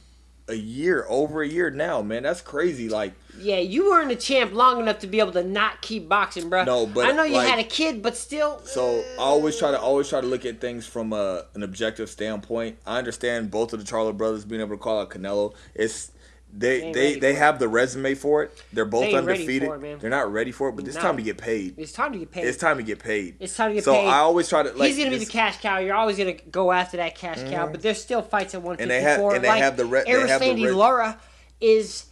a 0.50 0.56
year, 0.56 1.06
over 1.10 1.42
a 1.42 1.48
year 1.48 1.70
now, 1.70 2.02
man. 2.02 2.24
That's 2.24 2.42
crazy. 2.42 2.90
Like, 2.90 3.14
Yeah, 3.40 3.60
you 3.60 3.90
weren't 3.90 4.12
a 4.12 4.16
champ 4.16 4.54
long 4.54 4.80
enough 4.80 5.00
to 5.00 5.08
be 5.08 5.20
able 5.20 5.34
to 5.34 5.44
not 5.44 5.82
keep 5.82 6.08
boxing, 6.08 6.50
bro. 6.50 6.64
No, 6.64 6.86
but, 6.86 7.06
I 7.06 7.12
know 7.12 7.24
you 7.24 7.34
like- 7.36 7.48
had 7.48 7.60
a 7.60 7.64
kid, 7.64 8.02
but 8.02 8.16
still. 8.16 8.62
so 8.64 9.04
I 9.20 9.24
always 9.24 9.58
try 9.58 9.72
to 9.72 9.80
always 9.80 10.10
try 10.10 10.22
to 10.22 10.28
look 10.28 10.46
at 10.46 10.62
things 10.62 10.86
from 10.88 11.14
a, 11.14 11.46
an 11.54 11.64
objective 11.64 12.10
standpoint. 12.10 12.78
I 12.86 12.98
understand 12.98 13.52
both 13.52 13.74
of 13.74 13.80
the 13.80 13.86
Charlo 13.86 14.16
brothers 14.16 14.46
being 14.46 14.62
able 14.62 14.78
to 14.78 14.82
call 14.82 15.02
out 15.02 15.10
Canelo. 15.10 15.54
It's 15.76 16.12
they 16.54 16.92
they 16.92 17.20
they 17.20 17.34
have 17.36 17.60
the 17.60 17.68
resume 17.68 18.16
for 18.16 18.44
it. 18.44 18.64
They're 18.74 18.86
both 18.86 19.04
They 19.04 19.14
undefeated. 19.14 19.70
it. 19.84 20.00
They're 20.00 20.10
not 20.10 20.32
ready 20.32 20.52
for 20.52 20.70
it, 20.70 20.76
but 20.76 20.86
it's 20.88 20.96
No. 20.96 21.02
time 21.02 21.18
to 21.18 21.24
get 21.24 21.38
paid. 21.38 21.76
It's 21.78 21.92
time 21.92 22.14
to 22.14 22.20
get 22.20 22.32
paid. 22.32 22.46
It's 22.46 22.58
time 22.58 22.78
to 22.78 22.84
get 22.84 23.00
paid. 23.00 23.36
It's 23.40 23.56
time 23.56 23.70
to 23.72 23.76
get 23.76 23.84
so 23.84 23.94
paid. 23.94 24.08
I 24.08 24.20
always 24.20 24.48
try 24.50 24.64
to 24.64 24.72
like 24.74 24.88
He's 24.90 24.98
gonna 24.98 25.10
be 25.12 25.18
the 25.18 25.26
cash 25.26 25.58
cow. 25.62 25.78
You're 25.80 25.96
always 25.96 26.18
gonna 26.18 26.34
go 26.34 26.72
after 26.72 26.98
that 26.98 27.16
cash 27.16 27.40
cow, 27.50 27.68
but 27.68 27.82
there's 27.82 28.02
still 28.02 28.22
fights 28.22 28.56
at 28.56 28.62
154. 28.62 28.82
And 28.82 28.92
they 28.92 29.02
have- 29.02 29.36
and 29.36 29.44
they 29.44 29.48
like 29.50 29.62
have 29.62 29.78
the 29.78 29.86
re- 29.86 30.04
they 30.06 30.12
have 30.28 30.40
the 30.40 30.46
Erislandy 30.48 30.66
re- 30.66 30.72
Lara 30.72 31.20
is 31.62 32.06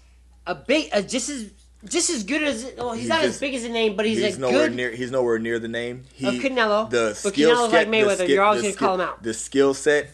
a 0.45 0.53
big, 0.55 0.89
uh, 0.93 1.01
just 1.01 1.29
as 1.29 1.51
just 1.87 2.09
as 2.09 2.23
good 2.23 2.41
as. 2.43 2.71
Well, 2.77 2.91
he's, 2.93 3.01
He's 3.03 3.09
not 3.09 3.23
as 3.23 3.39
big 3.39 3.53
as 3.53 3.63
a 3.63 3.69
name, 3.69 3.95
but 3.95 4.05
he's, 4.07 4.17
He's 4.19 4.37
a 4.37 4.39
nowhere 4.41 4.67
good. 4.69 4.75
near. 4.75 4.91
He's 4.91 5.11
nowhere 5.11 5.37
near 5.39 5.59
the 5.59 5.67
name. 5.67 6.03
He, 6.13 6.25
Of 6.27 6.33
Canelo, 6.35 6.89
The 6.89 7.17
but 7.23 7.33
skill 7.33 7.51
Canelo's 7.55 7.71
set, 7.71 7.87
like 7.89 8.03
Mayweather. 8.03 8.17
the 8.17 8.29
You're 8.29 8.43
always 8.43 8.63
gonna 8.63 8.73
call 8.73 8.95
him 8.95 9.01
out. 9.01 9.21
The 9.23 9.33
skill 9.35 9.73
set, 9.75 10.09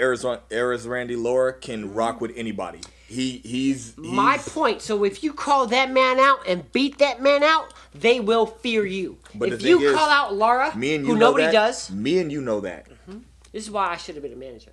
Arizona, 0.00 0.40
Arizona 0.50 0.92
Randy 0.94 1.14
Laura 1.16 1.52
can 1.52 1.94
rock 1.94 2.20
with 2.20 2.32
anybody. 2.36 2.80
He 3.12 3.38
he's, 3.44 3.96
My 3.98 4.38
point. 4.38 4.80
So 4.80 5.04
if 5.04 5.22
you 5.22 5.34
call 5.34 5.66
that 5.66 5.90
man 5.90 6.18
out 6.18 6.46
and 6.48 6.70
beat 6.72 6.96
that 6.98 7.20
man 7.20 7.42
out, 7.42 7.74
they 7.94 8.20
will 8.20 8.46
fear 8.46 8.86
you. 8.86 9.18
But 9.34 9.52
if 9.52 9.62
you 9.62 9.78
is, 9.80 9.94
call 9.94 10.08
out 10.08 10.34
Lara, 10.34 10.74
Me 10.74 10.94
and 10.94 11.04
you 11.04 11.12
who 11.12 11.18
know 11.18 11.26
nobody 11.26 11.44
that. 11.44 11.52
does, 11.52 11.90
Me 11.90 12.18
and 12.20 12.32
you 12.32 12.40
know 12.40 12.60
that. 12.60 12.88
Mm-hmm. 12.88 13.18
this 13.52 13.64
is 13.64 13.70
why 13.70 13.88
I 13.88 13.98
should 13.98 14.14
have 14.14 14.22
been 14.22 14.32
a 14.32 14.36
manager. 14.36 14.72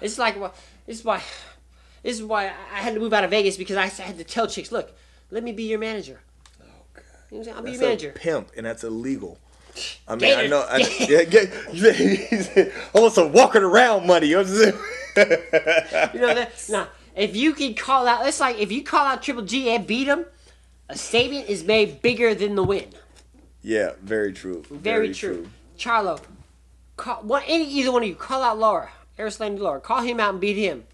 It's 0.00 0.18
like 0.18 0.38
why- 0.38 0.50
this 0.86 0.98
is 0.98 1.04
why 1.04 1.22
this 2.02 2.16
is 2.16 2.24
why 2.24 2.46
I 2.74 2.78
had 2.80 2.94
to 2.94 3.00
move 3.00 3.12
out 3.12 3.22
of 3.22 3.30
Vegas 3.30 3.56
because 3.56 3.76
I 3.76 3.86
had 3.86 4.18
to 4.18 4.24
tell 4.24 4.48
chicks, 4.48 4.72
look, 4.72 4.92
let 5.30 5.44
me 5.44 5.52
be 5.52 5.64
your 5.64 5.78
manager. 5.78 6.20
Oh, 6.60 6.64
you 6.64 6.68
know 6.68 6.72
what 7.28 7.38
I'm 7.38 7.44
saying? 7.44 7.56
I'll 7.56 7.62
be 7.62 7.70
your 7.72 7.80
a 7.80 7.84
manager. 7.84 8.12
pimp, 8.16 8.48
and 8.56 8.66
that's 8.66 8.82
illegal. 8.82 9.38
I 10.08 10.12
mean, 10.12 10.20
Gator. 10.20 10.42
I 10.42 10.46
know. 10.48 10.66
I, 10.68 10.78
yeah, 11.08 11.22
get, 11.24 12.72
want 12.94 13.12
some 13.12 13.32
walking 13.32 13.62
around 13.62 14.06
money. 14.06 14.26
You 14.28 14.36
know 14.36 14.42
what 14.42 14.50
I'm 14.50 14.56
saying? 14.56 14.74
You 16.14 16.20
know 16.20 16.34
that? 16.34 16.52
Nah. 16.68 16.86
If 17.16 17.34
you 17.34 17.54
can 17.54 17.74
call 17.74 18.06
out, 18.06 18.26
it's 18.26 18.40
like 18.40 18.58
if 18.58 18.70
you 18.70 18.84
call 18.84 19.06
out 19.06 19.22
Triple 19.22 19.42
G 19.44 19.70
and 19.70 19.86
beat 19.86 20.06
him, 20.06 20.26
a 20.88 20.96
statement 20.96 21.48
is 21.48 21.64
made 21.64 22.02
bigger 22.02 22.34
than 22.34 22.54
the 22.54 22.62
win. 22.62 22.90
yeah, 23.62 23.92
very 24.02 24.32
true. 24.32 24.62
Very, 24.70 25.12
true. 25.14 25.48
Charlo, 25.78 26.20
call 26.96 27.22
one 27.22 27.42
any 27.46 27.64
either 27.64 27.90
one 27.90 28.02
of 28.02 28.08
you 28.08 28.14
call 28.14 28.42
out 28.42 28.58
Lara, 28.58 28.90
Erislandy 29.18 29.58
Lara. 29.58 29.80
Call 29.80 30.02
him 30.02 30.20
out 30.20 30.30
and 30.30 30.40
beat 30.40 30.56
him. 30.56 30.84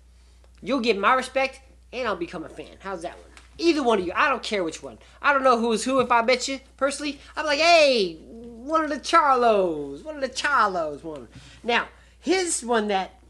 You'll 0.62 0.80
get 0.80 0.96
my 0.96 1.14
respect, 1.14 1.60
and 1.92 2.06
I'll 2.06 2.16
become 2.16 2.44
a 2.44 2.48
fan. 2.48 2.76
How's 2.78 3.02
that 3.02 3.18
one? 3.18 3.26
Either 3.58 3.82
one 3.82 3.98
of 3.98 4.06
you. 4.06 4.12
I 4.14 4.28
don't 4.28 4.42
care 4.42 4.62
which 4.64 4.82
one. 4.82 4.98
I 5.20 5.32
don't 5.32 5.42
know 5.42 5.58
who 5.58 5.72
is 5.72 5.84
who. 5.84 6.00
If 6.00 6.10
I 6.12 6.22
bet 6.22 6.46
you 6.46 6.60
personally, 6.76 7.18
I'm 7.36 7.44
like, 7.44 7.58
hey, 7.58 8.14
one 8.14 8.84
of 8.84 8.90
the 8.90 9.00
Charlos, 9.00 10.04
one 10.04 10.14
of 10.14 10.20
the 10.20 10.28
Charlos. 10.28 11.02
One. 11.02 11.26
Now, 11.64 11.88
his 12.20 12.64
one 12.64 12.88
that 12.88 13.20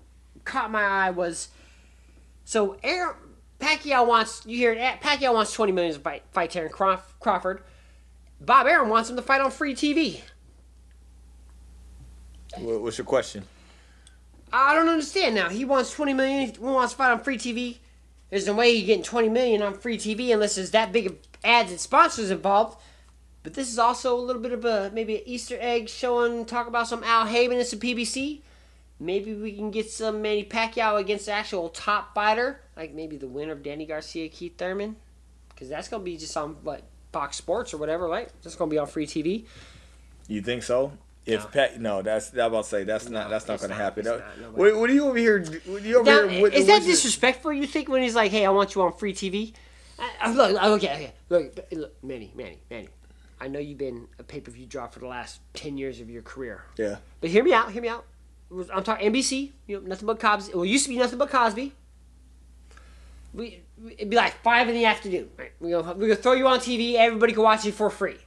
caught 0.44 0.70
my 0.70 0.82
eye 0.82 1.10
was 1.10 1.48
so 2.44 2.76
Aaron 2.82 3.14
Pacquiao 3.60 4.06
wants 4.06 4.42
you 4.46 4.56
hear 4.56 4.72
it, 4.72 5.00
Pacquiao 5.00 5.34
wants 5.34 5.52
20 5.52 5.72
million 5.72 5.94
to 5.94 6.00
fight, 6.00 6.22
fight 6.32 6.50
Terence 6.50 6.74
Crawf- 6.74 7.18
Crawford. 7.20 7.62
Bob 8.40 8.66
Arum 8.66 8.88
wants 8.88 9.08
him 9.08 9.16
to 9.16 9.22
fight 9.22 9.40
on 9.40 9.50
free 9.50 9.74
TV. 9.74 10.20
What's 12.58 12.98
your 12.98 13.04
question? 13.04 13.44
I 14.52 14.74
don't 14.74 14.88
understand 14.88 15.34
now. 15.34 15.48
He 15.48 15.64
wants 15.64 15.92
20 15.92 16.12
million. 16.12 16.50
He 16.50 16.58
wants 16.58 16.92
to 16.92 16.98
fight 16.98 17.12
on 17.12 17.20
free 17.20 17.38
TV. 17.38 17.78
There's 18.30 18.46
no 18.46 18.54
way 18.54 18.74
he's 18.74 18.86
getting 18.86 19.04
20 19.04 19.28
million 19.28 19.62
on 19.62 19.74
free 19.74 19.96
TV 19.96 20.32
unless 20.32 20.56
there's 20.56 20.72
that 20.72 20.92
big 20.92 21.06
of 21.06 21.16
ads 21.44 21.70
and 21.70 21.80
sponsors 21.80 22.30
involved. 22.30 22.78
But 23.42 23.54
this 23.54 23.70
is 23.70 23.78
also 23.78 24.16
a 24.16 24.20
little 24.20 24.42
bit 24.42 24.52
of 24.52 24.64
a 24.64 24.90
maybe 24.92 25.16
an 25.16 25.22
Easter 25.26 25.56
egg 25.60 25.88
showing 25.88 26.44
talk 26.44 26.66
about 26.66 26.88
some 26.88 27.02
Al 27.04 27.26
Haymon 27.26 27.58
and 27.58 27.66
some 27.66 27.80
PBC. 27.80 28.40
Maybe 29.02 29.34
we 29.34 29.52
can 29.52 29.72
get 29.72 29.90
some 29.90 30.22
Manny 30.22 30.44
Pacquiao 30.44 31.00
against 31.00 31.26
the 31.26 31.32
actual 31.32 31.68
top 31.68 32.14
fighter, 32.14 32.60
like 32.76 32.94
maybe 32.94 33.16
the 33.16 33.26
winner 33.26 33.52
of 33.52 33.62
Danny 33.62 33.84
Garcia, 33.84 34.28
Keith 34.28 34.56
Thurman, 34.56 34.94
because 35.48 35.68
that's 35.68 35.88
gonna 35.88 36.04
be 36.04 36.16
just 36.16 36.36
on 36.36 36.56
like 36.62 36.84
Fox 37.12 37.36
Sports 37.36 37.74
or 37.74 37.78
whatever, 37.78 38.06
right? 38.06 38.30
That's 38.42 38.54
gonna 38.54 38.70
be 38.70 38.78
on 38.78 38.86
free 38.86 39.06
TV. 39.06 39.44
You 40.28 40.40
think 40.40 40.62
so? 40.62 40.92
If 41.26 41.42
No. 41.42 41.48
Pat, 41.48 41.80
no, 41.80 42.02
that's 42.02 42.32
I'm 42.32 42.40
about 42.40 42.64
to 42.64 42.70
say 42.70 42.84
that's 42.84 43.08
not 43.08 43.28
that's 43.28 43.46
not 43.46 43.58
going 43.58 43.70
to 43.70 43.76
happen. 43.76 44.04
not, 44.04 44.20
what, 44.54 44.76
what 44.76 44.90
are 44.90 44.92
you 44.92 45.06
over 45.06 45.18
here? 45.18 45.44
What 45.66 45.82
you 45.82 45.98
over 45.98 46.04
Now, 46.04 46.26
here? 46.26 46.42
What, 46.42 46.54
is 46.54 46.66
that 46.66 46.82
disrespectful? 46.82 47.52
You 47.52 47.66
think 47.66 47.88
when 47.88 48.02
he's 48.02 48.16
like, 48.16 48.32
"Hey, 48.32 48.44
I 48.44 48.50
want 48.50 48.74
you 48.74 48.82
on 48.82 48.92
free 48.92 49.14
TV"? 49.14 49.52
I, 49.98 50.10
I, 50.20 50.32
look, 50.32 50.62
okay, 50.62 50.92
okay, 50.94 51.12
look, 51.28 51.60
look, 51.70 52.02
Manny, 52.02 52.32
Manny, 52.34 52.58
Manny. 52.68 52.88
I 53.40 53.46
know 53.46 53.60
you've 53.60 53.78
been 53.78 54.08
a 54.18 54.24
pay 54.24 54.40
per 54.40 54.50
view 54.50 54.66
draw 54.66 54.88
for 54.88 54.98
the 54.98 55.06
last 55.06 55.40
ten 55.54 55.78
years 55.78 56.00
of 56.00 56.10
your 56.10 56.22
career. 56.22 56.64
Yeah. 56.76 56.96
But 57.20 57.30
hear 57.30 57.44
me 57.44 57.52
out. 57.52 57.70
Hear 57.70 57.82
me 57.82 57.88
out. 57.88 58.04
I'm 58.72 58.82
talking 58.82 59.12
NBC. 59.12 59.52
You 59.66 59.80
know, 59.80 59.86
nothing 59.88 60.06
but 60.06 60.20
Cosby. 60.20 60.52
Well, 60.54 60.64
it 60.64 60.68
used 60.68 60.84
to 60.84 60.90
be 60.90 60.98
nothing 60.98 61.18
but 61.18 61.30
Cosby. 61.30 61.72
We 63.34 63.62
it'd 63.92 64.10
be 64.10 64.16
like 64.16 64.34
five 64.42 64.68
in 64.68 64.74
the 64.74 64.84
afternoon. 64.84 65.30
Right? 65.38 65.52
We 65.60 65.70
gonna 65.70 65.94
we 65.94 66.06
gonna 66.06 66.16
throw 66.16 66.32
you 66.32 66.46
on 66.46 66.58
TV. 66.58 66.94
Everybody 66.94 67.32
can 67.32 67.42
watch 67.42 67.64
it 67.66 67.72
for 67.72 67.90
free. 67.90 68.18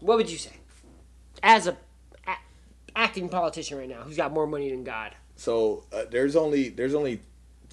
What 0.00 0.16
would 0.16 0.30
you 0.30 0.38
say, 0.38 0.52
as 1.42 1.66
a, 1.66 1.76
a 2.26 2.34
acting 2.96 3.28
politician 3.28 3.76
right 3.76 3.88
now, 3.88 4.02
who's 4.02 4.16
got 4.16 4.32
more 4.32 4.46
money 4.46 4.70
than 4.70 4.82
God? 4.82 5.14
So 5.36 5.84
uh, 5.92 6.04
there's 6.10 6.36
only 6.36 6.70
there's 6.70 6.94
only 6.94 7.20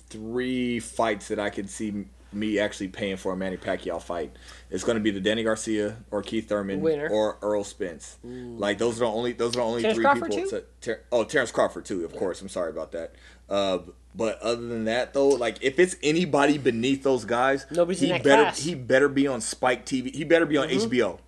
three 0.09 0.79
fights 0.79 1.29
that 1.29 1.39
I 1.39 1.49
could 1.49 1.69
see 1.69 2.05
me 2.33 2.59
actually 2.59 2.89
paying 2.89 3.17
for 3.17 3.31
a 3.33 3.37
Manny 3.37 3.57
Pacquiao 3.57 4.01
fight. 4.01 4.35
It's 4.69 4.83
going 4.83 4.97
to 4.97 5.01
be 5.03 5.11
the 5.11 5.19
Danny 5.21 5.43
Garcia 5.43 5.97
or 6.11 6.21
Keith 6.21 6.49
Thurman 6.49 6.81
Winner. 6.81 7.07
or 7.09 7.37
Errol 7.41 7.63
Spence. 7.63 8.17
Like 8.23 8.77
those 8.77 8.97
are 8.97 9.05
the 9.05 9.11
only 9.11 9.31
those 9.33 9.53
are 9.55 9.59
the 9.59 9.63
only 9.65 9.81
Terrence 9.81 9.95
three 9.97 10.03
Crawford 10.05 10.31
people. 10.31 10.49
to- 10.49 10.63
Ter- 10.81 11.01
oh, 11.11 11.23
Terrence 11.23 11.51
Crawford 11.51 11.85
too. 11.85 12.03
Of 12.05 12.15
course, 12.15 12.41
I'm 12.41 12.49
sorry 12.49 12.69
about 12.69 12.91
that. 12.91 13.13
Uh, 13.49 13.79
but 14.13 14.39
other 14.41 14.67
than 14.67 14.85
that, 14.85 15.13
though, 15.13 15.29
like 15.29 15.57
if 15.61 15.79
it's 15.79 15.95
anybody 16.03 16.57
beneath 16.57 17.03
those 17.03 17.23
guys, 17.23 17.65
Nobody's 17.71 18.01
he 18.01 18.09
better 18.09 18.43
class. 18.43 18.59
he 18.59 18.75
better 18.75 19.07
be 19.07 19.25
on 19.27 19.39
Spike 19.41 19.85
TV. 19.85 20.13
He 20.13 20.23
better 20.23 20.45
be 20.45 20.57
on 20.57 20.67
HBO. 20.67 20.71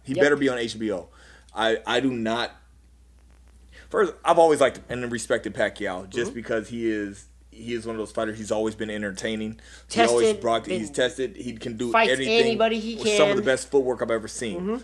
He 0.03 0.13
Mm-hmm. 0.13 0.13
Yep. 0.15 0.23
better 0.23 0.35
be 0.35 0.49
on 0.49 0.57
HBO. 0.57 1.07
I 1.55 1.77
I 1.87 1.99
do 2.01 2.11
not 2.11 2.51
First, 3.89 4.13
I've 4.23 4.37
always 4.37 4.61
liked 4.61 4.81
and 4.89 5.11
respected 5.11 5.53
Pacquiao 5.55 6.01
Mm-hmm. 6.03 6.11
just 6.11 6.33
because 6.33 6.69
he 6.69 6.89
is 6.91 7.25
he 7.51 7.73
is 7.73 7.85
one 7.85 7.95
of 7.95 7.99
those 7.99 8.11
fighters. 8.11 8.37
He's 8.37 8.51
always 8.51 8.75
been 8.75 8.89
entertaining. 8.89 9.59
he 9.91 10.01
always 10.01 10.35
brought. 10.37 10.65
He's 10.65 10.89
tested. 10.89 11.35
He 11.35 11.53
can 11.57 11.77
do 11.77 11.91
Fights 11.91 12.11
anything. 12.13 12.39
anybody 12.39 12.79
he 12.79 12.95
with 12.95 13.15
Some 13.17 13.29
of 13.31 13.35
the 13.37 13.41
best 13.43 13.69
footwork 13.71 14.01
I've 14.01 14.11
ever 14.11 14.27
seen. 14.27 14.83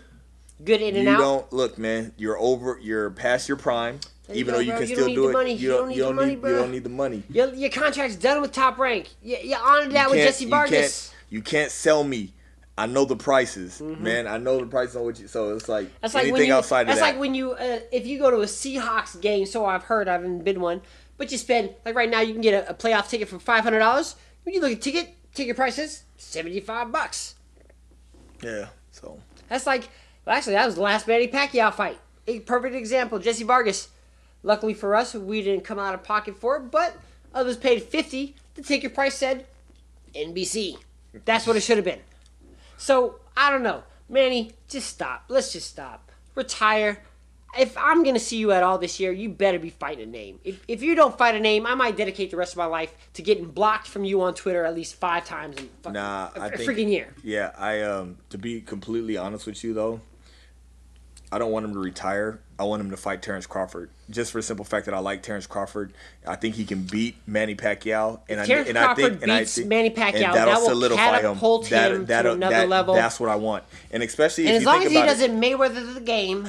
Good 0.63 0.81
in 0.81 0.95
and 0.95 1.03
You 1.03 1.09
out. 1.11 1.17
don't 1.19 1.53
look, 1.53 1.77
man. 1.77 2.13
You're 2.17 2.39
over. 2.39 2.79
You're 2.81 3.09
past 3.09 3.47
your 3.49 3.57
prime. 3.57 3.99
There 4.27 4.35
you 4.35 4.39
even 4.39 4.53
go, 4.53 4.57
though 4.57 4.63
you 4.63 4.71
can 4.71 4.81
You 4.81 4.87
still 4.87 4.97
don't 4.99 5.07
need 5.07 5.15
do 5.15 5.21
the 5.23 5.27
it, 5.29 5.33
money. 5.33 5.53
you 5.53 5.69
don't. 5.69 5.91
You 5.91 6.01
don't 6.03 6.15
money, 6.15 6.29
need. 6.31 6.41
bro. 6.41 6.49
You 6.51 6.55
don't 6.57 6.71
need 6.71 6.83
the 6.83 6.89
money. 6.89 7.23
Your, 7.29 7.53
your 7.53 7.69
contract's 7.69 8.15
done 8.15 8.41
with 8.41 8.51
Top 8.53 8.77
Rank. 8.77 9.09
You, 9.21 9.37
you 9.43 9.55
honored 9.55 9.91
that 9.91 10.05
You 10.05 10.11
with 10.11 10.19
Jesse 10.25 10.45
you 10.45 10.49
Vargas. 10.49 11.09
can't- 11.09 11.15
You 11.29 11.41
can't 11.41 11.71
sell 11.71 12.03
me. 12.03 12.31
I 12.77 12.87
know 12.87 13.05
the 13.05 13.15
prices, 13.15 13.81
man. 13.81 14.27
I 14.27 14.37
know 14.37 14.59
the 14.59 14.65
prices 14.65 14.95
on 14.97 15.03
what 15.03 15.17
you. 15.19 15.27
So 15.27 15.55
it's 15.55 15.69
like 15.69 15.85
Mm-hmm. 15.87 15.93
That's 16.01 16.13
like 16.13 16.21
anything 16.23 16.39
when 16.39 16.47
you. 16.47 16.53
outside 16.55 16.81
of 16.81 16.87
that's 16.87 16.99
that. 16.99 17.05
like 17.11 17.19
when 17.19 17.35
you. 17.35 17.51
Uh, 17.51 17.79
if 17.91 18.05
you 18.07 18.17
go 18.19 18.31
to 18.31 18.37
a 18.37 18.45
Seahawks 18.45 19.19
game, 19.21 19.45
so 19.45 19.65
I've 19.65 19.83
heard. 19.83 20.07
I 20.07 20.13
haven't 20.13 20.43
been 20.43 20.59
one, 20.59 20.81
but 21.17 21.31
you 21.31 21.37
spend 21.37 21.71
like 21.85 21.95
right 21.95 22.09
now, 22.09 22.21
you 22.21 22.33
can 22.33 22.41
get 22.41 22.53
a, 22.67 22.71
a 22.71 22.73
playoff 22.73 23.09
ticket 23.09 23.27
for 23.29 23.39
five 23.39 23.63
hundred 23.63 23.79
dollars. 23.79 24.15
When 24.43 24.53
you 24.53 24.61
look 24.61 24.71
at 24.71 24.81
ticket 24.81 25.15
ticket 25.33 25.55
prices, 25.55 26.03
seventy 26.17 26.59
five 26.59 26.91
bucks. 26.91 27.35
yeah. 28.41 28.67
So 28.91 29.19
That's 29.49 29.65
like. 29.67 29.89
Well, 30.25 30.35
actually, 30.35 30.53
that 30.53 30.65
was 30.65 30.75
the 30.75 30.81
last 30.81 31.07
Manny 31.07 31.27
Pacquiao 31.27 31.71
fight. 31.73 31.99
A 32.27 32.39
perfect 32.39 32.75
example. 32.75 33.19
Jesse 33.19 33.43
Vargas. 33.43 33.89
Luckily 34.41 34.73
for 34.73 34.95
us, 34.95 35.13
we 35.13 35.41
didn't 35.41 35.63
come 35.63 35.79
out 35.79 35.93
of 35.93 36.03
pocket 36.03 36.35
for 36.37 36.57
it, 36.57 36.71
but 36.71 36.95
others 37.33 37.57
paid 37.57 37.83
fifty. 37.83 38.35
The 38.55 38.61
ticket 38.61 38.93
price 38.93 39.15
said 39.15 39.45
NBC. 40.15 40.77
That's 41.25 41.45
what 41.47 41.55
it 41.55 41.61
should 41.61 41.77
have 41.77 41.85
been. 41.85 41.99
So 42.77 43.19
I 43.35 43.49
don't 43.51 43.63
know, 43.63 43.83
Manny. 44.09 44.51
Just 44.67 44.87
stop. 44.89 45.25
Let's 45.29 45.51
just 45.53 45.69
stop. 45.69 46.11
Retire. 46.35 47.03
If 47.57 47.77
I'm 47.77 48.03
gonna 48.03 48.19
see 48.19 48.37
you 48.37 48.51
at 48.51 48.63
all 48.63 48.77
this 48.77 48.99
year, 48.99 49.11
you 49.11 49.29
better 49.29 49.59
be 49.59 49.69
fighting 49.69 50.03
a 50.03 50.11
name. 50.11 50.39
If, 50.43 50.61
if 50.67 50.81
you 50.83 50.95
don't 50.95 51.17
fight 51.17 51.35
a 51.35 51.39
name, 51.39 51.65
I 51.65 51.75
might 51.75 51.95
dedicate 51.97 52.31
the 52.31 52.37
rest 52.37 52.53
of 52.53 52.57
my 52.57 52.65
life 52.65 52.93
to 53.13 53.21
getting 53.21 53.45
blocked 53.45 53.87
from 53.87 54.03
you 54.03 54.21
on 54.21 54.33
Twitter 54.33 54.65
at 54.65 54.75
least 54.75 54.95
five 54.95 55.25
times 55.25 55.57
in 55.57 55.69
fucking, 55.81 55.93
Nah, 55.93 56.29
a, 56.35 56.39
I 56.39 56.47
a 56.47 56.57
think- 56.57 56.69
freaking 56.69 56.89
year. 56.91 57.13
Yeah, 57.23 57.51
I 57.57 57.81
um 57.81 58.17
to 58.29 58.37
be 58.37 58.61
completely 58.61 59.17
honest 59.17 59.45
with 59.45 59.63
you 59.63 59.73
though, 59.73 60.01
I 61.31 61.39
don't 61.39 61.51
want 61.51 61.65
him 61.65 61.73
to 61.73 61.79
retire. 61.79 62.39
I 62.57 62.63
want 62.63 62.81
him 62.81 62.91
to 62.91 62.97
fight 62.97 63.21
Terrence 63.21 63.45
Crawford. 63.45 63.89
Just 64.09 64.31
for 64.31 64.37
the 64.37 64.43
simple 64.43 64.63
fact 64.63 64.85
that 64.85 64.93
I 64.93 64.99
like 64.99 65.23
Terrence 65.23 65.45
Crawford. 65.47 65.91
I 66.25 66.35
think 66.37 66.55
he 66.55 66.63
can 66.63 66.83
beat 66.83 67.17
Manny 67.27 67.53
Pacquiao. 67.55 68.21
And 68.29 68.39
I 68.39 68.45
Terrence 68.45 68.69
and 68.69 68.77
I 68.77 68.93
think 68.93 69.21
and 69.23 69.31
I 69.31 69.43
think, 69.43 69.67
Manny 69.67 69.89
Pacquiao, 69.89 70.33
that'll 70.33 70.53
that 70.53 70.59
will 70.61 70.69
solidify 70.69 71.19
catapult 71.21 71.67
him. 71.67 71.91
him 71.95 71.99
to 72.01 72.05
that'll- 72.05 72.33
another 72.35 72.55
that- 72.55 72.69
level. 72.69 72.93
That's 72.93 73.19
what 73.19 73.29
I 73.29 73.35
want. 73.35 73.63
And 73.91 74.03
especially 74.03 74.45
And 74.45 74.51
if 74.51 74.57
as 74.57 74.61
you 74.61 74.67
long 74.67 74.77
think 74.79 74.85
as 74.85 74.91
he 74.93 74.99
it, 74.99 75.05
doesn't 75.05 75.41
Mayweather 75.41 75.93
the 75.95 75.99
game, 76.01 76.47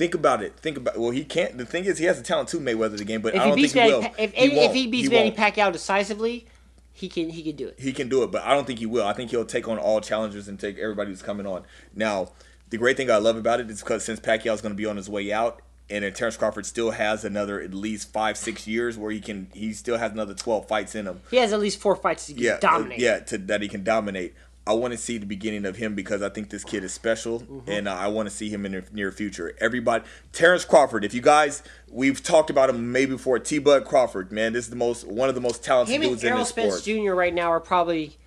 think 0.00 0.14
about 0.14 0.42
it. 0.42 0.56
Think 0.58 0.78
about 0.78 0.98
well, 0.98 1.10
he 1.10 1.24
can't. 1.24 1.58
The 1.58 1.66
thing 1.66 1.84
is, 1.84 1.98
he 1.98 2.06
has 2.06 2.16
the 2.16 2.24
talent 2.24 2.48
to 2.48 2.56
Mayweather 2.58 2.96
the 2.96 3.04
game, 3.04 3.20
but 3.20 3.34
if 3.34 3.40
I 3.42 3.48
don't 3.48 3.56
think 3.60 3.72
he 3.72 3.78
will. 3.80 4.02
If, 4.18 4.32
He 4.32 4.46
if, 4.58 4.72
he 4.72 4.86
beats 4.86 5.08
He 5.08 5.14
Manny. 5.14 5.30
Pacquiao 5.30 5.70
decisively, 5.70 6.46
he 6.94 7.08
can 7.08 7.28
he 7.28 7.42
can 7.42 7.54
do 7.54 7.68
it. 7.68 7.78
he 7.78 7.92
can 7.92 8.08
do 8.08 8.22
it, 8.22 8.32
but 8.32 8.42
I 8.42 8.54
don't 8.54 8.66
think 8.66 8.78
he 8.78 8.86
will. 8.86 9.06
I 9.06 9.12
think 9.12 9.30
he'll 9.30 9.44
take 9.44 9.68
on 9.68 9.76
all 9.78 10.00
challengers 10.00 10.48
and 10.48 10.58
take 10.58 10.78
everybody 10.78 11.10
who's 11.10 11.20
coming 11.22 11.46
on. 11.46 11.64
Now, 11.94 12.30
the 12.70 12.78
great 12.78 12.96
thing 12.96 13.10
I 13.10 13.18
love 13.18 13.36
about 13.36 13.60
it 13.60 13.70
is 13.70 13.80
because 13.80 14.02
since 14.02 14.18
Pacquiao's 14.20 14.62
going 14.62 14.72
to 14.72 14.76
be 14.76 14.86
on 14.86 14.96
his 14.96 15.10
way 15.10 15.30
out, 15.32 15.60
and 15.90 16.02
then 16.02 16.14
Terrence 16.14 16.38
Crawford 16.38 16.64
still 16.64 16.92
has 16.92 17.22
another 17.24 17.60
at 17.60 17.74
least 17.74 18.10
five, 18.10 18.38
six 18.38 18.66
years 18.66 18.96
where 18.96 19.10
he 19.10 19.20
can, 19.20 19.48
he 19.52 19.74
still 19.74 19.98
has 19.98 20.12
another 20.12 20.32
twelve 20.34 20.66
fights 20.66 20.94
in 20.94 21.06
him. 21.06 21.20
He 21.30 21.36
has 21.36 21.52
at 21.52 21.60
least 21.60 21.78
four 21.78 21.94
fights 21.94 22.26
to 22.28 22.32
Yeah, 22.34 22.58
dominate. 22.58 23.00
yeah, 23.00 23.18
to, 23.20 23.36
that 23.36 23.60
he 23.60 23.68
can 23.68 23.84
dominate. 23.84 24.34
I 24.66 24.74
want 24.74 24.92
to 24.92 24.98
see 24.98 25.18
the 25.18 25.26
beginning 25.26 25.64
of 25.64 25.76
him 25.76 25.94
because 25.94 26.22
I 26.22 26.28
think 26.28 26.50
this 26.50 26.64
kid 26.64 26.84
is 26.84 26.92
special, 26.92 27.40
Mm-hmm. 27.40 27.70
and 27.70 27.88
uh, 27.88 27.94
I 27.94 28.08
want 28.08 28.28
to 28.28 28.34
see 28.34 28.50
him 28.50 28.66
in 28.66 28.72
the 28.72 28.84
near 28.92 29.10
future. 29.10 29.54
Everybody, 29.58 30.04
Terrence 30.32 30.64
Crawford. 30.64 31.04
If 31.04 31.14
you 31.14 31.22
guys, 31.22 31.62
we've 31.90 32.22
talked 32.22 32.50
about 32.50 32.70
him 32.70 32.92
maybe 32.92 33.12
before. 33.12 33.38
T. 33.38 33.58
Bud 33.58 33.84
Crawford, 33.84 34.30
man, 34.30 34.52
this 34.52 34.64
is 34.64 34.70
the 34.70 34.76
most 34.76 35.06
one 35.06 35.28
of 35.28 35.34
the 35.34 35.40
most 35.40 35.64
talented 35.64 35.94
Him 35.94 36.02
and 36.02 36.10
dudes 36.12 36.22
in 36.24 36.28
Errol 36.28 36.40
this 36.40 36.50
Spence 36.50 36.74
sport. 36.76 36.84
Jr. 36.84 37.14
right 37.14 37.34
now 37.34 37.50
are 37.50 37.60
probably, 37.60 38.18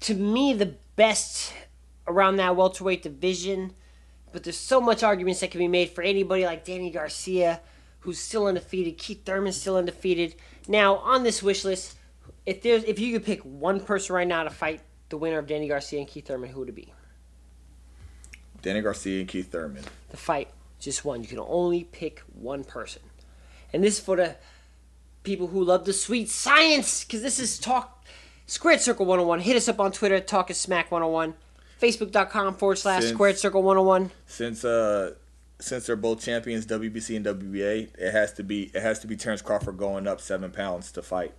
to 0.00 0.14
me, 0.14 0.54
the 0.54 0.74
best 0.96 1.52
around 2.08 2.36
that 2.36 2.56
welterweight 2.56 3.02
division. 3.02 3.72
But 4.32 4.44
there's 4.44 4.56
so 4.56 4.80
much 4.80 5.02
arguments 5.02 5.40
that 5.40 5.50
can 5.50 5.58
be 5.58 5.68
made 5.68 5.90
for 5.90 6.02
anybody 6.02 6.46
like 6.46 6.64
Danny 6.64 6.90
Garcia, 6.90 7.60
who's 8.00 8.18
still 8.18 8.46
undefeated. 8.46 8.96
Keith 8.96 9.24
Thurman's 9.24 9.60
still 9.60 9.76
undefeated. 9.76 10.36
Now 10.68 10.96
on 10.96 11.22
this 11.22 11.42
wish 11.42 11.64
list, 11.64 11.96
if 12.46 12.62
there's 12.62 12.82
if 12.84 12.98
you 12.98 13.12
could 13.12 13.24
pick 13.26 13.40
one 13.40 13.80
person 13.80 14.14
right 14.14 14.26
now 14.26 14.44
to 14.44 14.50
fight 14.50 14.80
the 15.10 15.18
winner 15.18 15.38
of 15.38 15.46
Danny 15.46 15.68
Garcia 15.68 15.98
and 15.98 16.08
Keith 16.08 16.26
Thurman, 16.26 16.50
who 16.50 16.60
would 16.60 16.70
it 16.70 16.74
be? 16.74 16.92
Danny 18.62 18.80
Garcia 18.80 19.20
and 19.20 19.28
Keith 19.28 19.50
Thurman. 19.52 19.84
The 20.10 20.16
fight, 20.16 20.48
just 20.78 21.04
one. 21.04 21.22
You 21.22 21.28
can 21.28 21.38
only 21.38 21.84
pick 21.84 22.22
one 22.34 22.64
person, 22.64 23.02
and 23.72 23.84
this 23.84 23.98
is 23.98 24.04
for 24.04 24.16
the 24.16 24.36
people 25.22 25.48
who 25.48 25.62
love 25.62 25.84
the 25.84 25.92
sweet 25.92 26.28
science, 26.30 27.04
because 27.04 27.22
this 27.22 27.38
is 27.38 27.58
talk. 27.58 28.04
Squared 28.46 28.80
Circle 28.80 29.06
101. 29.06 29.40
Hit 29.40 29.56
us 29.56 29.68
up 29.68 29.78
on 29.78 29.92
Twitter, 29.92 30.18
Talking 30.18 30.54
Smack 30.56 30.90
101. 30.90 31.34
Facebook.com 31.80 32.56
forward 32.56 32.78
slash 32.78 33.02
Since- 33.02 33.14
Squared 33.14 33.38
Circle 33.38 33.62
101. 33.62 34.10
since 34.26 34.64
uh 34.64 35.14
since 35.60 35.86
they're 35.86 35.94
both 35.94 36.20
champions 36.22 36.64
WBC 36.66 37.16
and 37.16 37.24
WBA, 37.26 37.90
it 37.98 38.12
has 38.12 38.32
to 38.34 38.42
be 38.42 38.70
it 38.74 38.80
has 38.82 38.98
to 39.00 39.06
be 39.06 39.14
Terrence 39.16 39.40
Crawford 39.42 39.76
going 39.76 40.06
up 40.08 40.20
seven 40.20 40.50
pounds 40.50 40.90
to 40.92 41.02
fight. 41.02 41.32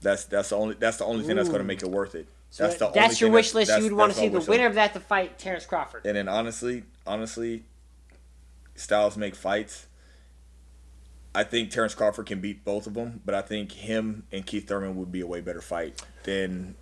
That's 0.00 0.24
that's 0.24 0.48
the 0.50 0.56
only 0.56 0.74
that's 0.74 0.96
the 0.96 1.04
only 1.04 1.22
thing 1.24 1.36
that's 1.36 1.48
going 1.48 1.60
to 1.60 1.64
make 1.66 1.82
it 1.82 1.90
worth 1.90 2.14
it. 2.14 2.26
That's 2.56 2.76
the 2.76 2.90
that's 2.90 3.20
your 3.20 3.30
wish 3.30 3.54
list. 3.54 3.76
You 3.76 3.84
would 3.84 3.92
want 3.92 4.12
to 4.12 4.18
see 4.18 4.28
the 4.28 4.40
winner 4.40 4.64
list. 4.64 4.68
of 4.70 4.74
that 4.76 4.92
to 4.94 5.00
fight 5.00 5.38
Terrence 5.38 5.66
Crawford. 5.66 6.06
And 6.06 6.16
then 6.16 6.28
honestly, 6.28 6.84
honestly, 7.06 7.64
styles 8.74 9.16
make 9.16 9.34
fights. 9.34 9.86
I 11.34 11.44
think 11.44 11.70
Terrence 11.70 11.94
Crawford 11.94 12.26
can 12.26 12.40
beat 12.40 12.64
both 12.64 12.86
of 12.86 12.94
them, 12.94 13.20
but 13.24 13.34
I 13.34 13.42
think 13.42 13.72
him 13.72 14.24
and 14.32 14.46
Keith 14.46 14.66
Thurman 14.66 14.96
would 14.96 15.12
be 15.12 15.20
a 15.20 15.26
way 15.26 15.42
better 15.42 15.60
fight 15.60 16.02
than 16.24 16.76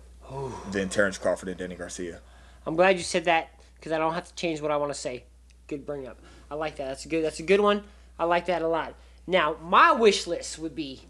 than 0.71 0.89
Terrence 0.89 1.17
Crawford 1.17 1.49
and 1.49 1.57
Danny 1.57 1.75
Garcia. 1.75 2.21
I'm 2.65 2.75
glad 2.75 2.97
you 2.97 3.03
said 3.03 3.25
that 3.25 3.49
because 3.75 3.91
I 3.91 3.97
don't 3.97 4.13
have 4.13 4.27
to 4.27 4.35
change 4.35 4.61
what 4.61 4.71
I 4.71 4.77
want 4.77 4.93
to 4.93 4.99
say. 4.99 5.25
Good 5.67 5.85
bring 5.85 6.07
up. 6.07 6.19
I 6.49 6.55
like 6.55 6.77
that. 6.77 6.87
That's 6.87 7.05
a 7.05 7.09
good. 7.09 7.23
That's 7.23 7.39
a 7.39 7.43
good 7.43 7.59
one. 7.59 7.83
I 8.17 8.23
like 8.23 8.45
that 8.45 8.61
a 8.61 8.67
lot. 8.67 8.95
Now 9.27 9.57
my 9.61 9.91
wish 9.91 10.25
list 10.25 10.57
would 10.59 10.75
be 10.75 11.01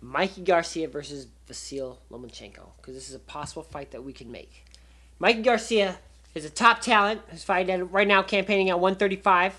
Mikey 0.00 0.42
Garcia 0.42 0.88
versus 0.88 1.28
Vasil 1.48 1.96
Lomachenko 2.10 2.70
because 2.76 2.94
this 2.94 3.08
is 3.08 3.14
a 3.14 3.20
possible 3.20 3.62
fight 3.62 3.90
that 3.92 4.04
we 4.04 4.12
can 4.12 4.30
make. 4.30 4.64
Mikey 5.18 5.42
Garcia 5.42 5.98
is 6.34 6.44
a 6.44 6.50
top 6.50 6.80
talent. 6.80 7.22
Who's 7.28 7.44
fighting 7.44 7.90
right 7.90 8.06
now, 8.06 8.22
campaigning 8.22 8.70
at 8.70 8.78
135. 8.78 9.54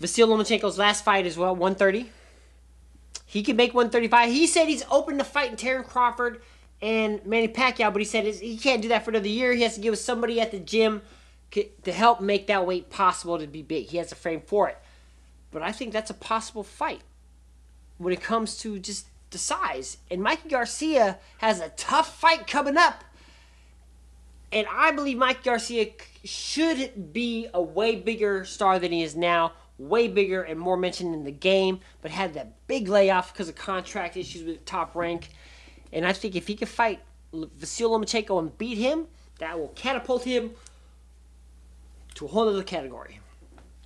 Vasil 0.00 0.28
Lomachenko's 0.28 0.78
last 0.78 1.04
fight 1.04 1.26
as 1.26 1.36
well, 1.36 1.54
130. 1.54 2.10
He 3.26 3.42
can 3.42 3.56
make 3.56 3.74
135. 3.74 4.30
He 4.30 4.46
said 4.46 4.66
he's 4.66 4.84
open 4.90 5.18
to 5.18 5.24
fighting 5.24 5.56
Terrence 5.56 5.86
Crawford 5.88 6.42
and 6.82 7.24
Manny 7.24 7.48
Pacquiao, 7.48 7.92
but 7.92 8.00
he 8.00 8.04
said 8.04 8.26
he 8.26 8.56
can't 8.56 8.82
do 8.82 8.88
that 8.88 9.04
for 9.04 9.10
another 9.10 9.28
year. 9.28 9.52
He 9.52 9.62
has 9.62 9.76
to 9.76 9.90
with 9.90 9.98
somebody 9.98 10.40
at 10.40 10.50
the 10.50 10.58
gym 10.58 11.02
to 11.52 11.92
help 11.92 12.20
make 12.20 12.46
that 12.46 12.66
weight 12.66 12.90
possible 12.90 13.38
to 13.38 13.46
be 13.46 13.62
big. 13.62 13.86
He 13.86 13.98
has 13.98 14.10
a 14.10 14.14
frame 14.14 14.40
for 14.40 14.68
it. 14.68 14.78
But 15.50 15.62
I 15.62 15.72
think 15.72 15.92
that's 15.92 16.10
a 16.10 16.14
possible 16.14 16.62
fight 16.62 17.02
when 17.98 18.12
it 18.12 18.22
comes 18.22 18.56
to 18.58 18.78
just 18.78 19.06
the 19.30 19.38
size. 19.38 19.98
And 20.10 20.22
Mikey 20.22 20.48
Garcia 20.48 21.18
has 21.38 21.60
a 21.60 21.70
tough 21.70 22.18
fight 22.18 22.46
coming 22.46 22.76
up. 22.76 23.04
And 24.52 24.66
I 24.70 24.90
believe 24.90 25.16
Mike 25.16 25.44
Garcia 25.44 25.86
should 26.24 27.12
be 27.12 27.46
a 27.54 27.62
way 27.62 27.96
bigger 27.96 28.44
star 28.44 28.78
than 28.78 28.90
he 28.90 29.02
is 29.02 29.14
now, 29.14 29.52
way 29.78 30.08
bigger 30.08 30.42
and 30.42 30.58
more 30.58 30.76
mentioned 30.76 31.14
in 31.14 31.22
the 31.24 31.30
game, 31.30 31.80
but 32.02 32.10
had 32.10 32.34
that 32.34 32.66
big 32.66 32.88
layoff 32.88 33.32
because 33.32 33.48
of 33.48 33.54
contract 33.54 34.16
issues 34.16 34.44
with 34.44 34.64
top 34.64 34.96
rank. 34.96 35.28
And 35.92 36.04
I 36.04 36.12
think 36.12 36.34
if 36.34 36.48
he 36.48 36.56
could 36.56 36.68
fight 36.68 37.00
Vasil 37.32 37.90
Lomachenko 37.90 38.38
and 38.40 38.58
beat 38.58 38.78
him, 38.78 39.06
that 39.38 39.58
will 39.58 39.68
catapult 39.68 40.24
him 40.24 40.50
to 42.16 42.24
a 42.24 42.28
whole 42.28 42.48
other 42.48 42.64
category. 42.64 43.20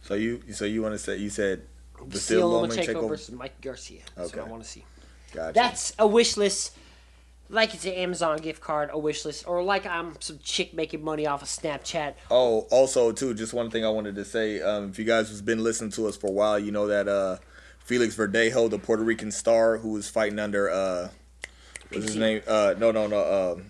So 0.02 0.14
you 0.14 0.42
so 0.52 0.64
you 0.64 0.82
want 0.82 0.94
to 0.94 0.98
say 0.98 1.16
you 1.16 1.30
said 1.30 1.66
Vasyl 1.98 2.42
Lomachenko 2.42 2.94
Lomachenko? 2.94 3.08
versus 3.08 3.34
Mike 3.34 3.60
Garcia. 3.60 4.00
That's 4.16 4.30
Okay. 4.30 4.40
what 4.40 4.48
I 4.48 4.50
want 4.50 4.62
to 4.64 4.68
see. 4.68 4.84
Gotcha. 5.34 5.52
That's 5.52 5.92
a 5.98 6.06
wish 6.06 6.36
list. 6.36 6.76
Like 7.50 7.74
it's 7.74 7.84
an 7.84 7.92
Amazon 7.92 8.38
gift 8.38 8.62
card, 8.62 8.88
a 8.92 8.98
wish 8.98 9.24
list, 9.24 9.46
or 9.46 9.62
like 9.62 9.84
I'm 9.86 10.16
some 10.20 10.38
chick 10.42 10.72
making 10.72 11.04
money 11.04 11.26
off 11.26 11.42
of 11.42 11.48
Snapchat. 11.48 12.14
Oh, 12.30 12.66
also 12.70 13.12
too, 13.12 13.34
just 13.34 13.52
one 13.52 13.70
thing 13.70 13.84
I 13.84 13.90
wanted 13.90 14.14
to 14.14 14.24
say. 14.24 14.62
Um, 14.62 14.88
if 14.90 14.98
you 14.98 15.04
guys 15.04 15.28
has 15.28 15.42
been 15.42 15.62
listening 15.62 15.90
to 15.92 16.06
us 16.06 16.16
for 16.16 16.28
a 16.28 16.32
while, 16.32 16.58
you 16.58 16.72
know 16.72 16.86
that 16.86 17.06
uh, 17.06 17.36
Felix 17.80 18.16
Verdejo, 18.16 18.70
the 18.70 18.78
Puerto 18.78 19.02
Rican 19.02 19.30
star 19.30 19.76
who 19.76 19.90
was 19.92 20.08
fighting 20.08 20.38
under 20.38 20.70
uh, 20.70 21.10
what's 21.90 22.06
his 22.06 22.16
name? 22.16 22.40
Uh, 22.46 22.74
no, 22.78 22.90
no, 22.90 23.06
no. 23.06 23.52
Um, 23.56 23.66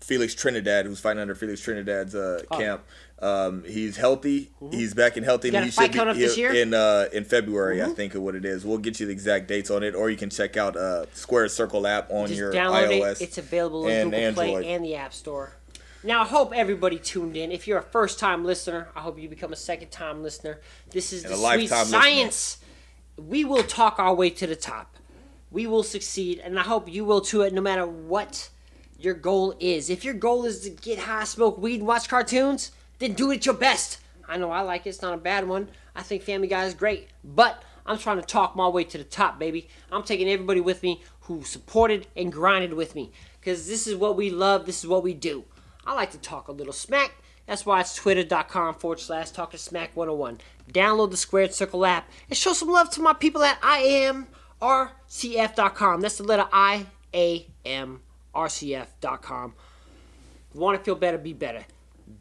Felix 0.00 0.34
Trinidad, 0.34 0.86
who's 0.86 0.98
fighting 0.98 1.20
under 1.20 1.34
Felix 1.34 1.60
Trinidad's 1.60 2.14
uh, 2.14 2.42
Oh. 2.50 2.56
camp. 2.58 2.82
Um, 3.22 3.64
he's 3.64 3.96
healthy. 3.98 4.50
He's 4.70 4.94
back 4.94 5.16
and 5.16 5.24
healthy. 5.26 5.54
And 5.54 5.64
he 5.64 5.70
fight 5.70 5.92
should 5.92 6.04
be 6.04 6.10
up 6.10 6.16
this 6.16 6.38
year? 6.38 6.52
in 6.54 6.72
uh, 6.72 7.06
in 7.12 7.24
February, 7.24 7.82
I 7.82 7.88
think, 7.88 8.14
of 8.14 8.22
what 8.22 8.34
it 8.34 8.44
is. 8.46 8.64
We'll 8.64 8.78
get 8.78 8.98
you 8.98 9.06
the 9.06 9.12
exact 9.12 9.46
dates 9.46 9.70
on 9.70 9.82
it, 9.82 9.94
or 9.94 10.08
you 10.08 10.16
can 10.16 10.30
check 10.30 10.56
out 10.56 10.76
uh, 10.76 11.04
Square 11.12 11.48
Circle 11.48 11.86
app 11.86 12.10
on 12.10 12.28
Just 12.28 12.38
your 12.38 12.52
download 12.52 12.88
iOS. 12.88 13.20
it. 13.20 13.24
It's 13.24 13.38
available 13.38 13.84
on 13.84 13.90
Google 14.04 14.14
Android. 14.14 14.34
Play 14.62 14.72
and 14.74 14.84
the 14.84 14.94
App 14.96 15.12
Store. 15.12 15.52
Now, 16.02 16.22
I 16.22 16.26
hope 16.26 16.54
everybody 16.54 16.98
tuned 16.98 17.36
in. 17.36 17.52
If 17.52 17.68
you're 17.68 17.78
a 17.78 17.82
first 17.82 18.18
time 18.18 18.42
listener, 18.42 18.88
I 18.96 19.00
hope 19.00 19.18
you 19.18 19.28
become 19.28 19.52
a 19.52 19.56
second 19.56 19.90
time 19.90 20.22
listener. 20.22 20.60
This 20.90 21.12
is 21.12 21.24
And 21.24 21.32
the 21.34 21.36
sweet 21.36 21.44
lifetime 21.70 21.78
listener. 21.80 22.00
science. 22.00 22.58
We 23.18 23.44
will 23.44 23.62
talk 23.64 23.98
our 23.98 24.14
way 24.14 24.30
to 24.30 24.46
the 24.46 24.56
top. 24.56 24.96
We 25.50 25.66
will 25.66 25.82
succeed, 25.82 26.38
and 26.42 26.58
I 26.58 26.62
hope 26.62 26.88
you 26.90 27.04
will 27.04 27.20
too, 27.20 27.50
no 27.50 27.60
matter 27.60 27.84
what 27.86 28.48
your 28.98 29.12
goal 29.12 29.54
is. 29.60 29.90
If 29.90 30.02
your 30.04 30.14
goal 30.14 30.46
is 30.46 30.60
to 30.60 30.70
get 30.70 31.00
high, 31.00 31.24
smoke 31.24 31.58
weed, 31.58 31.80
and 31.80 31.86
watch 31.86 32.08
cartoons, 32.08 32.70
then 33.00 33.14
do 33.14 33.32
it 33.32 33.44
your 33.44 33.56
best. 33.56 33.98
I 34.28 34.36
know 34.36 34.52
I 34.52 34.60
like 34.60 34.86
it. 34.86 34.90
It's 34.90 35.02
not 35.02 35.14
a 35.14 35.16
bad 35.16 35.48
one. 35.48 35.68
I 35.96 36.02
think 36.02 36.22
Family 36.22 36.46
Guy 36.46 36.66
is 36.66 36.74
great. 36.74 37.08
But 37.24 37.64
I'm 37.84 37.98
trying 37.98 38.20
to 38.20 38.26
talk 38.26 38.54
my 38.54 38.68
way 38.68 38.84
to 38.84 38.98
the 38.98 39.04
top, 39.04 39.40
baby. 39.40 39.66
I'm 39.90 40.04
taking 40.04 40.28
everybody 40.28 40.60
with 40.60 40.84
me 40.84 41.02
who 41.22 41.42
supported 41.42 42.06
and 42.16 42.32
grinded 42.32 42.74
with 42.74 42.94
me. 42.94 43.10
Because 43.40 43.66
this 43.66 43.88
is 43.88 43.96
what 43.96 44.16
we 44.16 44.30
love. 44.30 44.66
This 44.66 44.84
is 44.84 44.86
what 44.86 45.02
we 45.02 45.14
do. 45.14 45.44
I 45.84 45.94
like 45.94 46.12
to 46.12 46.18
talk 46.18 46.46
a 46.46 46.52
little 46.52 46.72
smack. 46.72 47.14
That's 47.46 47.66
why 47.66 47.80
it's 47.80 47.96
twitter.com 47.96 48.74
forward 48.74 49.00
slash 49.00 49.30
talking 49.30 49.58
smack 49.58 49.96
101. 49.96 50.38
Download 50.70 51.10
the 51.10 51.16
Squared 51.16 51.52
Circle 51.52 51.84
app 51.84 52.08
and 52.28 52.38
show 52.38 52.52
some 52.52 52.68
love 52.68 52.90
to 52.90 53.00
my 53.00 53.12
people 53.12 53.42
at 53.42 53.60
IAMRCF.com. 53.62 56.00
That's 56.00 56.18
the 56.18 56.22
letter 56.22 56.46
I 56.52 56.86
A 57.12 57.48
M 57.64 58.02
RCF.com. 58.34 59.54
Want 60.54 60.78
to 60.78 60.84
feel 60.84 60.94
better, 60.94 61.18
be 61.18 61.32
better. 61.32 61.64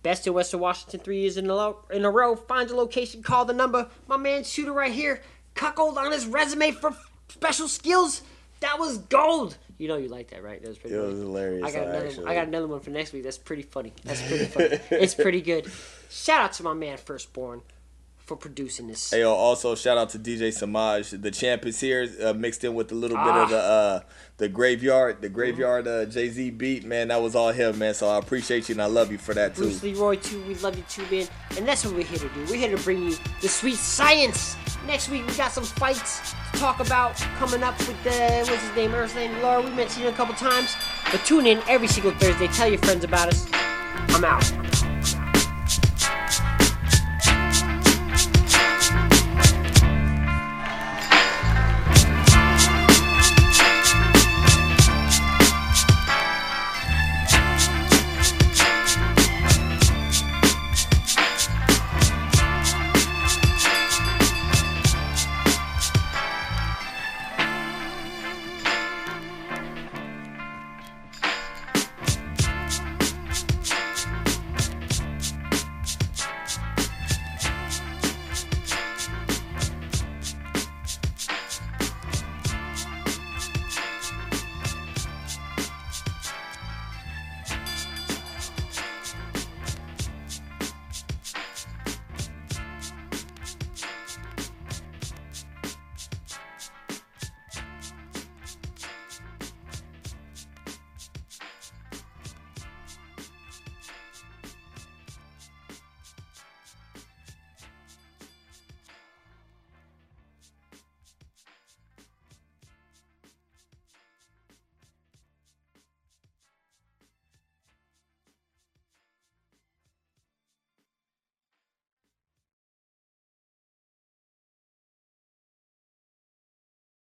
Best 0.03 0.27
in 0.27 0.33
Western 0.33 0.59
Washington 0.59 0.99
three 0.99 1.21
years 1.21 1.37
in 1.37 1.49
a, 1.49 1.55
lo- 1.55 1.85
in 1.91 2.05
a 2.05 2.09
row. 2.11 2.35
Find 2.35 2.69
a 2.69 2.75
location, 2.75 3.21
call 3.23 3.45
the 3.45 3.53
number. 3.53 3.87
My 4.07 4.17
man 4.17 4.41
Shoota 4.43 4.73
right 4.73 4.91
here, 4.91 5.21
cuckold 5.55 5.97
on 5.97 6.11
his 6.11 6.25
resume 6.25 6.71
for 6.71 6.95
special 7.29 7.67
skills. 7.67 8.21
That 8.61 8.77
was 8.79 8.97
gold. 8.97 9.57
You 9.77 9.87
know 9.87 9.95
you 9.97 10.09
like 10.09 10.31
that, 10.31 10.43
right? 10.43 10.61
That 10.61 10.67
was 10.67 10.77
pretty 10.77 10.95
It 10.95 10.99
funny. 10.99 11.11
was 11.13 11.19
hilarious, 11.21 11.63
I 11.63 11.71
got 11.71 11.87
another. 11.87 12.07
actually. 12.07 12.25
I 12.25 12.33
got 12.35 12.47
another 12.47 12.67
one 12.67 12.79
for 12.81 12.89
next 12.89 13.13
week. 13.13 13.23
That's 13.23 13.37
pretty 13.37 13.61
funny. 13.63 13.93
That's 14.03 14.21
pretty 14.27 14.45
funny. 14.45 14.79
it's 14.91 15.15
pretty 15.15 15.41
good. 15.41 15.65
Shout 16.09 16.41
out 16.41 16.53
to 16.53 16.63
my 16.63 16.73
man 16.73 16.97
Firstborn 16.97 17.61
for 18.29 18.35
producing 18.37 18.85
this. 18.87 19.09
Hey, 19.09 19.21
yo, 19.21 19.33
also 19.33 19.73
shout 19.73 19.97
out 19.97 20.09
to 20.11 20.19
DJ 20.19 20.53
Samaj. 20.53 21.09
The 21.09 21.31
champ 21.31 21.65
is 21.65 21.79
here, 21.79 22.07
uh, 22.23 22.33
mixed 22.33 22.63
in 22.63 22.75
with 22.75 22.91
a 22.91 22.95
little 22.95 23.17
bit 23.17 23.25
Ah. 23.25 23.43
of 23.43 23.49
the 23.49 23.57
uh, 23.57 23.99
the 24.37 24.47
graveyard, 24.47 25.19
the 25.19 25.29
graveyard 25.29 25.87
uh, 25.87 26.05
Jay 26.05 26.29
Z 26.29 26.51
beat. 26.51 26.85
Man, 26.85 27.07
that 27.07 27.19
was 27.23 27.35
all 27.35 27.51
him, 27.51 27.79
man. 27.79 27.95
So 27.95 28.07
I 28.07 28.19
appreciate 28.19 28.69
you 28.69 28.73
and 28.75 28.83
I 28.83 28.85
love 28.85 29.11
you 29.11 29.17
for 29.17 29.33
that 29.33 29.55
too. 29.55 29.63
Bruce 29.63 29.81
Leroy 29.81 30.15
too. 30.17 30.41
We 30.43 30.53
love 30.55 30.77
you 30.77 30.83
too, 30.87 31.03
man. 31.09 31.27
And 31.57 31.67
that's 31.67 31.83
what 31.83 31.95
we're 31.95 32.03
here 32.05 32.19
to 32.19 32.29
do. 32.29 32.45
We're 32.47 32.59
here 32.67 32.77
to 32.77 32.83
bring 32.83 33.01
you 33.01 33.17
the 33.41 33.47
sweet 33.49 33.77
science. 33.77 34.55
Next 34.85 35.09
week 35.09 35.25
we 35.25 35.33
got 35.35 35.51
some 35.51 35.63
fights 35.65 36.33
to 36.53 36.59
talk 36.59 36.79
about 36.81 37.17
coming 37.39 37.63
up 37.63 37.77
with 37.79 38.01
the 38.03 38.11
what's 38.47 38.49
his 38.49 38.75
name, 38.75 38.91
Erislandy 38.91 39.41
Lara. 39.41 39.61
We 39.63 39.71
mentioned 39.71 40.05
it 40.05 40.13
a 40.13 40.15
couple 40.15 40.35
times. 40.35 40.75
But 41.11 41.25
tune 41.25 41.47
in 41.47 41.57
every 41.67 41.87
single 41.87 42.11
Thursday. 42.11 42.47
Tell 42.47 42.67
your 42.69 42.77
friends 42.77 43.03
about 43.03 43.29
us. 43.29 43.47
I'm 44.13 44.23
out. 44.23 44.45